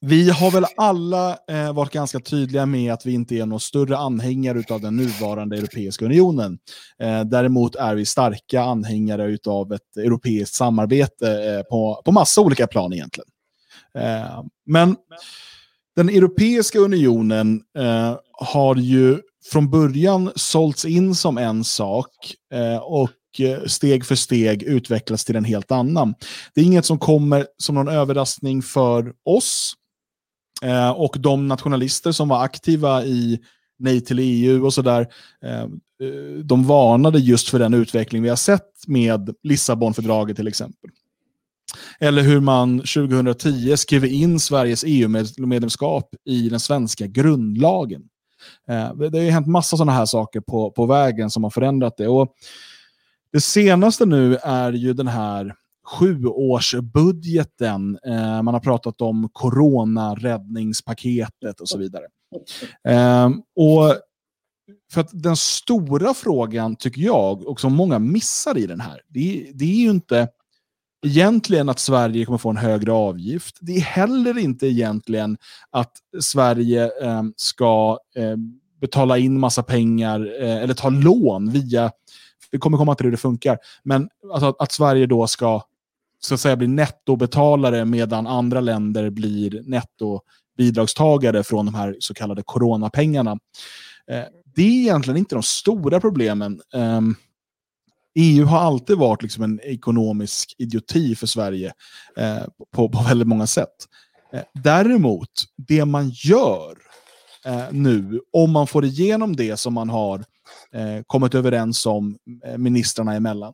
vi 0.01 0.31
har 0.31 0.51
väl 0.51 0.67
alla 0.77 1.39
eh, 1.49 1.73
varit 1.73 1.93
ganska 1.93 2.21
tydliga 2.21 2.67
med 2.67 2.93
att 2.93 3.07
vi 3.07 3.13
inte 3.13 3.35
är 3.35 3.47
några 3.47 3.61
större 3.61 3.97
anhängare 3.97 4.65
av 4.71 4.81
den 4.81 4.97
nuvarande 4.97 5.57
Europeiska 5.57 6.05
unionen. 6.05 6.59
Eh, 6.99 7.25
däremot 7.25 7.77
är 7.77 7.95
vi 7.95 8.07
starka 8.07 8.63
anhängare 8.63 9.39
av 9.47 9.73
ett 9.73 9.97
europeiskt 9.97 10.55
samarbete 10.55 11.55
eh, 11.55 11.63
på, 11.63 12.03
på 12.05 12.13
massa 12.13 12.41
olika 12.41 12.67
plan 12.67 12.93
egentligen. 12.93 13.29
Eh, 13.95 14.45
men 14.67 14.97
den 15.97 16.09
Europeiska 16.09 16.79
unionen 16.79 17.63
eh, 17.79 18.17
har 18.33 18.77
ju 18.77 19.21
från 19.45 19.71
början 19.71 20.33
sålts 20.37 20.85
in 20.85 21.15
som 21.15 21.39
en 21.39 21.65
sak 21.65 22.09
eh, 22.55 22.77
och 22.77 23.11
eh, 23.39 23.65
steg 23.67 24.07
för 24.07 24.15
steg 24.15 24.63
utvecklas 24.63 25.25
till 25.25 25.37
en 25.37 25.45
helt 25.45 25.71
annan. 25.71 26.15
Det 26.55 26.61
är 26.61 26.65
inget 26.65 26.85
som 26.85 26.99
kommer 26.99 27.47
som 27.57 27.75
någon 27.75 27.89
överraskning 27.89 28.63
för 28.63 29.13
oss 29.25 29.77
Eh, 30.63 30.91
och 30.91 31.17
de 31.19 31.49
nationalister 31.49 32.13
som 32.13 32.29
var 32.29 32.45
aktiva 32.45 33.05
i 33.05 33.41
Nej 33.79 34.01
till 34.01 34.19
EU 34.19 34.65
och 34.65 34.75
sådär, 34.75 35.07
eh, 35.45 35.67
de 36.45 36.65
varnade 36.67 37.19
just 37.19 37.49
för 37.49 37.59
den 37.59 37.75
utveckling 37.75 38.23
vi 38.23 38.29
har 38.29 38.37
sett 38.37 38.71
med 38.87 39.35
Lissabonfördraget 39.43 40.37
till 40.37 40.49
exempel. 40.49 40.91
Eller 42.01 42.23
hur 42.23 42.41
man 42.41 42.79
2010 42.79 43.77
skrev 43.77 44.05
in 44.05 44.41
Sveriges 44.41 44.85
EU-medlemskap 44.87 46.15
i 46.25 46.49
den 46.49 46.61
svenska 46.61 47.07
grundlagen. 47.07 48.03
Eh, 48.69 48.95
det 48.95 49.19
har 49.19 49.25
ju 49.25 49.31
hänt 49.31 49.47
massa 49.47 49.77
sådana 49.77 49.93
här 49.93 50.07
saker 50.07 50.41
på, 50.41 50.71
på 50.71 50.87
vägen 50.87 51.31
som 51.31 51.45
har 51.45 51.51
förändrat 51.51 51.97
det. 51.97 52.09
Och 52.09 52.35
det 53.33 53.41
senaste 53.41 54.07
nu 54.07 54.37
är 54.37 54.73
ju 54.73 54.93
den 54.93 55.09
här 55.09 55.55
sjuårsbudgeten. 55.87 57.99
Eh, 58.07 58.43
man 58.43 58.55
har 58.55 58.61
pratat 58.61 59.01
om 59.01 59.29
coronaräddningspaketet 59.33 61.61
och 61.61 61.69
så 61.69 61.79
vidare. 61.79 62.05
Eh, 62.89 63.31
och 63.57 63.97
för 64.93 65.01
att 65.01 65.11
den 65.13 65.37
stora 65.37 66.15
frågan, 66.15 66.77
tycker 66.77 67.03
jag, 67.03 67.47
och 67.47 67.61
som 67.61 67.73
många 67.73 67.99
missar 67.99 68.59
i 68.59 68.67
den 68.67 68.81
här, 68.81 69.01
det, 69.09 69.51
det 69.55 69.65
är 69.65 69.77
ju 69.77 69.91
inte 69.91 70.29
egentligen 71.07 71.69
att 71.69 71.79
Sverige 71.79 72.25
kommer 72.25 72.39
få 72.39 72.51
en 72.51 72.57
högre 72.57 72.93
avgift. 72.93 73.59
Det 73.61 73.77
är 73.77 73.81
heller 73.81 74.39
inte 74.39 74.67
egentligen 74.67 75.39
att 75.71 75.93
Sverige 76.21 76.85
eh, 77.03 77.23
ska 77.37 77.99
eh, 78.17 78.37
betala 78.81 79.19
in 79.19 79.41
massa 79.41 79.63
pengar 79.63 80.43
eh, 80.43 80.57
eller 80.57 80.75
ta 80.75 80.89
lån 80.89 81.51
via 81.51 81.91
vi 82.51 82.59
kommer 82.59 82.79
komma 82.79 82.95
till 82.95 83.07
hur 83.07 83.11
det 83.11 83.17
funkar. 83.17 83.59
Men 83.83 84.09
alltså, 84.33 84.55
att 84.59 84.73
Sverige 84.73 85.07
då 85.07 85.27
ska 85.27 85.63
så 86.21 86.35
att 86.35 86.41
säga 86.41 86.57
bli 86.57 86.67
nettobetalare 86.67 87.85
medan 87.85 88.27
andra 88.27 88.61
länder 88.61 89.11
blir 89.11 89.63
nettobidragstagare 89.65 91.43
från 91.43 91.67
de 91.67 91.75
här 91.75 91.97
så 92.01 92.15
kallade 92.15 92.43
coronapengarna. 92.43 93.31
Eh, 94.11 94.25
det 94.55 94.63
är 94.63 94.81
egentligen 94.81 95.19
inte 95.19 95.35
de 95.35 95.43
stora 95.43 96.01
problemen. 96.01 96.61
Ehm, 96.75 97.15
EU 98.15 98.45
har 98.45 98.59
alltid 98.59 98.99
varit 98.99 99.23
liksom 99.23 99.45
en 99.45 99.61
ekonomisk 99.63 100.55
idioti 100.59 101.15
för 101.15 101.27
Sverige 101.27 101.73
eh, 102.17 102.43
på, 102.75 102.89
på 102.89 103.03
väldigt 103.03 103.29
många 103.29 103.47
sätt. 103.47 103.77
Eh, 104.33 104.43
däremot, 104.55 105.31
det 105.57 105.85
man 105.85 106.11
gör 106.11 106.77
eh, 107.47 107.65
nu, 107.71 108.21
om 108.33 108.51
man 108.51 108.67
får 108.67 108.85
igenom 108.85 109.37
det 109.37 109.57
som 109.57 109.75
man 109.75 109.91
har 109.91 110.19
eh, 110.75 111.03
kommit 111.07 111.35
överens 111.35 111.87
om 111.87 112.17
eh, 112.45 112.59
ministrarna 112.59 113.15
emellan, 113.15 113.53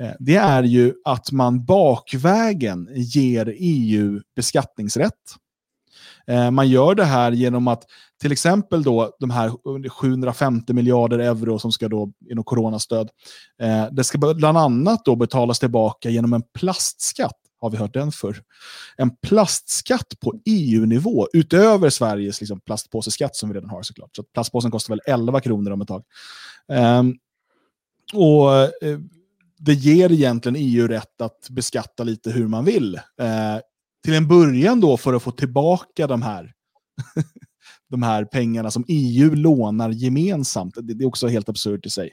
Eh, 0.00 0.12
det 0.18 0.36
är 0.36 0.62
ju 0.62 0.94
att 1.04 1.32
man 1.32 1.64
bakvägen 1.64 2.88
ger 2.94 3.54
EU 3.58 4.20
beskattningsrätt. 4.36 5.14
Eh, 6.30 6.50
man 6.50 6.68
gör 6.68 6.94
det 6.94 7.04
här 7.04 7.32
genom 7.32 7.68
att 7.68 7.84
till 8.20 8.32
exempel 8.32 8.82
då 8.82 9.16
de 9.20 9.30
här 9.30 9.88
750 9.88 10.72
miljarder 10.72 11.18
euro 11.18 11.58
som 11.58 11.72
ska 11.72 11.88
då 11.88 12.12
inom 12.30 12.44
coronastöd. 12.44 13.08
Eh, 13.62 13.86
det 13.92 14.04
ska 14.04 14.18
bland 14.18 14.58
annat 14.58 15.04
då 15.04 15.16
betalas 15.16 15.58
tillbaka 15.58 16.10
genom 16.10 16.32
en 16.32 16.42
plastskatt. 16.58 17.36
Har 17.60 17.70
vi 17.70 17.76
hört 17.76 17.94
den 17.94 18.12
för? 18.12 18.42
En 18.96 19.16
plastskatt 19.16 20.20
på 20.20 20.34
EU-nivå 20.44 21.28
utöver 21.32 21.90
Sveriges 21.90 22.40
liksom, 22.40 22.60
plastpåseskatt 22.60 23.36
som 23.36 23.48
vi 23.48 23.54
redan 23.54 23.70
har 23.70 23.82
såklart. 23.82 24.16
Så 24.16 24.22
plastpåsen 24.22 24.70
kostar 24.70 24.94
väl 24.94 25.00
11 25.06 25.40
kronor 25.40 25.70
om 25.70 25.80
ett 25.80 25.88
tag. 25.88 26.04
Um, 26.68 27.18
och 28.14 28.54
eh, 28.62 28.98
det 29.58 29.74
ger 29.74 30.12
egentligen 30.12 30.56
EU 30.58 30.88
rätt 30.88 31.20
att 31.20 31.48
beskatta 31.50 32.04
lite 32.04 32.30
hur 32.30 32.48
man 32.48 32.64
vill. 32.64 32.94
Eh, 32.94 33.58
till 34.04 34.14
en 34.14 34.28
början 34.28 34.80
då 34.80 34.96
för 34.96 35.14
att 35.14 35.22
få 35.22 35.30
tillbaka 35.30 36.06
de 36.06 36.22
här, 36.22 36.52
de 37.90 38.02
här 38.02 38.24
pengarna 38.24 38.70
som 38.70 38.84
EU 38.88 39.34
lånar 39.34 39.90
gemensamt. 39.90 40.74
Det, 40.74 40.94
det 40.94 41.04
är 41.04 41.08
också 41.08 41.28
helt 41.28 41.48
absurt 41.48 41.86
i 41.86 41.90
sig. 41.90 42.12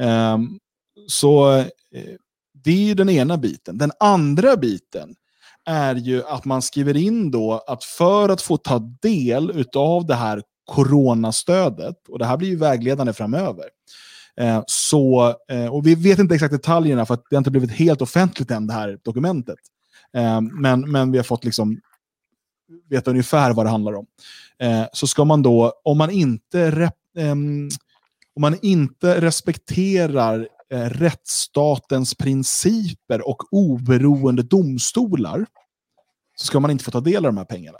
Um, 0.00 0.58
så 1.06 1.58
eh, 1.58 2.14
det 2.64 2.70
är 2.70 2.84
ju 2.84 2.94
den 2.94 3.08
ena 3.08 3.36
biten. 3.36 3.78
Den 3.78 3.92
andra 4.00 4.56
biten 4.56 5.14
är 5.66 5.94
ju 5.94 6.24
att 6.24 6.44
man 6.44 6.62
skriver 6.62 6.96
in 6.96 7.30
då 7.30 7.64
att 7.66 7.84
för 7.84 8.28
att 8.28 8.42
få 8.42 8.56
ta 8.56 8.78
del 9.02 9.64
av 9.76 10.06
det 10.06 10.14
här 10.14 10.42
coronastödet, 10.64 12.08
och 12.08 12.18
det 12.18 12.26
här 12.26 12.36
blir 12.36 12.48
ju 12.48 12.56
vägledande 12.56 13.12
framöver, 13.12 13.64
eh, 14.36 14.62
så, 14.66 15.34
eh, 15.50 15.66
och 15.66 15.86
vi 15.86 15.94
vet 15.94 16.18
inte 16.18 16.34
exakt 16.34 16.52
detaljerna 16.52 17.06
för 17.06 17.14
att 17.14 17.24
det 17.30 17.36
har 17.36 17.40
inte 17.40 17.50
blivit 17.50 17.70
helt 17.70 18.02
offentligt 18.02 18.50
än 18.50 18.66
det 18.66 18.72
här 18.72 18.98
dokumentet. 19.04 19.58
Eh, 20.16 20.40
men, 20.40 20.90
men 20.90 21.12
vi 21.12 21.18
har 21.18 21.24
fått 21.24 21.44
liksom 21.44 21.80
veta 22.88 23.10
ungefär 23.10 23.52
vad 23.52 23.66
det 23.66 23.70
handlar 23.70 23.94
om. 23.94 24.06
Ehm, 24.58 24.86
så 24.92 25.06
ska 25.06 25.24
man 25.24 25.42
då, 25.42 25.72
om 25.84 25.98
man 25.98 26.10
inte, 26.10 26.70
rep, 26.70 26.94
ehm, 27.18 27.68
om 28.34 28.40
man 28.40 28.58
inte 28.62 29.20
respekterar 29.20 30.48
eh, 30.72 30.84
rättsstatens 30.84 32.14
principer 32.14 33.28
och 33.28 33.52
oberoende 33.52 34.42
domstolar 34.42 35.46
så 36.36 36.46
ska 36.46 36.60
man 36.60 36.70
inte 36.70 36.84
få 36.84 36.90
ta 36.90 37.00
del 37.00 37.26
av 37.26 37.32
de 37.32 37.36
här 37.36 37.44
pengarna. 37.44 37.78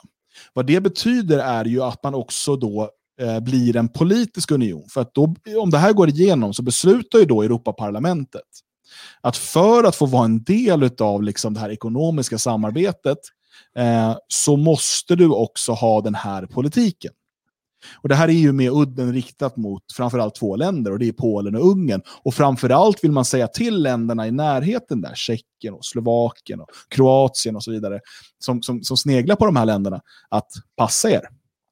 Vad 0.52 0.66
det 0.66 0.80
betyder 0.80 1.38
är 1.38 1.64
ju 1.64 1.82
att 1.82 2.02
man 2.02 2.14
också 2.14 2.56
då 2.56 2.90
eh, 3.20 3.40
blir 3.40 3.76
en 3.76 3.88
politisk 3.88 4.50
union. 4.50 4.88
För 4.88 5.00
att 5.00 5.14
då, 5.14 5.34
om 5.58 5.70
det 5.70 5.78
här 5.78 5.92
går 5.92 6.08
igenom 6.08 6.54
så 6.54 6.62
beslutar 6.62 7.18
ju 7.18 7.24
då 7.24 7.42
Europaparlamentet 7.42 8.42
att 9.20 9.36
för 9.36 9.84
att 9.84 9.96
få 9.96 10.06
vara 10.06 10.24
en 10.24 10.42
del 10.42 10.90
av 11.00 11.22
liksom 11.22 11.54
det 11.54 11.60
här 11.60 11.70
ekonomiska 11.70 12.38
samarbetet 12.38 13.18
eh, 13.76 14.16
så 14.28 14.56
måste 14.56 15.16
du 15.16 15.28
också 15.28 15.72
ha 15.72 16.00
den 16.00 16.14
här 16.14 16.46
politiken. 16.46 17.12
Och 18.02 18.08
Det 18.08 18.14
här 18.14 18.28
är 18.28 18.32
ju 18.32 18.52
med 18.52 18.70
udden 18.72 19.12
riktat 19.12 19.56
mot 19.56 19.82
framförallt 19.92 20.34
två 20.34 20.56
länder 20.56 20.92
och 20.92 20.98
det 20.98 21.08
är 21.08 21.12
Polen 21.12 21.54
och 21.54 21.66
Ungern. 21.70 22.02
Och 22.22 22.34
framförallt 22.34 23.04
vill 23.04 23.12
man 23.12 23.24
säga 23.24 23.48
till 23.48 23.82
länderna 23.82 24.26
i 24.26 24.30
närheten 24.30 25.00
där, 25.00 25.14
Tjeckien 25.14 25.74
och 25.74 25.84
Slovakien 25.84 26.60
och 26.60 26.68
Kroatien 26.88 27.56
och 27.56 27.64
så 27.64 27.70
vidare, 27.70 28.00
som, 28.38 28.62
som, 28.62 28.82
som 28.82 28.96
sneglar 28.96 29.36
på 29.36 29.46
de 29.46 29.56
här 29.56 29.66
länderna, 29.66 30.00
att 30.28 30.50
passa 30.76 31.10
er. 31.10 31.22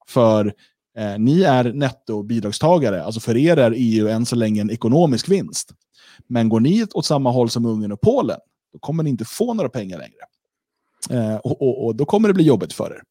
För 0.08 0.52
Eh, 0.96 1.18
ni 1.18 1.42
är 1.42 1.72
nettobidragstagare, 1.72 3.04
alltså 3.04 3.20
för 3.20 3.36
er 3.36 3.56
är 3.56 3.72
EU 3.76 4.08
än 4.08 4.26
så 4.26 4.36
länge 4.36 4.60
en 4.60 4.70
ekonomisk 4.70 5.28
vinst. 5.28 5.72
Men 6.26 6.48
går 6.48 6.60
ni 6.60 6.86
åt 6.94 7.06
samma 7.06 7.30
håll 7.30 7.50
som 7.50 7.66
Ungern 7.66 7.92
och 7.92 8.00
Polen, 8.00 8.38
då 8.72 8.78
kommer 8.78 9.02
ni 9.02 9.10
inte 9.10 9.24
få 9.24 9.54
några 9.54 9.68
pengar 9.68 9.98
längre. 9.98 10.22
Eh, 11.10 11.36
och, 11.36 11.62
och, 11.62 11.86
och, 11.86 11.96
då 11.96 12.04
kommer 12.04 12.28
det 12.28 12.34
bli 12.34 12.44
jobbigt 12.44 12.72
för 12.72 12.90
er. 12.90 13.02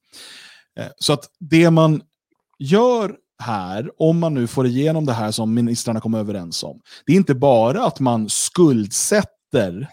Eh, 0.84 0.91
så 0.98 1.14
att 1.14 1.30
det 1.40 1.72
man 1.72 2.02
gör 2.60 3.15
här, 3.40 3.91
om 3.98 4.19
man 4.19 4.34
nu 4.34 4.48
får 4.48 4.68
igenom 4.68 5.06
det 5.06 5.14
här 5.14 5.32
som 5.32 5.53
ministrarna 5.53 6.02
kom 6.02 6.14
överens 6.14 6.64
om, 6.64 6.82
det 7.06 7.11
är 7.11 7.18
inte 7.18 7.36
bara 7.36 7.86
att 7.86 7.99
man 7.99 8.30
skuldsätter 8.30 9.90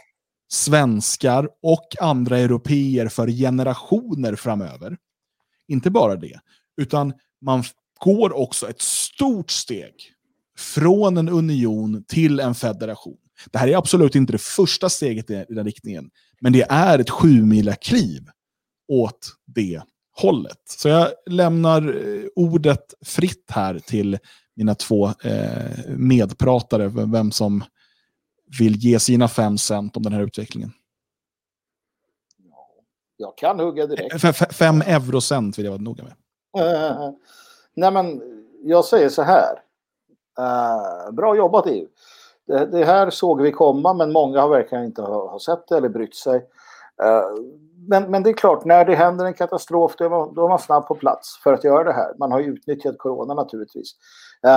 svenskar 0.52 1.48
och 1.62 1.86
andra 2.01 2.39
europeer 2.39 3.09
för 3.09 3.28
generationer 3.28 4.36
framöver. 4.36 4.97
Inte 5.68 5.90
bara 5.90 6.16
det, 6.16 6.40
utan 6.76 7.12
man 7.40 7.64
går 7.98 8.36
också 8.36 8.70
ett 8.70 8.80
stort 8.82 9.51
steg 9.51 9.94
från 10.58 11.16
en 11.16 11.28
union 11.28 12.04
till 12.08 12.40
en 12.40 12.54
federation. 12.54 13.18
Det 13.50 13.58
här 13.58 13.68
är 13.68 13.76
absolut 13.76 14.14
inte 14.14 14.32
det 14.32 14.40
första 14.42 14.88
steget 14.88 15.30
i 15.30 15.44
den 15.48 15.64
riktningen, 15.64 16.10
men 16.40 16.52
det 16.52 16.66
är 16.70 16.98
ett 16.98 17.10
sju 17.10 17.62
kliv 17.80 18.28
åt 18.88 19.28
det 19.46 19.82
hållet. 20.16 20.58
Så 20.66 20.88
jag 20.88 21.08
lämnar 21.26 21.82
eh, 21.88 22.24
ordet 22.36 22.94
fritt 23.04 23.50
här 23.50 23.78
till 23.78 24.18
mina 24.56 24.74
två 24.74 25.06
eh, 25.06 25.86
medpratare, 25.88 26.88
vem 26.88 27.32
som 27.32 27.64
vill 28.58 28.76
ge 28.76 29.00
sina 29.00 29.28
fem 29.28 29.58
cent 29.58 29.96
om 29.96 30.02
den 30.02 30.12
här 30.12 30.22
utvecklingen. 30.22 30.72
Jag 33.16 33.38
kan 33.38 33.60
hugga 33.60 33.86
direkt. 33.86 34.24
F 34.24 34.42
fem 34.50 34.82
eurocent 34.86 35.58
vill 35.58 35.64
jag 35.64 35.72
vara 35.72 35.82
noga 35.82 36.04
med. 36.04 36.14
Uh, 36.66 37.10
nej 37.74 37.92
men, 37.92 38.22
jag 38.62 38.84
säger 38.84 39.08
så 39.08 39.22
här. 39.22 39.58
Uh, 40.40 41.14
bra 41.14 41.36
jobbat 41.36 41.66
EU. 41.66 41.86
Det, 42.46 42.66
det, 42.66 42.84
här 42.84 43.10
såg 43.10 43.42
vi 43.42 43.52
komma 43.52 43.94
men 43.94 44.12
många 44.12 44.40
har 44.40 44.48
verkligen 44.48 44.84
inte 44.84 45.02
ha, 45.02 45.30
ha 45.30 45.38
sett 45.38 45.68
det 45.68 45.76
eller 45.76 45.88
brytt 45.88 46.16
sig. 46.16 46.36
Uh, 47.02 47.44
men, 47.88 48.10
men 48.10 48.22
det 48.22 48.30
är 48.30 48.34
klart, 48.34 48.64
när 48.64 48.84
det 48.84 48.94
händer 48.94 49.24
en 49.24 49.34
katastrof 49.34 49.94
då 49.98 50.04
är, 50.04 50.10
man, 50.10 50.34
då 50.34 50.44
är 50.44 50.48
man 50.48 50.59
snabb 50.59 50.86
på 50.86 50.94
plats 50.94 51.40
för 51.42 51.52
att 51.52 51.64
göra 51.64 51.84
det 51.84 51.92
här. 51.92 52.14
Man 52.18 52.32
har 52.32 52.40
ju 52.40 52.52
utnyttjat 52.52 52.98
corona 52.98 53.34
naturligtvis. 53.34 53.92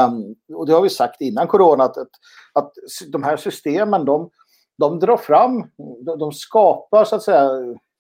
Um, 0.08 0.36
och 0.58 0.66
det 0.66 0.74
har 0.74 0.82
vi 0.82 0.90
sagt 0.90 1.22
innan 1.22 1.48
corona 1.48 1.84
att, 1.84 1.98
att, 1.98 2.10
att 2.54 2.72
de 3.12 3.24
här 3.24 3.38
systemen 3.38 4.06
de, 4.06 4.30
de 4.78 5.00
drar 5.00 5.18
fram, 5.18 5.64
de, 6.06 6.20
de 6.20 6.32
skapar 6.32 7.04
så 7.04 7.16
att 7.16 7.24
säga 7.24 7.50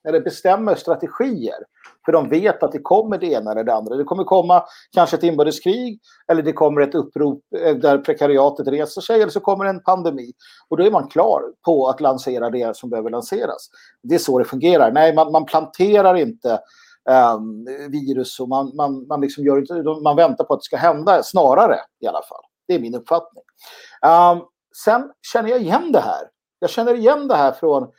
eller 0.07 0.21
bestämmer 0.21 0.75
strategier. 0.75 1.63
För 2.05 2.11
de 2.11 2.29
vet 2.29 2.63
att 2.63 2.71
det 2.71 2.81
kommer 2.81 3.17
det 3.17 3.27
ena 3.27 3.51
eller 3.51 3.63
det 3.63 3.73
andra. 3.73 3.95
Det 3.95 4.03
kommer 4.03 4.23
komma 4.23 4.63
kanske 4.91 5.15
ett 5.15 5.23
inbördeskrig 5.23 5.99
eller 6.27 6.43
det 6.43 6.53
kommer 6.53 6.81
ett 6.81 6.95
upprop 6.95 7.41
eh, 7.57 7.75
där 7.75 7.97
prekariatet 7.97 8.67
reser 8.67 9.01
sig 9.01 9.21
eller 9.21 9.31
så 9.31 9.39
kommer 9.39 9.65
en 9.65 9.83
pandemi. 9.83 10.31
Och 10.69 10.77
då 10.77 10.83
är 10.83 10.91
man 10.91 11.07
klar 11.07 11.41
på 11.65 11.87
att 11.87 12.01
lansera 12.01 12.49
det 12.49 12.77
som 12.77 12.89
behöver 12.89 13.09
lanseras. 13.09 13.69
Det 14.03 14.15
är 14.15 14.19
så 14.19 14.39
det 14.39 14.45
fungerar. 14.45 14.91
Nej, 14.91 15.15
man, 15.15 15.31
man 15.31 15.45
planterar 15.45 16.15
inte 16.15 16.59
um, 17.09 17.65
virus 17.89 18.39
och 18.39 18.49
man, 18.49 18.75
man, 18.75 19.07
man, 19.07 19.21
liksom 19.21 19.43
gör 19.43 19.57
inte, 19.57 19.73
man 20.03 20.15
väntar 20.15 20.43
på 20.43 20.53
att 20.53 20.59
det 20.59 20.65
ska 20.65 20.77
hända 20.77 21.23
snarare 21.23 21.77
i 21.99 22.07
alla 22.07 22.21
fall. 22.21 22.43
Det 22.67 22.75
är 22.75 22.79
min 22.79 22.95
uppfattning. 22.95 23.43
Um, 24.31 24.45
sen 24.83 25.11
känner 25.33 25.49
jag 25.49 25.61
igen 25.61 25.91
det 25.91 25.99
här. 25.99 26.23
Jag 26.59 26.69
känner 26.69 26.93
igen 26.93 27.27
det 27.27 27.35
här 27.35 27.51
från 27.51 27.83
uh, 27.83 27.89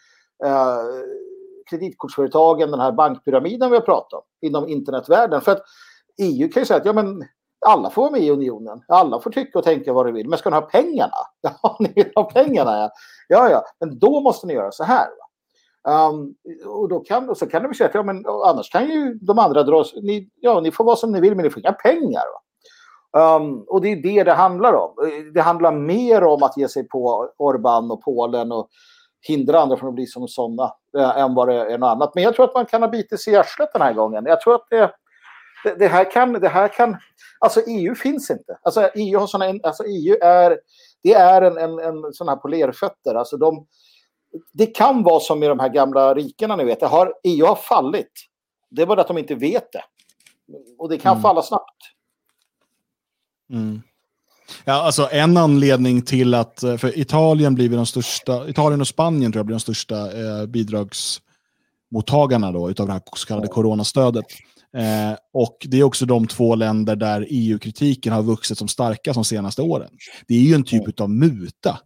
kreditkortsföretagen, 1.70 2.70
den 2.70 2.80
här 2.80 2.92
bankpyramiden 2.92 3.70
vi 3.70 3.76
har 3.76 3.82
pratat 3.82 4.12
om 4.12 4.22
inom 4.40 4.68
internetvärlden. 4.68 5.40
För 5.40 5.52
att 5.52 5.62
EU 6.18 6.48
kan 6.48 6.60
ju 6.60 6.66
säga 6.66 6.80
att 6.80 6.86
ja, 6.86 6.92
men 6.92 7.24
alla 7.66 7.90
får 7.90 8.02
vara 8.02 8.12
med 8.12 8.22
i 8.22 8.30
unionen. 8.30 8.82
Alla 8.88 9.20
får 9.20 9.30
tycka 9.30 9.58
och 9.58 9.64
tänka 9.64 9.92
vad 9.92 10.06
de 10.06 10.12
vill. 10.12 10.28
Men 10.28 10.38
ska 10.38 10.50
ni 10.50 10.56
ha 10.56 10.62
pengarna? 10.62 11.16
Ja, 11.40 11.76
ni 11.80 11.92
vill 11.96 12.12
ha 12.14 12.24
pengarna. 12.24 12.76
Ja, 12.78 12.90
ja, 13.28 13.50
ja. 13.50 13.64
men 13.80 13.98
då 13.98 14.20
måste 14.20 14.46
ni 14.46 14.52
göra 14.54 14.72
så 14.72 14.84
här. 14.84 15.08
Um, 15.88 16.34
och, 16.66 16.88
då 16.88 17.00
kan, 17.00 17.28
och 17.28 17.36
så 17.36 17.46
kan 17.46 17.62
de 17.62 17.74
säga 17.74 17.88
att 17.88 17.94
ja, 17.94 18.02
men, 18.02 18.24
annars 18.26 18.70
kan 18.70 18.90
ju 18.90 19.14
de 19.14 19.38
andra 19.38 19.62
dra... 19.62 19.84
Ni, 20.02 20.30
ja, 20.40 20.60
ni 20.60 20.70
får 20.70 20.84
vara 20.84 20.96
som 20.96 21.12
ni 21.12 21.20
vill, 21.20 21.34
men 21.34 21.44
ni 21.44 21.50
får 21.50 21.60
inga 21.60 21.72
pengar. 21.72 22.24
Um, 23.16 23.64
och 23.68 23.80
det 23.80 23.88
är 23.88 23.96
det 23.96 24.24
det 24.24 24.32
handlar 24.32 24.72
om. 24.74 24.94
Eh, 25.02 25.32
det 25.34 25.40
handlar 25.40 25.72
mer 25.72 26.24
om 26.24 26.42
att 26.42 26.56
ge 26.56 26.68
sig 26.68 26.88
på 26.88 27.30
Orbán 27.38 27.92
och 27.92 28.02
Polen 28.02 28.52
och 28.52 28.68
hindra 29.28 29.60
andra 29.60 29.76
från 29.76 29.88
att 29.88 29.94
bli 29.94 30.06
som 30.06 30.28
sådana 30.28 30.72
äh, 30.98 31.18
än 31.18 31.34
vad 31.34 31.48
det 31.48 31.54
är 31.54 31.78
något 31.78 31.88
annat. 31.88 32.14
Men 32.14 32.24
jag 32.24 32.34
tror 32.34 32.44
att 32.44 32.54
man 32.54 32.66
kan 32.66 32.82
ha 32.82 32.88
bitit 32.88 33.20
sig 33.20 33.32
i 33.32 33.36
arslet 33.36 33.72
den 33.72 33.82
här 33.82 33.92
gången. 33.92 34.24
Jag 34.26 34.40
tror 34.40 34.54
att 34.54 34.66
det, 34.70 34.90
det, 35.64 35.74
det, 35.74 35.88
här 35.88 36.10
kan, 36.10 36.32
det 36.32 36.48
här 36.48 36.68
kan... 36.68 36.96
Alltså 37.38 37.60
EU 37.66 37.94
finns 37.94 38.30
inte. 38.30 38.58
Alltså 38.62 38.90
EU, 38.94 39.18
har 39.18 39.26
såna, 39.26 39.44
alltså 39.62 39.84
EU 39.84 40.16
är, 40.22 40.58
det 41.02 41.12
är 41.12 41.42
en, 41.42 41.58
en, 41.58 41.78
en 41.78 42.12
sån 42.12 42.28
här 42.28 42.36
polerfötter. 42.36 43.14
Alltså 43.14 43.36
de, 43.36 43.66
det 44.52 44.66
kan 44.66 45.02
vara 45.02 45.20
som 45.20 45.42
i 45.42 45.48
de 45.48 45.60
här 45.60 45.68
gamla 45.68 46.14
rikena, 46.14 46.56
ni 46.56 46.64
vet. 46.64 46.80
Det 46.80 46.86
har, 46.86 47.14
EU 47.22 47.46
har 47.46 47.56
fallit. 47.56 48.12
Det 48.70 48.82
är 48.82 48.86
bara 48.86 49.00
att 49.00 49.08
de 49.08 49.18
inte 49.18 49.34
vet 49.34 49.72
det. 49.72 49.84
Och 50.78 50.88
det 50.88 50.98
kan 50.98 51.12
mm. 51.12 51.22
falla 51.22 51.42
snabbt. 51.42 51.76
Mm. 53.50 53.82
Ja, 54.64 54.72
alltså 54.72 55.08
en 55.12 55.36
anledning 55.36 56.02
till 56.02 56.34
att, 56.34 56.62
eh, 56.62 56.76
för 56.76 56.98
Italien 56.98 57.54
blir 57.54 57.68
de 57.68 57.86
största, 57.86 58.48
Italien 58.48 58.80
och 58.80 58.88
Spanien 58.88 59.32
tror 59.32 59.38
jag 59.38 59.46
blir 59.46 59.54
de 59.54 59.60
största 59.60 59.96
eh, 59.96 60.46
bidragsmottagarna 60.46 62.52
då, 62.52 62.70
utav 62.70 62.86
det 62.86 62.92
här 62.92 63.02
så 63.16 63.26
kallade 63.26 63.48
coronastödet. 63.48 64.24
Eh, 64.76 65.16
och 65.32 65.56
det 65.60 65.78
är 65.78 65.82
också 65.82 66.06
de 66.06 66.26
två 66.26 66.54
länder 66.54 66.96
där 66.96 67.26
EU-kritiken 67.30 68.12
har 68.12 68.22
vuxit 68.22 68.58
som 68.58 68.68
starkast 68.68 69.14
de 69.14 69.24
senaste 69.24 69.62
åren. 69.62 69.90
Det 70.28 70.34
är 70.34 70.40
ju 70.40 70.54
en 70.54 70.64
typ 70.64 71.00
av 71.00 71.10
muta. 71.10 71.78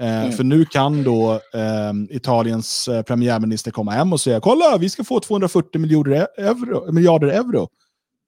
Eh, 0.00 0.20
mm. 0.20 0.32
För 0.32 0.44
nu 0.44 0.64
kan 0.64 1.02
då 1.02 1.32
eh, 1.32 2.16
Italiens 2.16 2.88
eh, 2.88 3.02
premiärminister 3.02 3.70
komma 3.70 3.90
hem 3.90 4.12
och 4.12 4.20
säga 4.20 4.40
kolla, 4.40 4.78
vi 4.78 4.90
ska 4.90 5.04
få 5.04 5.20
240 5.20 5.80
miljarder 5.80 6.26
euro. 6.38 6.92
Miljarder 6.92 7.28
euro. 7.28 7.62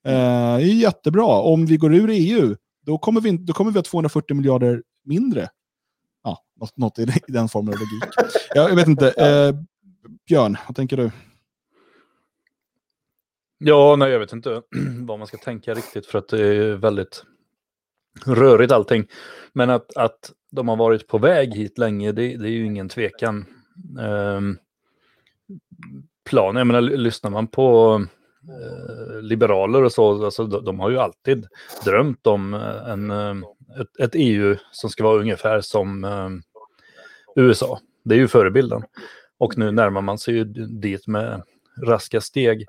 Eh, 0.07 0.57
det 0.57 0.65
är 0.65 0.81
jättebra. 0.81 1.27
Om 1.27 1.67
vi 1.67 1.77
går 1.77 1.95
ur 1.95 2.11
EU, 2.11 2.57
då 2.87 2.99
kommer 2.99 3.21
vi, 3.21 3.37
då 3.37 3.53
kommer 3.53 3.71
vi 3.71 3.79
ha 3.79 3.83
240 3.83 4.37
miljarder 4.37 4.83
mindre. 5.05 5.49
Ja, 6.25 6.45
något, 6.61 6.77
något 6.77 6.99
i, 6.99 7.07
den 7.29 7.49
formen 7.49 7.75
av 7.75 7.81
logik. 7.81 8.15
Jag, 8.55 8.71
jag 8.71 8.77
vet 8.77 8.89
inte. 8.89 9.11
Eh, 9.11 9.55
Björn, 10.29 10.57
vad 10.67 10.77
tänker 10.77 10.97
du? 10.97 11.11
Ja, 13.59 13.97
nej, 13.97 14.11
jag 14.11 14.19
vet 14.19 14.33
inte 14.33 14.63
vad 15.01 15.19
man 15.19 15.29
ska 15.29 15.37
tänka 15.37 15.75
riktigt 15.75 16.07
för 16.07 16.19
att 16.19 16.29
det 16.29 16.47
är 16.47 16.73
väldigt 16.73 17.25
rörigt 18.27 18.73
allting. 18.73 19.07
Men 19.53 19.71
att, 19.71 19.97
att 19.97 20.33
de 20.51 20.69
har 20.69 20.77
varit 20.77 21.07
på 21.07 21.19
väg 21.19 21.55
hit 21.55 21.79
länge, 21.79 22.13
det, 22.13 22.37
det 22.37 22.49
är 22.49 22.53
ju 22.53 22.67
ingen 22.67 22.89
tvekan. 22.89 23.47
Um, 23.99 24.59
planen, 26.25 26.57
jag 26.57 26.67
menar, 26.67 26.81
lyssnar 26.81 27.31
man 27.31 27.47
på 27.47 28.01
Eh, 28.49 29.23
liberaler 29.23 29.83
och 29.83 29.93
så, 29.93 30.25
alltså, 30.25 30.47
de, 30.47 30.65
de, 30.65 30.81
har 30.81 30.91
ju 30.91 30.99
alltid 30.99 31.47
drömt 31.85 32.27
om 32.27 32.55
eh, 32.55 32.91
en, 32.91 33.11
eh, 33.11 33.35
ett, 33.81 34.01
ett, 34.01 34.11
EU 34.15 34.57
som 34.71 34.91
ska 34.91 35.05
vara 35.05 35.21
ungefär 35.21 35.61
som 35.61 36.05
eh, 36.05 36.29
USA. 37.37 37.79
Det 38.05 38.15
är 38.15 38.19
ju 38.19 38.29
förebilden. 38.29 38.83
Och 39.39 39.59
nu 39.59 39.71
närmar 39.71 40.01
man 40.01 40.19
sig 40.19 40.35
ju 40.35 40.45
dit 40.45 41.07
med 41.07 41.43
raska 41.87 42.21
steg. 42.21 42.67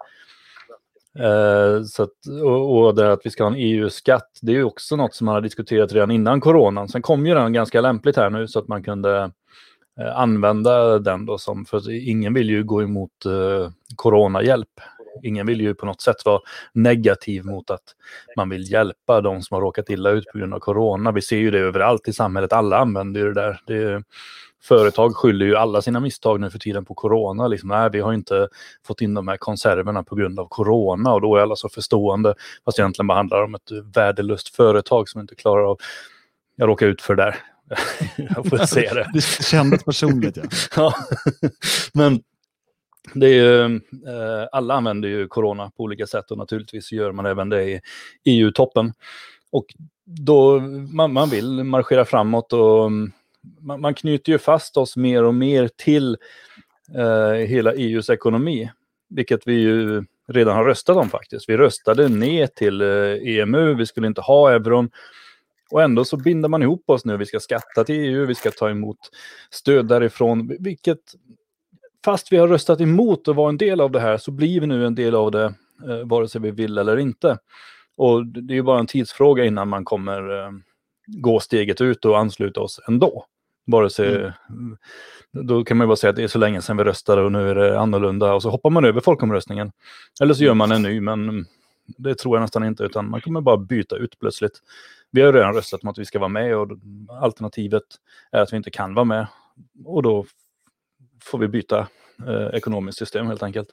Eh, 1.20 1.84
så 1.84 2.04
att, 2.04 2.44
och, 2.44 2.78
och 2.78 2.95
det 2.95 3.12
att 3.12 3.26
vi 3.26 3.30
ska 3.30 3.44
ha 3.44 3.52
en 3.52 3.58
EU-skatt, 3.58 4.40
det 4.41 4.52
är 4.52 4.56
ju 4.56 4.64
också 4.64 4.95
något 4.95 5.16
som 5.16 5.26
man 5.26 5.36
har 5.36 5.41
diskuterat 5.41 5.94
redan 5.94 6.12
innan 6.12 6.41
coronan. 6.41 6.90
Sen 6.90 7.02
kom 7.02 7.26
ju 7.26 7.34
den 7.34 7.54
ganska 7.54 7.82
lämpligt 7.82 8.18
här 8.18 8.30
nu 8.30 8.48
så 8.48 8.60
att 8.60 8.68
man 8.68 8.84
kunde 8.84 9.32
eh, 10.00 10.20
använda 10.20 11.00
den 11.00 11.26
då 11.26 11.38
som, 11.38 11.66
för 11.66 11.91
ingen 11.91 12.34
vill 12.34 12.50
ju 12.50 12.64
gå 12.64 12.84
emot 12.84 13.26
eh, 13.26 13.72
coronahjälp 13.95 14.70
ingen 15.23 15.48
vill 15.48 15.61
ju 15.61 15.76
på 15.76 15.85
något 15.85 16.02
sätt 16.02 16.26
vara 16.26 16.40
negativ 16.73 17.45
mot 17.45 17.69
att 17.69 17.84
man 18.38 18.49
vill 18.49 18.72
hjälpa 18.72 19.22
de 19.22 19.41
som 19.41 19.56
har 19.56 19.61
råkat 19.61 19.90
illa 19.90 20.10
ut 20.10 20.26
på 20.31 20.38
grund 20.38 20.53
av 20.53 20.60
corona. 20.60 21.11
Vi 21.11 21.22
ser 21.22 21.38
ju 21.38 21.52
det 21.52 21.60
överallt 21.60 22.07
i 22.07 22.14
samhället. 22.14 22.53
Alla 22.53 22.77
använder 22.77 23.22
ju 23.22 23.34
det 23.34 23.41
där. 23.41 23.60
Det 23.68 24.03
företag 24.64 25.15
skyller 25.15 25.45
ju 25.45 25.56
alla 25.56 25.81
sina 25.81 25.99
misstag 25.99 26.40
nu 26.40 26.49
för 26.49 26.60
tiden 26.60 26.85
på 26.85 26.94
corona. 26.94 27.48
Liksom, 27.48 27.69
nej, 27.69 27.90
vi 27.90 27.99
har 27.99 28.14
inte 28.14 28.48
fått 28.88 29.02
in 29.02 29.14
de 29.14 29.27
här 29.27 29.38
konserverna 29.38 30.03
på 30.03 30.15
grund 30.15 30.40
av 30.40 30.48
corona 30.48 31.14
och 31.14 31.22
då 31.22 31.35
är 31.35 31.41
alla 31.41 31.56
så 31.56 31.69
förstående. 31.69 32.35
Fast 32.65 32.80
egentligen 32.80 33.07
bara 33.07 33.18
handlar 33.18 33.44
om 33.44 33.56
ett 33.56 33.72
värdelöst 33.95 34.56
företag 34.56 35.10
som 35.10 35.22
inte 35.22 35.35
klarar 35.35 35.64
av... 35.64 35.77
Jag 36.56 36.69
råkar 36.69 36.88
ut 36.88 37.02
för 37.02 37.15
det 37.15 37.23
där. 37.23 37.35
jag 38.35 38.49
får 38.49 38.65
se 38.65 38.94
det. 38.94 39.10
det 39.14 39.22
kändes 39.22 39.84
personligt 39.84 40.38
ja. 40.38 40.44
ja. 40.76 40.94
Men 41.94 42.22
det 43.13 43.27
är 43.27 43.34
ju, 43.34 43.75
eh, 44.07 44.47
alla 44.51 44.73
använder 44.73 45.09
ju 45.09 45.27
corona 45.27 45.71
på 45.77 45.84
olika 45.84 46.07
sätt 46.07 46.31
och 46.31 46.38
naturligtvis 46.38 46.91
gör 46.91 47.11
man 47.11 47.25
även 47.25 47.49
det 47.49 47.63
i 47.63 47.81
EU-toppen. 48.25 48.93
Och 49.51 49.65
då 50.05 50.59
man, 50.93 51.13
man, 51.13 51.30
vill 51.30 51.63
marschera 51.63 52.05
framåt 52.05 52.53
och 52.53 52.85
mm, 52.85 53.11
man, 53.59 53.81
man, 53.81 53.93
knyter 53.93 54.31
ju 54.31 54.38
fast 54.38 54.77
oss 54.77 54.97
mer 54.97 55.23
och 55.23 55.35
mer 55.35 55.69
till 55.75 56.17
eh, 56.95 57.47
hela 57.47 57.73
EUs 57.73 58.09
ekonomi, 58.09 58.71
vilket 59.09 59.47
vi 59.47 59.53
ju 59.53 60.03
redan 60.27 60.55
har 60.55 60.63
röstat 60.63 60.97
om 60.97 61.09
faktiskt. 61.09 61.49
Vi 61.49 61.57
röstade 61.57 62.09
ner 62.09 62.47
till 62.47 62.81
eh, 62.81 63.38
EMU, 63.38 63.73
vi 63.73 63.85
skulle 63.85 64.07
inte 64.07 64.21
ha 64.21 64.51
euron. 64.51 64.89
Och 65.71 65.81
ändå 65.81 66.05
så 66.05 66.17
binder 66.17 66.49
man 66.49 66.63
ihop 66.63 66.89
oss 66.89 67.05
nu. 67.05 67.17
Vi 67.17 67.25
ska 67.25 67.39
skatta 67.39 67.84
till 67.84 67.95
EU, 67.95 68.25
vi 68.25 68.35
ska 68.35 68.51
ta 68.51 68.69
emot 68.69 68.97
stöd 69.49 69.88
därifrån, 69.88 70.55
vilket 70.59 70.99
fast 72.05 72.31
vi 72.31 72.38
har 72.38 72.47
röstat 72.47 72.81
emot 72.81 73.27
att 73.27 73.35
vara 73.35 73.49
en 73.49 73.57
del 73.57 73.81
av 73.81 73.91
det 73.91 73.99
här 73.99 74.17
så 74.17 74.31
blir 74.31 74.59
vi 74.59 74.67
nu 74.67 74.85
en 74.85 74.95
del 74.95 75.15
av 75.15 75.31
det, 75.31 75.53
eh, 75.88 76.05
vare 76.05 76.27
sig 76.27 76.41
vi 76.41 76.51
vill 76.51 76.77
eller 76.77 76.97
inte. 76.97 77.38
Och 77.97 78.25
det 78.25 78.53
är 78.53 78.55
ju 78.55 78.63
bara 78.63 78.80
en 78.80 78.88
tidsfråga 78.88 79.45
innan 79.45 79.67
man 79.67 79.85
kommer 79.85 80.39
eh, 80.39 80.51
gå 81.07 81.39
steget 81.39 81.81
ut 81.81 82.05
och 82.05 82.19
ansluta 82.19 82.61
oss 82.61 82.80
ändå. 82.88 83.25
Vare 83.65 83.89
sig, 83.89 84.15
mm. 84.15 84.77
Då 85.31 85.63
kan 85.63 85.77
man 85.77 85.85
ju 85.85 85.88
bara 85.88 85.95
säga 85.95 86.09
att 86.09 86.15
det 86.15 86.23
är 86.23 86.27
så 86.27 86.39
länge 86.39 86.61
sedan 86.61 86.77
vi 86.77 86.84
röstade 86.84 87.21
och 87.21 87.31
nu 87.31 87.49
är 87.49 87.55
det 87.55 87.80
annorlunda 87.80 88.34
och 88.34 88.41
så 88.41 88.49
hoppar 88.49 88.69
man 88.69 88.85
över 88.85 89.01
folkomröstningen. 89.01 89.71
Eller 90.21 90.34
så 90.34 90.43
gör 90.43 90.53
man 90.53 90.71
en 90.71 90.81
ny, 90.81 91.01
men 91.01 91.45
det 91.97 92.15
tror 92.15 92.38
jag 92.38 92.41
nästan 92.41 92.63
inte, 92.63 92.84
utan 92.84 93.09
man 93.09 93.21
kommer 93.21 93.41
bara 93.41 93.57
byta 93.57 93.95
ut 93.95 94.19
plötsligt. 94.19 94.61
Vi 95.11 95.21
har 95.21 95.34
redan 95.34 95.53
röstat 95.53 95.84
om 95.84 95.89
att 95.89 95.97
vi 95.97 96.05
ska 96.05 96.19
vara 96.19 96.30
med 96.30 96.57
och 96.57 96.67
alternativet 97.21 97.84
är 98.31 98.41
att 98.41 98.53
vi 98.53 98.57
inte 98.57 98.71
kan 98.71 98.93
vara 98.93 99.05
med. 99.05 99.27
Och 99.85 100.03
då 100.03 100.25
får 101.26 101.38
vi 101.38 101.48
byta 101.48 101.88
eh, 102.28 102.58
ekonomiskt 102.58 102.98
system 102.98 103.28
helt 103.28 103.44
enkelt. 103.44 103.70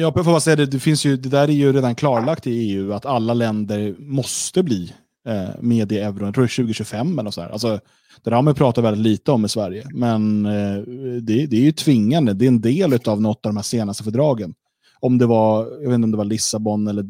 Jag 0.00 0.14
får 0.14 0.24
bara 0.24 0.40
säga 0.40 0.56
det, 0.56 0.66
det, 0.66 0.80
finns 0.80 1.04
ju, 1.04 1.16
det 1.16 1.28
där 1.28 1.48
är 1.48 1.52
ju 1.52 1.72
redan 1.72 1.94
klarlagt 1.94 2.46
i 2.46 2.50
EU 2.50 2.92
att 2.92 3.06
alla 3.06 3.34
länder 3.34 3.94
måste 3.98 4.62
bli 4.62 4.92
eh, 5.26 5.48
med 5.60 5.92
i 5.92 5.98
euron. 5.98 6.24
Jag 6.24 6.34
tror 6.34 6.44
det 6.44 6.52
är 6.52 6.56
2025 6.56 7.18
eller 7.18 7.30
så 7.30 7.40
här. 7.40 7.48
Alltså, 7.48 7.80
det 8.22 8.30
där 8.30 8.36
har 8.36 8.42
man 8.42 8.54
pratat 8.54 8.84
väldigt 8.84 9.02
lite 9.02 9.32
om 9.32 9.44
i 9.44 9.48
Sverige, 9.48 9.86
men 9.94 10.46
eh, 10.46 10.82
det, 11.22 11.46
det, 11.46 11.56
är 11.56 11.60
ju 11.60 11.72
tvingande. 11.72 12.34
Det 12.34 12.44
är 12.44 12.48
en 12.48 12.60
del 12.60 12.98
av 13.04 13.22
något 13.22 13.46
av 13.46 13.52
de 13.52 13.56
här 13.56 13.62
senaste 13.62 14.04
fördragen. 14.04 14.54
Om 15.00 15.18
det 15.18 15.26
var, 15.26 15.64
jag 15.64 15.88
vet 15.88 15.94
inte 15.94 16.04
om 16.04 16.10
det 16.10 16.16
var 16.16 16.24
Lissabon 16.24 16.88
eller 16.88 17.02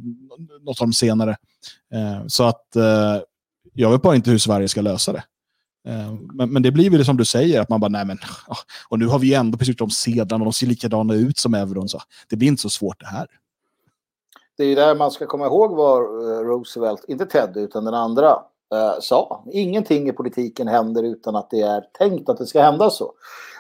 något 0.62 0.81
av 0.81 0.86
de 0.86 0.93
senare. 0.93 1.36
Eh, 1.94 2.27
så 2.27 2.44
att 2.44 2.77
eh, 2.77 3.16
jag 3.73 3.90
vet 3.90 4.02
bara 4.02 4.16
inte 4.16 4.31
hur 4.31 4.39
Sverige 4.39 4.69
ska 4.69 4.81
lösa 4.81 5.12
det. 5.12 5.23
Eh, 5.89 6.15
men, 6.35 6.52
men, 6.52 6.62
det 6.62 6.70
blir 6.70 6.90
väl 6.90 7.05
som 7.05 7.16
du 7.16 7.24
säger, 7.24 7.61
att 7.61 7.69
man 7.69 7.81
bara, 7.81 7.89
nej 7.89 8.05
men, 8.05 8.19
ah, 8.48 8.57
och 8.89 8.98
nu 8.98 9.07
har 9.07 9.19
vi 9.19 9.35
ändå 9.35 9.59
precis 9.59 9.77
de 9.77 9.90
sedlarna 9.90 10.43
och 10.43 10.47
de 10.47 10.52
ser 10.52 10.66
likadana 10.66 11.15
ut 11.15 11.39
som 11.39 11.55
euron. 11.55 11.89
Så 11.89 12.01
det 12.28 12.36
blir 12.36 12.48
inte 12.48 12.62
så 12.62 12.70
svårt 12.70 13.01
det 13.01 13.07
här. 13.07 13.27
Det 14.57 14.62
är 14.62 14.69
ju 14.69 14.74
där 14.74 14.94
man 14.94 15.11
ska 15.11 15.27
komma 15.27 15.47
ihåg 15.47 15.77
vad 15.77 16.02
eh, 16.02 16.39
Roosevelt, 16.40 17.05
inte 17.09 17.27
Ted 17.27 17.57
utan 17.57 17.85
den 17.85 17.94
andra, 17.94 18.31
eh, 18.74 18.94
sa. 19.01 19.44
Ingenting 19.52 20.09
i 20.09 20.12
politiken 20.12 20.69
händer 20.69 21.02
utan 21.02 21.36
att 21.36 21.51
det 21.51 21.61
är 21.61 21.81
tänkt 21.98 22.28
att 22.28 22.39
det 22.39 22.47
ska 22.47 22.62
hända 22.62 22.90
så. 22.90 23.12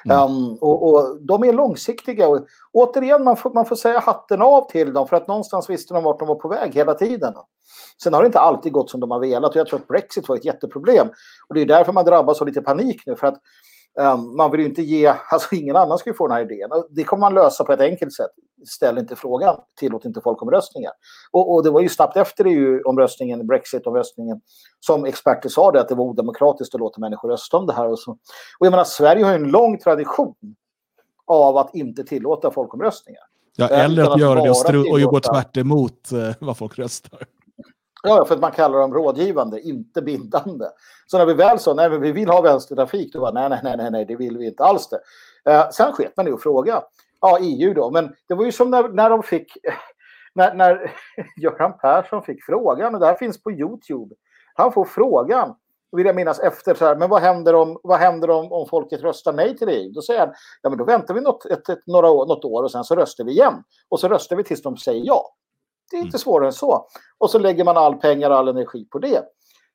Mm. 0.04 0.24
Um, 0.24 0.54
och, 0.60 0.88
och, 0.88 1.18
de 1.20 1.44
är 1.44 1.52
långsiktiga. 1.52 2.28
Och, 2.28 2.46
återigen, 2.72 3.24
man 3.24 3.36
får, 3.36 3.50
man 3.50 3.66
får 3.66 3.76
säga 3.76 3.98
hatten 3.98 4.42
av 4.42 4.70
till 4.70 4.92
dem 4.92 5.08
för 5.08 5.16
att 5.16 5.28
någonstans 5.28 5.70
visste 5.70 5.94
de 5.94 6.04
vart 6.04 6.18
de 6.18 6.28
var 6.28 6.34
på 6.34 6.48
väg 6.48 6.74
hela 6.74 6.94
tiden. 6.94 7.34
Sen 8.02 8.14
har 8.14 8.22
det 8.22 8.26
inte 8.26 8.40
alltid 8.40 8.72
gått 8.72 8.90
som 8.90 9.00
de 9.00 9.10
har 9.10 9.20
velat 9.20 9.50
och 9.50 9.56
jag 9.56 9.66
tror 9.66 9.80
att 9.80 9.88
Brexit 9.88 10.28
var 10.28 10.36
ett 10.36 10.44
jätteproblem. 10.44 11.08
Och 11.48 11.54
det 11.54 11.60
är 11.60 11.66
därför 11.66 11.92
man 11.92 12.04
drabbas 12.04 12.40
av 12.40 12.46
lite 12.46 12.62
panik 12.62 13.02
nu 13.06 13.16
för 13.16 13.26
att 13.26 13.40
man 14.36 14.50
vill 14.50 14.60
ju 14.60 14.66
inte 14.66 14.82
ge, 14.82 15.14
alltså 15.30 15.54
ingen 15.54 15.76
annan 15.76 15.98
ska 15.98 16.10
ju 16.10 16.14
få 16.14 16.28
den 16.28 16.36
här 16.36 16.52
idén. 16.52 16.68
Det 16.90 17.04
kommer 17.04 17.20
man 17.20 17.34
lösa 17.34 17.64
på 17.64 17.72
ett 17.72 17.80
enkelt 17.80 18.12
sätt. 18.12 18.30
Ställ 18.68 18.98
inte 18.98 19.16
frågan, 19.16 19.56
tillåt 19.76 20.04
inte 20.04 20.20
folkomröstningar. 20.20 20.92
Och, 21.30 21.54
och 21.54 21.64
det 21.64 21.70
var 21.70 21.80
ju 21.80 21.88
snabbt 21.88 22.16
efter 22.16 22.44
EU-omröstningen, 22.44 23.46
Brexit-omröstningen, 23.46 24.40
som 24.80 25.04
experter 25.04 25.48
sa 25.48 25.72
det 25.72 25.80
att 25.80 25.88
det 25.88 25.94
var 25.94 26.04
odemokratiskt 26.04 26.74
att 26.74 26.80
låta 26.80 27.00
människor 27.00 27.28
rösta 27.28 27.56
om 27.56 27.66
det 27.66 27.72
här. 27.72 27.88
Och, 27.88 27.98
så. 27.98 28.10
och 28.58 28.66
jag 28.66 28.70
menar, 28.70 28.84
Sverige 28.84 29.24
har 29.24 29.30
ju 29.30 29.36
en 29.36 29.50
lång 29.50 29.78
tradition 29.78 30.34
av 31.26 31.56
att 31.56 31.74
inte 31.74 32.04
tillåta 32.04 32.50
folkomröstningar. 32.50 33.22
Ja, 33.56 33.68
eller 33.68 34.02
att, 34.02 34.08
att 34.08 34.20
göra 34.20 34.42
det 34.72 34.78
och, 34.78 35.04
och 35.04 35.12
gå 35.12 35.20
tvärt 35.20 35.56
emot 35.56 36.10
uh, 36.12 36.30
vad 36.40 36.56
folk 36.56 36.78
röstar. 36.78 37.26
Ja, 38.02 38.24
för 38.24 38.34
att 38.34 38.40
man 38.40 38.52
kallar 38.52 38.78
dem 38.78 38.94
rådgivande, 38.94 39.60
inte 39.60 40.02
bindande. 40.02 40.66
Så 41.06 41.18
när 41.18 41.26
vi 41.26 41.34
väl 41.34 41.58
sa 41.58 41.74
nej, 41.74 41.98
vi 41.98 42.12
vill 42.12 42.28
ha 42.28 42.40
vänstertrafik, 42.40 43.12
då 43.12 43.20
var 43.20 43.32
nej, 43.32 43.48
nej, 43.48 43.76
nej, 43.76 43.90
nej, 43.90 44.04
det 44.04 44.16
vill 44.16 44.38
vi 44.38 44.46
inte 44.46 44.64
alls 44.64 44.88
det. 44.88 45.00
Eh, 45.52 45.70
sen 45.70 45.92
sket 45.92 46.16
man 46.16 46.28
i 46.28 46.32
att 46.32 46.42
fråga. 46.42 46.82
Ja, 47.20 47.38
EU 47.40 47.74
då, 47.74 47.90
men 47.90 48.14
det 48.28 48.34
var 48.34 48.44
ju 48.44 48.52
som 48.52 48.70
när, 48.70 48.88
när 48.88 49.10
de 49.10 49.22
fick, 49.22 49.52
när, 50.34 50.54
när 50.54 50.92
Göran 51.36 51.78
Persson 51.78 52.22
fick 52.22 52.44
frågan, 52.44 52.94
och 52.94 53.00
det 53.00 53.06
här 53.06 53.14
finns 53.14 53.42
på 53.42 53.52
YouTube. 53.52 54.14
Han 54.54 54.72
får 54.72 54.84
frågan, 54.84 55.54
vill 55.92 56.06
jag 56.06 56.16
minnas, 56.16 56.38
efter 56.40 56.74
så 56.74 56.84
här, 56.84 56.96
men 56.96 57.10
vad 57.10 57.22
händer 57.22 57.54
om, 57.54 57.80
vad 57.82 57.98
händer 57.98 58.30
om, 58.30 58.52
om 58.52 58.66
folket 58.68 59.02
röstar 59.02 59.32
nej 59.32 59.56
till 59.56 59.68
EU? 59.68 59.92
Då 59.92 60.02
säger 60.02 60.20
han, 60.20 60.34
ja 60.62 60.70
men 60.70 60.78
då 60.78 60.84
väntar 60.84 61.14
vi 61.14 61.20
något, 61.20 61.46
ett, 61.46 61.68
ett, 61.68 61.86
några 61.86 62.10
år, 62.10 62.26
något 62.26 62.44
år 62.44 62.62
och 62.62 62.70
sen 62.70 62.84
så 62.84 62.94
röstar 62.94 63.24
vi 63.24 63.32
igen. 63.32 63.54
Och 63.88 64.00
så 64.00 64.08
röstar 64.08 64.36
vi 64.36 64.44
tills 64.44 64.62
de 64.62 64.76
säger 64.76 65.02
ja. 65.06 65.34
Det 65.90 65.96
är 65.96 65.98
inte 65.98 66.14
mm. 66.14 66.18
svårare 66.18 66.46
än 66.46 66.52
så. 66.52 66.86
Och 67.18 67.30
så 67.30 67.38
lägger 67.38 67.64
man 67.64 67.76
all 67.76 67.94
pengar 67.94 68.30
och 68.30 68.36
all 68.36 68.48
energi 68.48 68.84
på 68.84 68.98
det. 68.98 69.24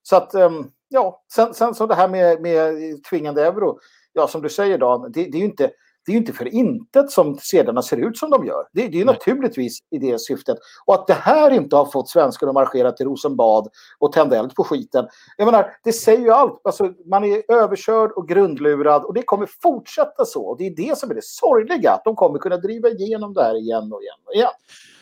Så 0.04 0.16
att, 0.16 0.36
um, 0.36 0.72
ja, 0.88 1.24
sen, 1.34 1.54
sen 1.54 1.76
så 1.76 1.86
det 1.86 1.96
här 1.96 2.08
med, 2.08 2.42
med 2.42 2.74
tvingande 3.10 3.46
euro. 3.46 3.80
Ja, 4.14 4.28
som 4.28 4.42
du 4.42 4.50
säger 4.50 4.78
Dan, 4.78 5.12
det, 5.12 5.24
det 5.24 5.38
är 5.38 5.40
ju 5.40 5.46
inte, 5.46 5.72
det 6.06 6.12
är 6.12 6.18
inte 6.18 6.34
för 6.34 6.54
intet 6.54 7.12
som 7.12 7.38
sedlarna 7.42 7.82
ser 7.82 7.98
ut 7.98 8.18
som 8.18 8.30
de 8.30 8.46
gör. 8.46 8.64
Det, 8.74 8.88
det 8.88 8.98
är 8.98 9.00
ju 9.00 9.06
naturligtvis 9.06 9.80
i 9.92 9.98
det 9.98 10.22
syftet. 10.22 10.58
Och 10.86 10.94
att 10.94 11.08
det 11.08 11.14
här 11.14 11.52
inte 11.52 11.76
har 11.76 11.86
fått 11.86 12.10
svenskar 12.10 12.48
att 12.48 12.54
marschera 12.54 12.92
till 12.92 13.06
Rosenbad 13.06 13.68
och 14.00 14.12
tända 14.12 14.40
eld 14.40 14.56
på 14.56 14.64
skiten. 14.64 15.06
Jag 15.38 15.46
menar, 15.46 15.72
det 15.84 15.94
säger 15.94 16.22
ju 16.22 16.32
allt. 16.32 16.62
Alltså, 16.64 16.94
man 17.10 17.24
är 17.24 17.52
överkörd 17.52 18.12
och 18.12 18.28
grundlurad 18.28 19.04
och 19.04 19.14
det 19.14 19.24
kommer 19.24 19.50
fortsätta 19.62 20.26
så. 20.26 20.46
Och 20.46 20.58
det 20.58 20.68
är 20.68 20.76
det 20.76 20.98
som 20.98 21.12
är 21.12 21.16
det 21.16 21.24
sorgliga, 21.24 21.92
att 21.92 22.04
de 22.04 22.16
kommer 22.16 22.40
kunna 22.40 22.58
driva 22.58 22.90
igenom 22.90 23.34
det 23.34 23.44
här 23.44 23.56
igen 23.56 23.94
och 23.94 24.02
igen 24.02 24.20
och 24.26 24.34
igen. 24.34 24.52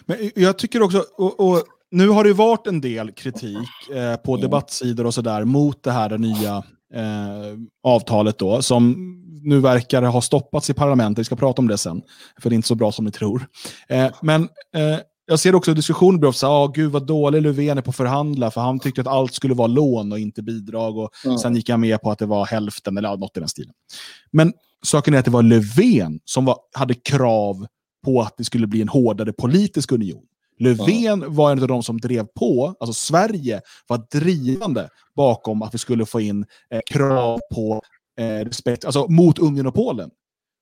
Men 0.05 0.31
jag 0.35 0.57
tycker 0.57 0.83
också, 0.83 1.03
och, 1.17 1.39
och 1.39 1.63
nu 1.91 2.09
har 2.09 2.23
det 2.23 2.33
varit 2.33 2.67
en 2.67 2.81
del 2.81 3.11
kritik 3.11 3.89
eh, 3.89 4.15
på 4.15 4.31
mm. 4.31 4.41
debattsidor 4.41 5.05
och 5.05 5.13
sådär 5.13 5.43
mot 5.43 5.83
det 5.83 5.91
här 5.91 6.17
nya 6.17 6.63
eh, 6.93 7.57
avtalet 7.83 8.37
då, 8.37 8.61
som 8.61 8.95
nu 9.43 9.59
verkar 9.59 10.01
ha 10.01 10.21
stoppats 10.21 10.69
i 10.69 10.73
parlamentet. 10.73 11.19
Vi 11.19 11.23
ska 11.23 11.35
prata 11.35 11.61
om 11.61 11.67
det 11.67 11.77
sen, 11.77 12.01
för 12.41 12.49
det 12.49 12.53
är 12.53 12.55
inte 12.55 12.67
så 12.67 12.75
bra 12.75 12.91
som 12.91 13.05
ni 13.05 13.11
tror. 13.11 13.47
Eh, 13.89 14.11
men 14.21 14.41
eh, 14.75 14.99
jag 15.25 15.39
ser 15.39 15.55
också 15.55 15.73
diskussioner 15.73 16.25
om 16.25 16.65
att 16.65 16.75
gud 16.75 16.91
vad 16.91 17.07
dålig 17.07 17.41
Löfven 17.41 17.77
är 17.77 17.81
på 17.81 17.89
att 17.89 17.95
förhandla, 17.95 18.51
för 18.51 18.61
han 18.61 18.79
tyckte 18.79 19.01
att 19.01 19.07
allt 19.07 19.33
skulle 19.33 19.53
vara 19.53 19.67
lån 19.67 20.11
och 20.11 20.19
inte 20.19 20.41
bidrag. 20.41 20.97
Och 20.97 21.09
mm. 21.25 21.37
Sen 21.37 21.55
gick 21.55 21.69
han 21.69 21.81
med 21.81 22.01
på 22.01 22.11
att 22.11 22.19
det 22.19 22.25
var 22.25 22.45
hälften, 22.45 22.97
eller 22.97 23.17
något 23.17 23.37
i 23.37 23.39
den 23.39 23.49
stilen. 23.49 23.73
Men 24.31 24.53
saken 24.85 25.13
är 25.13 25.19
att 25.19 25.25
det 25.25 25.31
var 25.31 25.43
Löfven 25.43 26.19
som 26.25 26.45
var, 26.45 26.57
hade 26.73 26.93
krav 26.93 27.67
på 28.05 28.21
att 28.21 28.33
det 28.37 28.43
skulle 28.43 28.67
bli 28.67 28.81
en 28.81 28.89
hårdare 28.89 29.33
politisk 29.33 29.91
union. 29.91 30.23
Löfven 30.59 31.21
ja. 31.21 31.29
var 31.29 31.51
en 31.51 31.61
av 31.61 31.67
de 31.67 31.83
som 31.83 31.97
drev 31.97 32.25
på, 32.25 32.75
alltså 32.79 32.93
Sverige 32.93 33.61
var 33.87 34.05
drivande 34.11 34.89
bakom 35.15 35.61
att 35.61 35.73
vi 35.73 35.77
skulle 35.77 36.05
få 36.05 36.21
in 36.21 36.45
eh, 36.71 36.79
krav 36.85 37.39
på 37.55 37.81
eh, 38.19 38.45
respekt, 38.45 38.85
alltså 38.85 39.07
mot 39.07 39.39
Ungern 39.39 39.67
och 39.67 39.75
Polen. 39.75 40.09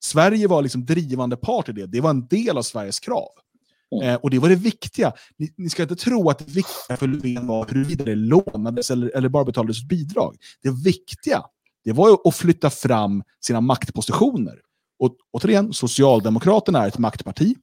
Sverige 0.03 0.47
var 0.47 0.61
liksom 0.61 0.85
drivande 0.85 1.37
part 1.37 1.69
i 1.69 1.71
det. 1.71 1.85
Det 1.85 2.01
var 2.01 2.09
en 2.09 2.27
del 2.27 2.57
av 2.57 2.61
Sveriges 2.61 2.99
krav. 2.99 3.29
Mm. 3.95 4.09
Eh, 4.09 4.15
och 4.15 4.29
det 4.29 4.39
var 4.39 4.49
det 4.49 4.55
viktiga. 4.55 5.13
Ni, 5.37 5.53
ni, 5.57 5.69
ska 5.69 5.83
inte 5.83 5.95
tro 5.95 6.29
att 6.29 6.39
det 6.39 6.45
viktiga 6.45 6.97
för 6.97 7.07
Löfven 7.07 7.47
var 7.47 7.65
huruvida 7.65 8.05
det 8.05 8.15
lånades 8.15 8.91
eller, 8.91 9.17
eller 9.17 9.29
bara 9.29 9.45
betalades 9.45 9.83
bidrag. 9.83 10.35
Det 10.63 10.69
viktiga 10.69 11.43
det 11.83 11.91
var 11.91 12.19
att 12.27 12.35
flytta 12.35 12.69
fram 12.69 13.23
sina 13.39 13.61
maktpositioner. 13.61 14.59
Och 14.99 15.15
återigen, 15.31 15.73
Socialdemokraterna 15.73 16.83
är 16.83 16.87
ett 16.87 16.97
maktparti. 16.97 17.55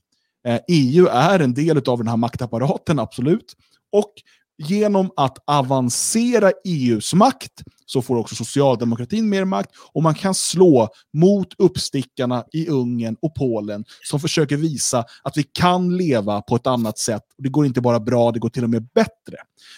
Eh, 0.46 0.60
EU 0.68 1.06
är 1.06 1.40
en 1.40 1.54
del 1.54 1.88
av 1.88 1.98
den 1.98 2.08
här 2.08 2.16
maktapparaten, 2.16 2.98
absolut. 2.98 3.56
Och 3.92 4.12
genom 4.58 5.10
att 5.16 5.38
avancera 5.46 6.52
EUs 6.64 7.14
makt 7.14 7.62
så 7.86 8.02
får 8.02 8.16
också 8.16 8.34
socialdemokratin 8.34 9.28
mer 9.28 9.44
makt 9.44 9.70
och 9.92 10.02
man 10.02 10.14
kan 10.14 10.34
slå 10.34 10.88
mot 11.12 11.48
uppstickarna 11.58 12.44
i 12.52 12.68
Ungern 12.68 13.16
och 13.22 13.34
Polen 13.34 13.84
som 14.02 14.20
försöker 14.20 14.56
visa 14.56 15.04
att 15.22 15.36
vi 15.36 15.42
kan 15.42 15.96
leva 15.96 16.42
på 16.42 16.56
ett 16.56 16.66
annat 16.66 16.98
sätt. 16.98 17.22
Det 17.38 17.48
går 17.48 17.66
inte 17.66 17.80
bara 17.80 18.00
bra, 18.00 18.32
det 18.32 18.38
går 18.38 18.48
till 18.48 18.64
och 18.64 18.70
med 18.70 18.88
bättre. 18.94 19.36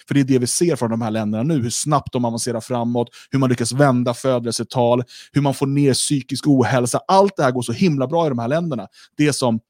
För 0.08 0.14
det 0.14 0.20
är 0.20 0.24
det 0.24 0.38
vi 0.38 0.46
ser 0.46 0.76
från 0.76 0.90
de 0.90 1.02
här 1.02 1.10
länderna 1.10 1.42
nu, 1.44 1.62
hur 1.62 1.70
snabbt 1.70 2.12
de 2.12 2.24
avancerar 2.24 2.60
framåt, 2.60 3.08
hur 3.30 3.38
man 3.38 3.50
lyckas 3.50 3.72
vända 3.72 4.14
födelsetal, 4.14 5.02
hur 5.32 5.40
man 5.40 5.54
får 5.54 5.66
ner 5.66 5.94
psykisk 5.94 6.46
ohälsa. 6.46 7.00
Allt 7.08 7.36
det 7.36 7.42
här 7.42 7.50
går 7.50 7.62
så 7.62 7.72
himla 7.72 8.06
bra 8.06 8.26
i 8.26 8.28
de 8.28 8.38
här 8.38 8.48
länderna. 8.48 8.86
Det 9.16 9.32
som 9.32 9.60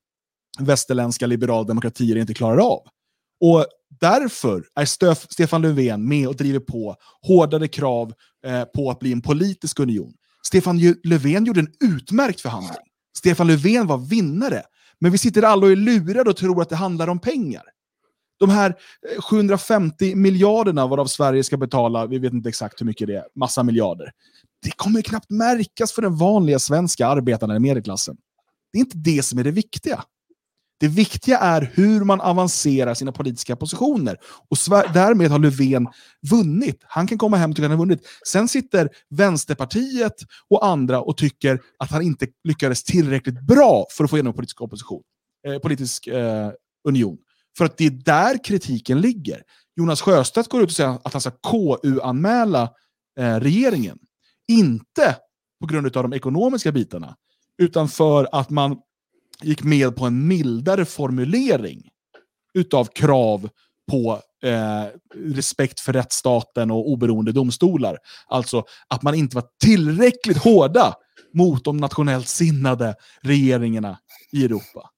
västerländska 0.65 1.27
liberaldemokratier 1.27 2.17
inte 2.17 2.35
klarar 2.35 2.59
av. 2.59 2.83
Och 3.41 3.67
därför 4.01 4.65
är 4.75 4.85
Stöf, 4.85 5.27
Stefan 5.31 5.63
Löfven 5.63 6.09
med 6.09 6.29
och 6.29 6.37
driver 6.37 6.61
på 6.61 6.97
hårdare 7.23 7.69
krav 7.69 8.13
eh, 8.47 8.65
på 8.65 8.91
att 8.91 8.99
bli 8.99 9.13
en 9.13 9.23
politisk 9.23 9.81
union. 9.81 10.13
Stefan 10.47 10.81
Löfven 11.05 11.45
gjorde 11.45 11.61
en 11.61 11.73
utmärkt 11.81 12.41
förhandling. 12.41 12.77
Stefan 13.19 13.47
Löfven 13.47 13.87
var 13.87 13.99
vinnare. 13.99 14.63
Men 14.99 15.13
vi 15.13 15.19
sitter 15.19 15.43
alla 15.43 15.67
och 15.67 15.73
är 15.73 15.77
lurade 15.77 16.31
och 16.31 16.37
tror 16.37 16.63
att 16.63 16.69
det 16.69 16.77
handlar 16.77 17.09
om 17.09 17.19
pengar. 17.19 17.63
De 18.39 18.51
här 18.51 18.77
eh, 19.17 19.23
750 19.23 20.15
miljarderna 20.15 20.87
varav 20.87 21.07
Sverige 21.07 21.45
ska 21.45 21.57
betala, 21.57 22.07
vi 22.07 22.19
vet 22.19 22.33
inte 22.33 22.49
exakt 22.49 22.81
hur 22.81 22.87
mycket 22.87 23.07
det 23.07 23.17
är, 23.17 23.25
massa 23.35 23.63
miljarder. 23.63 24.13
Det 24.63 24.71
kommer 24.71 25.03
knappt 25.03 25.31
märkas 25.31 25.93
för 25.93 26.03
den 26.03 26.17
vanliga 26.17 26.59
svenska 26.59 27.07
arbetaren 27.07 27.51
eller 27.51 27.61
medelklassen. 27.61 28.17
Det 28.73 28.79
är 28.79 28.81
inte 28.81 28.97
det 28.97 29.23
som 29.23 29.39
är 29.39 29.45
det 29.45 29.51
viktiga. 29.51 30.05
Det 30.81 30.89
viktiga 30.89 31.39
är 31.39 31.71
hur 31.75 32.05
man 32.05 32.21
avancerar 32.21 32.95
sina 32.95 33.13
politiska 33.13 33.57
positioner. 33.57 34.17
Och 34.49 34.57
därmed 34.95 35.31
har 35.31 35.39
Löfven 35.39 35.89
vunnit. 36.31 36.81
Han 36.83 37.07
kan 37.07 37.19
komma 37.19 37.37
hem 37.37 37.51
och 37.51 37.57
tycka 37.57 37.67
att 37.67 37.71
han 37.71 37.79
har 37.79 37.87
vunnit. 37.87 38.07
Sen 38.29 38.49
sitter 38.49 38.89
Vänsterpartiet 39.11 40.15
och 40.49 40.67
andra 40.67 41.01
och 41.01 41.17
tycker 41.17 41.61
att 41.79 41.91
han 41.91 42.03
inte 42.03 42.27
lyckades 42.45 42.85
tillräckligt 42.85 43.47
bra 43.47 43.87
för 43.91 44.05
att 44.05 44.11
få 44.11 44.17
igenom 44.17 44.33
politisk 44.33 44.61
opposition. 44.61 45.03
Eh, 45.47 45.59
politisk 45.59 46.07
eh, 46.07 46.51
union. 46.89 47.19
För 47.59 47.65
att 47.65 47.77
det 47.77 47.87
är 47.87 47.91
där 47.91 48.45
kritiken 48.45 49.01
ligger. 49.01 49.43
Jonas 49.77 50.01
Sjöstedt 50.01 50.49
går 50.49 50.63
ut 50.63 50.69
och 50.69 50.73
säger 50.73 50.99
att 51.05 51.13
han 51.13 51.21
ska 51.21 51.31
KU-anmäla 51.31 52.63
eh, 53.19 53.37
regeringen. 53.37 53.99
Inte 54.49 55.17
på 55.61 55.67
grund 55.67 55.97
av 55.97 56.03
de 56.03 56.13
ekonomiska 56.13 56.73
bitarna, 56.73 57.17
utan 57.59 57.89
för 57.89 58.29
att 58.33 58.51
man 58.51 58.77
gick 59.43 59.63
med 59.63 59.97
på 59.97 60.05
en 60.05 60.29
mildare 60.29 60.85
formulering 60.85 61.89
utav 62.55 62.85
krav 62.85 63.49
på 63.91 64.21
eh, 64.43 64.85
respekt 65.35 65.81
för 65.81 65.93
rättsstaten 65.93 66.71
och 66.71 66.89
oberoende 66.91 67.33
domstolar. 67.33 67.99
Alltså 68.29 68.65
att 68.89 69.03
man 69.03 69.15
inte 69.15 69.37
var 69.37 69.45
tillräckligt 69.65 70.39
hårda 70.39 70.95
mot 71.35 71.65
de 71.65 71.77
nationellt 71.77 72.29
sinnade 72.29 72.95
regeringarna 73.23 73.99
i 74.33 74.45
Europa. 74.45 74.91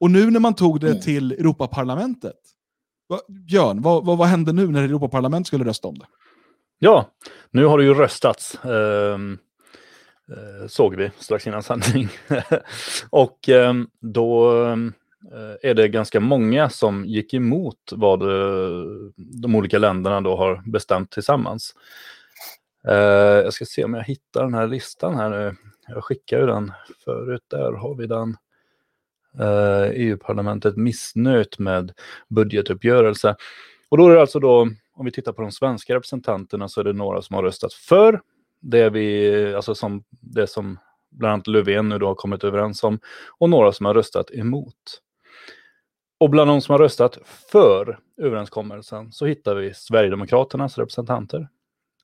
Och 0.00 0.10
nu 0.10 0.30
när 0.30 0.40
man 0.40 0.54
tog 0.54 0.80
det 0.80 0.90
Mm. 0.90 1.00
till 1.02 1.32
Europaparlamentet, 1.32 2.36
va, 3.08 3.18
Björn, 3.28 3.82
vad, 3.82 4.04
vad, 4.04 4.18
vad 4.18 4.28
hände 4.28 4.52
nu 4.52 4.66
när 4.68 4.82
Europaparlamentet 4.82 5.46
skulle 5.46 5.64
rösta 5.64 5.88
om 5.88 5.98
det? 5.98 6.06
Ja, 6.78 7.10
nu 7.50 7.64
har 7.64 7.78
det 7.78 7.84
ju 7.84 7.94
röstats. 7.94 8.54
eh, 8.64 9.18
Eh, 10.30 10.66
såg 10.66 10.94
vi 10.96 11.10
strax 11.18 11.46
innan 11.46 11.62
sändning. 11.62 12.08
och 13.10 13.48
ehm, 13.48 13.88
då 14.00 14.62
eh, 15.32 15.70
är 15.70 15.74
det 15.74 15.88
ganska 15.88 16.20
många 16.20 16.70
som 16.70 17.04
gick 17.04 17.34
emot 17.34 17.92
vad 17.92 18.22
eh, 18.22 18.86
de 19.16 19.54
olika 19.54 19.78
länderna 19.78 20.20
då 20.20 20.36
har 20.36 20.62
bestämt 20.66 21.10
tillsammans. 21.10 21.74
Jag 23.42 23.52
ska 23.52 23.64
se 23.64 23.84
om 23.84 23.94
jag 23.94 24.04
hittar 24.04 24.42
den 24.42 24.54
här 24.54 24.66
listan 24.66 25.14
här 25.14 25.30
nu. 25.30 25.56
Jag 25.88 26.04
skickade 26.04 26.42
ju 26.42 26.48
den 26.48 26.72
förut. 27.04 27.42
Där 27.48 27.72
har 27.72 27.94
vi 27.94 28.06
den. 28.06 28.36
E 29.40 29.92
EU-parlamentet 29.94 30.76
missnöjt 30.76 31.58
med 31.58 31.92
budgetuppgörelse. 32.28 33.36
Och 33.88 33.98
då 33.98 34.08
är 34.08 34.14
det 34.14 34.20
alltså 34.20 34.40
då, 34.40 34.68
om 34.94 35.04
vi 35.04 35.10
tittar 35.10 35.32
på 35.32 35.42
de 35.42 35.52
svenska 35.52 35.94
representanterna 35.94 36.68
så 36.68 36.80
är 36.80 36.84
det 36.84 36.92
några 36.92 37.22
som 37.22 37.36
har 37.36 37.42
röstat 37.42 37.72
för 37.72 38.20
det 38.70 38.90
vi, 38.90 39.54
alltså 39.54 39.74
som 39.74 40.04
det 40.10 40.46
som 40.46 40.78
bland 41.10 41.32
annat 41.32 41.46
Löfven 41.46 41.88
nu 41.88 41.98
då 41.98 42.06
har 42.06 42.14
kommit 42.14 42.44
överens 42.44 42.84
om 42.84 42.98
och 43.38 43.50
några 43.50 43.72
som 43.72 43.86
har 43.86 43.94
röstat 43.94 44.30
emot. 44.30 45.02
Och 46.20 46.30
bland 46.30 46.50
de 46.50 46.60
som 46.60 46.72
har 46.72 46.78
röstat 46.78 47.18
för 47.52 47.98
överenskommelsen 48.16 49.12
så 49.12 49.26
hittar 49.26 49.54
vi 49.54 49.74
Sverigedemokraternas 49.74 50.78
representanter. 50.78 51.48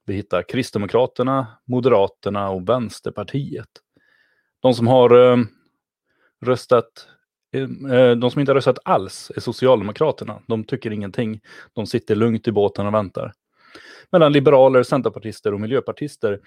Vi 0.06 0.14
hittar 0.14 0.42
Kristdemokraterna, 0.42 1.46
Moderaterna 1.64 2.50
och 2.50 2.68
Vänsterpartiet. 2.68 3.68
De 4.60 4.74
som 4.74 4.86
har 4.86 5.32
eh, 5.32 5.36
röstat 6.40 7.08
eh, 7.52 7.62
eh 7.96 8.16
de 8.16 8.30
som 8.30 8.40
inte 8.40 8.52
har 8.52 8.54
röstat 8.54 8.78
alls 8.84 9.32
är 9.36 9.40
Socialdemokraterna. 9.40 10.42
De 10.46 10.64
tycker 10.64 10.90
ingenting. 10.90 11.40
De 11.72 11.86
sitter 11.86 12.14
lugnt 12.14 12.48
i 12.48 12.52
båten 12.52 12.86
och 12.86 12.94
väntar. 12.94 13.32
Medan 14.12 14.32
liberaler, 14.32 14.82
centerpartister 14.82 15.54
och 15.54 15.60
miljöpartister 15.60 16.40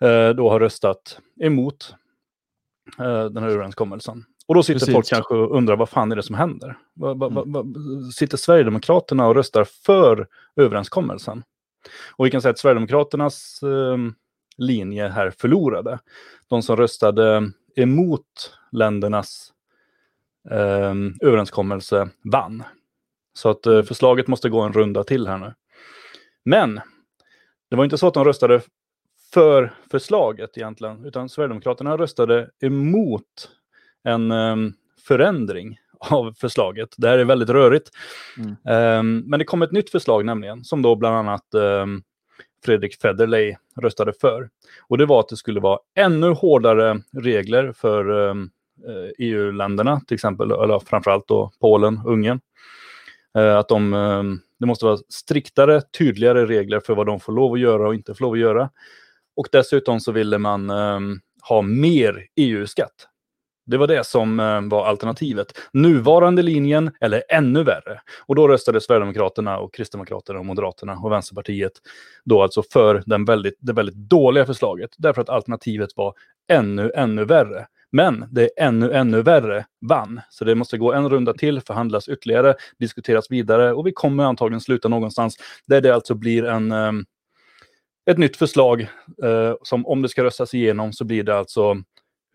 eh, 0.00 0.28
då 0.28 0.50
har 0.50 0.60
röstat 0.60 1.18
emot 1.40 1.94
eh, 2.98 3.24
den 3.24 3.42
här 3.42 3.50
överenskommelsen. 3.50 4.24
Och 4.46 4.54
då 4.54 4.62
sitter 4.62 4.78
Precis. 4.78 4.94
folk 4.94 5.08
kanske 5.08 5.34
och 5.34 5.56
undrar 5.56 5.76
vad 5.76 5.88
fan 5.88 6.12
är 6.12 6.16
det 6.16 6.22
som 6.22 6.34
händer? 6.34 6.78
Va, 6.94 7.14
va, 7.14 7.28
va, 7.28 7.42
va, 7.46 7.64
sitter 8.14 8.36
Sverigedemokraterna 8.36 9.26
och 9.26 9.34
röstar 9.34 9.64
för 9.64 10.28
överenskommelsen? 10.56 11.42
Och 12.16 12.26
vi 12.26 12.30
kan 12.30 12.42
säga 12.42 12.50
att 12.50 12.58
Sverigedemokraternas 12.58 13.62
eh, 13.62 13.96
linje 14.56 15.08
här 15.08 15.30
förlorade. 15.30 15.98
De 16.48 16.62
som 16.62 16.76
röstade 16.76 17.50
emot 17.76 18.56
ländernas 18.72 19.52
eh, 20.50 20.94
överenskommelse 21.20 22.08
vann. 22.24 22.62
Så 23.32 23.48
att 23.50 23.66
eh, 23.66 23.82
förslaget 23.82 24.26
måste 24.26 24.48
gå 24.48 24.60
en 24.60 24.72
runda 24.72 25.04
till 25.04 25.26
här 25.26 25.38
nu. 25.38 25.54
Men 26.44 26.80
det 27.70 27.76
var 27.76 27.84
inte 27.84 27.98
så 27.98 28.06
att 28.06 28.14
de 28.14 28.24
röstade 28.24 28.60
för 29.34 29.74
förslaget 29.90 30.56
egentligen, 30.56 31.04
utan 31.04 31.28
Sverigedemokraterna 31.28 31.96
röstade 31.96 32.50
emot 32.60 33.50
en 34.04 34.30
eh, 34.30 34.56
förändring 35.08 35.78
av 35.98 36.32
förslaget. 36.32 36.94
Det 36.96 37.08
här 37.08 37.18
är 37.18 37.24
väldigt 37.24 37.48
rörigt. 37.48 37.90
Mm. 38.38 38.50
Eh, 38.50 39.22
men 39.28 39.38
det 39.38 39.44
kom 39.44 39.62
ett 39.62 39.72
nytt 39.72 39.90
förslag 39.90 40.24
nämligen, 40.24 40.64
som 40.64 40.82
då 40.82 40.96
bland 40.96 41.16
annat 41.16 41.54
eh, 41.54 41.86
Fredrik 42.64 43.00
Federley 43.00 43.56
röstade 43.82 44.12
för. 44.20 44.50
Och 44.88 44.98
det 44.98 45.06
var 45.06 45.20
att 45.20 45.28
det 45.28 45.36
skulle 45.36 45.60
vara 45.60 45.78
ännu 45.94 46.30
hårdare 46.30 47.00
regler 47.12 47.72
för 47.72 48.28
eh, 48.28 48.34
eh, 48.88 49.10
EU-länderna, 49.18 50.00
till 50.00 50.14
exempel, 50.14 50.50
eller 50.50 50.78
framförallt 50.78 51.28
då 51.28 51.50
Polen, 51.60 52.00
Ungern. 52.06 52.40
Eh, 53.38 53.56
att 53.56 53.68
de, 53.68 54.40
det 54.60 54.66
måste 54.66 54.84
vara 54.84 54.98
striktare, 55.08 55.82
tydligare 55.98 56.46
regler 56.46 56.80
för 56.80 56.94
vad 56.94 57.06
de 57.06 57.20
får 57.20 57.32
lov 57.32 57.52
att 57.52 57.60
göra 57.60 57.88
och 57.88 57.94
inte 57.94 58.14
får 58.14 58.24
lov 58.24 58.32
att 58.32 58.38
göra. 58.38 58.70
Och 59.36 59.48
dessutom 59.52 60.00
så 60.00 60.12
ville 60.12 60.38
man 60.38 60.70
eh, 60.70 61.00
ha 61.48 61.62
mer 61.62 62.26
EU-skatt. 62.36 63.08
Det 63.66 63.76
var 63.76 63.86
det 63.86 64.06
som 64.06 64.40
eh, 64.40 64.60
var 64.60 64.86
alternativet. 64.86 65.46
Nuvarande 65.72 66.42
linjen 66.42 66.90
eller 67.00 67.22
ännu 67.28 67.62
värre. 67.62 68.00
Och 68.26 68.34
då 68.34 68.48
röstade 68.48 68.80
Sverigedemokraterna 68.80 69.58
och 69.58 69.74
Kristdemokraterna 69.74 70.38
och 70.38 70.46
Moderaterna 70.46 70.92
och 70.92 71.12
Vänsterpartiet 71.12 71.72
då 72.24 72.42
alltså 72.42 72.62
för 72.72 73.02
den 73.06 73.24
väldigt, 73.24 73.56
det 73.58 73.72
väldigt 73.72 73.94
dåliga 73.94 74.46
förslaget. 74.46 74.90
Därför 74.98 75.22
att 75.22 75.28
alternativet 75.28 75.90
var 75.96 76.14
ännu, 76.48 76.92
ännu 76.94 77.24
värre. 77.24 77.66
Men 77.94 78.24
det 78.30 78.50
ännu, 78.56 78.92
ännu 78.92 79.22
värre 79.22 79.66
vann. 79.80 80.20
Så 80.30 80.44
det 80.44 80.54
måste 80.54 80.78
gå 80.78 80.92
en 80.92 81.08
runda 81.08 81.32
till, 81.32 81.60
förhandlas 81.60 82.08
ytterligare, 82.08 82.54
diskuteras 82.78 83.30
vidare 83.30 83.72
och 83.72 83.86
vi 83.86 83.92
kommer 83.92 84.24
antagligen 84.24 84.60
sluta 84.60 84.88
någonstans 84.88 85.36
där 85.66 85.80
det 85.80 85.94
alltså 85.94 86.14
blir 86.14 86.44
en, 86.44 86.72
ehm, 86.72 87.04
ett 88.10 88.18
nytt 88.18 88.36
förslag 88.36 88.80
eh, 89.22 89.54
som 89.62 89.86
om 89.86 90.02
det 90.02 90.08
ska 90.08 90.24
röstas 90.24 90.54
igenom 90.54 90.92
så 90.92 91.04
blir 91.04 91.22
det 91.22 91.38
alltså 91.38 91.76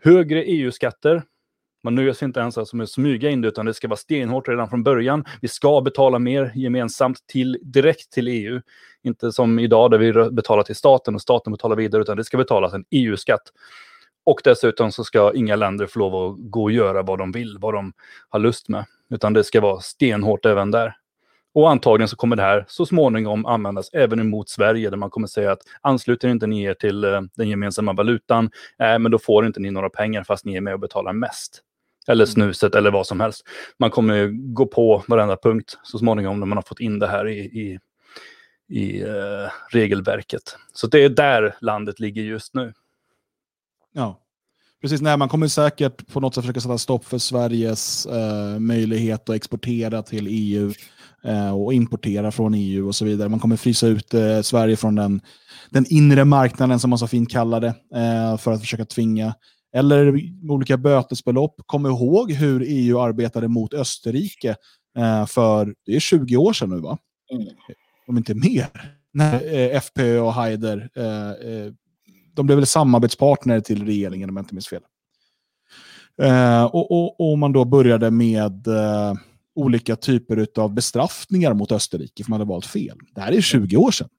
högre 0.04 0.44
EU-skatter. 0.44 1.24
Man 1.84 1.96
nöjer 1.96 2.14
sig 2.14 2.26
inte 2.26 2.40
ens 2.40 2.58
alltså 2.58 2.76
med 2.76 2.84
att 2.84 2.90
smyga 2.90 3.30
in 3.30 3.42
det 3.42 3.48
utan 3.48 3.66
det 3.66 3.74
ska 3.74 3.88
vara 3.88 3.98
stenhårt 3.98 4.48
redan 4.48 4.70
från 4.70 4.84
början. 4.84 5.26
Vi 5.42 5.48
ska 5.48 5.82
betala 5.82 6.20
mer 6.20 6.52
gemensamt 6.56 7.28
till, 7.28 7.58
direkt 7.62 8.12
till 8.12 8.28
EU. 8.28 8.62
Inte 9.04 9.32
som 9.32 9.60
idag 9.60 9.92
där 9.92 9.98
vi 9.98 10.32
betalar 10.32 10.64
till 10.64 10.76
staten 10.76 11.16
och 11.16 11.22
staten 11.22 11.54
betalar 11.54 11.76
vidare 11.76 12.02
utan 12.02 12.18
det 12.18 12.24
ska 12.24 12.38
betalas 12.38 12.74
en 12.74 12.86
EU-skatt. 12.92 13.52
Och 14.24 14.42
dessutom 14.44 14.92
så 14.92 15.04
ska 15.04 15.34
inga 15.34 15.56
länder 15.56 15.88
få 15.88 16.00
lov 16.00 16.16
att 16.16 16.52
gå 16.52 16.64
och 16.64 16.72
göra 16.72 17.02
vad 17.02 17.20
de 17.20 17.32
vill, 17.32 17.58
vad 17.60 17.74
de 17.74 17.94
har 18.30 18.40
lust 18.40 18.70
med. 18.70 18.86
Utan 19.10 19.34
det 19.34 19.44
ska 19.44 19.62
vara 19.62 19.80
stenhårt 19.80 20.46
även 20.46 20.72
där. 20.72 20.96
Och 21.54 21.72
antagligen 21.72 22.08
så 22.08 22.16
kommer 22.16 22.36
det 22.36 22.42
här 22.42 22.66
så 22.68 22.86
småningom 22.86 23.46
användas 23.46 23.90
även 23.94 24.20
emot 24.20 24.50
Sverige 24.50 24.90
där 24.90 24.98
man 24.98 25.10
kommer 25.10 25.28
säga 25.28 25.52
att 25.52 25.62
ansluter 25.82 26.28
inte 26.28 26.48
ni 26.48 26.64
er 26.64 26.74
till 26.74 27.04
eh, 27.04 27.22
den 27.36 27.50
gemensamma 27.50 27.94
valutan, 27.94 28.50
eh, 28.80 29.00
men 29.00 29.12
då 29.12 29.20
får 29.20 29.46
inte 29.46 29.60
ni 29.60 29.72
några 29.72 29.90
pengar 29.90 30.24
fast 30.24 30.46
ni 30.46 30.56
är 30.56 30.62
med 30.62 30.74
och 30.74 30.80
betalar 30.80 31.14
mest. 31.14 31.62
Eller 32.08 32.26
snuset 32.26 32.76
eller 32.76 32.92
vad 32.92 33.08
som 33.08 33.20
helst. 33.20 33.48
Man 33.78 33.92
kommer 33.92 34.28
gå 34.54 34.66
på 34.66 35.04
varenda 35.08 35.38
punkt 35.38 35.78
så 35.84 35.98
småningom 35.98 36.40
när 36.40 36.48
man 36.48 36.58
har 36.58 36.64
fått 36.64 36.80
in 36.80 37.00
det 37.00 37.08
här 37.08 37.28
i, 37.28 37.40
i, 37.40 37.80
i 38.70 39.02
eh, 39.02 39.52
regelverket. 39.70 40.58
Så 40.74 40.88
det 40.88 41.04
är 41.04 41.10
där 41.10 41.56
landet 41.62 42.00
ligger 42.00 42.22
just 42.22 42.54
nu. 42.54 42.74
Ja. 43.94 44.20
Precis, 44.82 45.02
nej, 45.02 45.18
man 45.18 45.30
kommer 45.30 45.48
säkert 45.48 46.08
på 46.08 46.20
något 46.20 46.36
sätt 46.36 46.44
försöka 46.44 46.60
sätta 46.60 46.78
stopp 46.78 47.06
för 47.06 47.18
Sveriges 47.18 48.06
eh, 48.06 48.60
möjlighet 48.60 49.30
att 49.30 49.36
exportera 49.36 50.04
till 50.04 50.28
EU 50.30 50.74
eh, 51.24 51.62
och 51.62 51.74
importera 51.74 52.32
från 52.32 52.54
EU 52.54 52.88
och 52.88 52.96
så 52.96 53.06
vidare. 53.06 53.30
Man 53.30 53.40
kommer 53.40 53.56
frysa 53.56 53.88
ut 53.88 54.14
eh, 54.14 54.42
Sverige 54.42 54.76
från 54.78 54.96
den, 54.96 55.22
den 55.70 55.86
inre 55.90 56.26
marknaden 56.26 56.80
som 56.80 56.90
man 56.90 57.00
så 57.00 57.08
fint 57.08 57.32
kallar 57.32 57.62
det 57.62 57.74
eh, 57.96 58.38
för 58.38 58.52
att 58.52 58.62
försöka 58.62 58.86
tvinga. 58.86 59.34
Eller 59.74 60.22
olika 60.50 60.78
bötesbelopp. 60.78 61.56
Kom 61.66 61.86
ihåg 61.86 62.32
hur 62.32 62.64
EU 62.68 63.00
arbetade 63.00 63.48
mot 63.48 63.74
Österrike 63.74 64.56
eh, 64.98 65.26
för 65.26 65.74
det 65.86 65.96
är 65.96 66.00
20 66.00 66.38
år 66.38 66.54
sedan 66.54 66.70
nu 66.70 66.80
va? 66.80 66.98
Mm. 67.34 67.48
Om 68.08 68.18
inte 68.18 68.36
mer. 68.36 68.68
När 69.14 69.54
eh, 69.56 69.78
FPÖ 69.78 70.20
och 70.20 70.34
Haider 70.34 70.90
de 72.40 72.46
blev 72.46 72.58
väl 72.58 72.66
samarbetspartner 72.66 73.60
till 73.60 73.86
regeringen 73.86 74.30
om 74.30 74.38
jag 74.38 74.44
inte 74.44 74.56
minns 74.56 74.68
fel. 74.68 74.82
Eh, 76.22 76.64
och, 76.64 76.92
och, 76.92 77.32
och 77.32 77.38
man 77.38 77.54
då 77.54 77.66
började 77.66 78.12
med 78.12 78.68
eh, 78.68 79.14
olika 79.56 79.96
typer 79.96 80.48
av 80.58 80.74
bestraffningar 80.74 81.54
mot 81.54 81.72
Österrike 81.72 82.24
för 82.24 82.30
man 82.30 82.40
hade 82.40 82.50
valt 82.50 82.66
fel. 82.66 82.98
Det 83.16 83.22
här 83.22 83.32
är 83.32 83.42
20 83.42 83.78
år 83.78 83.92
sedan. 83.92 84.10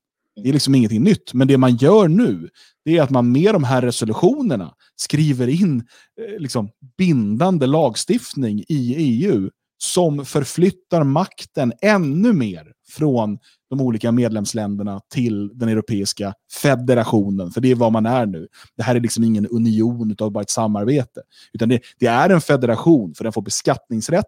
Det 0.43 0.49
är 0.49 0.53
liksom 0.53 0.75
ingenting 0.75 1.03
nytt. 1.03 1.35
Men 1.35 1.49
det 1.49 1.59
man 1.59 1.77
gör 1.77 2.09
nu, 2.09 2.49
det 2.85 2.99
är 2.99 3.03
att 3.03 3.11
man 3.11 3.33
med 3.33 3.55
de 3.55 3.65
här 3.65 3.83
resolutionerna 3.83 4.75
skriver 4.97 5.49
in 5.49 5.79
eh, 6.21 6.39
liksom, 6.39 6.69
bindande 6.99 7.67
lagstiftning 7.67 8.65
i 8.69 8.95
EU 8.97 9.51
som 9.79 10.25
förflyttar 10.25 11.05
makten 11.05 11.73
ännu 11.83 12.33
mer 12.33 12.73
från 12.89 13.39
de 13.71 13.81
olika 13.81 14.13
medlemsländerna 14.13 15.01
till 15.13 15.59
den 15.59 15.69
europeiska 15.69 16.35
federationen. 16.63 17.51
För 17.51 17.61
det 17.61 17.71
är 17.71 17.75
vad 17.75 17.93
man 17.93 18.07
är 18.07 18.27
nu. 18.27 18.49
Det 18.77 18.83
här 18.83 18.95
är 18.95 19.01
liksom 19.01 19.25
ingen 19.25 19.47
union 19.47 20.11
utan 20.11 20.33
bara 20.33 20.43
ett 20.43 20.51
samarbete. 20.51 21.23
Utan 21.53 21.69
det, 21.69 21.81
det 21.99 22.07
är 22.07 22.31
en 22.31 22.41
federation, 22.41 23.15
för 23.15 23.25
den 23.25 23.33
får 23.33 23.43
beskattningsrätt. 23.43 24.25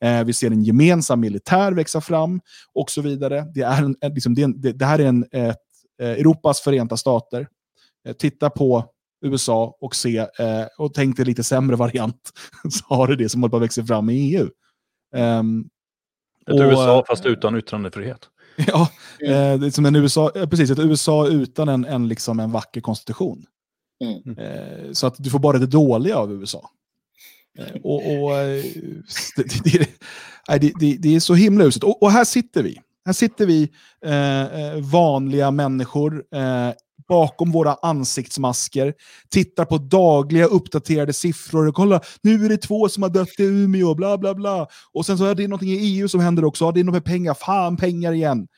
Eh, 0.00 0.24
vi 0.24 0.32
ser 0.32 0.50
en 0.50 0.62
gemensam 0.62 1.20
militär 1.20 1.72
växa 1.72 2.00
fram 2.00 2.40
och 2.74 2.90
så 2.90 3.02
vidare. 3.02 3.46
Det, 3.54 3.62
är 3.62 3.82
en, 3.82 3.96
liksom, 4.14 4.34
det, 4.34 4.72
det, 4.72 4.84
här 4.84 4.98
är 4.98 5.06
en, 5.06 5.24
ett, 5.32 5.56
eh, 6.02 6.10
Europas 6.10 6.60
förenta 6.60 6.96
stater. 6.96 7.48
Eh, 8.08 8.12
titta 8.12 8.50
på 8.50 8.84
USA 9.24 9.76
och 9.80 9.94
se, 9.94 10.18
eh, 10.18 10.66
och 10.78 10.94
tänk 10.94 11.16
dig 11.16 11.26
lite 11.26 11.44
sämre 11.44 11.76
variant, 11.76 12.32
så 12.70 12.94
har 12.94 13.06
du 13.06 13.16
det 13.16 13.28
som 13.28 13.42
håller 13.42 13.50
på 13.50 13.56
att 13.56 13.62
växa 13.62 13.84
fram 13.84 14.10
i 14.10 14.36
EU. 14.36 14.48
Um, 15.16 15.68
ett 16.46 16.54
och, 16.54 16.60
USA 16.60 17.04
fast 17.08 17.26
utan 17.26 17.56
yttrandefrihet. 17.56 18.28
Ja, 18.66 18.88
mm. 19.20 19.62
eh, 19.62 19.70
som 19.70 19.86
en 19.86 19.96
USA, 19.96 20.32
eh, 20.34 20.48
precis, 20.48 20.70
ett 20.70 20.78
USA 20.78 21.28
utan 21.28 21.68
en, 21.68 21.84
en, 21.84 22.08
liksom 22.08 22.40
en 22.40 22.52
vacker 22.52 22.80
konstitution. 22.80 23.46
Mm. 24.00 24.38
Eh, 24.38 24.92
så 24.92 25.06
att 25.06 25.14
du 25.18 25.30
får 25.30 25.38
bara 25.38 25.58
det 25.58 25.66
dåliga 25.66 26.16
av 26.16 26.32
USA. 26.32 26.70
Eh, 27.58 27.80
och, 27.82 28.22
och 28.22 28.36
eh, 28.36 28.64
det, 29.36 29.88
det, 30.58 30.72
det, 30.80 30.96
det, 30.96 31.16
är 31.16 31.20
så 31.20 31.34
himla 31.34 31.64
uselt. 31.64 31.84
Och, 31.84 32.02
och, 32.02 32.10
här 32.10 32.24
sitter 32.24 32.62
vi. 32.62 32.80
Här 33.04 33.12
sitter 33.12 33.46
vi, 33.46 33.70
eh, 34.04 34.80
vanliga 34.82 35.50
människor, 35.50 36.24
bakom 37.08 37.52
våra 37.52 37.74
ansiktsmasker, 37.82 38.94
tittar 39.30 39.64
på 39.64 39.78
dagliga 39.78 40.46
uppdaterade 40.46 41.12
siffror. 41.12 41.68
Och 41.68 41.74
kollar, 41.74 42.06
nu 42.22 42.44
är 42.44 42.48
det 42.48 42.56
två 42.56 42.88
som 42.88 43.02
har 43.02 43.10
dött 43.10 43.40
i 43.40 43.42
Umeå, 43.42 43.94
bla 43.94 44.18
bla 44.18 44.34
bla. 44.34 44.66
Och 44.92 45.06
sen 45.06 45.18
så 45.18 45.24
är 45.24 45.34
det 45.34 45.48
någonting 45.48 45.70
i 45.70 45.76
EU 45.76 46.08
som 46.08 46.20
händer 46.20 46.44
också. 46.44 46.72
Det 46.72 46.80
är 46.80 46.84
något 46.84 46.92
med 46.92 47.04
pengar, 47.04 47.34
fan 47.34 47.76
pengar 47.76 48.12
igen. 48.12 48.48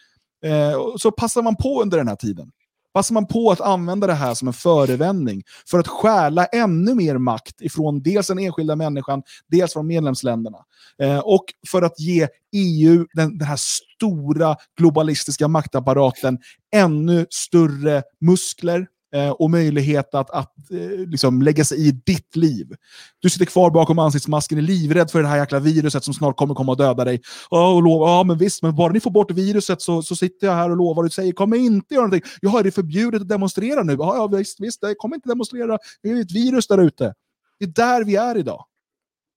Eh, 0.45 0.97
så 0.99 1.11
passar 1.11 1.43
man 1.43 1.57
på 1.57 1.83
under 1.83 1.99
den 1.99 2.09
här 2.09 2.16
tiden. 2.16 2.51
Passar 2.94 3.15
man 3.15 3.27
på 3.27 3.51
att 3.51 3.60
använda 3.60 4.06
det 4.06 4.15
här 4.15 4.35
som 4.35 4.48
en 4.48 4.55
förevändning 4.55 5.43
för 5.70 5.78
att 5.78 5.89
stjäla 5.89 6.47
ännu 6.47 6.94
mer 6.94 7.19
makt 7.19 7.60
ifrån 7.60 8.02
dels 8.02 8.27
den 8.27 8.39
enskilda 8.39 8.77
människan, 8.77 9.23
dels 9.48 9.73
från 9.73 9.86
medlemsländerna. 9.86 10.59
Eh, 11.02 11.19
och 11.19 11.44
för 11.70 11.82
att 11.82 12.01
ge 12.01 12.28
EU, 12.52 13.06
den, 13.12 13.39
den 13.39 13.48
här 13.48 13.59
stora 13.59 14.56
globalistiska 14.78 15.48
maktapparaten, 15.48 16.39
ännu 16.74 17.27
större 17.31 18.02
muskler, 18.20 18.86
eh, 19.14 19.30
och 19.30 19.51
möjlighet 19.51 20.14
att, 20.14 20.30
att 20.30 20.70
eh, 20.70 21.06
liksom 21.06 21.43
lägga 21.43 21.64
sig 21.64 21.89
i 21.89 21.90
ditt 21.90 22.36
liv. 22.36 22.74
Du 23.18 23.30
sitter 23.30 23.44
kvar 23.44 23.70
bakom 23.70 23.98
ansiktsmasken, 23.98 24.59
är 24.59 24.62
livrädd 24.62 25.10
för 25.10 25.22
det 25.22 25.28
här 25.28 25.39
jäkla 25.39 25.59
viruset 25.59 26.05
som 26.05 26.14
snart 26.14 26.36
kommer 26.36 26.55
komma 26.55 26.72
och 26.72 26.78
döda 26.78 27.05
dig. 27.05 27.20
Oh, 27.51 27.76
och 27.76 27.82
lovar, 27.82 28.09
ja, 28.09 28.24
men 28.24 28.39
visst, 28.39 28.62
men 28.62 28.76
bara 28.76 28.93
ni 28.93 29.01
får 29.01 29.10
bort 29.10 29.30
viruset 29.30 29.82
så, 29.82 30.02
så 30.02 30.16
sitter 30.16 30.47
jag 30.47 30.55
här 30.55 30.70
och 30.70 30.76
lovar 30.76 31.05
och 31.05 31.12
säger 31.12 31.32
kommer 31.32 31.56
inte 31.56 31.94
göra 31.94 32.06
någonting. 32.06 32.30
Jag 32.40 32.59
är 32.59 32.64
det 32.64 32.70
förbjudet 32.70 33.22
att 33.22 33.28
demonstrera 33.28 33.82
nu? 33.82 33.93
Ja, 33.93 34.16
ja 34.16 34.26
visst, 34.26 34.60
visst, 34.60 34.78
jag 34.82 34.98
kommer 34.98 35.16
inte 35.16 35.28
demonstrera. 35.28 35.78
Det 36.02 36.10
är 36.10 36.20
ett 36.20 36.32
virus 36.32 36.66
där 36.66 36.78
ute. 36.78 37.14
Det 37.59 37.64
är 37.64 37.68
där 37.68 38.05
vi 38.05 38.16
är 38.16 38.39
idag. 38.39 38.64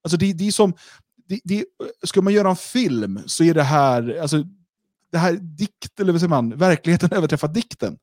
Alltså 0.04 0.18
det, 0.18 0.34
det 0.34 0.48
är 0.48 0.52
som, 0.52 0.74
det, 1.28 1.40
det, 1.44 1.66
ska 2.04 2.22
man 2.22 2.34
göra 2.34 2.50
en 2.50 2.56
film 2.56 3.20
så 3.26 3.44
är 3.44 3.54
det 3.54 3.64
här, 3.64 4.20
alltså, 4.22 4.44
det 5.12 5.18
här 5.18 5.34
dikt, 5.34 6.00
eller 6.00 6.12
vad 6.12 6.22
säger 6.22 6.30
man, 6.30 6.58
verkligheten 6.58 7.10
överträffar 7.18 7.48
dikten. 7.48 7.98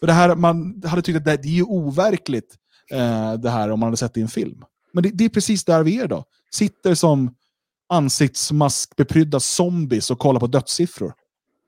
För 0.00 0.06
det 0.06 0.12
här, 0.12 0.34
man 0.34 0.82
hade 0.86 1.02
tyckt 1.02 1.16
att 1.16 1.24
det, 1.24 1.36
det 1.36 1.58
är 1.58 1.62
overkligt, 1.62 2.54
eh, 2.90 3.32
det 3.32 3.50
här 3.50 3.70
om 3.70 3.80
man 3.80 3.86
hade 3.86 3.96
sett 3.96 4.14
det 4.14 4.20
i 4.20 4.22
en 4.22 4.28
film. 4.28 4.64
Men 4.92 5.02
det, 5.02 5.10
det 5.10 5.24
är 5.24 5.28
precis 5.28 5.64
där 5.64 5.82
vi 5.82 6.00
är 6.00 6.04
idag. 6.04 6.24
Sitter 6.50 6.94
som 6.94 7.34
ansiktsmaskbeprydda 7.88 9.40
zombies 9.40 10.10
och 10.10 10.18
kollar 10.18 10.40
på 10.40 10.46
dödssiffror. 10.46 11.12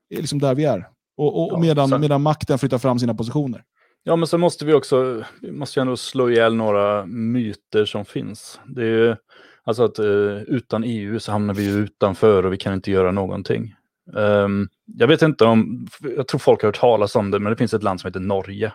Det 0.09 0.15
är 0.15 0.19
liksom 0.21 0.39
där 0.39 0.55
vi 0.55 0.65
är. 0.65 0.87
Och, 1.17 1.43
och, 1.43 1.53
ja, 1.53 1.59
medan, 1.59 1.89
så... 1.89 1.97
medan 1.97 2.21
makten 2.21 2.59
flyttar 2.59 2.77
fram 2.77 2.99
sina 2.99 3.13
positioner. 3.13 3.63
Ja, 4.03 4.15
men 4.15 4.27
så 4.27 4.37
måste 4.37 4.65
vi 4.65 4.73
också 4.73 5.23
vi 5.41 5.51
måste 5.51 5.79
ju 5.79 5.81
ändå 5.81 5.97
slå 5.97 6.29
ihjäl 6.29 6.55
några 6.55 7.05
myter 7.05 7.85
som 7.85 8.05
finns. 8.05 8.59
Det 8.65 8.81
är 8.81 8.85
ju, 8.85 9.15
alltså 9.63 9.83
att 9.83 9.99
uh, 9.99 10.41
utan 10.41 10.83
EU 10.83 11.19
så 11.19 11.31
hamnar 11.31 11.53
vi 11.53 11.65
utanför 11.65 12.45
och 12.45 12.53
vi 12.53 12.57
kan 12.57 12.73
inte 12.73 12.91
göra 12.91 13.11
någonting. 13.11 13.75
Um, 14.05 14.69
jag 14.85 15.07
vet 15.07 15.21
inte 15.21 15.45
om, 15.45 15.87
jag 16.15 16.27
tror 16.27 16.39
folk 16.39 16.61
har 16.61 16.67
hört 16.67 16.79
talas 16.79 17.15
om 17.15 17.31
det, 17.31 17.39
men 17.39 17.49
det 17.49 17.57
finns 17.57 17.73
ett 17.73 17.83
land 17.83 18.01
som 18.01 18.07
heter 18.07 18.19
Norge. 18.19 18.73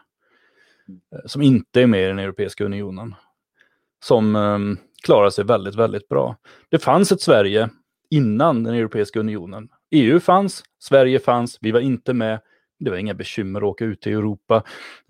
Eh, 1.13 1.27
som 1.27 1.43
inte 1.43 1.83
är 1.83 1.87
med 1.87 2.05
i 2.05 2.07
den 2.07 2.19
Europeiska 2.19 2.65
unionen. 2.65 3.15
Som 4.05 4.37
um, 4.37 4.79
klarar 5.03 5.31
sig 5.31 5.45
väldigt, 5.45 5.75
väldigt 5.75 6.09
bra. 6.09 6.37
Det 6.69 6.79
fanns 6.79 7.13
ett 7.13 7.21
Sverige 7.21 7.69
innan 8.11 8.65
den 8.65 8.75
Europeiska 8.75 9.21
unionen. 9.21 9.69
EU 9.91 10.21
fanns, 10.21 10.63
Sverige 10.79 11.19
fanns, 11.19 11.59
vi 11.61 11.71
var 11.71 11.81
inte 11.81 12.15
med. 12.15 12.41
Det 12.81 12.91
var 12.91 12.97
inga 12.97 13.15
bekymmer 13.15 13.61
att 13.61 13.65
åka 13.65 13.85
ut 13.85 14.07
i 14.07 14.13
Europa. 14.13 14.63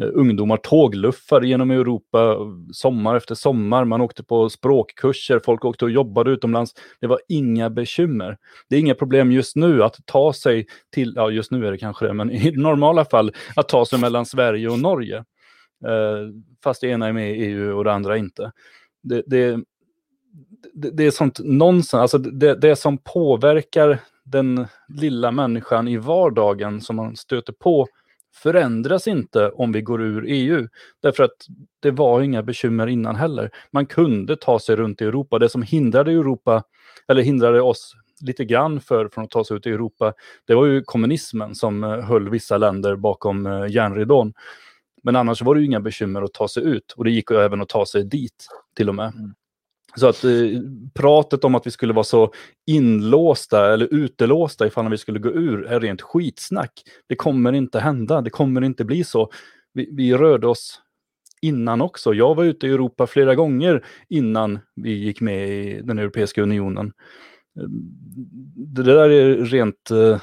Eh, 0.02 0.08
ungdomar 0.12 0.56
tågluffade 0.56 1.48
genom 1.48 1.70
Europa 1.70 2.36
sommar 2.72 3.16
efter 3.16 3.34
sommar. 3.34 3.84
Man 3.84 4.00
åkte 4.00 4.24
på 4.24 4.50
språkkurser, 4.50 5.40
folk 5.44 5.64
åkte 5.64 5.84
och 5.84 5.90
jobbade 5.90 6.30
utomlands. 6.30 6.74
Det 7.00 7.06
var 7.06 7.20
inga 7.28 7.70
bekymmer. 7.70 8.38
Det 8.68 8.76
är 8.76 8.80
inga 8.80 8.94
problem 8.94 9.32
just 9.32 9.56
nu 9.56 9.82
att 9.82 9.96
ta 10.04 10.32
sig 10.32 10.66
till, 10.90 11.12
ja 11.16 11.30
just 11.30 11.50
nu 11.50 11.66
är 11.66 11.70
det 11.70 11.78
kanske 11.78 12.06
det, 12.06 12.12
men 12.12 12.30
i 12.32 12.50
normala 12.50 13.04
fall 13.04 13.32
att 13.56 13.68
ta 13.68 13.86
sig 13.86 14.00
mellan 14.00 14.26
Sverige 14.26 14.68
och 14.68 14.78
Norge. 14.78 15.16
Eh, 15.84 16.28
fast 16.64 16.80
det 16.80 16.88
ena 16.88 17.08
är 17.08 17.12
med 17.12 17.30
i 17.30 17.44
EU 17.44 17.76
och 17.76 17.84
det 17.84 17.92
andra 17.92 18.16
inte. 18.16 18.52
Det, 19.02 19.22
det, 19.26 19.58
det, 20.72 20.90
det 20.90 21.06
är 21.06 21.10
sånt 21.10 21.38
nonsens, 21.38 21.94
alltså 21.94 22.18
det, 22.18 22.54
det 22.54 22.76
som 22.76 22.98
påverkar 22.98 23.98
den 24.30 24.66
lilla 24.88 25.30
människan 25.30 25.88
i 25.88 25.96
vardagen 25.96 26.80
som 26.80 26.96
man 26.96 27.16
stöter 27.16 27.52
på 27.52 27.86
förändras 28.42 29.08
inte 29.08 29.50
om 29.50 29.72
vi 29.72 29.82
går 29.82 30.02
ur 30.02 30.24
EU. 30.28 30.68
Därför 31.02 31.24
att 31.24 31.36
det 31.80 31.90
var 31.90 32.22
inga 32.22 32.42
bekymmer 32.42 32.86
innan 32.86 33.16
heller. 33.16 33.50
Man 33.70 33.86
kunde 33.86 34.36
ta 34.36 34.58
sig 34.58 34.76
runt 34.76 35.00
i 35.00 35.04
Europa. 35.04 35.38
Det 35.38 35.48
som 35.48 35.62
hindrade 35.62 36.12
Europa, 36.12 36.62
eller 37.08 37.22
hindrade 37.22 37.60
oss 37.60 37.94
lite 38.20 38.44
grann 38.44 38.80
för, 38.80 39.08
från 39.08 39.24
att 39.24 39.30
ta 39.30 39.44
sig 39.44 39.56
ut 39.56 39.66
i 39.66 39.70
Europa, 39.70 40.12
det 40.46 40.54
var 40.54 40.66
ju 40.66 40.82
kommunismen 40.82 41.54
som 41.54 41.84
eh, 41.84 41.90
höll 41.90 42.28
vissa 42.28 42.58
länder 42.58 42.96
bakom 42.96 43.46
eh, 43.46 43.66
järnridån. 43.68 44.32
Men 45.02 45.16
annars 45.16 45.42
var 45.42 45.54
det 45.54 45.60
ju 45.60 45.66
inga 45.66 45.80
bekymmer 45.80 46.22
att 46.22 46.32
ta 46.34 46.48
sig 46.48 46.62
ut 46.64 46.92
och 46.92 47.04
det 47.04 47.10
gick 47.10 47.30
ju 47.30 47.36
även 47.36 47.60
att 47.60 47.68
ta 47.68 47.86
sig 47.86 48.04
dit 48.04 48.46
till 48.76 48.88
och 48.88 48.94
med. 48.94 49.14
Mm. 49.14 49.34
Så 49.96 50.08
att 50.08 50.24
eh, 50.24 50.30
pratet 50.94 51.44
om 51.44 51.54
att 51.54 51.66
vi 51.66 51.70
skulle 51.70 51.92
vara 51.92 52.04
så 52.04 52.32
inlåsta 52.66 53.72
eller 53.72 53.94
utelåsta 53.94 54.66
ifall 54.66 54.90
vi 54.90 54.98
skulle 54.98 55.18
gå 55.18 55.28
ur 55.28 55.66
är 55.66 55.80
rent 55.80 56.02
skitsnack. 56.02 56.72
Det 57.06 57.16
kommer 57.16 57.52
inte 57.52 57.80
hända, 57.80 58.20
det 58.20 58.30
kommer 58.30 58.64
inte 58.64 58.84
bli 58.84 59.04
så. 59.04 59.30
Vi, 59.72 59.88
vi 59.92 60.16
rörde 60.16 60.46
oss 60.46 60.80
innan 61.42 61.80
också. 61.80 62.14
Jag 62.14 62.34
var 62.34 62.44
ute 62.44 62.66
i 62.66 62.70
Europa 62.70 63.06
flera 63.06 63.34
gånger 63.34 63.84
innan 64.08 64.58
vi 64.76 64.92
gick 64.92 65.20
med 65.20 65.48
i 65.48 65.80
den 65.82 65.98
Europeiska 65.98 66.42
unionen. 66.42 66.92
Eh, 67.60 67.68
det 68.56 68.82
där 68.82 69.10
är 69.10 69.36
rent 69.36 69.90
eh, 69.90 70.20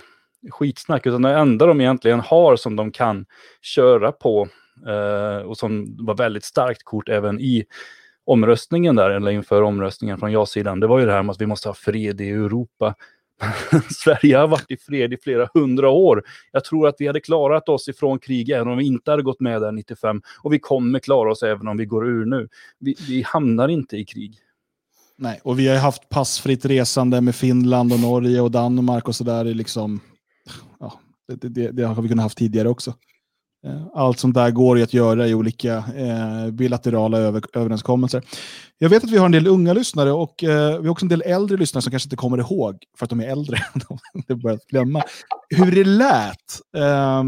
skitsnack, 0.52 1.06
utan 1.06 1.22
det 1.22 1.34
enda 1.34 1.66
de 1.66 1.82
egentligen 1.82 2.20
har 2.20 2.56
som 2.56 2.76
de 2.76 2.92
kan 2.92 3.26
köra 3.62 4.12
på 4.12 4.48
eh, 4.88 5.48
och 5.48 5.58
som 5.58 5.98
var 6.06 6.18
väldigt 6.18 6.44
starkt 6.44 6.84
kort 6.84 7.10
även 7.10 7.40
i 7.40 7.66
omröstningen 8.26 8.96
där, 8.96 9.10
eller 9.10 9.32
inför 9.32 9.62
omröstningen 9.62 10.18
från 10.18 10.32
ja-sidan, 10.32 10.80
det 10.80 10.88
var 10.88 11.00
ju 11.00 11.06
det 11.06 11.12
här 11.12 11.24
med 11.24 11.34
att 11.34 11.42
vi 11.42 11.46
måste 11.46 11.70
ha 11.70 11.74
fred 11.74 12.22
i 12.22 12.30
Europa. 12.30 12.96
Sverige 13.90 14.38
har 14.38 14.48
varit 14.48 14.72
i 14.72 14.78
fred 14.78 15.14
i 15.14 15.18
flera 15.18 15.50
hundra 15.54 15.90
år. 15.90 16.24
Jag 16.52 16.64
tror 16.64 16.88
att 16.88 16.96
vi 16.98 17.08
hade 17.08 17.20
klarat 17.20 17.70
oss 17.70 17.88
ifrån 17.88 18.20
krig 18.20 18.50
även 18.50 18.68
om 18.68 18.78
vi 18.78 18.86
inte 18.86 19.12
hade 19.12 19.24
gått 19.24 19.40
med 19.40 19.62
där 19.62 19.72
95. 19.72 20.22
Och 20.42 20.54
vi 20.54 20.60
kommer 20.60 21.00
klara 21.00 21.32
oss 21.32 21.44
även 21.44 21.68
om 21.68 21.78
vi 21.78 21.86
går 21.86 22.08
ur 22.08 22.26
nu. 22.26 22.48
Vi, 22.80 22.96
vi 23.08 23.22
hamnar 23.22 23.68
inte 23.68 23.98
i 23.98 24.06
krig. 24.06 24.38
Nej, 25.18 25.40
och 25.44 25.60
vi 25.60 25.68
har 25.68 25.78
haft 25.78 26.10
passfritt 26.10 26.66
resande 26.66 27.22
med 27.22 27.36
Finland 27.36 27.94
och 27.94 28.00
Norge 28.00 28.42
och 28.42 28.52
Danmark 28.52 29.08
och 29.08 29.16
sådär. 29.16 29.44
Liksom, 29.46 30.00
ja, 30.80 31.00
det, 31.28 31.50
det, 31.50 31.72
det 31.72 31.84
har 31.84 32.02
vi 32.02 32.10
kunnat 32.10 32.24
haft 32.24 32.38
tidigare 32.38 32.70
också. 32.70 32.94
Eh, 33.66 33.88
allt 33.94 34.20
som 34.20 34.34
där 34.34 34.52
går 34.52 34.82
att 34.82 34.94
göra 34.94 35.28
i 35.28 35.34
olika 35.34 35.84
eh, 35.96 36.52
bilaterala 36.52 37.18
över, 37.18 37.44
överenskommelser. 37.54 38.24
Jag 38.78 38.90
vet 38.90 39.04
att 39.04 39.10
vi 39.10 39.18
har 39.18 39.26
en 39.26 39.32
del 39.32 39.48
unga 39.48 39.74
lyssnare 39.74 40.12
och 40.12 40.44
eh, 40.44 40.80
vi 40.80 40.88
har 40.88 40.90
också 40.90 41.06
en 41.06 41.10
del 41.10 41.22
äldre 41.22 41.58
lyssnare 41.58 41.82
som 41.82 41.92
kanske 41.92 42.08
inte 42.08 42.16
kommer 42.16 42.38
ihåg, 42.38 42.78
för 42.98 43.06
att 43.06 43.10
de 43.10 43.20
är 43.20 43.28
äldre, 43.28 43.58
de 44.28 44.42
börjat 44.42 44.66
glömma, 44.66 45.04
hur 45.50 45.72
det 45.72 45.84
lät. 45.84 46.62
Eh, 46.78 47.24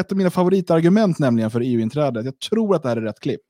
ett 0.00 0.12
av 0.12 0.18
mina 0.18 0.30
favoritargument 0.30 1.18
nämligen 1.18 1.50
för 1.50 1.60
EU-inträdet, 1.60 2.24
jag 2.24 2.40
tror 2.40 2.76
att 2.76 2.82
det 2.82 2.88
här 2.88 2.96
är 2.96 3.00
rätt 3.00 3.20
klipp. 3.20 3.40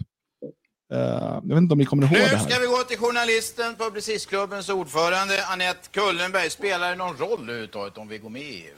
Eh, 0.93 0.99
jag 1.45 1.49
vet 1.49 1.59
inte 1.59 1.73
om 1.73 1.79
ni 1.79 1.85
kommer 1.85 2.03
ihåg 2.03 2.13
Nu 2.13 2.19
det 2.19 2.39
ska 2.39 2.55
här. 2.55 2.61
vi 2.61 2.67
gå 2.67 2.83
till 2.89 2.99
journalisten, 2.99 3.75
Publicistklubbens 3.75 4.69
ordförande 4.69 5.45
Anette 5.47 5.89
Kullenberg. 5.91 6.51
Spelar 6.51 6.91
det 6.91 6.97
någon 6.97 7.17
roll 7.17 7.43
överhuvudtaget 7.43 7.99
om 7.99 8.09
vi 8.09 8.19
går 8.19 8.31
med 8.31 8.43
i 8.43 8.45
EU? 8.45 8.75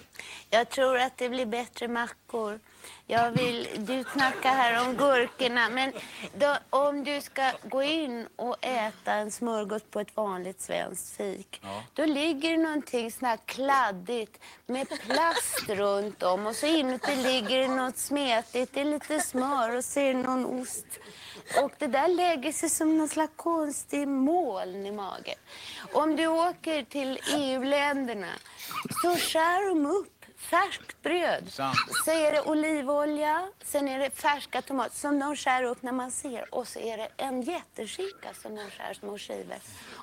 Jag 0.50 0.68
tror 0.68 0.98
att 0.98 1.16
det 1.16 1.28
blir 1.28 1.46
bättre 1.46 1.88
mackor. 1.88 2.60
Jag 3.06 3.30
vill, 3.30 3.68
du 3.78 4.04
snackar 4.12 4.50
här 4.54 4.86
om 4.86 4.96
gurkorna, 4.96 5.68
men 5.68 5.92
då, 6.34 6.56
om 6.70 7.04
du 7.04 7.20
ska 7.20 7.52
gå 7.64 7.82
in 7.82 8.28
och 8.36 8.56
äta 8.60 9.12
en 9.12 9.30
smörgås 9.30 9.82
på 9.90 10.00
ett 10.00 10.16
vanligt 10.16 10.60
svenskt 10.60 11.16
fik, 11.16 11.62
då 11.94 12.04
ligger 12.04 12.50
det 12.50 12.56
någonting 12.56 13.12
sånt 13.12 13.22
här 13.22 13.38
kladdigt 13.46 14.38
med 14.66 14.88
plast 14.88 15.68
runt 15.68 16.22
om 16.22 16.46
och 16.46 16.56
så 16.56 16.66
inuti 16.66 17.16
ligger 17.16 17.58
det 17.58 17.68
något 17.68 17.98
smetigt, 17.98 18.74
det 18.74 18.80
är 18.80 18.84
lite 18.84 19.20
smör 19.20 19.76
och 19.76 19.84
så 19.84 20.00
är 20.00 20.14
det 20.14 20.20
någon 20.20 20.46
ost. 20.46 20.86
Och 21.62 21.72
det 21.78 21.86
där 21.86 22.08
lägger 22.08 22.52
sig 22.52 22.70
som 22.70 22.98
någon 22.98 23.08
slags 23.08 23.32
konstig 23.36 24.08
moln 24.08 24.86
i 24.86 24.92
magen. 24.92 25.38
Om 25.92 26.16
du 26.16 26.26
åker 26.26 26.82
till 26.82 27.20
EU-länderna 27.34 28.32
så 29.02 29.16
skär 29.16 29.68
de 29.68 29.86
upp 29.86 30.18
färskt 30.50 31.02
bröd. 31.02 31.44
Sant. 31.52 31.76
Så 32.04 32.10
är 32.10 32.32
det 32.32 32.42
olivolja, 32.42 33.48
sen 33.64 33.88
är 33.88 33.98
det 33.98 34.10
färska 34.10 34.62
tomater 34.62 34.96
som 34.96 35.18
de 35.18 35.36
skär 35.36 35.62
upp 35.62 35.82
när 35.82 35.92
man 35.92 36.10
ser. 36.10 36.54
Och 36.54 36.68
så 36.68 36.78
är 36.78 36.96
det 36.96 37.08
en 37.16 37.42
jätteskinka 37.42 38.28
som 38.42 38.54
de 38.56 38.62
skär 38.70 38.94
små 38.94 39.18
skivor. 39.18 39.56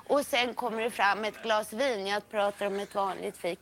Och 0.08 0.26
sen 0.26 0.54
kommer 0.54 0.82
det 0.82 0.90
fram 0.90 1.24
ett 1.24 1.42
glas 1.42 1.72
vin. 1.72 2.06
Jag 2.06 2.30
pratar 2.30 2.66
om 2.66 2.80
ett 2.80 2.94
vanligt 2.94 3.36
fik. 3.36 3.60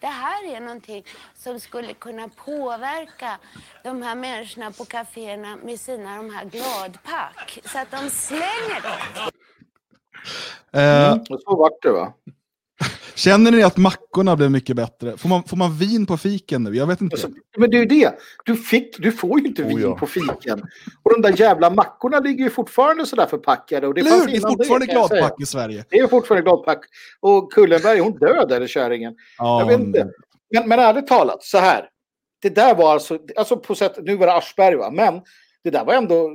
Det 0.00 0.06
här 0.06 0.54
är 0.54 0.60
någonting 0.60 1.04
som 1.34 1.60
skulle 1.60 1.94
kunna 1.94 2.28
påverka 2.28 3.38
de 3.82 4.02
här 4.02 4.14
människorna 4.14 4.70
på 4.72 4.84
kaféerna 4.84 5.56
med 5.56 5.80
sina 5.80 6.16
de 6.16 6.34
här 6.34 6.44
gladpack. 6.44 7.58
Så 7.64 7.78
att 7.78 7.90
de 7.90 8.10
slänger 8.10 8.82
dem. 8.82 9.30
Eh, 10.72 11.12
Mm, 11.12 11.24
så 11.26 11.56
vart 11.56 11.82
det 11.82 11.90
va? 11.92 12.12
känner 13.14 13.50
ni 13.50 13.62
att 13.62 13.76
mackorna 13.76 14.36
blev 14.36 14.50
mycket 14.50 14.76
bättre? 14.76 15.16
Får 15.16 15.28
man, 15.28 15.44
får 15.44 15.56
man 15.56 15.78
vin 15.78 16.06
på 16.06 16.16
fiken 16.16 16.62
nu? 16.62 16.76
Jag 16.76 16.86
vet 16.86 17.00
inte. 17.00 17.14
Alltså, 17.14 17.28
men 17.56 17.70
det 17.70 17.76
är 17.76 17.78
ju 17.78 17.86
det. 17.86 18.14
Du, 18.44 18.56
fick, 18.56 18.98
du 18.98 19.12
får 19.12 19.40
ju 19.40 19.46
inte 19.46 19.62
Oh, 19.62 19.68
vin 19.68 19.80
ja. 19.80 19.96
på 19.96 20.06
fiken. 20.06 20.62
Och 21.02 21.12
de 21.14 21.22
där 21.22 21.40
jävla 21.40 21.70
mackorna 21.70 22.20
ligger 22.20 22.44
ju 22.44 22.50
fortfarande 22.50 23.06
sådär 23.06 23.26
förpackade. 23.26 23.86
Och 23.86 23.94
det 23.94 24.00
Eller 24.00 24.10
hur? 24.10 24.26
Det 24.26 24.36
är 24.36 24.40
fortfarande 24.40 24.86
gladpack 24.86 25.40
i 25.40 25.46
Sverige. 25.46 25.84
Det 25.88 25.98
är 25.98 26.06
fortfarande 26.06 26.42
gladpack. 26.42 26.84
Och 27.20 27.52
Kullenberg, 27.52 27.98
hon 27.98 28.18
död 28.18 28.52
eller 28.52 28.66
kärringen. 28.66 29.14
Ja, 29.38 29.60
Jag 29.60 29.66
vet 29.66 29.80
inte. 29.80 30.08
Men, 30.54 30.68
men 30.68 30.78
ärligt 30.78 31.06
talat, 31.06 31.42
så 31.42 31.58
här. 31.58 31.88
Det 32.42 32.54
där 32.54 32.74
var 32.74 32.92
alltså, 32.92 33.18
alltså 33.36 33.56
på 33.56 33.74
sätt, 33.74 33.98
nu 34.02 34.16
var 34.16 34.26
det 34.26 34.34
Aschberg 34.34 34.76
va, 34.76 34.90
men 34.90 35.20
det 35.66 35.78
där 35.78 35.84
var 35.84 35.94
ändå, 35.94 36.30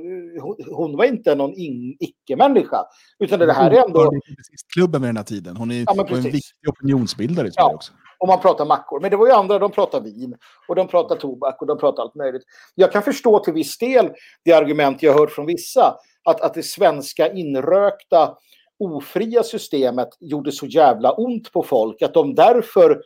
hon, 0.76 0.96
var 0.96 1.04
inte 1.04 1.34
någon 1.34 1.52
icke-människa. 2.00 2.84
Utan 3.18 3.38
det 3.38 3.52
här 3.52 3.70
är 3.70 3.84
ändå, 3.84 4.10
Publicistklubben 4.10 5.02
vid 5.02 5.08
den 5.08 5.16
här 5.16 5.24
tiden. 5.24 5.56
Hon 5.56 5.70
är 5.70 5.84
Ja, 5.86 6.06
en 6.08 6.22
viktig 6.22 6.68
opinionsbildare 6.68 7.48
i 7.48 7.50
Sverige 7.50 7.74
också. 7.74 7.92
om 8.18 8.28
man 8.28 8.40
pratar 8.40 8.64
mackor. 8.64 9.00
Men 9.00 9.10
det 9.10 9.16
var 9.16 9.26
ju 9.26 9.32
andra, 9.32 9.58
de 9.58 9.70
pratar 9.70 10.00
vin 10.00 10.36
och 10.68 10.74
de 10.74 10.88
pratar 10.88 11.16
tobak 11.16 11.60
och 11.60 11.66
de 11.66 11.78
pratar 11.78 12.02
allt 12.02 12.14
möjligt. 12.14 12.42
Jag 12.74 12.92
kan 12.92 13.02
förstå 13.02 13.38
till 13.38 13.52
viss 13.52 13.78
del 13.78 14.10
det 14.44 14.52
argument 14.52 15.02
jag 15.02 15.14
hört 15.14 15.30
från 15.30 15.46
vissa, 15.46 15.96
att, 16.24 16.40
att 16.40 16.54
det 16.54 16.62
svenska 16.62 17.32
inrökta 17.32 18.36
ofria 18.78 19.42
systemet 19.42 20.08
gjorde 20.20 20.52
så 20.52 20.66
jävla 20.66 21.12
ont 21.12 21.52
på 21.52 21.62
folk 21.62 22.02
att 22.02 22.14
de 22.14 22.34
därför 22.34 23.02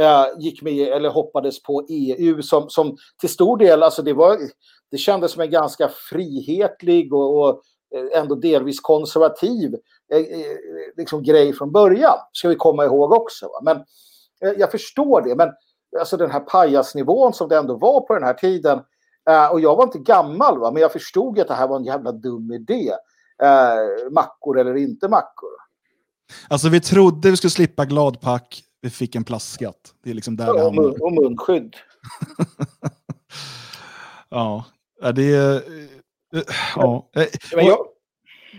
Eh, 0.00 0.26
gick 0.38 0.62
med 0.62 0.88
eller 0.88 1.08
hoppades 1.08 1.62
på 1.62 1.86
EU 1.88 2.42
som, 2.42 2.70
som 2.70 2.96
till 3.20 3.28
stor 3.28 3.56
del, 3.56 3.82
alltså 3.82 4.02
det 4.02 4.12
var, 4.12 4.38
det 4.90 4.96
kändes 4.98 5.32
som 5.32 5.42
en 5.42 5.50
ganska 5.50 5.88
frihetlig 5.88 7.14
och, 7.14 7.38
och 7.38 7.62
eh, 7.94 8.20
ändå 8.20 8.34
delvis 8.34 8.80
konservativ 8.80 9.74
eh, 10.12 10.26
liksom 10.96 11.22
grej 11.22 11.52
från 11.52 11.72
början, 11.72 12.18
ska 12.32 12.48
vi 12.48 12.54
komma 12.54 12.84
ihåg 12.84 13.12
också. 13.12 13.46
Va? 13.46 13.60
Men 13.62 13.84
jag 14.56 14.70
förstår 14.70 15.22
det, 15.22 15.34
men 15.34 15.48
alltså 16.00 16.16
den 16.16 16.30
här 16.30 16.40
pajasnivån 16.40 17.32
som 17.32 17.48
det 17.48 17.56
ändå 17.56 17.76
var 17.76 18.00
på 18.00 18.14
den 18.14 18.24
här 18.24 18.34
tiden, 18.34 18.80
och 19.52 19.60
jag 19.60 19.76
var 19.76 19.82
inte 19.84 19.98
gammal, 19.98 20.58
va? 20.58 20.70
men 20.70 20.82
jag 20.82 20.92
förstod 20.92 21.38
att 21.38 21.48
det 21.48 21.54
här 21.54 21.68
var 21.68 21.76
en 21.76 21.84
jävla 21.84 22.12
dum 22.12 22.52
idé. 22.52 22.92
Mackor 24.10 24.58
eller 24.58 24.76
inte 24.76 25.08
mackor. 25.08 25.50
Alltså 26.48 26.68
vi 26.68 26.80
trodde 26.80 27.30
vi 27.30 27.36
skulle 27.36 27.50
slippa 27.50 27.84
gladpack, 27.84 28.62
vi 28.82 28.90
fick 28.90 29.14
en 29.14 29.24
plastskatt. 29.24 29.94
Det 30.04 30.10
är 30.10 30.14
liksom 30.14 30.36
där 30.36 30.46
det 30.46 30.52
Och, 30.52 30.60
hamnar. 30.60 31.02
och 31.02 31.12
munskydd. 31.12 31.76
Ja, 34.30 34.64
Ja, 35.00 35.12
det 35.12 35.34
är... 35.34 35.54
eh, 35.56 36.42
Ja. 36.76 37.10
Men 37.56 37.66
jag, 37.66 37.78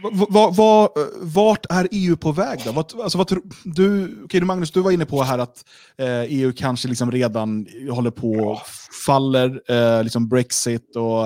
Va- 0.03 0.27
va- 0.29 0.49
va- 0.57 0.89
vart 1.21 1.65
är 1.69 1.87
EU 1.91 2.17
på 2.17 2.31
väg 2.31 2.61
då? 2.65 2.71
Vad, 2.71 3.01
alltså, 3.01 3.17
vad, 3.17 3.27
tro- 3.27 3.41
du, 3.63 4.07
du 4.29 4.41
Magnus, 4.45 4.71
du 4.71 4.81
var 4.81 4.91
inne 4.91 5.05
på 5.05 5.23
här 5.23 5.39
att 5.39 5.65
eh, 5.97 6.21
EU 6.21 6.53
kanske 6.57 6.87
liksom 6.87 7.11
redan 7.11 7.67
håller 7.91 8.11
på 8.11 8.61
faller, 9.05 9.61
eh, 9.71 10.03
liksom 10.03 10.27
Brexit 10.29 10.95
och 10.95 11.23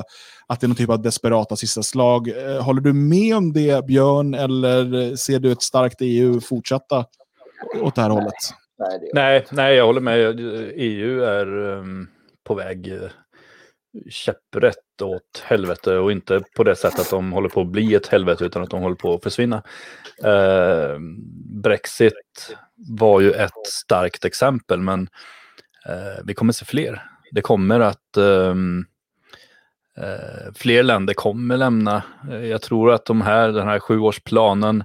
att 0.48 0.60
det 0.60 0.66
är 0.66 0.68
någon 0.68 0.76
typ 0.78 0.90
av 0.90 1.02
desperata 1.02 1.56
sista 1.56 1.84
slag. 1.84 2.28
Eh, 2.30 2.64
håller 2.64 2.82
du 2.82 2.94
med 2.94 3.36
om 3.38 3.54
det, 3.54 3.86
Björn, 3.86 4.34
eller 4.34 5.16
ser 5.16 5.40
du 5.40 5.52
ett 5.52 5.62
starkt 5.62 5.98
EU 6.02 6.42
fortsätta 6.42 7.06
åt 7.82 7.96
det 7.96 8.02
här 8.02 8.10
hållet? 8.10 8.34
Nej, 8.80 9.00
det, 9.00 9.10
Nej, 9.14 9.46
nej, 9.52 9.76
jag 9.76 9.86
håller 9.86 10.02
med. 10.02 10.40
EU 10.76 11.24
är 11.24 11.58
um, 11.58 12.10
på 12.44 12.54
väg 12.56 12.88
uh, 12.88 13.10
käpprätt 14.10 15.02
åt 15.02 15.44
helvete 15.46 15.98
och 15.98 16.12
inte 16.12 16.42
på 16.56 16.64
det 16.64 16.76
sättet 16.76 17.00
att 17.00 17.10
de 17.10 17.32
håller 17.32 17.50
på 17.50 17.62
att 17.62 17.68
bli 17.68 17.96
ett 17.96 18.08
helvete 18.08 18.46
utan 18.46 18.64
att 18.64 18.70
de 18.70 18.82
håller 18.82 18.96
på 18.96 19.14
att 19.14 19.24
försvinna. 19.24 19.64
Eh, 20.24 21.00
Brexit 21.64 22.56
var 22.76 23.22
ju 23.22 23.32
ett 23.32 23.68
starkt 23.68 24.26
exempel 24.26 24.80
men 24.80 25.10
eh, 25.90 26.24
vi 26.26 26.34
kommer 26.34 26.54
se 26.54 26.66
fler. 26.66 27.04
Det 27.32 27.42
kommer 27.42 27.80
att 27.80 28.18
eh, 28.18 28.56
fler 30.56 30.84
länder 30.84 31.14
kommer 31.14 31.58
lämna. 31.58 32.04
Eh, 32.32 32.46
Jag 32.46 32.62
tror 32.62 32.92
att 32.92 33.06
de 33.06 33.22
här, 33.22 33.52
den 33.52 33.68
här 33.68 33.80
sjuårsplanen 33.80 34.84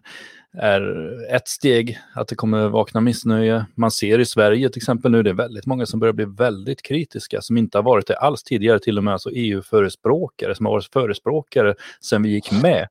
är 0.58 1.34
ett 1.34 1.48
steg 1.48 1.98
att 2.14 2.28
det 2.28 2.34
kommer 2.34 2.68
vakna 2.68 3.00
missnöje. 3.00 3.66
Man 3.74 3.90
ser 3.90 4.18
i 4.18 4.24
Sverige 4.24 4.68
till 4.68 4.78
exempel 4.78 5.10
nu, 5.10 5.22
det 5.22 5.30
är 5.30 5.34
väldigt 5.34 5.66
många 5.66 5.86
som 5.86 6.00
börjar 6.00 6.12
bli 6.12 6.24
väldigt 6.24 6.82
kritiska, 6.82 7.40
som 7.40 7.56
inte 7.56 7.78
har 7.78 7.82
varit 7.82 8.06
det 8.06 8.16
alls 8.16 8.42
tidigare, 8.42 8.78
till 8.78 8.98
och 8.98 9.04
med 9.04 9.12
alltså 9.12 9.30
EU-förespråkare, 9.30 10.54
som 10.54 10.66
har 10.66 10.72
varit 10.72 10.92
förespråkare 10.92 11.74
sedan 12.00 12.22
vi 12.22 12.30
gick 12.30 12.62
med, 12.62 12.88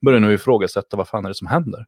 börjar 0.00 0.20
nu 0.20 0.34
ifrågasätta 0.34 0.96
vad 0.96 1.08
fan 1.08 1.24
är 1.24 1.28
det 1.28 1.34
som 1.34 1.46
händer. 1.46 1.86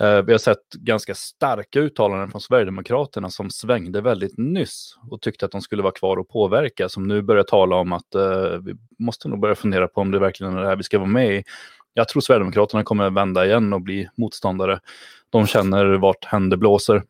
Eh, 0.00 0.22
vi 0.22 0.32
har 0.32 0.38
sett 0.38 0.70
ganska 0.72 1.14
starka 1.14 1.80
uttalanden 1.80 2.30
från 2.30 2.40
Sverigedemokraterna 2.40 3.30
som 3.30 3.50
svängde 3.50 4.00
väldigt 4.00 4.38
nyss 4.38 4.98
och 5.10 5.20
tyckte 5.20 5.46
att 5.46 5.52
de 5.52 5.60
skulle 5.60 5.82
vara 5.82 5.92
kvar 5.92 6.16
och 6.16 6.28
påverka, 6.28 6.88
som 6.88 7.08
nu 7.08 7.22
börjar 7.22 7.42
tala 7.42 7.76
om 7.76 7.92
att 7.92 8.14
eh, 8.14 8.58
vi 8.62 8.74
måste 8.98 9.28
nog 9.28 9.40
börja 9.40 9.54
fundera 9.54 9.88
på 9.88 10.00
om 10.00 10.10
det 10.10 10.18
verkligen 10.18 10.56
är 10.56 10.60
det 10.60 10.68
här 10.68 10.76
vi 10.76 10.82
ska 10.82 10.98
vara 10.98 11.08
med 11.08 11.34
i. 11.34 11.44
Jag 11.94 12.08
tror 12.08 12.20
Sverigedemokraterna 12.20 12.84
kommer 12.84 13.10
vända 13.10 13.46
igen 13.46 13.72
och 13.72 13.80
bli 13.80 14.08
motståndare. 14.16 14.80
De 15.30 15.46
känner 15.46 15.86
vart 15.86 16.24
händer 16.24 16.56
blåser. 16.56 17.02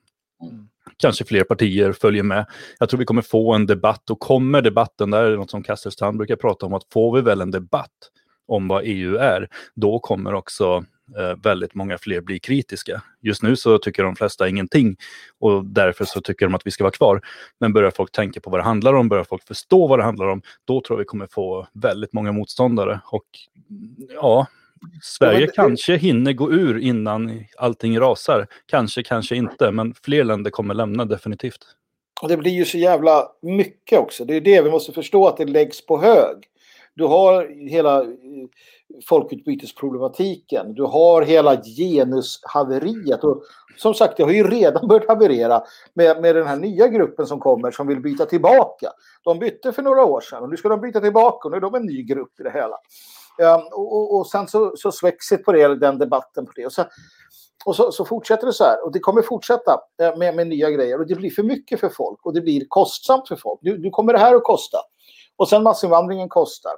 Kanske 0.97 1.25
fler 1.25 1.45
partier 1.45 1.93
följer 1.93 2.23
med. 2.23 2.47
Jag 2.79 2.89
tror 2.89 2.99
vi 2.99 3.05
kommer 3.05 3.23
få 3.23 3.55
en 3.55 3.67
debatt 3.67 4.11
och 4.11 4.21
kommer 4.21 4.63
debatten, 4.63 5.11
där 5.11 5.25
är 5.25 5.31
det 5.31 5.37
något 5.37 5.51
som 5.51 5.63
Kasselstrand 5.63 6.19
brukar 6.19 6.37
prata 6.37 6.67
om, 6.67 6.75
att 6.75 6.83
får 6.93 7.17
vi 7.17 7.21
väl 7.23 7.41
en 7.41 7.51
debatt 7.51 8.11
om 8.47 8.69
vad 8.69 8.83
EU 8.85 9.17
är, 9.17 9.49
då 9.75 9.99
kommer 9.99 10.35
också 10.35 10.85
eh, 11.19 11.37
väldigt 11.43 11.75
många 11.75 11.99
fler 11.99 12.21
bli 12.21 12.39
kritiska. 12.39 13.03
Just 13.21 13.43
nu 13.43 13.57
så 13.57 13.79
tycker 13.79 14.03
de 14.03 14.17
flesta 14.17 14.49
ingenting 14.49 14.97
och 15.39 15.65
därför 15.65 16.05
så 16.05 16.21
tycker 16.21 16.47
de 16.47 16.55
att 16.55 16.67
vi 16.67 16.71
ska 16.71 16.85
vara 16.85 16.93
kvar. 16.93 17.21
Men 17.61 17.73
börjar 17.73 17.91
folk 17.91 18.13
tänka 18.13 18.41
på 18.41 18.51
vad 18.51 18.61
det 18.61 18.65
handlar 18.65 18.95
om, 18.95 19.09
börjar 19.09 19.25
folk 19.25 19.47
förstå 19.47 19.87
vad 19.87 19.99
det 19.99 20.03
handlar 20.03 20.27
om, 20.27 20.43
då 20.65 20.81
tror 20.81 20.97
jag 20.97 20.99
vi 20.99 21.05
kommer 21.05 21.27
få 21.27 21.67
väldigt 21.73 22.13
många 22.13 22.33
motståndare. 22.33 23.01
Och 23.05 23.27
ja, 24.15 24.47
Sverige 25.03 25.47
det- 25.47 25.53
kanske 25.53 25.97
hinner 25.97 26.33
gå 26.33 26.53
ur 26.53 26.79
innan 26.79 27.45
allting 27.59 28.01
rasar. 28.01 28.47
Kanske, 28.67 29.03
kanske 29.03 29.37
inte, 29.37 29.71
men 29.71 29.95
fler 30.05 30.25
länder 30.25 30.51
kommer 30.51 30.75
lämna 30.75 31.05
definitivt. 31.05 31.67
Och 32.23 32.29
det 32.29 32.37
blir 32.37 32.53
ju 32.53 32.65
så 32.65 32.79
jävla 32.79 33.29
mycket 33.43 33.99
också. 33.99 34.25
Det 34.25 34.37
är 34.37 34.41
det 34.41 34.63
vi 34.63 34.71
måste 34.71 34.93
förstå 34.93 35.27
att 35.27 35.37
det 35.37 35.45
läggs 35.45 35.87
på 35.87 35.99
hög. 35.99 36.37
Du 36.95 37.05
har 37.05 37.69
hela 37.69 38.01
eh, 38.01 38.07
folkutbytesproblematiken. 39.09 40.75
Du 40.75 40.83
har 40.83 41.23
hela 41.23 41.63
genushaveriet. 41.63 43.25
Och 43.25 43.43
som 43.77 43.95
sagt, 43.95 44.17
det 44.17 44.23
har 44.23 44.31
ju 44.31 44.51
redan 44.51 44.89
börjat 44.89 45.09
haverera 45.09 45.63
med, 45.95 46.21
med 46.23 46.37
den 46.37 46.47
här 46.47 46.57
nya 46.57 46.89
gruppen 46.89 47.27
som 47.27 47.41
kommer 47.41 47.71
som 47.71 47.87
vill 47.87 48.01
byta 48.01 48.27
tillbaka. 48.27 48.91
De 49.25 49.39
bytte 49.39 49.73
för 49.73 49.83
några 49.83 50.05
år 50.05 50.21
sedan 50.21 50.43
och 50.43 50.51
nu 50.51 50.57
ska 50.57 50.69
de 50.69 50.81
byta 50.81 51.01
tillbaka 51.01 51.49
och 51.49 51.51
nu 51.51 51.57
är 51.57 51.61
de 51.61 51.75
en 51.75 51.87
ny 51.87 52.03
grupp 52.03 52.41
i 52.41 52.43
det 52.43 52.51
hela. 52.51 52.77
Och, 53.73 53.97
och, 53.97 54.19
och 54.19 54.27
sen 54.27 54.49
så, 54.49 54.73
så 54.77 54.93
svexit 54.93 55.45
på 55.45 55.53
det, 55.53 55.77
den 55.77 55.99
debatten 55.99 56.47
på 56.47 56.53
det. 56.57 56.67
Och, 56.67 56.73
så, 56.73 56.85
och 57.65 57.77
så, 57.77 57.93
så 57.93 58.05
fortsätter 58.05 58.47
det 58.47 58.53
så 58.53 58.65
här. 58.65 58.85
Och 58.85 58.93
det 58.93 58.99
kommer 58.99 59.23
fortsätta 59.23 59.81
eh, 60.03 60.17
med, 60.17 60.37
med 60.37 60.47
nya 60.47 60.71
grejer. 60.71 61.01
Och 61.01 61.07
det 61.07 61.15
blir 61.15 61.31
för 61.31 61.43
mycket 61.43 61.81
för 61.81 61.89
folk. 61.89 62.27
Och 62.27 62.35
det 62.35 62.41
blir 62.41 62.67
kostsamt 62.69 63.29
för 63.29 63.37
folk. 63.37 63.61
Nu, 63.63 63.79
nu 63.79 63.91
kommer 63.91 64.13
det 64.13 64.19
här 64.19 64.35
att 64.35 64.45
kosta. 64.45 64.79
Och 65.37 65.49
sen 65.49 65.63
massinvandringen 65.63 66.29
kostar. 66.29 66.73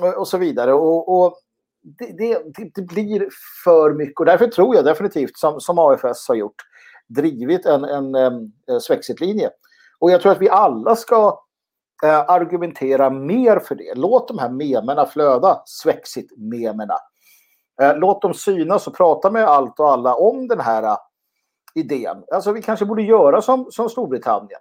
Och, 0.00 0.18
och 0.18 0.28
så 0.28 0.38
vidare. 0.38 0.72
Och, 0.72 1.20
och 1.20 1.38
det, 1.82 2.16
det, 2.54 2.70
det, 2.74 2.82
blir 2.82 3.28
för 3.64 3.94
mycket 3.94 4.20
och 4.20 4.26
därför 4.26 4.46
tror 4.46 4.76
jag 4.76 4.84
definitivt 4.84 5.38
som, 5.38 5.60
som 5.60 5.78
AFS 5.78 6.28
har 6.28 6.34
gjort 6.34 6.62
drivit 7.08 7.66
en, 7.66 7.84
en, 7.84 8.14
en, 8.14 8.52
en 8.66 8.80
Svexit-linje. 8.80 9.50
Och 9.98 10.10
jag 10.10 10.20
tror 10.20 10.32
att 10.32 10.40
vi 10.40 10.48
alla 10.48 10.96
ska 10.96 11.40
eh, 12.04 12.30
argumentera 12.30 13.10
mer 13.10 13.58
för 13.58 13.74
det. 13.74 13.94
Låt 13.94 14.28
de 14.28 14.38
här 14.38 14.50
memerna 14.50 15.06
flöda, 15.06 15.62
Svexit-memerna. 15.66 16.96
Eh, 17.82 17.96
låt 17.96 18.22
dem 18.22 18.34
synas 18.34 18.86
och 18.86 18.96
prata 18.96 19.30
med 19.30 19.44
allt 19.44 19.80
och 19.80 19.92
alla 19.92 20.14
om 20.14 20.48
den 20.48 20.60
här 20.60 20.82
eh, 20.82 20.96
idén. 21.74 22.24
Alltså 22.32 22.52
vi 22.52 22.62
kanske 22.62 22.86
borde 22.86 23.02
göra 23.02 23.42
som, 23.42 23.66
som 23.70 23.88
Storbritannien. 23.88 24.60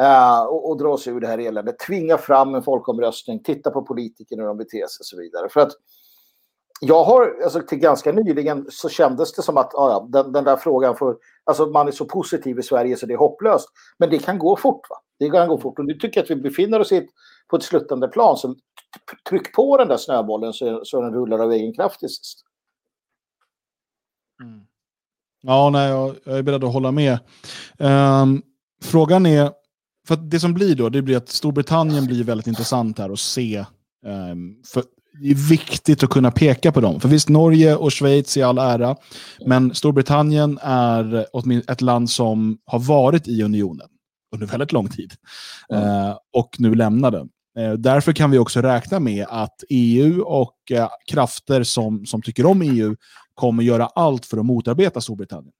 Uh, 0.00 0.42
och, 0.42 0.70
och 0.70 0.78
dra 0.78 0.88
oss 0.88 1.08
ur 1.08 1.20
det 1.20 1.26
här 1.26 1.38
eländet. 1.38 1.78
Tvinga 1.78 2.18
fram 2.18 2.54
en 2.54 2.62
folkomröstning, 2.62 3.42
titta 3.42 3.70
på 3.70 3.82
politiker 3.82 4.36
hur 4.36 4.46
de 4.46 4.56
beter 4.56 4.78
sig 4.78 5.00
och 5.00 5.06
så 5.06 5.16
vidare. 5.16 5.48
För 5.48 5.60
att 5.60 5.72
jag 6.80 7.04
har, 7.04 7.36
alltså 7.44 7.60
till 7.60 7.78
ganska 7.78 8.12
nyligen 8.12 8.66
så 8.70 8.88
kändes 8.88 9.32
det 9.32 9.42
som 9.42 9.56
att 9.56 9.74
ah, 9.74 9.90
ja, 9.90 10.06
den, 10.08 10.32
den 10.32 10.44
där 10.44 10.56
frågan 10.56 10.96
får, 10.96 11.16
alltså 11.44 11.66
man 11.66 11.88
är 11.88 11.92
så 11.92 12.04
positiv 12.04 12.58
i 12.58 12.62
Sverige 12.62 12.96
så 12.96 13.06
det 13.06 13.14
är 13.14 13.18
hopplöst. 13.18 13.68
Men 13.98 14.10
det 14.10 14.18
kan 14.18 14.38
gå 14.38 14.56
fort 14.56 14.90
va? 14.90 14.96
Det 15.22 15.30
kan 15.30 15.48
gå 15.48 15.58
fort. 15.58 15.78
Och 15.78 15.84
nu 15.84 15.94
tycker 15.94 16.20
jag 16.20 16.24
att 16.24 16.30
vi 16.30 16.36
befinner 16.36 16.80
oss 16.80 16.92
i 16.92 16.96
ett, 16.96 17.08
på 17.50 17.56
ett 17.56 17.62
sluttande 17.62 18.08
plan 18.08 18.36
så 18.36 18.54
tryck 19.28 19.54
på 19.54 19.76
den 19.76 19.88
där 19.88 19.96
snöbollen 19.96 20.52
så, 20.52 20.80
så 20.84 21.02
den 21.02 21.14
rullar 21.14 21.38
av 21.38 21.52
egen 21.52 21.74
kraft 21.74 22.00
till 22.00 22.08
sist. 22.08 22.44
Mm. 24.42 24.60
Ja, 25.42 25.70
nej, 25.70 25.90
jag, 25.90 26.14
jag, 26.24 26.38
är 26.38 26.42
beredd 26.42 26.64
att 26.64 26.72
hålla 26.72 26.92
med. 26.92 27.18
Um, 27.78 28.42
frågan 28.82 29.26
är, 29.26 29.50
för 30.08 30.16
det 30.16 30.40
som 30.40 30.54
blir 30.54 30.74
då, 30.74 30.88
det 30.88 31.02
blir 31.02 31.16
att 31.16 31.28
Storbritannien 31.28 32.06
blir 32.06 32.24
väldigt 32.24 32.46
intressant 32.46 32.98
här 32.98 33.10
att 33.10 33.18
se. 33.18 33.64
Um, 34.06 34.62
för 34.66 34.82
det 35.22 35.30
är 35.30 35.48
viktigt 35.48 36.02
att 36.02 36.10
kunna 36.10 36.30
peka 36.30 36.72
på 36.72 36.80
dem. 36.80 37.00
För 37.00 37.08
visst, 37.08 37.28
Norge 37.28 37.76
och 37.76 37.92
Schweiz 37.92 38.36
i 38.36 38.42
all 38.42 38.58
ära, 38.58 38.96
men 39.46 39.74
Storbritannien 39.74 40.58
är 40.62 41.26
ett 41.70 41.80
land 41.80 42.10
som 42.10 42.58
har 42.64 42.78
varit 42.78 43.28
i 43.28 43.42
unionen 43.42 43.88
under 44.32 44.46
väldigt 44.46 44.72
lång 44.72 44.88
tid 44.88 45.12
mm. 45.72 45.84
uh, 45.84 46.16
och 46.32 46.56
nu 46.58 46.74
lämnade. 46.74 47.18
Uh, 47.58 47.72
därför 47.72 48.12
kan 48.12 48.30
vi 48.30 48.38
också 48.38 48.60
räkna 48.60 49.00
med 49.00 49.26
att 49.28 49.64
EU 49.68 50.22
och 50.22 50.56
uh, 50.72 50.88
krafter 51.06 51.62
som, 51.62 52.06
som 52.06 52.22
tycker 52.22 52.46
om 52.46 52.62
EU 52.62 52.96
kommer 53.34 53.62
göra 53.62 53.86
allt 53.86 54.26
för 54.26 54.38
att 54.38 54.46
motarbeta 54.46 55.00
Storbritannien. 55.00 55.54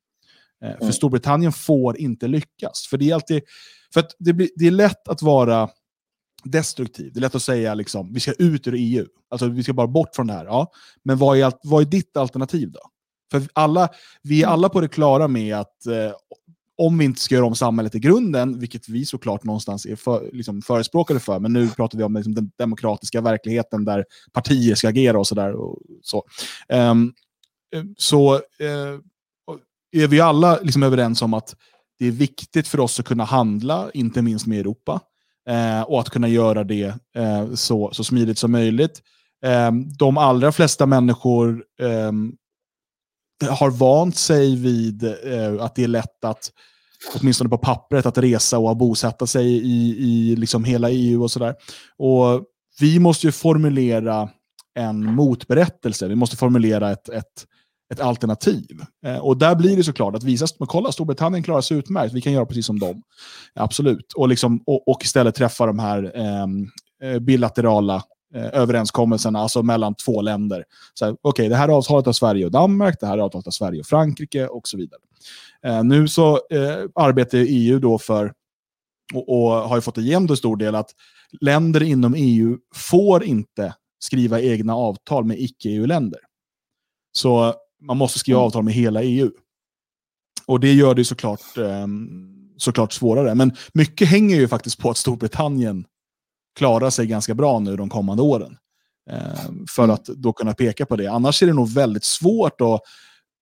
Mm. 0.65 0.79
För 0.79 0.91
Storbritannien 0.91 1.53
får 1.53 1.99
inte 1.99 2.29
lyckas. 2.29 2.87
För 2.91 2.99
det 2.99 3.11
är 3.11 3.15
alltid, 3.15 3.43
för 3.95 4.05
det, 4.19 4.33
blir, 4.33 4.49
det 4.57 4.67
är 4.67 4.71
lätt 4.71 5.09
att 5.09 5.23
vara 5.23 5.69
destruktiv. 6.45 7.11
Det 7.15 7.19
är 7.19 7.21
lätt 7.21 7.35
att 7.35 7.43
säga 7.43 7.75
liksom, 7.75 8.13
vi 8.13 8.21
ska 8.21 8.33
ut 8.33 8.67
ur 8.67 8.75
EU. 8.75 9.07
Alltså 9.31 9.49
vi 9.49 9.63
ska 9.63 9.73
bara 9.73 9.87
bort 9.87 10.17
från 10.17 10.27
det 10.27 10.33
här. 10.33 10.45
Ja. 10.45 10.73
Men 11.05 11.19
vad 11.19 11.39
är, 11.39 11.53
vad 11.63 11.83
är 11.83 11.87
ditt 11.87 12.17
alternativ 12.17 12.73
då? 12.73 12.81
För 13.31 13.43
alla, 13.53 13.89
vi 14.23 14.43
är 14.43 14.47
alla 14.47 14.69
på 14.69 14.81
det 14.81 14.89
klara 14.89 15.29
med 15.29 15.57
att 15.57 15.87
eh, 15.87 16.13
om 16.79 16.99
vi 16.99 17.05
inte 17.05 17.21
ska 17.21 17.35
göra 17.35 17.47
om 17.47 17.55
samhället 17.55 17.95
i 17.95 17.99
grunden, 17.99 18.59
vilket 18.59 18.89
vi 18.89 19.07
såklart 19.07 19.45
någonstans 19.45 19.87
är 19.87 19.97
för, 19.97 20.31
liksom 20.33 20.63
förespråkare 20.63 21.21
för, 21.21 21.39
men 21.39 21.53
nu 21.53 21.69
pratar 21.69 21.99
vi 21.99 22.05
om 22.05 22.15
liksom, 22.15 22.35
den 22.35 22.51
demokratiska 22.59 23.21
verkligheten 23.21 23.85
där 23.85 24.05
partier 24.33 24.75
ska 24.75 24.89
agera 24.89 25.19
och 25.19 25.27
sådär. 25.27 25.55
Så, 26.03 26.25
um, 26.69 27.15
så 27.97 28.35
uh, 28.35 29.01
är 29.93 30.07
vi 30.07 30.21
alla 30.21 30.59
liksom 30.61 30.83
överens 30.83 31.23
om 31.23 31.35
att 31.35 31.57
det 31.99 32.07
är 32.07 32.11
viktigt 32.11 32.69
för 32.69 32.81
oss 32.81 33.01
att 33.01 33.07
kunna 33.07 33.25
handla, 33.25 33.91
inte 33.95 34.23
minst 34.23 34.47
med 34.47 34.61
Europa. 34.61 35.01
uh, 35.51 35.83
och 35.83 36.01
att 36.01 36.11
kunna 36.11 36.29
göra 36.29 36.65
det 36.65 36.95
uh, 37.19 37.55
så, 37.55 37.91
så 37.93 38.05
smidigt 38.05 38.39
som 38.39 38.53
möjligt. 38.53 39.03
Um, 39.69 39.89
de 39.99 40.19
allra 40.19 40.53
flesta 40.53 40.87
människor 40.87 41.65
um, 41.81 42.37
har 43.51 43.71
vant 43.71 44.17
sig 44.17 44.57
vid 44.57 45.05
eh, 45.05 45.55
att 45.61 45.75
det 45.75 45.85
är 45.85 45.89
lätt 45.89 46.25
att, 46.25 46.51
åtminstone 47.15 47.51
på 47.51 47.59
pappret, 47.59 48.07
att 48.07 48.19
resa 48.19 48.59
och 48.59 48.77
bosätta 48.77 49.27
sig 49.27 49.47
i, 49.47 49.97
i 49.99 50.37
liksom 50.37 50.65
hela 50.65 50.91
EU 50.91 51.23
och 51.23 51.31
sådär. 51.31 51.55
Och 51.99 52.45
vi 52.81 52.99
måste 52.99 53.27
ju 53.27 53.33
formulera 53.33 54.29
en 54.75 55.15
motberättelse. 55.15 56.09
Vi 56.09 56.15
måste 56.15 56.37
formulera 56.37 56.91
ett, 56.91 57.09
ett, 57.09 57.47
ett 57.93 58.01
alternativ. 58.01 58.81
Eh, 59.07 59.19
och 59.19 59.37
där 59.37 59.55
blir 59.55 59.77
det 59.77 59.85
såklart 59.85 60.17
att 60.17 60.25
visa, 60.25 60.47
men 60.59 60.69
kolla 60.69 60.93
Storbritannien 60.93 61.43
klarar 61.43 61.61
sig 61.61 61.77
utmärkt, 61.77 62.15
vi 62.15 62.21
kan 62.21 62.33
göra 62.33 62.47
precis 62.47 62.67
som 62.67 62.79
dem. 62.79 63.03
Absolut. 63.55 64.13
Och, 64.17 64.29
liksom, 64.29 64.63
och, 64.67 64.89
och 64.89 65.05
istället 65.05 65.35
träffa 65.35 65.67
de 65.67 65.79
här 65.79 66.13
ehm, 66.15 66.67
eh, 67.03 67.19
bilaterala 67.19 68.03
överenskommelserna, 68.35 69.39
alltså 69.39 69.63
mellan 69.63 69.95
två 69.95 70.23
länder. 70.23 70.65
Okej, 71.03 71.17
okay, 71.23 71.49
det 71.49 71.57
här 71.57 71.69
är 71.69 71.73
avtalet 71.73 72.07
av 72.07 72.13
Sverige 72.13 72.45
och 72.45 72.51
Danmark, 72.51 72.97
det 73.01 73.07
här 73.07 73.19
är 73.19 73.23
avtalet 73.23 73.47
av 73.47 73.51
Sverige 73.51 73.81
och 73.81 73.87
Frankrike 73.87 74.47
och 74.47 74.69
så 74.69 74.77
vidare. 74.77 75.01
Eh, 75.67 75.85
nu 75.85 76.09
så 76.09 76.35
eh, 76.51 76.85
arbetar 76.95 77.39
EU 77.39 77.79
då 77.79 77.99
för, 77.99 78.33
och, 79.15 79.29
och 79.29 79.51
har 79.51 79.77
ju 79.77 79.81
fått 79.81 79.99
igenom 79.99 80.31
en 80.31 80.37
stor 80.37 80.57
del, 80.57 80.75
att 80.75 80.91
länder 81.41 81.83
inom 81.83 82.15
EU 82.17 82.59
får 82.75 83.25
inte 83.25 83.75
skriva 83.99 84.41
egna 84.41 84.75
avtal 84.75 85.25
med 85.25 85.41
icke-EU-länder. 85.41 86.21
Så 87.13 87.55
man 87.83 87.97
måste 87.97 88.19
skriva 88.19 88.39
mm. 88.39 88.47
avtal 88.47 88.65
med 88.65 88.75
hela 88.75 89.03
EU. 89.03 89.31
Och 90.47 90.61
det 90.61 90.73
gör 90.73 90.95
det 90.95 91.05
såklart, 91.05 91.59
eh, 91.59 91.87
såklart 92.57 92.93
svårare. 92.93 93.35
Men 93.35 93.53
mycket 93.75 94.09
hänger 94.09 94.37
ju 94.37 94.49
faktiskt 94.49 94.79
på 94.79 94.91
att 94.91 94.97
Storbritannien 94.97 95.85
klarar 96.57 96.91
sig 96.91 97.07
ganska 97.07 97.35
bra 97.35 97.59
nu 97.59 97.77
de 97.77 97.89
kommande 97.89 98.23
åren. 98.23 98.57
Eh, 99.11 99.51
för 99.77 99.89
att 99.89 100.05
då 100.05 100.33
kunna 100.33 100.55
peka 100.55 100.87
på 100.87 100.97
det. 100.97 101.07
Annars 101.07 101.43
är 101.43 101.47
det 101.47 101.53
nog 101.53 101.75
väldigt 101.75 102.05
svårt 102.05 102.61
att 102.61 102.81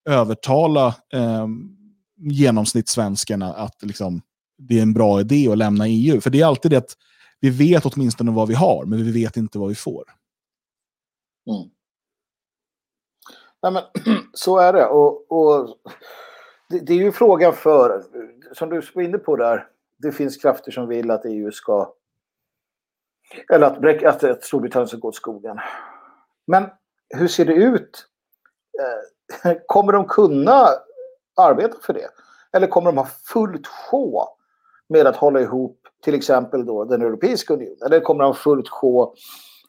övertala 0.09 0.87
eh, 1.12 1.47
genomsnittssvenskarna 2.16 3.55
att 3.55 3.82
liksom, 3.82 4.23
det 4.59 4.78
är 4.78 4.82
en 4.82 4.93
bra 4.93 5.20
idé 5.20 5.49
att 5.49 5.59
lämna 5.59 5.89
EU. 5.89 6.20
För 6.20 6.31
det 6.31 6.41
är 6.41 6.47
alltid 6.47 6.70
det 6.70 6.77
att 6.77 6.97
vi 7.41 7.51
vet 7.51 7.87
åtminstone 7.87 8.31
vad 8.31 8.49
vi 8.49 8.55
har, 8.55 8.85
men 8.85 9.05
vi 9.05 9.12
vet 9.12 9.37
inte 9.37 9.59
vad 9.59 9.69
vi 9.69 9.74
får. 9.74 10.05
Mm. 11.51 11.70
Nej, 13.62 13.73
men, 13.73 13.82
så 14.32 14.59
är 14.59 14.73
det. 14.73 14.87
Och, 14.87 15.32
och 15.32 15.77
det, 16.69 16.78
det, 16.78 16.93
är 16.93 16.99
ju 16.99 17.12
frågan 17.12 17.53
för, 17.53 18.03
som 18.53 18.69
du 18.69 18.82
var 18.95 19.03
inne 19.03 19.19
på 19.19 19.37
där, 19.37 19.66
det 19.99 20.12
finns 20.12 20.37
krafter 20.37 20.70
som 20.70 20.89
vill 20.89 21.11
att 21.11 21.24
EU 21.24 21.53
ska, 21.53 21.93
eller 23.52 23.66
att, 23.66 24.05
att, 24.05 24.24
att 24.24 24.44
Storbritannien 24.44 24.89
ska 24.89 24.97
gå 24.97 25.09
åt 25.09 25.15
skogen. 25.15 25.59
Men 26.47 26.66
hur 27.09 27.28
ser 27.28 27.44
det 27.44 27.55
ut? 27.55 28.07
Eh, 29.44 29.52
kommer 29.66 29.93
de 29.93 30.05
kunna 30.05 30.69
arbeta 31.36 31.77
för 31.82 31.93
det? 31.93 32.09
Eller 32.52 32.66
kommer 32.66 32.93
de 32.93 32.98
ha 32.98 33.09
fullt 33.24 33.66
sjå 33.66 34.28
med 34.89 35.07
att 35.07 35.16
hålla 35.16 35.40
ihop 35.40 35.78
till 36.05 36.15
exempel 36.15 36.66
då 36.66 36.85
den 36.85 37.02
Europeiska 37.02 37.55
unionen? 37.55 37.78
Eller 37.86 38.01
kommer 38.01 38.24
de 38.24 38.27
ha 38.27 38.35
fullt 38.35 38.69
sjå 38.69 39.15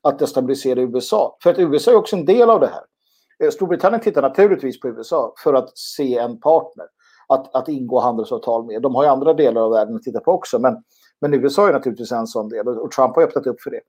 att 0.01 0.19
destabilisera 0.19 0.81
USA? 0.81 1.37
För 1.43 1.49
att 1.49 1.59
USA 1.59 1.91
är 1.91 1.95
också 1.95 2.15
en 2.15 2.25
del 2.25 2.49
av 2.49 2.59
det 2.59 2.67
här. 2.67 2.83
Eh, 3.43 3.51
Storbritannien 3.51 4.01
tittar 4.01 4.21
naturligtvis 4.21 4.79
på 4.79 4.87
USA 4.87 5.33
för 5.43 5.53
att 5.53 5.77
se 5.77 6.17
en 6.17 6.39
partner 6.39 6.85
att, 7.27 7.55
att 7.55 7.69
ingå 7.69 7.99
handelsavtal 7.99 8.65
med. 8.65 8.81
De 8.81 8.95
har 8.95 9.03
ju 9.03 9.09
andra 9.09 9.33
delar 9.33 9.61
av 9.61 9.71
världen 9.71 9.95
att 9.95 10.03
titta 10.03 10.19
på 10.19 10.31
också, 10.31 10.59
men, 10.59 10.83
men 11.21 11.33
USA 11.33 11.67
är 11.67 11.73
naturligtvis 11.73 12.11
en 12.11 12.27
sån 12.27 12.49
del 12.49 12.67
och 12.67 12.91
Trump 12.91 13.15
har 13.15 13.23
öppnat 13.23 13.47
upp 13.47 13.61
för 13.61 13.71
det. 13.71 13.81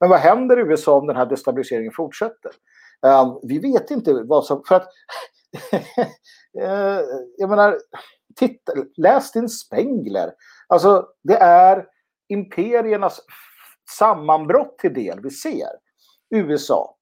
Men 0.00 0.10
vad 0.10 0.18
händer 0.18 0.58
i 0.58 0.62
USA 0.62 0.98
om 0.98 1.06
den 1.06 1.16
här 1.16 1.26
destabiliseringen 1.26 1.92
fortsätter? 1.92 2.52
Uh, 3.06 3.38
vi 3.42 3.58
vet 3.58 3.90
inte 3.90 4.12
vad 4.12 4.44
som... 4.44 4.62
För 4.68 4.74
att, 4.74 4.88
uh, 5.72 7.00
jag 7.36 7.50
menar, 7.50 7.78
titta, 8.36 8.72
läs 8.96 9.32
din 9.32 9.48
Spengler. 9.48 10.32
Alltså, 10.66 11.06
det 11.22 11.36
är 11.36 11.86
imperiernas 12.28 13.20
sammanbrott 13.98 14.78
till 14.78 14.94
del 14.94 15.20
vi 15.22 15.30
ser. 15.30 15.70
USA, 16.30 16.96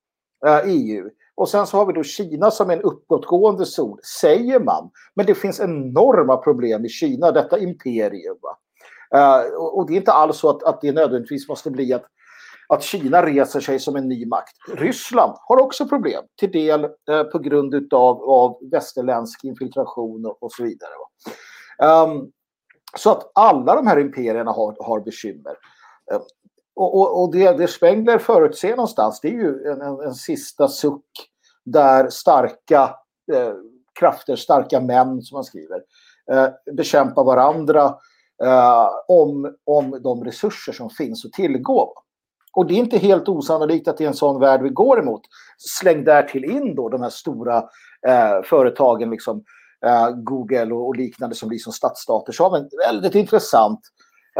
eh, 0.46 0.52
uh, 0.52 0.62
EU. 0.66 1.10
Och 1.36 1.48
sen 1.48 1.66
så 1.66 1.76
har 1.76 1.86
vi 1.86 1.92
då 1.92 2.02
Kina 2.02 2.50
som 2.50 2.70
är 2.70 2.76
en 2.76 2.82
uppåtgående 2.82 3.66
zon, 3.66 3.98
säger 4.20 4.60
man. 4.60 4.90
Men 5.14 5.26
det 5.26 5.34
finns 5.34 5.60
enorma 5.60 6.36
problem 6.36 6.84
i 6.84 6.88
Kina, 6.88 7.32
detta 7.32 7.58
imperium. 7.58 8.38
Uh, 9.16 9.54
och 9.54 9.86
det 9.86 9.92
är 9.92 9.96
inte 9.96 10.12
alls 10.12 10.38
så 10.38 10.50
att, 10.50 10.62
att 10.62 10.80
det 10.80 10.92
nödvändigtvis 10.92 11.48
måste 11.48 11.70
bli 11.70 11.92
att, 11.92 12.04
att 12.68 12.82
Kina 12.82 13.26
reser 13.26 13.60
sig 13.60 13.78
som 13.78 13.96
en 13.96 14.08
ny 14.08 14.26
makt. 14.26 14.52
Ryssland 14.68 15.32
har 15.40 15.60
också 15.60 15.88
problem, 15.88 16.24
till 16.40 16.52
del 16.52 16.84
uh, 16.84 17.22
på 17.32 17.38
grund 17.38 17.94
av, 17.94 18.22
av 18.22 18.58
västerländsk 18.70 19.44
infiltration 19.44 20.26
och, 20.26 20.42
och 20.42 20.52
så 20.52 20.62
vidare. 20.62 20.90
Um, 22.06 22.30
så 22.96 23.10
att 23.10 23.30
alla 23.34 23.74
de 23.74 23.86
här 23.86 23.98
imperierna 23.98 24.50
har, 24.50 24.76
har 24.80 25.00
bekymmer. 25.00 25.56
Uh, 26.12 26.20
och, 26.76 27.00
och, 27.00 27.22
och 27.22 27.32
det, 27.32 27.58
det 27.58 27.68
Spengler 27.68 28.18
förutser 28.18 28.70
någonstans 28.70 29.20
det 29.20 29.28
är 29.28 29.32
ju 29.32 29.66
en, 29.66 29.82
en, 29.82 30.00
en 30.00 30.14
sista 30.14 30.68
suck 30.68 31.30
där 31.64 32.10
starka 32.10 32.96
eh, 33.32 33.54
krafter, 33.98 34.36
starka 34.36 34.80
män 34.80 35.22
som 35.22 35.36
man 35.36 35.44
skriver, 35.44 35.82
eh, 36.32 36.48
bekämpar 36.72 37.24
varandra 37.24 37.94
eh, 38.42 38.88
om, 39.08 39.54
om 39.64 40.00
de 40.02 40.24
resurser 40.24 40.72
som 40.72 40.90
finns 40.90 41.24
att 41.24 41.32
tillgå. 41.32 41.92
Och 42.56 42.66
det 42.66 42.74
är 42.74 42.78
inte 42.78 42.98
helt 42.98 43.28
osannolikt 43.28 43.88
att 43.88 43.98
det 43.98 44.04
är 44.04 44.08
en 44.08 44.14
sån 44.14 44.40
värld 44.40 44.62
vi 44.62 44.68
går 44.68 45.00
emot. 45.00 45.22
Släng 45.58 46.04
där 46.04 46.22
till 46.22 46.44
in 46.44 46.74
då 46.74 46.88
de 46.88 47.02
här 47.02 47.10
stora 47.10 47.56
eh, 48.06 48.42
företagen, 48.44 49.10
liksom, 49.10 49.44
eh, 49.86 50.10
Google 50.10 50.74
och, 50.74 50.86
och, 50.86 50.96
liknande 50.96 51.36
som 51.36 51.48
blir 51.48 51.58
som 51.58 51.72
stadsstater. 51.72 52.32
Så 52.32 52.44
har 52.44 52.50
vi 52.50 52.58
en 52.58 52.68
väldigt 52.92 53.14
intressant 53.14 53.80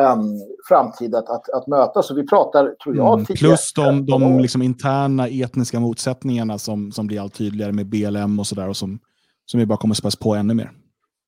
um, 0.00 0.40
framtid 0.68 1.14
att, 1.14 1.28
att, 1.28 1.48
att 1.48 1.66
möta. 1.66 2.02
Så 2.02 2.14
vi 2.14 2.26
pratar, 2.26 2.74
tror 2.84 2.96
jag, 2.96 3.14
mm, 3.14 3.26
Plus 3.26 3.72
de, 3.72 4.06
de 4.06 4.38
liksom 4.38 4.62
interna 4.62 5.28
etniska 5.28 5.80
motsättningarna 5.80 6.58
som, 6.58 6.92
som 6.92 7.06
blir 7.06 7.20
allt 7.20 7.34
tydligare 7.34 7.72
med 7.72 7.86
BLM 7.86 8.38
och 8.38 8.46
sådär 8.46 8.68
och 8.68 8.76
som, 8.76 8.98
som 9.46 9.60
vi 9.60 9.66
bara 9.66 9.78
kommer 9.78 9.94
späs 9.94 10.16
på 10.16 10.34
ännu 10.34 10.54
mer. 10.54 10.72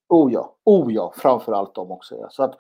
Oh 0.09 0.33
ja, 0.33 0.57
oh 0.65 0.93
ja, 0.93 1.15
framför 1.16 1.53
allt 1.53 1.74
de 1.74 1.91
också. 1.91 2.15
Ja. 2.15 2.28
Så 2.31 2.43
att, 2.43 2.55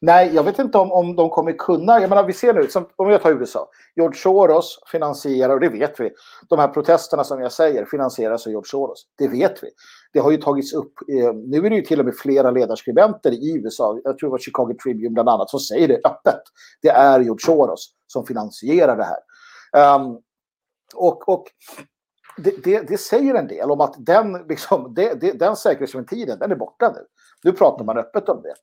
nej, 0.00 0.30
jag 0.34 0.42
vet 0.42 0.58
inte 0.58 0.78
om, 0.78 0.92
om 0.92 1.16
de 1.16 1.30
kommer 1.30 1.52
kunna. 1.52 2.00
Jag 2.00 2.08
menar, 2.10 2.24
vi 2.24 2.32
ser 2.32 2.54
nu, 2.54 2.68
som, 2.68 2.88
om 2.96 3.10
jag 3.10 3.22
tar 3.22 3.30
USA. 3.30 3.68
George 3.96 4.18
Soros 4.18 4.78
finansierar, 4.92 5.54
och 5.54 5.60
det 5.60 5.68
vet 5.68 6.00
vi, 6.00 6.10
de 6.48 6.58
här 6.58 6.68
protesterna 6.68 7.24
som 7.24 7.40
jag 7.40 7.52
säger 7.52 7.84
finansieras 7.84 8.46
av 8.46 8.50
George 8.50 8.68
Soros. 8.68 9.06
Det 9.18 9.28
vet 9.28 9.62
vi. 9.62 9.68
Det 10.12 10.18
har 10.18 10.30
ju 10.30 10.36
tagits 10.36 10.72
upp, 10.72 10.92
eh, 11.12 11.32
nu 11.34 11.66
är 11.66 11.70
det 11.70 11.76
ju 11.76 11.82
till 11.82 12.00
och 12.00 12.04
med 12.04 12.16
flera 12.16 12.50
ledarskribenter 12.50 13.32
i 13.32 13.56
USA, 13.56 14.00
jag 14.04 14.18
tror 14.18 14.28
det 14.28 14.32
var 14.32 14.38
Chicago 14.38 14.74
Tribune 14.82 15.10
bland 15.10 15.28
annat, 15.28 15.50
som 15.50 15.60
säger 15.60 15.88
det 15.88 16.00
öppet. 16.04 16.42
Det 16.82 16.88
är 16.88 17.20
George 17.20 17.46
Soros 17.46 17.92
som 18.06 18.26
finansierar 18.26 18.96
det 18.96 19.04
här. 19.04 19.20
Um, 19.96 20.18
och, 20.94 21.28
och 21.28 21.44
det, 22.38 22.64
det, 22.64 22.88
det, 22.88 22.98
säger 22.98 23.34
en 23.34 23.46
del 23.46 23.70
om 23.70 23.80
att 23.80 23.94
den, 23.98 24.32
liksom, 24.48 24.94
det, 24.94 25.38
den 25.38 25.56
säkerhetsventilen 25.56 26.38
den 26.38 26.52
är 26.52 26.56
borta 26.56 26.92
nu. 26.94 27.00
Nu 27.44 27.52
pratar 27.52 27.84
man 27.84 27.98
öppet 27.98 28.28
om 28.28 28.42
det. 28.42 28.54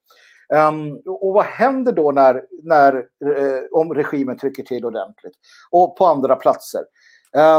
Um, 0.50 1.02
och 1.06 1.34
vad 1.34 1.46
händer 1.46 1.92
då 1.92 2.12
när, 2.12 2.46
när, 2.64 2.96
eh, 2.96 3.64
om 3.72 3.94
regimen 3.94 4.38
trycker 4.38 4.64
till 4.64 4.86
ordentligt? 4.86 5.34
Och 5.72 5.98
på 5.98 6.06
andra 6.06 6.36
platser? 6.36 6.82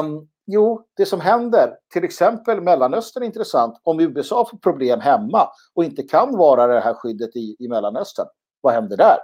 Um, 0.01 0.29
jo, 0.47 0.87
det 0.97 1.07
som 1.07 1.21
händer, 1.21 1.77
till 1.93 2.05
exempel 2.05 2.61
Mellanöstern 2.61 3.23
är 3.23 3.27
intressant. 3.27 3.81
Om 3.83 4.01
USA 4.01 4.47
får 4.51 4.59
problem 4.59 5.01
hemma 5.01 5.49
och 5.75 5.85
inte 5.85 6.03
kan 6.03 6.37
vara 6.37 6.67
det 6.67 6.81
här 6.81 6.95
skyddet 6.95 7.37
i, 7.37 7.57
i 7.59 7.69
Mellanöstern, 7.69 8.27
vad 8.61 8.75
händer 8.75 8.97
där? 8.97 9.19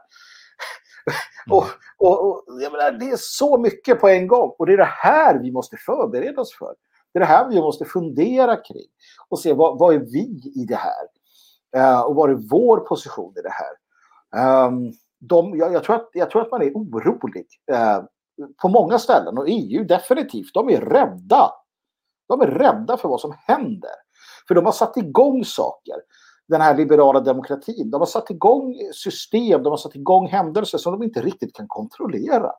Mm. 1.06 1.58
och, 1.58 1.66
och, 1.98 2.30
och 2.30 2.44
menar, 2.54 2.92
det 2.92 3.10
är 3.10 3.16
så 3.16 3.58
mycket 3.58 4.00
på 4.00 4.08
en 4.08 4.26
gång. 4.26 4.54
Och 4.58 4.66
det 4.66 4.72
är 4.72 4.76
det 4.76 4.94
här 5.02 5.38
vi 5.38 5.52
måste 5.52 5.76
förbereda 5.76 6.40
oss 6.40 6.54
för. 6.58 6.74
Det 7.12 7.18
är 7.18 7.20
det 7.20 7.26
här 7.26 7.48
vi 7.48 7.60
måste 7.60 7.84
fundera 7.84 8.56
kring. 8.56 8.86
Och 9.28 9.38
se 9.38 9.52
vad, 9.52 9.78
vad 9.78 9.94
är 9.94 9.98
vi 9.98 10.52
i 10.54 10.64
det 10.68 10.78
här? 10.78 11.06
Uh, 11.76 12.00
och 12.00 12.14
vad 12.14 12.30
är 12.30 12.48
vår 12.50 12.76
position 12.78 13.34
i 13.38 13.42
det 13.42 13.52
här? 13.52 14.66
Um, 14.66 14.92
de, 15.20 15.56
jag, 15.56 15.72
jag, 15.72 15.84
tror 15.84 15.96
att, 15.96 16.10
jag 16.12 16.30
tror 16.30 16.42
att 16.42 16.50
man 16.50 16.62
är 16.62 16.72
orolig 16.72 17.46
uh, 17.72 18.04
på 18.62 18.68
många 18.68 18.98
ställen. 18.98 19.38
Och 19.38 19.44
EU 19.48 19.84
definitivt. 19.84 20.54
De 20.54 20.70
är 20.70 20.80
rädda. 20.80 21.50
De 22.28 22.40
är 22.40 22.46
rädda 22.46 22.96
för 22.96 23.08
vad 23.08 23.20
som 23.20 23.34
händer. 23.46 23.90
För 24.48 24.54
de 24.54 24.64
har 24.64 24.72
satt 24.72 24.96
igång 24.96 25.44
saker 25.44 25.96
den 26.52 26.60
här 26.60 26.76
liberala 26.76 27.20
demokratin. 27.20 27.90
De 27.90 28.00
har 28.00 28.06
satt 28.06 28.30
igång 28.30 28.76
system, 28.94 29.62
de 29.62 29.70
har 29.70 29.76
satt 29.76 29.94
igång 29.96 30.28
händelser 30.28 30.78
som 30.78 30.92
de 30.92 31.02
inte 31.02 31.22
riktigt 31.22 31.56
kan 31.56 31.68
kontrollera. 31.68 32.50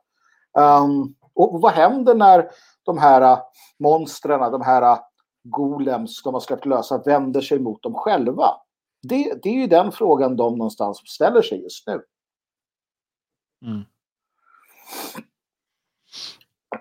Um, 0.57 1.15
och 1.33 1.61
vad 1.61 1.71
händer 1.71 2.15
när 2.15 2.49
de 2.83 2.97
här 2.97 3.39
monstren, 3.79 4.51
de 4.51 4.61
här 4.61 4.99
golems 5.43 6.23
de 6.23 6.33
har 6.33 6.41
släppt 6.41 6.65
lösa 6.65 6.97
vänder 7.05 7.41
sig 7.41 7.59
mot 7.59 7.83
dem 7.83 7.93
själva? 7.93 8.49
Det, 9.01 9.33
det 9.43 9.49
är 9.49 9.53
ju 9.53 9.67
den 9.67 9.91
frågan 9.91 10.35
de 10.35 10.57
någonstans 10.57 11.01
ställer 11.05 11.41
sig 11.41 11.63
just 11.63 11.87
nu. 11.87 12.01
Mm. 13.65 13.83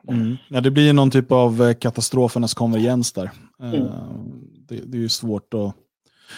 Mm. 0.09 0.37
Ja, 0.49 0.61
det 0.61 0.71
blir 0.71 0.93
någon 0.93 1.11
typ 1.11 1.33
av 1.33 1.63
eh, 1.63 1.75
katastrofernas 1.75 2.55
konvergens 2.55 3.13
där. 3.13 3.31
Mm. 3.61 3.75
Uh, 3.75 3.91
det, 4.69 4.75
det, 4.77 4.97
är 4.99 5.01
ju 5.03 5.09
svårt 5.09 5.55
att 5.55 5.75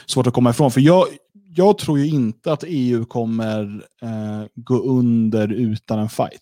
svårt 0.07 0.27
att 0.27 0.35
komma 0.35 0.51
ifrån. 0.51 0.71
För 0.71 0.81
jag, 0.81 1.07
jag 1.55 1.79
tror 1.79 1.99
ju 1.99 2.07
inte 2.07 2.53
att 2.53 2.65
EU 2.67 3.05
kommer 3.05 3.87
eh, 4.03 4.47
gå 4.55 4.79
under 4.79 5.53
utan 5.53 5.99
en 5.99 6.09
fight. 6.09 6.41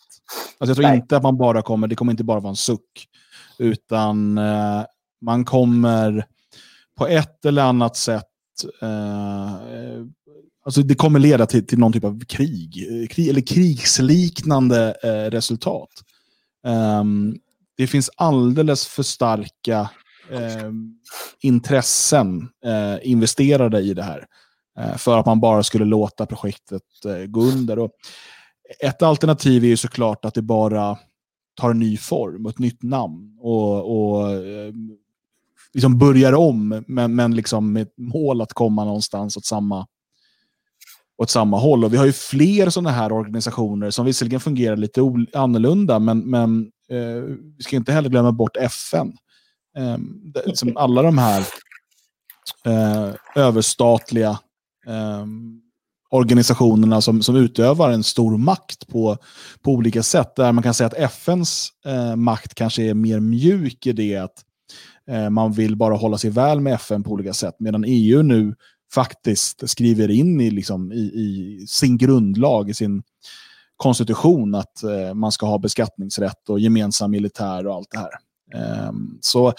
Alltså 0.58 0.70
jag 0.70 0.76
tror 0.76 0.86
Nej. 0.86 0.96
inte 0.96 1.16
att 1.16 1.22
man 1.22 1.36
bara 1.36 1.62
kommer, 1.62 1.86
det 1.88 1.94
kommer 1.94 2.12
inte 2.12 2.24
bara 2.24 2.40
vara 2.40 2.50
en 2.50 2.56
suck. 2.56 3.08
Utan 3.58 4.38
eh, 4.38 4.82
man 5.20 5.44
kommer 5.44 6.26
på 6.98 7.06
ett 7.06 7.44
eller 7.44 7.62
annat 7.62 7.96
sätt 7.96 8.24
eh, 8.82 9.52
Alltså 10.64 10.82
det 10.82 10.94
kommer 10.94 11.18
leda 11.18 11.46
till, 11.46 11.66
till 11.66 11.78
någon 11.78 11.92
typ 11.92 12.04
av 12.04 12.24
krig, 12.24 12.86
krig 13.10 13.28
eller 13.28 13.40
krigsliknande 13.40 14.94
eh, 15.02 15.30
resultat. 15.30 15.88
Um, 17.00 17.38
det 17.76 17.86
finns 17.86 18.10
alldeles 18.16 18.86
för 18.86 19.02
starka 19.02 19.90
Eh, 20.32 20.70
intressen 21.40 22.48
eh, 22.64 23.10
investerade 23.10 23.80
i 23.80 23.94
det 23.94 24.02
här. 24.02 24.26
Eh, 24.78 24.96
för 24.96 25.18
att 25.18 25.26
man 25.26 25.40
bara 25.40 25.62
skulle 25.62 25.84
låta 25.84 26.26
projektet 26.26 26.82
eh, 27.06 27.26
gå 27.26 27.40
under. 27.40 27.78
Och 27.78 27.90
ett 28.80 29.02
alternativ 29.02 29.64
är 29.64 29.68
ju 29.68 29.76
såklart 29.76 30.24
att 30.24 30.34
det 30.34 30.42
bara 30.42 30.98
tar 31.60 31.70
en 31.70 31.78
ny 31.78 31.96
form 31.96 32.46
och 32.46 32.52
ett 32.52 32.58
nytt 32.58 32.82
namn. 32.82 33.38
Och, 33.40 33.96
och 33.96 34.30
eh, 34.30 34.72
liksom 35.74 35.98
börjar 35.98 36.32
om, 36.32 36.84
men, 36.86 37.14
men 37.14 37.36
liksom 37.36 37.72
med 37.72 37.88
mål 37.96 38.40
att 38.40 38.52
komma 38.52 38.84
någonstans 38.84 39.36
åt 39.36 39.44
samma, 39.44 39.86
åt 41.18 41.30
samma 41.30 41.58
håll. 41.58 41.84
Och 41.84 41.92
vi 41.92 41.96
har 41.96 42.06
ju 42.06 42.12
fler 42.12 42.70
sådana 42.70 42.90
här 42.90 43.12
organisationer 43.12 43.90
som 43.90 44.06
visserligen 44.06 44.40
fungerar 44.40 44.76
lite 44.76 45.00
annorlunda, 45.32 45.98
men, 45.98 46.18
men 46.18 46.70
eh, 46.90 47.22
vi 47.56 47.62
ska 47.62 47.76
inte 47.76 47.92
heller 47.92 48.08
glömma 48.08 48.32
bort 48.32 48.56
FN. 48.56 49.12
Eh, 49.76 49.94
som 49.94 50.32
liksom 50.46 50.76
alla 50.76 51.02
de 51.02 51.18
här 51.18 51.40
eh, 52.66 53.14
överstatliga 53.36 54.38
eh, 54.86 55.26
organisationerna 56.10 57.00
som, 57.00 57.22
som 57.22 57.36
utövar 57.36 57.90
en 57.90 58.02
stor 58.02 58.38
makt 58.38 58.88
på, 58.88 59.16
på 59.62 59.70
olika 59.70 60.02
sätt. 60.02 60.36
Där 60.36 60.52
man 60.52 60.62
kan 60.62 60.74
säga 60.74 60.86
att 60.86 60.94
FNs 60.94 61.68
eh, 61.86 62.16
makt 62.16 62.54
kanske 62.54 62.82
är 62.82 62.94
mer 62.94 63.20
mjuk 63.20 63.86
i 63.86 63.92
det 63.92 64.16
att 64.16 64.44
eh, 65.08 65.30
man 65.30 65.52
vill 65.52 65.76
bara 65.76 65.94
hålla 65.94 66.18
sig 66.18 66.30
väl 66.30 66.60
med 66.60 66.74
FN 66.74 67.02
på 67.02 67.10
olika 67.10 67.32
sätt. 67.32 67.54
Medan 67.58 67.84
EU 67.86 68.22
nu 68.22 68.54
faktiskt 68.94 69.70
skriver 69.70 70.10
in 70.10 70.40
i, 70.40 70.50
liksom, 70.50 70.92
i, 70.92 70.96
i 70.96 71.64
sin 71.68 71.98
grundlag, 71.98 72.70
i 72.70 72.74
sin 72.74 73.02
konstitution 73.76 74.54
att 74.54 74.82
eh, 74.82 75.14
man 75.14 75.32
ska 75.32 75.46
ha 75.46 75.58
beskattningsrätt 75.58 76.48
och 76.48 76.60
gemensam 76.60 77.10
militär 77.10 77.66
och 77.66 77.74
allt 77.74 77.90
det 77.90 77.98
här. 77.98 78.10
Ehm, 78.54 79.18
så 79.20 79.54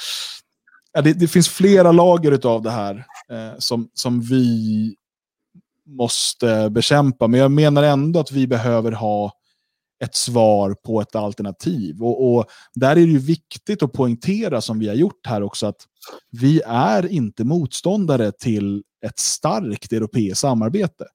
ja, 0.93 1.01
det, 1.01 1.13
det, 1.13 1.27
finns 1.27 1.49
flera 1.49 1.91
lager 1.91 2.47
av 2.47 2.61
det 2.61 2.71
här 2.71 3.05
eh, 3.29 3.57
som, 3.57 3.89
som 3.93 4.21
vi 4.21 4.95
måste 5.85 6.69
bekämpa. 6.69 7.27
Men 7.27 7.39
jag 7.39 7.51
menar 7.51 7.83
ändå 7.83 8.19
att 8.19 8.31
vi 8.31 8.47
behöver 8.47 8.91
ha 8.91 9.31
ett 10.03 10.15
svar 10.15 10.75
på 10.85 11.01
ett 11.01 11.15
alternativ. 11.15 12.03
Och, 12.03 12.35
och, 12.35 12.45
Där 12.75 12.91
är 12.91 12.95
det 12.95 13.01
ju 13.01 13.19
viktigt 13.19 13.83
att 13.83 13.93
poängtera, 13.93 14.61
som 14.61 14.79
vi 14.79 14.87
har 14.87 14.95
gjort 14.95 15.27
här 15.27 15.43
också, 15.43 15.65
att 15.65 15.87
vi 16.31 16.61
är 16.65 17.11
inte 17.11 17.43
motståndare 17.43 18.31
till 18.31 18.83
ett 19.05 19.19
starkt 19.19 19.93
europeiskt 19.93 20.39
samarbete. 20.39 21.05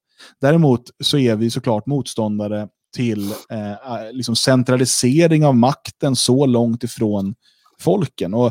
Däremot 0.40 0.90
så 1.05 1.18
är 1.18 1.36
vi 1.36 1.50
såklart 1.50 1.86
motståndare 1.86 2.68
till 2.96 3.32
eh, 3.50 3.70
eh 3.70 4.12
liksom 4.12 4.36
centralisering 4.36 5.44
av 5.44 5.56
makten 5.56 6.16
så 6.16 6.46
långt 6.46 6.84
ifrån 6.84 7.34
folken. 7.80 8.34
Och, 8.34 8.46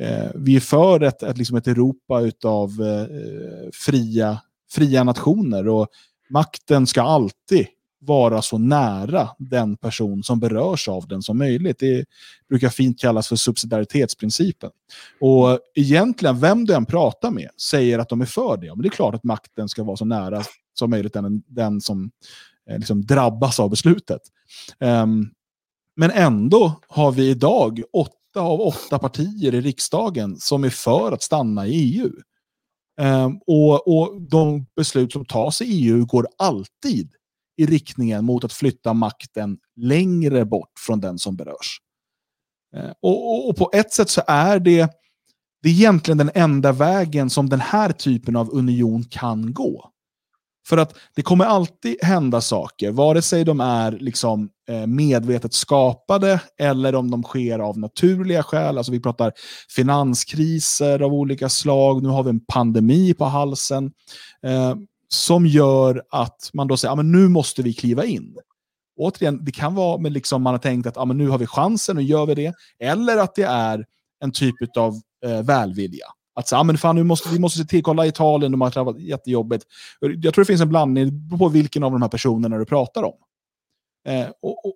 eh, 0.00 0.30
vi 0.34 0.56
är 0.56 0.60
för 0.60 1.00
ett, 1.02 1.22
ett, 1.22 1.38
liksom 1.38 1.56
ett 1.56 1.66
Europa 1.66 2.30
av 2.44 2.70
eh, 2.82 3.06
fria, 3.72 4.40
fria 4.70 5.04
nationer 5.04 5.68
och 5.68 5.88
makten 6.30 6.86
ska 6.86 7.02
alltid 7.02 7.66
vara 8.00 8.42
så 8.42 8.58
nära 8.58 9.28
den 9.38 9.76
person 9.76 10.22
som 10.22 10.40
berörs 10.40 10.88
av 10.88 11.08
den 11.08 11.22
som 11.22 11.38
möjligt. 11.38 11.78
Det 11.78 12.04
brukar 12.48 12.68
fint 12.68 13.00
kallas 13.00 13.28
för 13.28 13.36
subsidiaritetsprincipen. 13.36 14.70
Och 15.20 15.58
egentligen, 15.74 16.40
vem 16.40 16.64
du 16.64 16.74
än 16.74 16.86
pratar 16.86 17.30
med 17.30 17.50
säger 17.60 17.98
att 17.98 18.08
de 18.08 18.20
är 18.20 18.26
för 18.26 18.56
det. 18.56 18.66
Men 18.66 18.82
det 18.82 18.88
är 18.88 18.90
klart 18.90 19.14
att 19.14 19.24
makten 19.24 19.68
ska 19.68 19.84
vara 19.84 19.96
så 19.96 20.04
nära 20.04 20.42
som 20.74 20.90
möjligt 20.90 21.12
den, 21.12 21.42
den 21.46 21.80
som 21.80 22.10
eh, 22.70 22.78
liksom 22.78 23.06
drabbas 23.06 23.60
av 23.60 23.70
beslutet. 23.70 24.20
Um, 24.78 25.30
men 25.96 26.10
ändå 26.10 26.80
har 26.88 27.12
vi 27.12 27.30
idag 27.30 27.82
åtta 28.30 28.40
av 28.40 28.60
åtta 28.60 28.98
partier 28.98 29.54
i 29.54 29.60
riksdagen 29.60 30.36
som 30.36 30.64
är 30.64 30.70
för 30.70 31.12
att 31.12 31.22
stanna 31.22 31.66
i 31.66 31.72
EU. 31.72 32.10
Um, 33.00 33.06
ehm, 33.06 33.40
och, 33.46 33.88
och 33.88 34.22
de 34.22 34.66
beslut 34.76 35.12
som 35.12 35.24
tas 35.24 35.62
i 35.62 35.64
EU 35.64 36.06
går 36.06 36.26
alltid 36.38 37.12
i 37.56 37.66
riktningen 37.66 38.24
mot 38.24 38.44
att 38.44 38.52
flytta 38.52 38.92
makten 38.92 39.58
längre 39.76 40.44
bort 40.44 40.72
från 40.86 41.00
den 41.00 41.18
som 41.18 41.36
berörs. 41.36 41.80
Uh, 42.76 42.92
och, 43.00 43.30
och, 43.30 43.48
och, 43.48 43.56
på 43.56 43.70
ett 43.72 43.92
sätt 43.92 44.10
så 44.10 44.22
är 44.26 44.58
det, 44.58 44.88
det 45.62 45.68
är 45.68 45.72
egentligen 45.72 46.18
den 46.18 46.30
enda 46.34 46.72
vägen 46.72 47.30
som 47.30 47.48
den 47.48 47.60
här 47.60 47.92
typen 47.92 48.36
av 48.36 48.50
union 48.52 49.04
kan 49.04 49.52
gå. 49.52 49.89
För 50.70 50.76
att 50.76 50.94
det 51.14 51.22
kommer 51.22 51.44
alltid 51.44 51.96
hända 52.02 52.40
saker, 52.40 52.90
vare 52.90 53.22
sig 53.22 53.44
de 53.44 53.60
är 53.60 53.92
liksom, 53.92 54.48
eh, 54.68 54.86
medvetet 54.86 55.52
skapade 55.52 56.40
eller 56.58 56.94
om 56.94 57.10
de 57.10 57.22
sker 57.22 57.58
av 57.58 57.78
naturliga 57.78 58.42
skäl. 58.42 58.78
Alltså 58.78 58.92
vi 58.92 59.00
pratar 59.00 59.32
finanskriser 59.68 61.02
av 61.02 61.14
olika 61.14 61.48
slag, 61.48 62.02
nu 62.02 62.08
har 62.08 62.22
vi 62.22 62.30
en 62.30 62.40
pandemi 62.40 63.14
på 63.14 63.24
halsen. 63.24 63.92
Eh, 64.42 64.74
som 65.08 65.46
gör 65.46 66.02
att 66.10 66.50
man 66.52 66.68
då 66.68 66.76
säger 66.76 66.98
att 66.98 67.04
nu 67.04 67.28
måste 67.28 67.62
vi 67.62 67.72
kliva 67.72 68.04
in. 68.04 68.36
Återigen, 68.96 69.44
det 69.44 69.52
kan 69.52 69.74
vara 69.74 69.98
med 69.98 70.12
liksom 70.12 70.42
man 70.42 70.54
har 70.54 70.58
tänkt 70.58 70.86
att 70.86 70.96
ah, 70.96 71.04
nu 71.04 71.28
har 71.28 71.38
vi 71.38 71.46
chansen, 71.46 71.96
nu 71.96 72.02
gör 72.02 72.26
vi 72.26 72.34
det. 72.34 72.54
Eller 72.78 73.16
att 73.16 73.34
det 73.34 73.42
är 73.42 73.84
en 74.24 74.32
typ 74.32 74.76
av 74.76 74.94
eh, 75.26 75.42
välvilja. 75.42 76.06
Att 76.34 76.48
säga, 76.48 76.60
ah, 76.60 76.64
men 76.64 76.78
fan, 76.78 76.96
nu 76.96 77.04
måste, 77.04 77.28
vi 77.28 77.38
måste 77.38 77.58
se 77.58 77.64
till, 77.64 77.82
kolla 77.82 78.06
Italien, 78.06 78.52
de 78.52 78.60
har 78.60 78.70
träffat 78.70 79.00
jättejobbigt. 79.00 79.64
Jag 80.00 80.34
tror 80.34 80.44
det 80.44 80.46
finns 80.46 80.60
en 80.60 80.68
blandning 80.68 81.28
på 81.38 81.48
vilken 81.48 81.82
av 81.82 81.92
de 81.92 82.02
här 82.02 82.08
personerna 82.08 82.58
du 82.58 82.64
pratar 82.64 83.02
om. 83.02 83.14
Eh, 84.08 84.26
och, 84.42 84.66
och, 84.66 84.74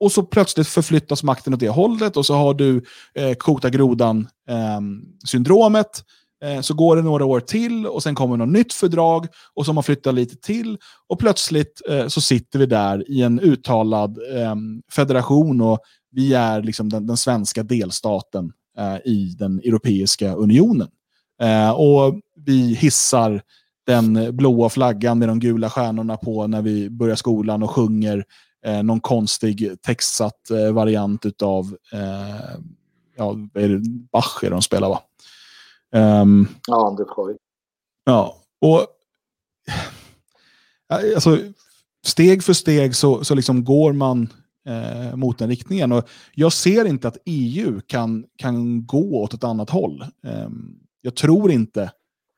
och, 0.00 0.12
så 0.12 0.22
plötsligt 0.22 0.68
förflyttas 0.68 1.22
makten 1.22 1.54
åt 1.54 1.60
det 1.60 1.68
hållet 1.68 2.16
och 2.16 2.26
så 2.26 2.34
har 2.34 2.54
du 2.54 2.84
eh, 3.14 3.34
kota 3.34 3.70
grodan-syndromet. 3.70 6.04
Ehm, 6.44 6.56
eh, 6.56 6.60
så 6.60 6.74
går 6.74 6.96
det 6.96 7.02
några 7.02 7.24
år 7.24 7.40
till 7.40 7.86
och 7.86 8.02
sen 8.02 8.14
kommer 8.14 8.36
något 8.36 8.48
nytt 8.48 8.72
fördrag 8.72 9.26
och 9.54 9.64
så 9.64 9.70
har 9.70 9.74
man 9.74 9.84
flyttat 9.84 10.14
lite 10.14 10.36
till 10.36 10.78
och 11.08 11.18
plötsligt 11.18 11.80
eh, 11.88 12.06
så 12.06 12.20
sitter 12.20 12.58
vi 12.58 12.66
där 12.66 13.10
i 13.10 13.22
en 13.22 13.40
uttalad 13.40 14.18
ehm, 14.36 14.82
federation 14.92 15.60
och 15.60 15.78
vi 16.10 16.34
är 16.34 16.62
liksom 16.62 16.88
den, 16.88 17.06
den 17.06 17.16
svenska 17.16 17.62
delstaten 17.62 18.52
i 19.04 19.34
den 19.38 19.58
Europeiska 19.58 20.34
unionen. 20.34 20.88
Eh, 21.42 21.70
och 21.70 22.20
vi 22.34 22.74
hissar 22.74 23.42
den 23.86 24.36
blåa 24.36 24.68
flaggan 24.68 25.18
med 25.18 25.28
de 25.28 25.40
gula 25.40 25.70
stjärnorna 25.70 26.16
på 26.16 26.46
när 26.46 26.62
vi 26.62 26.90
börjar 26.90 27.16
skolan 27.16 27.62
och 27.62 27.70
sjunger 27.70 28.24
eh, 28.64 28.82
någon 28.82 29.00
konstig 29.00 29.82
textsatt 29.82 30.50
eh, 30.50 30.72
variant 30.72 31.42
av 31.42 31.76
eh, 31.92 32.60
ja, 33.16 33.36
är 33.54 33.68
det 33.68 33.80
Bach 34.12 34.44
är 34.44 34.50
de 34.50 34.62
spelar 34.62 34.88
va? 34.88 35.02
Um, 35.92 36.48
ja, 36.66 36.94
det 36.98 37.04
får 37.14 37.28
vi. 37.28 37.36
Ja, 38.04 38.36
och 38.60 38.86
alltså, 41.14 41.38
steg 42.06 42.44
för 42.44 42.52
steg 42.52 42.96
så, 42.96 43.24
så 43.24 43.34
liksom 43.34 43.64
går 43.64 43.92
man 43.92 44.32
eh, 44.68 45.16
mot 45.16 45.38
den 45.38 45.48
riktningen. 45.48 45.92
Och 45.92 46.08
jag 46.34 46.52
ser 46.52 46.84
inte 46.84 47.08
att 47.08 47.16
EU 47.24 47.80
kan, 47.86 48.24
kan 48.36 48.86
gå 48.86 49.22
åt 49.22 49.34
ett 49.34 49.44
annat 49.44 49.70
håll. 49.70 50.04
Eh, 50.26 50.48
jag 51.02 51.14
tror 51.14 51.50
inte 51.50 51.90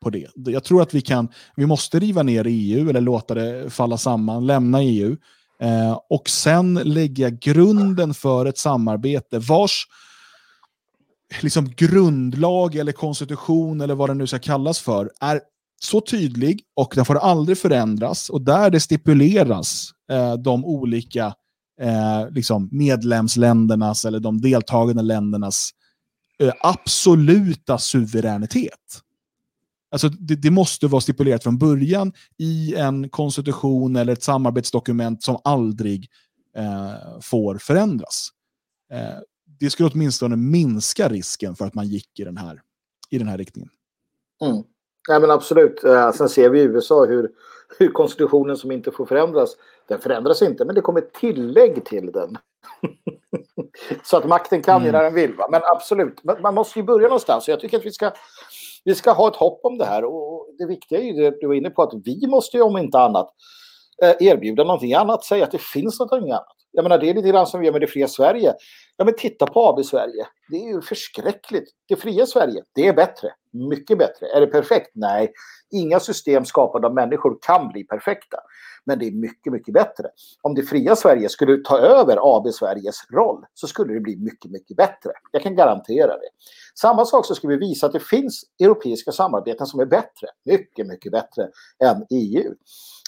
på 0.03 0.09
det. 0.09 0.27
Jag 0.35 0.63
tror 0.63 0.81
att 0.81 0.93
vi 0.93 1.01
kan, 1.01 1.27
vi 1.55 1.65
måste 1.65 1.99
riva 1.99 2.23
ner 2.23 2.45
EU 2.49 2.89
eller 2.89 3.01
låta 3.01 3.33
det 3.33 3.69
falla 3.69 3.97
samman, 3.97 4.47
lämna 4.47 4.81
EU. 4.81 5.17
Eh, 5.61 5.99
och 6.09 6.29
sen 6.29 6.73
lägga 6.73 7.29
grunden 7.29 8.13
för 8.13 8.45
ett 8.45 8.57
samarbete 8.57 9.39
vars 9.39 9.87
liksom 11.41 11.69
grundlag 11.69 12.75
eller 12.75 12.91
konstitution 12.91 13.81
eller 13.81 13.95
vad 13.95 14.09
det 14.09 14.13
nu 14.13 14.27
ska 14.27 14.39
kallas 14.39 14.79
för 14.79 15.11
är 15.19 15.41
så 15.81 16.01
tydlig 16.01 16.63
och 16.75 16.93
den 16.95 17.05
får 17.05 17.17
aldrig 17.17 17.57
förändras 17.57 18.29
och 18.29 18.41
där 18.41 18.69
det 18.69 18.79
stipuleras 18.79 19.91
eh, 20.11 20.33
de 20.33 20.65
olika 20.65 21.33
eh, 21.81 22.29
liksom 22.31 22.69
medlemsländernas 22.71 24.05
eller 24.05 24.19
de 24.19 24.41
deltagande 24.41 25.03
ländernas 25.03 25.69
eh, 26.39 26.53
absoluta 26.61 27.77
suveränitet. 27.77 29.01
Alltså 29.91 30.09
det, 30.09 30.35
det, 30.35 30.51
måste 30.51 30.87
vara 30.87 31.01
stipulerat 31.01 31.43
från 31.43 31.57
början 31.57 32.13
i 32.37 32.75
en 32.75 33.09
konstitution 33.09 33.95
eller 33.95 34.13
ett 34.13 34.23
samarbetsdokument 34.23 35.23
som 35.23 35.37
aldrig 35.43 36.09
eh, 36.57 37.19
får 37.21 37.57
förändras. 37.57 38.29
Eh, 38.91 39.19
det 39.59 39.69
skulle 39.69 39.89
åtminstone 39.89 40.35
minska 40.35 41.09
risken 41.09 41.55
för 41.55 41.65
att 41.65 41.73
man 41.73 41.87
gick 41.87 42.19
i 42.19 42.23
den 42.23 42.37
här, 42.37 42.61
i 43.09 43.17
den 43.17 43.27
här 43.27 43.37
riktningen. 43.37 43.69
Mm. 44.41 44.63
Ja, 45.09 45.19
men 45.19 45.31
absolut. 45.31 45.83
Eh, 45.83 46.11
sen 46.11 46.29
ser 46.29 46.49
vi 46.49 46.59
i 46.59 46.63
USA 46.63 47.05
hur, 47.05 47.29
hur 47.79 47.91
konstitutionen 47.91 48.57
som 48.57 48.71
inte 48.71 48.91
får 48.91 49.05
förändras, 49.05 49.55
den 49.87 49.99
förändras 49.99 50.41
inte, 50.41 50.65
men 50.65 50.75
det 50.75 50.81
kommer 50.81 51.01
tillägg 51.01 51.85
till 51.85 52.11
den. 52.11 52.37
så 54.03 54.17
att 54.17 54.25
makten 54.25 54.61
kan 54.61 54.81
mm. 54.81 54.93
göra 54.93 55.03
den 55.03 55.13
vill. 55.13 55.33
Va? 55.33 55.47
Men 55.51 55.61
absolut, 55.63 56.21
man 56.41 56.53
måste 56.53 56.79
ju 56.79 56.83
börja 56.83 57.07
någonstans. 57.07 57.47
jag 57.47 57.59
tycker 57.59 57.77
att 57.77 57.85
vi 57.85 57.91
ska, 57.91 58.11
vi 58.83 58.95
ska 58.95 59.11
ha 59.11 59.27
ett 59.27 59.35
hopp 59.35 59.59
om 59.63 59.77
det 59.77 59.85
här. 59.85 60.03
Och 60.03 60.47
det 60.57 60.65
viktiga 60.65 60.99
är 60.99 61.03
ju 61.03 61.13
det 61.13 61.37
du 61.41 61.47
var 61.47 61.53
inne 61.53 61.69
på, 61.69 61.83
att 61.83 61.93
vi 62.05 62.27
måste 62.27 62.57
ju 62.57 62.63
om 62.63 62.77
inte 62.77 62.99
annat 62.99 63.33
Eh, 64.03 64.15
erbjuda 64.19 64.63
någonting 64.63 64.93
annat, 64.93 65.23
säga 65.23 65.43
att 65.43 65.51
det 65.51 65.61
finns 65.61 65.99
någonting 65.99 66.31
annat. 66.31 66.47
Jag 66.71 66.83
menar, 66.83 66.97
det 66.97 67.09
är 67.09 67.13
lite 67.13 67.27
grann 67.27 67.47
som 67.47 67.59
vi 67.59 67.65
gör 67.65 67.71
med 67.71 67.81
det 67.81 67.87
fria 67.87 68.07
Sverige. 68.07 68.53
Ja, 68.97 69.05
men 69.05 69.13
titta 69.15 69.47
på 69.47 69.67
AB 69.67 69.85
Sverige. 69.85 70.27
Det 70.49 70.55
är 70.55 70.67
ju 70.67 70.81
förskräckligt. 70.81 71.69
Det 71.87 71.95
fria 71.95 72.25
Sverige, 72.25 72.63
det 72.75 72.87
är 72.87 72.93
bättre. 72.93 73.29
Mycket 73.53 73.97
bättre. 73.97 74.27
Är 74.35 74.41
det 74.41 74.47
perfekt? 74.47 74.91
Nej. 74.93 75.31
Inga 75.71 75.99
system 75.99 76.45
skapade 76.45 76.87
av 76.87 76.93
människor 76.93 77.37
kan 77.41 77.67
bli 77.67 77.83
perfekta. 77.83 78.37
Men 78.85 78.99
det 78.99 79.07
är 79.07 79.11
mycket, 79.11 79.53
mycket 79.53 79.73
bättre. 79.73 80.07
Om 80.41 80.55
det 80.55 80.63
fria 80.63 80.95
Sverige 80.95 81.29
skulle 81.29 81.57
ta 81.57 81.77
över 81.77 82.17
AB 82.21 82.53
Sveriges 82.53 82.95
roll 83.09 83.45
så 83.53 83.67
skulle 83.67 83.93
det 83.93 83.99
bli 83.99 84.17
mycket, 84.17 84.51
mycket 84.51 84.77
bättre. 84.77 85.11
Jag 85.31 85.41
kan 85.41 85.55
garantera 85.55 86.17
det. 86.17 86.29
Samma 86.75 87.05
sak 87.05 87.25
så 87.25 87.35
ska 87.35 87.47
vi 87.47 87.57
visa 87.57 87.85
att 87.85 87.93
det 87.93 87.99
finns 87.99 88.43
europeiska 88.59 89.11
samarbeten 89.11 89.67
som 89.67 89.79
är 89.79 89.85
bättre. 89.85 90.27
Mycket, 90.45 90.87
mycket 90.87 91.11
bättre 91.11 91.49
än 91.83 92.05
EU. 92.09 92.53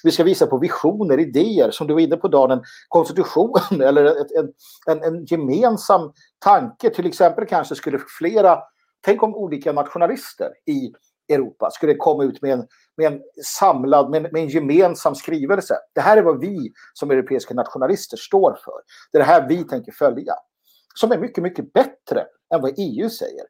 Vi 0.03 0.11
ska 0.11 0.23
visa 0.23 0.47
på 0.47 0.57
visioner, 0.57 1.19
idéer, 1.19 1.71
som 1.71 1.87
du 1.87 1.93
var 1.93 2.01
inne 2.01 2.17
på 2.17 2.27
Dan, 2.27 2.51
en 2.51 2.63
konstitution 2.87 3.53
eller 3.81 4.05
ett, 4.05 4.31
en, 4.31 4.53
en, 4.87 5.03
en 5.03 5.25
gemensam 5.25 6.13
tanke. 6.39 6.89
Till 6.89 7.05
exempel 7.05 7.45
kanske 7.45 7.75
skulle 7.75 7.99
flera, 8.19 8.59
tänk 9.05 9.23
om 9.23 9.35
olika 9.35 9.71
nationalister 9.71 10.49
i 10.65 10.91
Europa 11.33 11.71
skulle 11.71 11.95
komma 11.95 12.23
ut 12.23 12.41
med 12.41 12.51
en, 12.53 12.67
med 12.97 13.13
en 13.13 13.21
samlad, 13.43 14.09
med, 14.09 14.21
med 14.21 14.41
en 14.41 14.47
gemensam 14.47 15.15
skrivelse. 15.15 15.75
Det 15.95 16.01
här 16.01 16.17
är 16.17 16.21
vad 16.21 16.39
vi 16.39 16.71
som 16.93 17.11
europeiska 17.11 17.53
nationalister 17.53 18.17
står 18.17 18.59
för. 18.65 18.73
Det 19.11 19.17
är 19.17 19.19
det 19.19 19.27
här 19.27 19.47
vi 19.47 19.63
tänker 19.63 19.91
följa. 19.91 20.33
Som 20.95 21.11
är 21.11 21.17
mycket, 21.17 21.43
mycket 21.43 21.73
bättre 21.73 22.25
än 22.53 22.61
vad 22.61 22.73
EU 22.77 23.09
säger. 23.09 23.45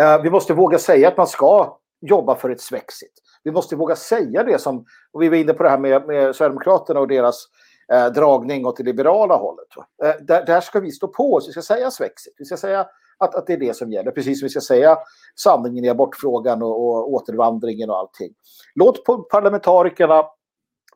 Eh, 0.00 0.22
vi 0.22 0.30
måste 0.30 0.54
våga 0.54 0.78
säga 0.78 1.08
att 1.08 1.16
man 1.16 1.26
ska 1.26 1.78
jobba 2.00 2.34
för 2.34 2.50
ett 2.50 2.60
svexit. 2.60 3.22
Vi 3.46 3.52
måste 3.52 3.76
våga 3.76 3.96
säga 3.96 4.44
det 4.44 4.58
som, 4.58 4.84
och 5.12 5.22
vi 5.22 5.28
var 5.28 5.36
inne 5.36 5.52
på 5.52 5.62
det 5.62 5.68
här 5.68 5.78
med, 5.78 6.06
med 6.06 6.36
Sverigedemokraterna 6.36 7.00
och 7.00 7.08
deras 7.08 7.44
eh, 7.92 8.06
dragning 8.06 8.66
åt 8.66 8.76
det 8.76 8.82
liberala 8.82 9.36
hållet. 9.36 9.66
Eh, 10.04 10.24
där, 10.26 10.46
där, 10.46 10.60
ska 10.60 10.80
vi 10.80 10.90
stå 10.90 11.08
på 11.08 11.34
oss, 11.34 11.48
vi 11.48 11.52
ska 11.52 11.62
säga 11.62 11.90
svexit, 11.90 12.34
vi 12.38 12.44
ska 12.44 12.56
säga 12.56 12.86
att, 13.18 13.34
att 13.34 13.46
det 13.46 13.52
är 13.52 13.56
det 13.56 13.76
som 13.76 13.92
gäller, 13.92 14.10
precis 14.10 14.40
som 14.40 14.46
vi 14.46 14.50
ska 14.50 14.60
säga 14.60 14.98
sanningen 15.34 15.84
i 15.84 15.88
abortfrågan 15.88 16.62
och, 16.62 16.86
och 16.86 17.12
återvandringen 17.12 17.90
och 17.90 17.98
allting. 17.98 18.32
Låt 18.74 19.04
parlamentarikerna 19.30 20.24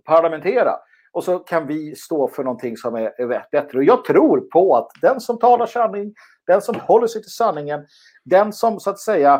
parlamentera 0.05 0.73
och 1.13 1.25
så 1.25 1.39
kan 1.39 1.67
vi 1.67 1.95
stå 1.95 2.29
för 2.29 2.45
någonting 2.45 2.77
som 2.77 2.95
är, 2.95 3.21
är 3.21 3.49
bättre. 3.51 3.79
Och 3.79 3.85
jag 3.85 4.05
tror 4.05 4.41
på 4.41 4.77
att 4.77 4.89
den 5.03 5.21
som 5.21 5.39
talar 5.39 5.67
sanning, 5.67 6.15
den 6.47 6.63
som 6.63 6.75
håller 6.81 7.07
sig 7.07 7.23
till 7.23 7.33
sanningen, 7.33 7.87
den 8.25 8.53
som 8.53 8.81
så 8.81 8.91
att 8.91 8.99
säga 8.99 9.35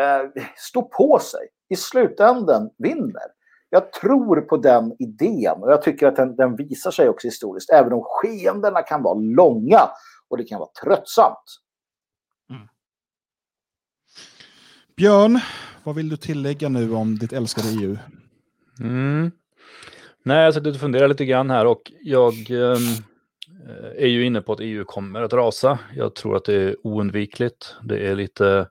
eh, 0.00 0.42
står 0.56 0.82
på 0.82 1.18
sig 1.18 1.48
i 1.68 1.76
slutändan 1.76 2.70
vinner. 2.78 3.22
Jag 3.70 3.92
tror 3.92 4.40
på 4.40 4.56
den 4.56 4.96
idén 4.98 5.62
och 5.62 5.72
jag 5.72 5.82
tycker 5.82 6.06
att 6.06 6.16
den, 6.16 6.36
den 6.36 6.56
visar 6.56 6.90
sig 6.90 7.08
också 7.08 7.26
historiskt, 7.26 7.70
även 7.70 7.92
om 7.92 8.02
skeendena 8.04 8.82
kan 8.82 9.02
vara 9.02 9.18
långa 9.18 9.80
och 10.28 10.36
det 10.36 10.44
kan 10.44 10.58
vara 10.58 10.70
tröttsamt. 10.84 11.60
Mm. 12.50 12.68
Björn, 14.96 15.40
vad 15.84 15.94
vill 15.94 16.08
du 16.08 16.16
tillägga 16.16 16.68
nu 16.68 16.94
om 16.94 17.18
ditt 17.18 17.32
älskade 17.32 17.68
EU? 17.68 17.96
Mm. 18.80 19.30
Nej, 20.22 20.44
jag 20.44 20.54
satt 20.54 20.66
och 20.66 20.76
funderade 20.76 21.08
lite 21.08 21.24
grann 21.24 21.50
här 21.50 21.66
och 21.66 21.92
jag 22.00 22.32
eh, 22.50 22.78
är 23.96 24.06
ju 24.06 24.26
inne 24.26 24.40
på 24.40 24.52
att 24.52 24.60
EU 24.60 24.84
kommer 24.84 25.22
att 25.22 25.32
rasa. 25.32 25.78
Jag 25.96 26.14
tror 26.14 26.36
att 26.36 26.44
det 26.44 26.54
är 26.54 26.76
oundvikligt. 26.82 27.74
Det 27.82 28.06
är 28.06 28.14
lite 28.14 28.68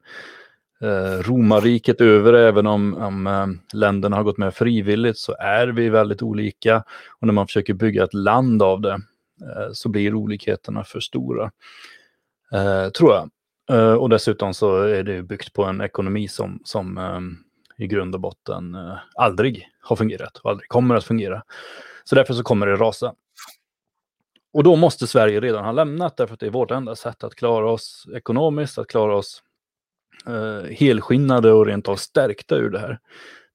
eh, 0.81 1.29
romarriket 1.29 2.01
över, 2.01 2.33
även 2.33 2.67
om, 2.67 2.93
om 2.93 3.27
eh, 3.27 3.77
länderna 3.77 4.15
har 4.15 4.23
gått 4.23 4.37
med 4.37 4.55
frivilligt 4.55 5.17
så 5.17 5.35
är 5.39 5.67
vi 5.67 5.89
väldigt 5.89 6.21
olika. 6.21 6.83
Och 7.19 7.27
när 7.27 7.33
man 7.33 7.47
försöker 7.47 7.73
bygga 7.73 8.03
ett 8.03 8.13
land 8.13 8.63
av 8.63 8.81
det 8.81 8.93
eh, 9.41 9.71
så 9.73 9.89
blir 9.89 10.13
olikheterna 10.13 10.83
för 10.83 10.99
stora. 10.99 11.51
Eh, 12.53 12.89
tror 12.89 13.13
jag. 13.13 13.29
Eh, 13.69 13.93
och 13.93 14.09
dessutom 14.09 14.53
så 14.53 14.81
är 14.81 15.03
det 15.03 15.23
byggt 15.23 15.53
på 15.53 15.63
en 15.63 15.81
ekonomi 15.81 16.27
som, 16.27 16.61
som 16.63 16.97
eh, 16.97 17.19
i 17.85 17.87
grund 17.87 18.15
och 18.15 18.21
botten 18.21 18.77
aldrig 19.15 19.69
har 19.81 19.95
fungerat 19.95 20.37
och 20.37 20.49
aldrig 20.49 20.69
kommer 20.69 20.95
att 20.95 21.03
fungera. 21.03 21.43
Så 22.03 22.15
därför 22.15 22.33
så 22.33 22.43
kommer 22.43 22.67
det 22.67 22.75
rasa. 22.75 23.13
Och 24.53 24.63
då 24.63 24.75
måste 24.75 25.07
Sverige 25.07 25.39
redan 25.39 25.65
ha 25.65 25.71
lämnat 25.71 26.17
därför 26.17 26.33
att 26.33 26.39
det 26.39 26.45
är 26.45 26.51
vårt 26.51 26.71
enda 26.71 26.95
sätt 26.95 27.23
att 27.23 27.35
klara 27.35 27.71
oss 27.71 28.07
ekonomiskt, 28.15 28.77
att 28.77 28.87
klara 28.87 29.15
oss 29.15 29.43
eh, 30.27 30.71
helskinnade 30.71 31.51
och 31.51 31.65
rent 31.65 31.87
av 31.87 31.95
stärkta 31.95 32.55
ur 32.55 32.69
det 32.69 32.79
här. 32.79 32.99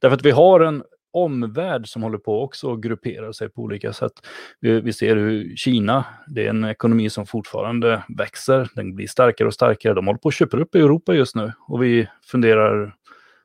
Därför 0.01 0.17
att 0.17 0.25
vi 0.25 0.31
har 0.31 0.61
en 0.61 0.83
omvärld 1.13 1.89
som 1.89 2.03
håller 2.03 2.19
på 2.19 2.43
också 2.43 2.73
att 2.73 2.81
gruppera 2.81 3.33
sig 3.33 3.49
på 3.49 3.63
olika 3.63 3.93
sätt. 3.93 4.13
Vi, 4.61 4.81
vi, 4.81 4.93
ser 4.93 5.17
hur 5.17 5.57
Kina, 5.57 6.05
det 6.27 6.47
är 6.47 6.51
en 6.51 6.65
ekonomi 6.65 7.11
som 7.11 7.27
fortfarande 7.27 8.03
växer, 8.19 8.69
den 8.75 8.95
blir 8.95 9.07
starkare 9.07 9.49
och 9.49 9.55
starkare. 9.55 9.95
De 9.95 10.07
håller 10.07 10.19
på 10.19 10.29
att 10.29 10.35
köpa 10.35 10.57
upp 10.57 10.75
Europa 10.75 11.15
just 11.15 11.37
nu 11.37 11.53
och 11.69 11.83
vi 11.83 12.09
funderar 12.23 12.95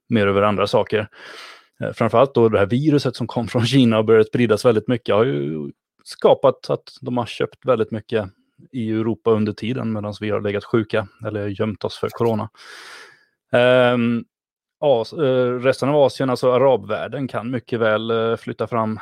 mer 0.09 0.27
över 0.27 0.41
andra 0.41 0.67
saker. 0.67 1.07
Eh, 1.79 1.91
framförallt 1.91 2.35
då 2.35 2.49
det 2.49 2.59
här 2.59 2.65
viruset 2.65 3.15
som 3.15 3.27
kom 3.27 3.47
från 3.47 3.65
Kina 3.65 3.97
och 3.97 4.05
börjat 4.05 4.27
spridas 4.27 4.65
väldigt 4.65 4.87
mycket 4.87 5.15
har 5.15 5.25
ju 5.25 5.71
skapat 6.03 6.69
att 6.69 6.97
de 7.01 7.17
har 7.17 7.25
köpt 7.25 7.65
väldigt 7.65 7.91
mycket 7.91 8.29
i 8.71 8.91
Europa 8.91 9.31
under 9.31 9.53
tiden 9.53 9.93
medan 9.93 10.13
vi 10.21 10.29
har 10.29 10.41
legat 10.41 10.63
sjuka 10.63 11.07
eller 11.25 11.47
gömt 11.47 11.83
oss 11.83 11.97
för 11.97 12.09
corona. 12.09 12.49
Um, 13.93 14.25
As, 14.79 15.13
uh, 15.13 15.59
resten 15.59 15.89
av 15.89 15.95
Asien, 15.95 16.29
alltså 16.29 16.51
arabvärlden, 16.51 17.27
kan 17.27 17.51
mycket 17.51 17.79
väl 17.79 18.11
uh, 18.11 18.35
flytta 18.35 18.67
fram 18.67 18.99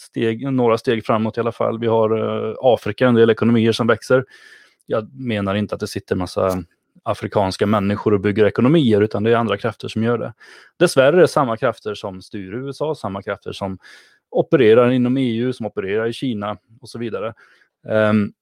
steg, 0.00 0.52
några 0.52 0.78
steg 0.78 1.06
framåt 1.06 1.36
i 1.36 1.40
alla 1.40 1.52
fall. 1.52 1.78
Vi 1.78 1.86
har 1.86 2.18
uh, 2.18 2.54
Afrika, 2.60 3.08
en 3.08 3.14
del 3.14 3.30
ekonomier 3.30 3.72
som 3.72 3.86
växer. 3.86 4.24
Jag 4.86 5.14
menar 5.14 5.54
inte 5.54 5.74
att 5.74 5.80
det 5.80 5.86
sitter 5.86 6.16
massa 6.16 6.62
afrikanska 7.02 7.66
människor 7.66 8.14
och 8.14 8.20
bygger 8.20 8.46
ekonomier, 8.46 9.00
utan 9.00 9.22
det 9.22 9.30
är 9.30 9.36
andra 9.36 9.56
krafter 9.56 9.88
som 9.88 10.02
gör 10.02 10.18
det. 10.18 10.34
Dessvärre 10.78 11.16
är 11.16 11.20
det 11.20 11.28
samma 11.28 11.56
krafter 11.56 11.94
som 11.94 12.22
styr 12.22 12.54
USA, 12.54 12.94
samma 12.94 13.22
krafter 13.22 13.52
som 13.52 13.78
opererar 14.30 14.90
inom 14.90 15.16
EU, 15.16 15.52
som 15.52 15.66
opererar 15.66 16.06
i 16.06 16.12
Kina 16.12 16.56
och 16.80 16.88
så 16.88 16.98
vidare. 16.98 17.34
Um, 17.88 18.32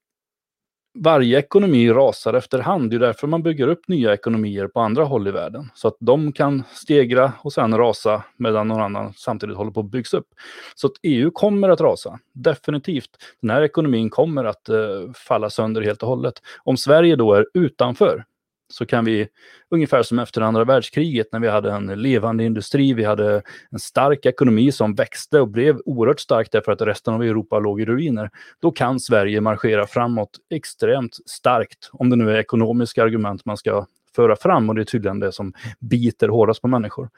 varje 0.93 1.39
ekonomi 1.39 1.89
rasar 1.89 2.33
efterhand. 2.33 2.89
Det 2.89 2.95
är 2.95 2.99
därför 2.99 3.27
man 3.27 3.43
bygger 3.43 3.67
upp 3.67 3.87
nya 3.87 4.13
ekonomier 4.13 4.67
på 4.67 4.79
andra 4.79 5.03
håll 5.03 5.27
i 5.27 5.31
världen. 5.31 5.69
Så 5.73 5.87
att 5.87 5.97
de 5.99 6.31
kan 6.31 6.63
stegra 6.73 7.33
och 7.41 7.53
sen 7.53 7.77
rasa 7.77 8.23
medan 8.37 8.67
någon 8.67 8.81
annan 8.81 9.13
samtidigt 9.13 9.57
håller 9.57 9.71
på 9.71 9.79
att 9.79 9.91
byggs 9.91 10.13
upp. 10.13 10.27
Så 10.75 10.87
att 10.87 10.93
EU 11.03 11.31
kommer 11.31 11.69
att 11.69 11.81
rasa, 11.81 12.19
definitivt. 12.33 13.09
Den 13.41 13.49
här 13.49 13.61
ekonomin 13.61 14.09
kommer 14.09 14.45
att 14.45 14.69
uh, 14.69 15.11
falla 15.13 15.49
sönder 15.49 15.81
helt 15.81 16.03
och 16.03 16.09
hållet. 16.09 16.33
Om 16.63 16.77
Sverige 16.77 17.15
då 17.15 17.33
är 17.33 17.45
utanför, 17.53 18.25
så 18.69 18.85
kan 18.85 19.05
vi, 19.05 19.27
ungefär 19.69 20.03
som 20.03 20.19
efter 20.19 20.41
andra 20.41 20.63
världskriget 20.63 21.27
när 21.31 21.39
vi 21.39 21.47
hade 21.47 21.71
en 21.71 21.87
levande 21.87 22.43
industri, 22.43 22.93
vi 22.93 23.03
hade 23.03 23.41
en 23.71 23.79
stark 23.79 24.25
ekonomi 24.25 24.71
som 24.71 24.95
växte 24.95 25.39
och 25.39 25.47
blev 25.47 25.79
oerhört 25.85 26.19
stark 26.19 26.51
därför 26.51 26.71
att 26.71 26.81
resten 26.81 27.13
av 27.13 27.23
Europa 27.23 27.59
låg 27.59 27.81
i 27.81 27.85
ruiner. 27.85 28.29
Då 28.61 28.71
kan 28.71 28.99
Sverige 28.99 29.41
marschera 29.41 29.87
framåt 29.87 30.29
extremt 30.49 31.17
starkt, 31.25 31.89
om 31.91 32.09
det 32.09 32.15
nu 32.15 32.31
är 32.31 32.37
ekonomiska 32.37 33.03
argument 33.03 33.45
man 33.45 33.57
ska 33.57 33.85
föra 34.15 34.35
fram 34.35 34.69
och 34.69 34.75
det 34.75 34.81
är 34.81 34.85
tydligen 34.85 35.19
det 35.19 35.31
som 35.31 35.53
biter 35.79 36.27
hårdast 36.27 36.61
på 36.61 36.67
människor. 36.67 37.09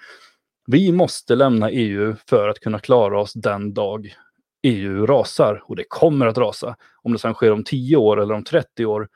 Vi 0.68 0.92
måste 0.92 1.36
lämna 1.36 1.72
EU 1.72 2.16
för 2.30 2.50
att 2.50 2.60
kunna 2.60 2.80
klara 2.80 3.20
oss 3.20 3.34
den 3.34 3.74
dag 3.74 4.16
EU 4.64 5.06
rasar 5.06 5.64
och 5.66 5.76
det 5.76 5.84
kommer 5.88 6.28
att 6.28 6.38
rasa. 6.38 6.76
Om 7.04 7.14
det 7.14 7.20
sedan 7.20 7.34
sker 7.34 7.52
om 7.52 7.64
10 7.64 7.98
år 7.98 8.22
eller 8.22 8.34
om 8.34 8.44
30 8.44 8.86
år, 8.86 9.08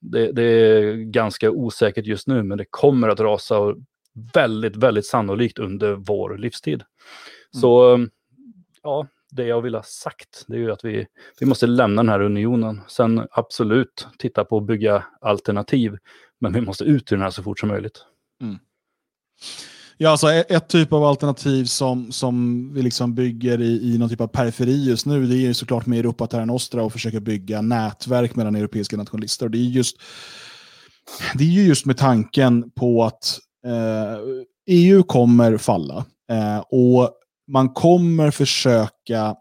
det, 0.00 0.32
det, 0.32 0.42
är 0.42 0.94
ganska 0.94 1.50
osäkert 1.50 2.06
just 2.06 2.26
nu, 2.26 2.42
men 2.42 2.58
det 2.58 2.66
kommer 2.70 3.08
att 3.08 3.20
rasa 3.20 3.58
och 3.58 3.76
väldigt, 4.34 4.76
väldigt 4.76 5.06
sannolikt 5.06 5.58
under 5.58 5.94
vår 5.94 6.38
livstid. 6.38 6.82
Mm. 7.54 7.60
Så 7.60 7.98
ja, 8.82 9.06
det 9.30 9.44
jag 9.44 9.62
vill 9.62 9.74
ha 9.74 9.82
sagt, 9.82 10.44
det 10.48 10.54
är 10.54 10.58
ju 10.58 10.72
att 10.72 10.84
vi, 10.84 11.06
vi 11.40 11.46
måste 11.46 11.66
lämna 11.66 12.02
den 12.02 12.08
här 12.08 12.20
unionen. 12.20 12.80
Sen 12.88 13.26
absolut 13.30 14.08
titta 14.18 14.44
på 14.44 14.56
att 14.56 14.66
bygga 14.66 15.04
alternativ, 15.20 15.96
men 16.38 16.52
vi 16.52 16.60
måste 16.60 16.84
ut 16.84 17.12
ur 17.12 17.16
den 17.16 17.22
här 17.22 17.30
så 17.30 17.42
fort 17.42 17.58
som 17.58 17.68
möjligt. 17.68 18.04
Mm. 18.40 18.58
Ja, 20.02 20.10
alltså 20.10 20.32
ett 20.32 20.68
typ 20.68 20.92
av 20.92 21.04
alternativ 21.04 21.64
som, 21.64 22.12
som 22.12 22.68
vi 22.74 22.82
liksom 22.82 23.14
bygger 23.14 23.60
i, 23.60 23.94
i 23.94 23.98
någon 23.98 24.08
typ 24.08 24.20
av 24.20 24.26
periferi 24.26 24.84
just 24.84 25.06
nu, 25.06 25.26
det 25.26 25.34
är 25.34 25.38
ju 25.38 25.54
såklart 25.54 25.86
med 25.86 25.98
Europa 25.98 26.26
Terra 26.26 26.44
Nostra 26.44 26.82
och 26.82 26.92
försöka 26.92 27.20
bygga 27.20 27.60
nätverk 27.60 28.36
mellan 28.36 28.56
europeiska 28.56 28.96
nationalister. 28.96 29.46
Och 29.46 29.50
det 29.50 29.58
är 29.58 29.62
just, 29.62 29.96
det 31.34 31.44
är 31.44 31.48
just 31.48 31.86
med 31.86 31.96
tanken 31.96 32.70
på 32.70 33.04
att 33.04 33.38
eh, 33.66 34.18
EU 34.66 35.02
kommer 35.02 35.56
falla 35.56 36.04
eh, 36.32 36.58
och 36.58 37.10
man 37.52 37.68
kommer 37.68 38.30
försöka 38.30 39.36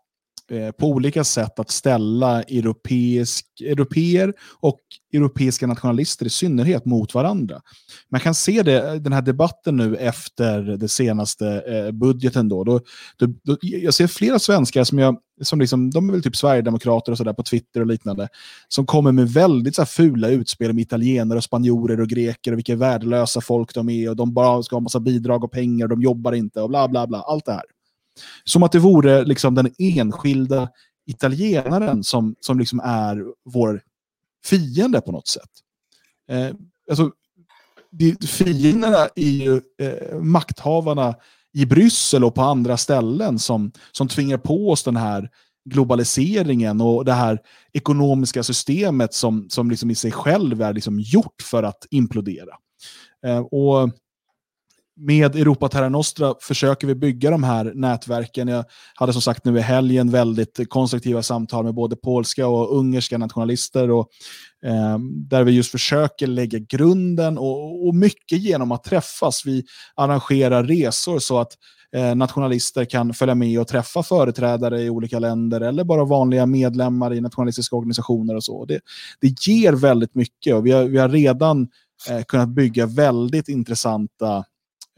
Eh, 0.51 0.71
på 0.71 0.87
olika 0.87 1.23
sätt 1.23 1.59
att 1.59 1.71
ställa 1.71 2.43
europeisk, 2.43 3.45
europeer 3.61 4.33
och 4.59 4.79
europeiska 5.13 5.67
nationalister 5.67 6.25
i 6.25 6.29
synnerhet 6.29 6.85
mot 6.85 7.13
varandra. 7.13 7.61
Man 8.11 8.21
kan 8.21 8.35
se 8.35 8.63
det, 8.63 8.99
den 8.99 9.13
här 9.13 9.21
debatten 9.21 9.77
nu 9.77 9.95
efter 9.95 10.61
den 10.61 10.89
senaste 10.89 11.47
eh, 11.47 11.91
budgeten. 11.91 12.49
Då, 12.49 12.63
då, 12.63 12.79
då, 13.17 13.27
då, 13.43 13.57
jag 13.61 13.93
ser 13.93 14.07
flera 14.07 14.39
svenskar 14.39 14.83
som, 14.83 14.99
jag, 14.99 15.17
som 15.41 15.59
liksom, 15.59 15.91
de 15.91 16.09
är 16.09 16.13
väl 16.13 16.23
typ 16.23 16.35
sverigedemokrater 16.35 17.11
och 17.11 17.17
sådär 17.17 17.33
på 17.33 17.43
Twitter 17.43 17.81
och 17.81 17.87
liknande, 17.87 18.27
som 18.67 18.85
kommer 18.85 19.11
med 19.11 19.29
väldigt 19.29 19.75
så 19.75 19.81
här, 19.81 19.87
fula 19.87 20.29
utspel 20.29 20.71
om 20.71 20.79
italienare, 20.79 21.37
och 21.37 21.43
spanjorer 21.43 22.01
och 22.01 22.07
greker 22.07 22.51
och 22.51 22.57
vilka 22.57 22.75
värdelösa 22.75 23.41
folk 23.41 23.73
de 23.73 23.89
är 23.89 24.09
och 24.09 24.15
de 24.15 24.33
bara 24.33 24.63
ska 24.63 24.75
ha 24.75 24.81
massa 24.81 24.99
bidrag 24.99 25.43
och 25.43 25.51
pengar 25.51 25.85
och 25.85 25.89
de 25.89 26.01
jobbar 26.01 26.31
inte 26.31 26.61
och 26.61 26.69
bla 26.69 26.87
bla 26.87 27.07
bla, 27.07 27.21
allt 27.21 27.45
det 27.45 27.53
här. 27.53 27.63
Som 28.43 28.63
att 28.63 28.71
det 28.71 28.79
vore 28.79 29.23
liksom 29.23 29.55
den 29.55 29.73
enskilda 29.77 30.69
italienaren 31.07 32.03
som, 32.03 32.35
som 32.39 32.59
liksom 32.59 32.79
är 32.83 33.25
vår 33.45 33.81
fiende 34.45 35.01
på 35.01 35.11
något 35.11 35.27
sätt. 35.27 35.49
Eh, 36.31 36.55
alltså, 36.89 37.11
fienderna 38.27 39.07
är 39.15 39.29
ju 39.29 39.61
eh, 39.81 40.19
makthavarna 40.19 41.15
i 41.53 41.65
Bryssel 41.65 42.23
och 42.23 42.35
på 42.35 42.41
andra 42.41 42.77
ställen 42.77 43.39
som, 43.39 43.71
som 43.91 44.07
tvingar 44.07 44.37
på 44.37 44.69
oss 44.69 44.83
den 44.83 44.95
här 44.95 45.29
globaliseringen 45.65 46.81
och 46.81 47.05
det 47.05 47.13
här 47.13 47.39
ekonomiska 47.73 48.43
systemet 48.43 49.13
som, 49.13 49.49
som 49.49 49.69
liksom 49.69 49.91
i 49.91 49.95
sig 49.95 50.11
själv 50.11 50.61
är 50.61 50.73
liksom 50.73 50.99
gjort 50.99 51.41
för 51.41 51.63
att 51.63 51.87
implodera. 51.89 52.55
Eh, 53.25 53.39
och 53.39 53.89
med 54.99 55.35
Europa 55.35 55.69
Terra 55.69 55.89
Nostra 55.89 56.33
försöker 56.41 56.87
vi 56.87 56.95
bygga 56.95 57.31
de 57.31 57.43
här 57.43 57.71
nätverken. 57.75 58.47
Jag 58.47 58.65
hade 58.95 59.13
som 59.13 59.21
sagt 59.21 59.45
nu 59.45 59.57
i 59.57 59.61
helgen 59.61 60.11
väldigt 60.11 60.69
konstruktiva 60.69 61.23
samtal 61.23 61.65
med 61.65 61.73
både 61.73 61.95
polska 61.95 62.47
och 62.47 62.77
ungerska 62.77 63.17
nationalister. 63.17 63.91
Och, 63.91 64.09
eh, 64.65 64.99
där 65.29 65.43
vi 65.43 65.51
just 65.51 65.71
försöker 65.71 66.27
lägga 66.27 66.59
grunden 66.59 67.37
och, 67.37 67.87
och, 67.87 67.95
mycket 67.95 68.39
genom 68.41 68.71
att 68.71 68.83
träffas. 68.83 69.41
Vi 69.45 69.63
arrangerar 69.95 70.63
resor 70.63 71.19
så 71.19 71.39
att 71.39 71.51
eh, 71.95 72.15
nationalister 72.15 72.85
kan 72.85 73.13
följa 73.13 73.35
med 73.35 73.59
och 73.59 73.67
träffa 73.67 74.03
företrädare 74.03 74.81
i 74.81 74.89
olika 74.89 75.19
länder 75.19 75.61
eller 75.61 75.83
bara 75.83 76.05
vanliga 76.05 76.45
medlemmar 76.45 77.13
i 77.13 77.21
nationalistiska 77.21 77.75
organisationer 77.75 78.35
och 78.35 78.43
så. 78.43 78.65
Det, 78.65 78.79
det 79.21 79.47
ger 79.47 79.73
väldigt 79.73 80.15
mycket 80.15 80.55
och 80.55 80.65
vi 80.65 80.71
har, 80.71 80.83
vi 80.83 80.97
har 80.97 81.09
redan 81.09 81.67
eh, 82.09 82.23
kunnat 82.23 82.49
bygga 82.49 82.85
väldigt 82.85 83.49
intressanta 83.49 84.43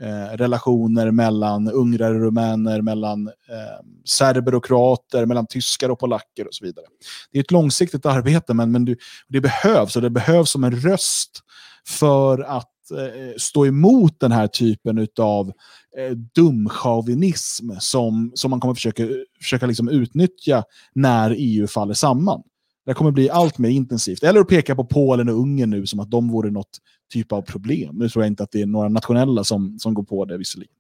Eh, 0.02 0.38
relationer 0.38 1.12
mellan 1.12 1.68
ungrare 1.72 2.16
och 2.16 2.22
rumäner, 2.22 2.82
mellan 2.82 3.28
eh, 3.28 3.86
serber 4.06 4.56
och 4.56 4.66
kroater, 4.66 5.26
mellan 5.26 5.48
tyskar 5.48 5.90
och 5.90 6.00
polacker 6.00 6.48
och 6.48 6.54
så 6.54 6.66
vidare. 6.66 6.86
Det 7.32 7.40
är 7.40 7.44
ett 7.44 7.52
långsiktigt 7.52 8.06
arbete, 8.06 8.54
men, 8.54 8.72
men 8.72 8.86
det, 8.86 8.98
det 9.28 9.42
behövs 9.42 9.96
och 9.96 10.02
det 10.02 10.10
behövs 10.10 10.52
som 10.52 10.64
en 10.64 10.76
röst 10.76 11.40
för 11.88 12.40
att 12.40 12.92
eh, 12.92 13.34
stå 13.38 13.66
emot 13.66 14.20
den 14.20 14.32
här 14.32 14.48
typen 14.48 15.08
av 15.20 15.52
eh, 15.98 16.12
dumchauvinism 16.36 17.70
som, 17.80 18.32
som 18.36 18.52
man 18.52 18.60
kommer 18.60 18.74
försöka, 18.74 19.08
försöka 19.42 19.66
liksom 19.66 19.90
utnyttja 19.90 20.64
när 20.96 21.36
EU 21.38 21.68
faller 21.68 21.94
samman. 21.94 22.42
Det 22.86 22.94
kommer 22.94 23.12
bli 23.12 23.30
allt 23.30 23.58
mer 23.58 23.70
intensivt. 23.70 24.24
Eller 24.24 24.40
att 24.40 24.48
peka 24.48 24.76
på 24.76 24.86
Polen 24.86 25.30
och 25.30 25.40
Ungern 25.40 25.70
nu 25.70 25.86
som 25.86 26.00
att 26.00 26.12
de 26.12 26.30
vore 26.30 26.52
något 26.52 26.78
typ 27.12 27.32
av 27.32 27.42
problem. 27.42 27.96
Nu 27.96 28.10
tror 28.10 28.24
jag 28.24 28.32
inte 28.32 28.44
att 28.44 28.52
det 28.52 28.62
är 28.62 28.66
några 28.66 28.90
nationella 28.90 29.44
som, 29.44 29.80
som 29.80 29.94
går 29.94 30.04
på 30.04 30.26
det 30.26 30.38
visserligen. 30.38 30.76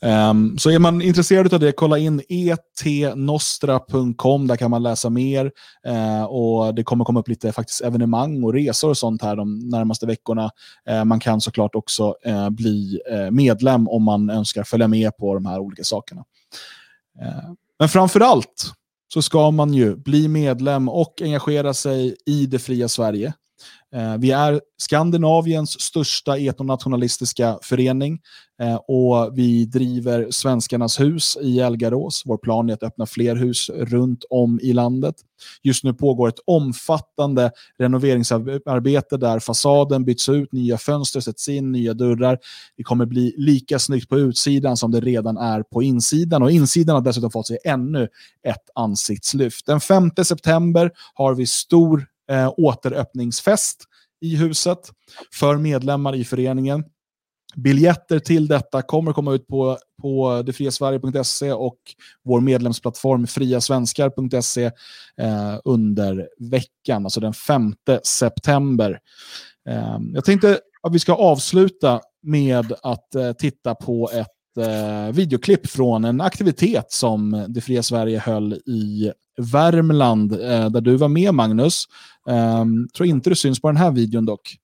Um, 0.00 0.58
så 0.58 0.70
är 0.70 0.78
man 0.78 1.02
intresserad 1.02 1.54
av 1.54 1.60
det, 1.60 1.72
kolla 1.72 1.98
in 1.98 2.22
etnostra.com. 2.28 4.46
Där 4.46 4.56
kan 4.56 4.70
man 4.70 4.82
läsa 4.82 5.10
mer. 5.10 5.52
Uh, 5.88 6.24
och 6.24 6.74
Det 6.74 6.84
kommer 6.84 7.04
komma 7.04 7.20
upp 7.20 7.28
lite 7.28 7.52
faktiskt 7.52 7.80
evenemang 7.80 8.44
och 8.44 8.54
resor 8.54 8.90
och 8.90 8.98
sånt 8.98 9.22
här 9.22 9.36
de 9.36 9.58
närmaste 9.58 10.06
veckorna. 10.06 10.50
Uh, 10.90 11.04
man 11.04 11.20
kan 11.20 11.40
såklart 11.40 11.74
också 11.74 12.14
uh, 12.26 12.50
bli 12.50 13.00
eh, 13.10 13.30
medlem 13.30 13.88
om 13.88 14.02
man 14.02 14.30
önskar 14.30 14.64
följa 14.64 14.88
med 14.88 15.16
på 15.16 15.34
de 15.34 15.46
här 15.46 15.58
olika 15.58 15.84
sakerna. 15.84 16.24
men 17.78 17.88
framför 17.88 18.20
allt 18.20 18.72
så 19.14 19.22
ska 19.22 19.50
man 19.50 19.74
ju 19.74 19.96
bli 19.96 20.28
medlem 20.28 20.88
och 20.88 21.22
engagera 21.22 21.74
sig 21.74 22.16
i 22.26 22.46
det 22.46 22.58
fria 22.58 22.88
Sverige. 22.88 23.32
Eh, 23.96 24.18
vi 24.18 24.30
är 24.30 24.60
Skandinaviens 24.78 25.80
största 25.80 26.38
etnonationalistiska 26.38 27.58
förening 27.62 28.20
eh, 28.62 28.74
och 28.74 29.38
vi 29.38 29.64
driver 29.64 30.30
Svenskarnas 30.30 31.00
hus 31.00 31.38
i 31.42 31.60
Elgarås. 31.60 32.22
Vår 32.24 32.38
plan 32.38 32.70
är 32.70 32.74
att 32.74 32.82
öppna 32.82 33.06
fler 33.06 33.36
hus 33.36 33.70
runt 33.74 34.24
om 34.30 34.60
i 34.62 34.72
landet. 34.72 35.14
Just 35.62 35.84
nu 35.84 35.94
pågår 35.94 36.28
ett 36.28 36.40
omfattande 36.46 37.50
renoveringsarbete 37.78 39.16
där 39.16 39.40
fasaden 39.40 40.04
byts 40.04 40.28
ut, 40.28 40.52
nya 40.52 40.78
fönster 40.78 41.20
sätts 41.20 41.48
in, 41.48 41.72
nya 41.72 41.94
dörrar. 41.94 42.38
Det 42.76 42.82
kommer 42.82 43.06
bli 43.06 43.34
lika 43.36 43.78
snyggt 43.78 44.08
på 44.08 44.18
utsidan 44.18 44.76
som 44.76 44.90
det 44.90 45.00
redan 45.00 45.36
är 45.36 45.62
på 45.62 45.82
insidan 45.82 46.42
och 46.42 46.50
insidan 46.50 46.94
har 46.94 47.02
dessutom 47.02 47.30
fått 47.30 47.46
sig 47.46 47.58
ännu 47.64 48.08
ett 48.42 48.70
ansiktslyft. 48.74 49.66
Den 49.66 49.80
5 49.80 50.10
september 50.24 50.90
har 51.14 51.34
vi 51.34 51.46
stor 51.46 52.06
eh, 52.30 52.52
återöppningsfest 52.56 53.84
i 54.20 54.36
huset 54.36 54.78
för 55.32 55.56
medlemmar 55.56 56.14
i 56.14 56.24
föreningen. 56.24 56.84
Biljetter 57.56 58.18
till 58.18 58.46
detta 58.46 58.82
kommer 58.82 59.12
komma 59.12 59.32
ut 59.34 59.46
på, 59.46 59.78
på 60.02 60.42
detfriasverige.se 60.42 61.52
och 61.52 61.78
vår 62.24 62.40
medlemsplattform 62.40 63.26
friasvenskar.se 63.26 64.64
eh, 65.20 65.58
under 65.64 66.28
veckan, 66.38 67.04
alltså 67.04 67.20
den 67.20 67.32
5 67.32 67.74
september. 68.04 69.00
Eh, 69.68 69.98
jag 70.14 70.24
tänkte 70.24 70.60
att 70.82 70.94
vi 70.94 70.98
ska 70.98 71.14
avsluta 71.14 72.00
med 72.22 72.72
att 72.82 73.14
eh, 73.14 73.32
titta 73.32 73.74
på 73.74 74.10
ett 74.12 74.66
eh, 74.66 75.12
videoklipp 75.14 75.66
från 75.66 76.04
en 76.04 76.20
aktivitet 76.20 76.92
som 76.92 77.44
Det 77.48 77.60
fria 77.60 77.82
Sverige 77.82 78.18
höll 78.18 78.52
i 78.52 79.12
Värmland, 79.36 80.32
eh, 80.32 80.70
där 80.70 80.80
du 80.80 80.96
var 80.96 81.08
med 81.08 81.34
Magnus. 81.34 81.84
Um, 82.26 82.88
tror 82.96 83.08
inte 83.08 83.30
det 83.30 83.36
syns 83.36 83.60
på 83.60 83.68
den 83.68 83.76
här 83.76 83.90
videon 83.90 84.26
dock. 84.26 84.56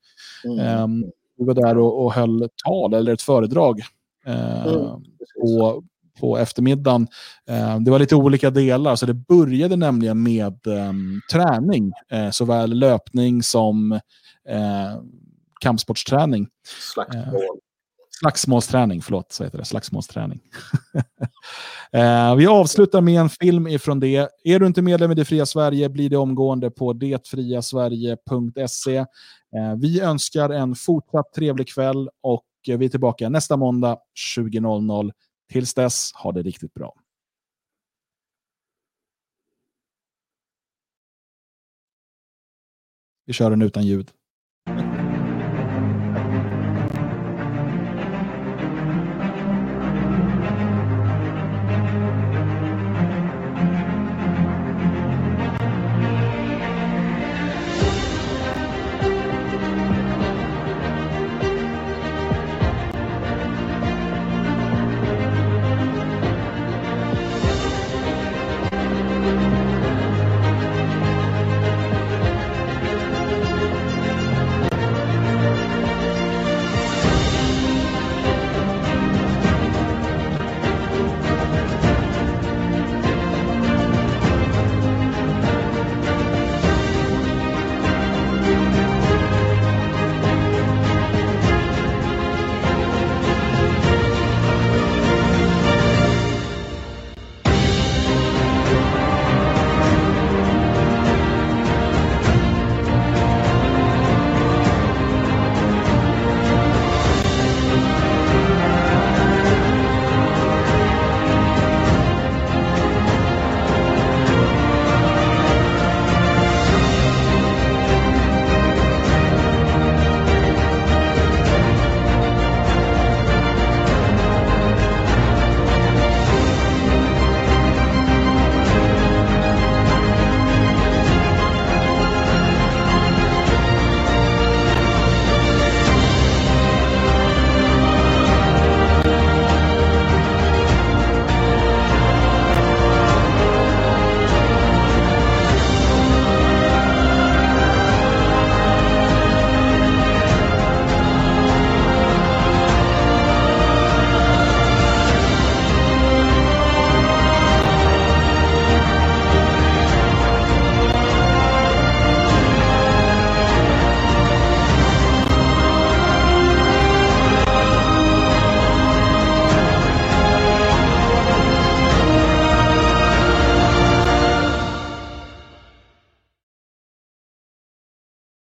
Mm. 0.44 0.82
Um, 0.82 1.04
du 1.38 1.44
var 1.44 1.54
där 1.54 1.78
och, 1.78 2.04
och 2.04 2.12
höll 2.12 2.48
tal 2.64 2.94
eller 2.94 3.12
ett 3.12 3.22
föredrag 3.22 3.80
uh, 4.28 4.66
mm. 4.66 5.02
på, 5.40 5.82
på 6.20 6.38
eftermiddagen. 6.38 7.06
Uh, 7.50 7.80
det 7.80 7.90
var 7.90 7.98
lite 7.98 8.16
olika 8.16 8.50
delar, 8.50 8.96
så 8.96 9.06
det 9.06 9.14
började 9.14 9.76
nämligen 9.76 10.22
med 10.22 10.66
um, 10.66 11.20
träning, 11.32 11.92
uh, 12.14 12.30
såväl 12.30 12.78
löpning 12.78 13.42
som 13.42 13.92
uh, 13.92 15.00
kampsportsträning. 15.60 16.48
Slagsmål. 16.94 17.58
Slagsmålsträning, 18.22 19.02
förlåt, 19.02 19.32
så 19.32 19.44
heter 19.44 19.58
det. 19.58 19.64
Slagsmålsträning. 19.64 20.40
eh, 21.92 22.36
vi 22.36 22.46
avslutar 22.46 23.00
med 23.00 23.20
en 23.20 23.28
film 23.28 23.66
ifrån 23.66 24.00
det. 24.00 24.28
Är 24.44 24.58
du 24.58 24.66
inte 24.66 24.82
medlem 24.82 25.10
i 25.10 25.14
Det 25.14 25.24
fria 25.24 25.46
Sverige, 25.46 25.88
blir 25.88 26.10
det 26.10 26.16
omgående 26.16 26.70
på 26.70 26.92
detfriasverige.se. 26.92 28.96
Eh, 28.96 29.06
vi 29.78 30.00
önskar 30.00 30.50
en 30.50 30.74
fortsatt 30.74 31.32
trevlig 31.32 31.68
kväll 31.68 32.08
och 32.20 32.44
vi 32.66 32.84
är 32.84 32.88
tillbaka 32.88 33.28
nästa 33.28 33.56
måndag 33.56 33.98
20.00. 34.36 35.12
Tills 35.52 35.74
dess, 35.74 36.12
ha 36.14 36.32
det 36.32 36.42
riktigt 36.42 36.74
bra. 36.74 36.94
Vi 43.26 43.32
kör 43.32 43.50
den 43.50 43.62
utan 43.62 43.86
ljud. 43.86 44.10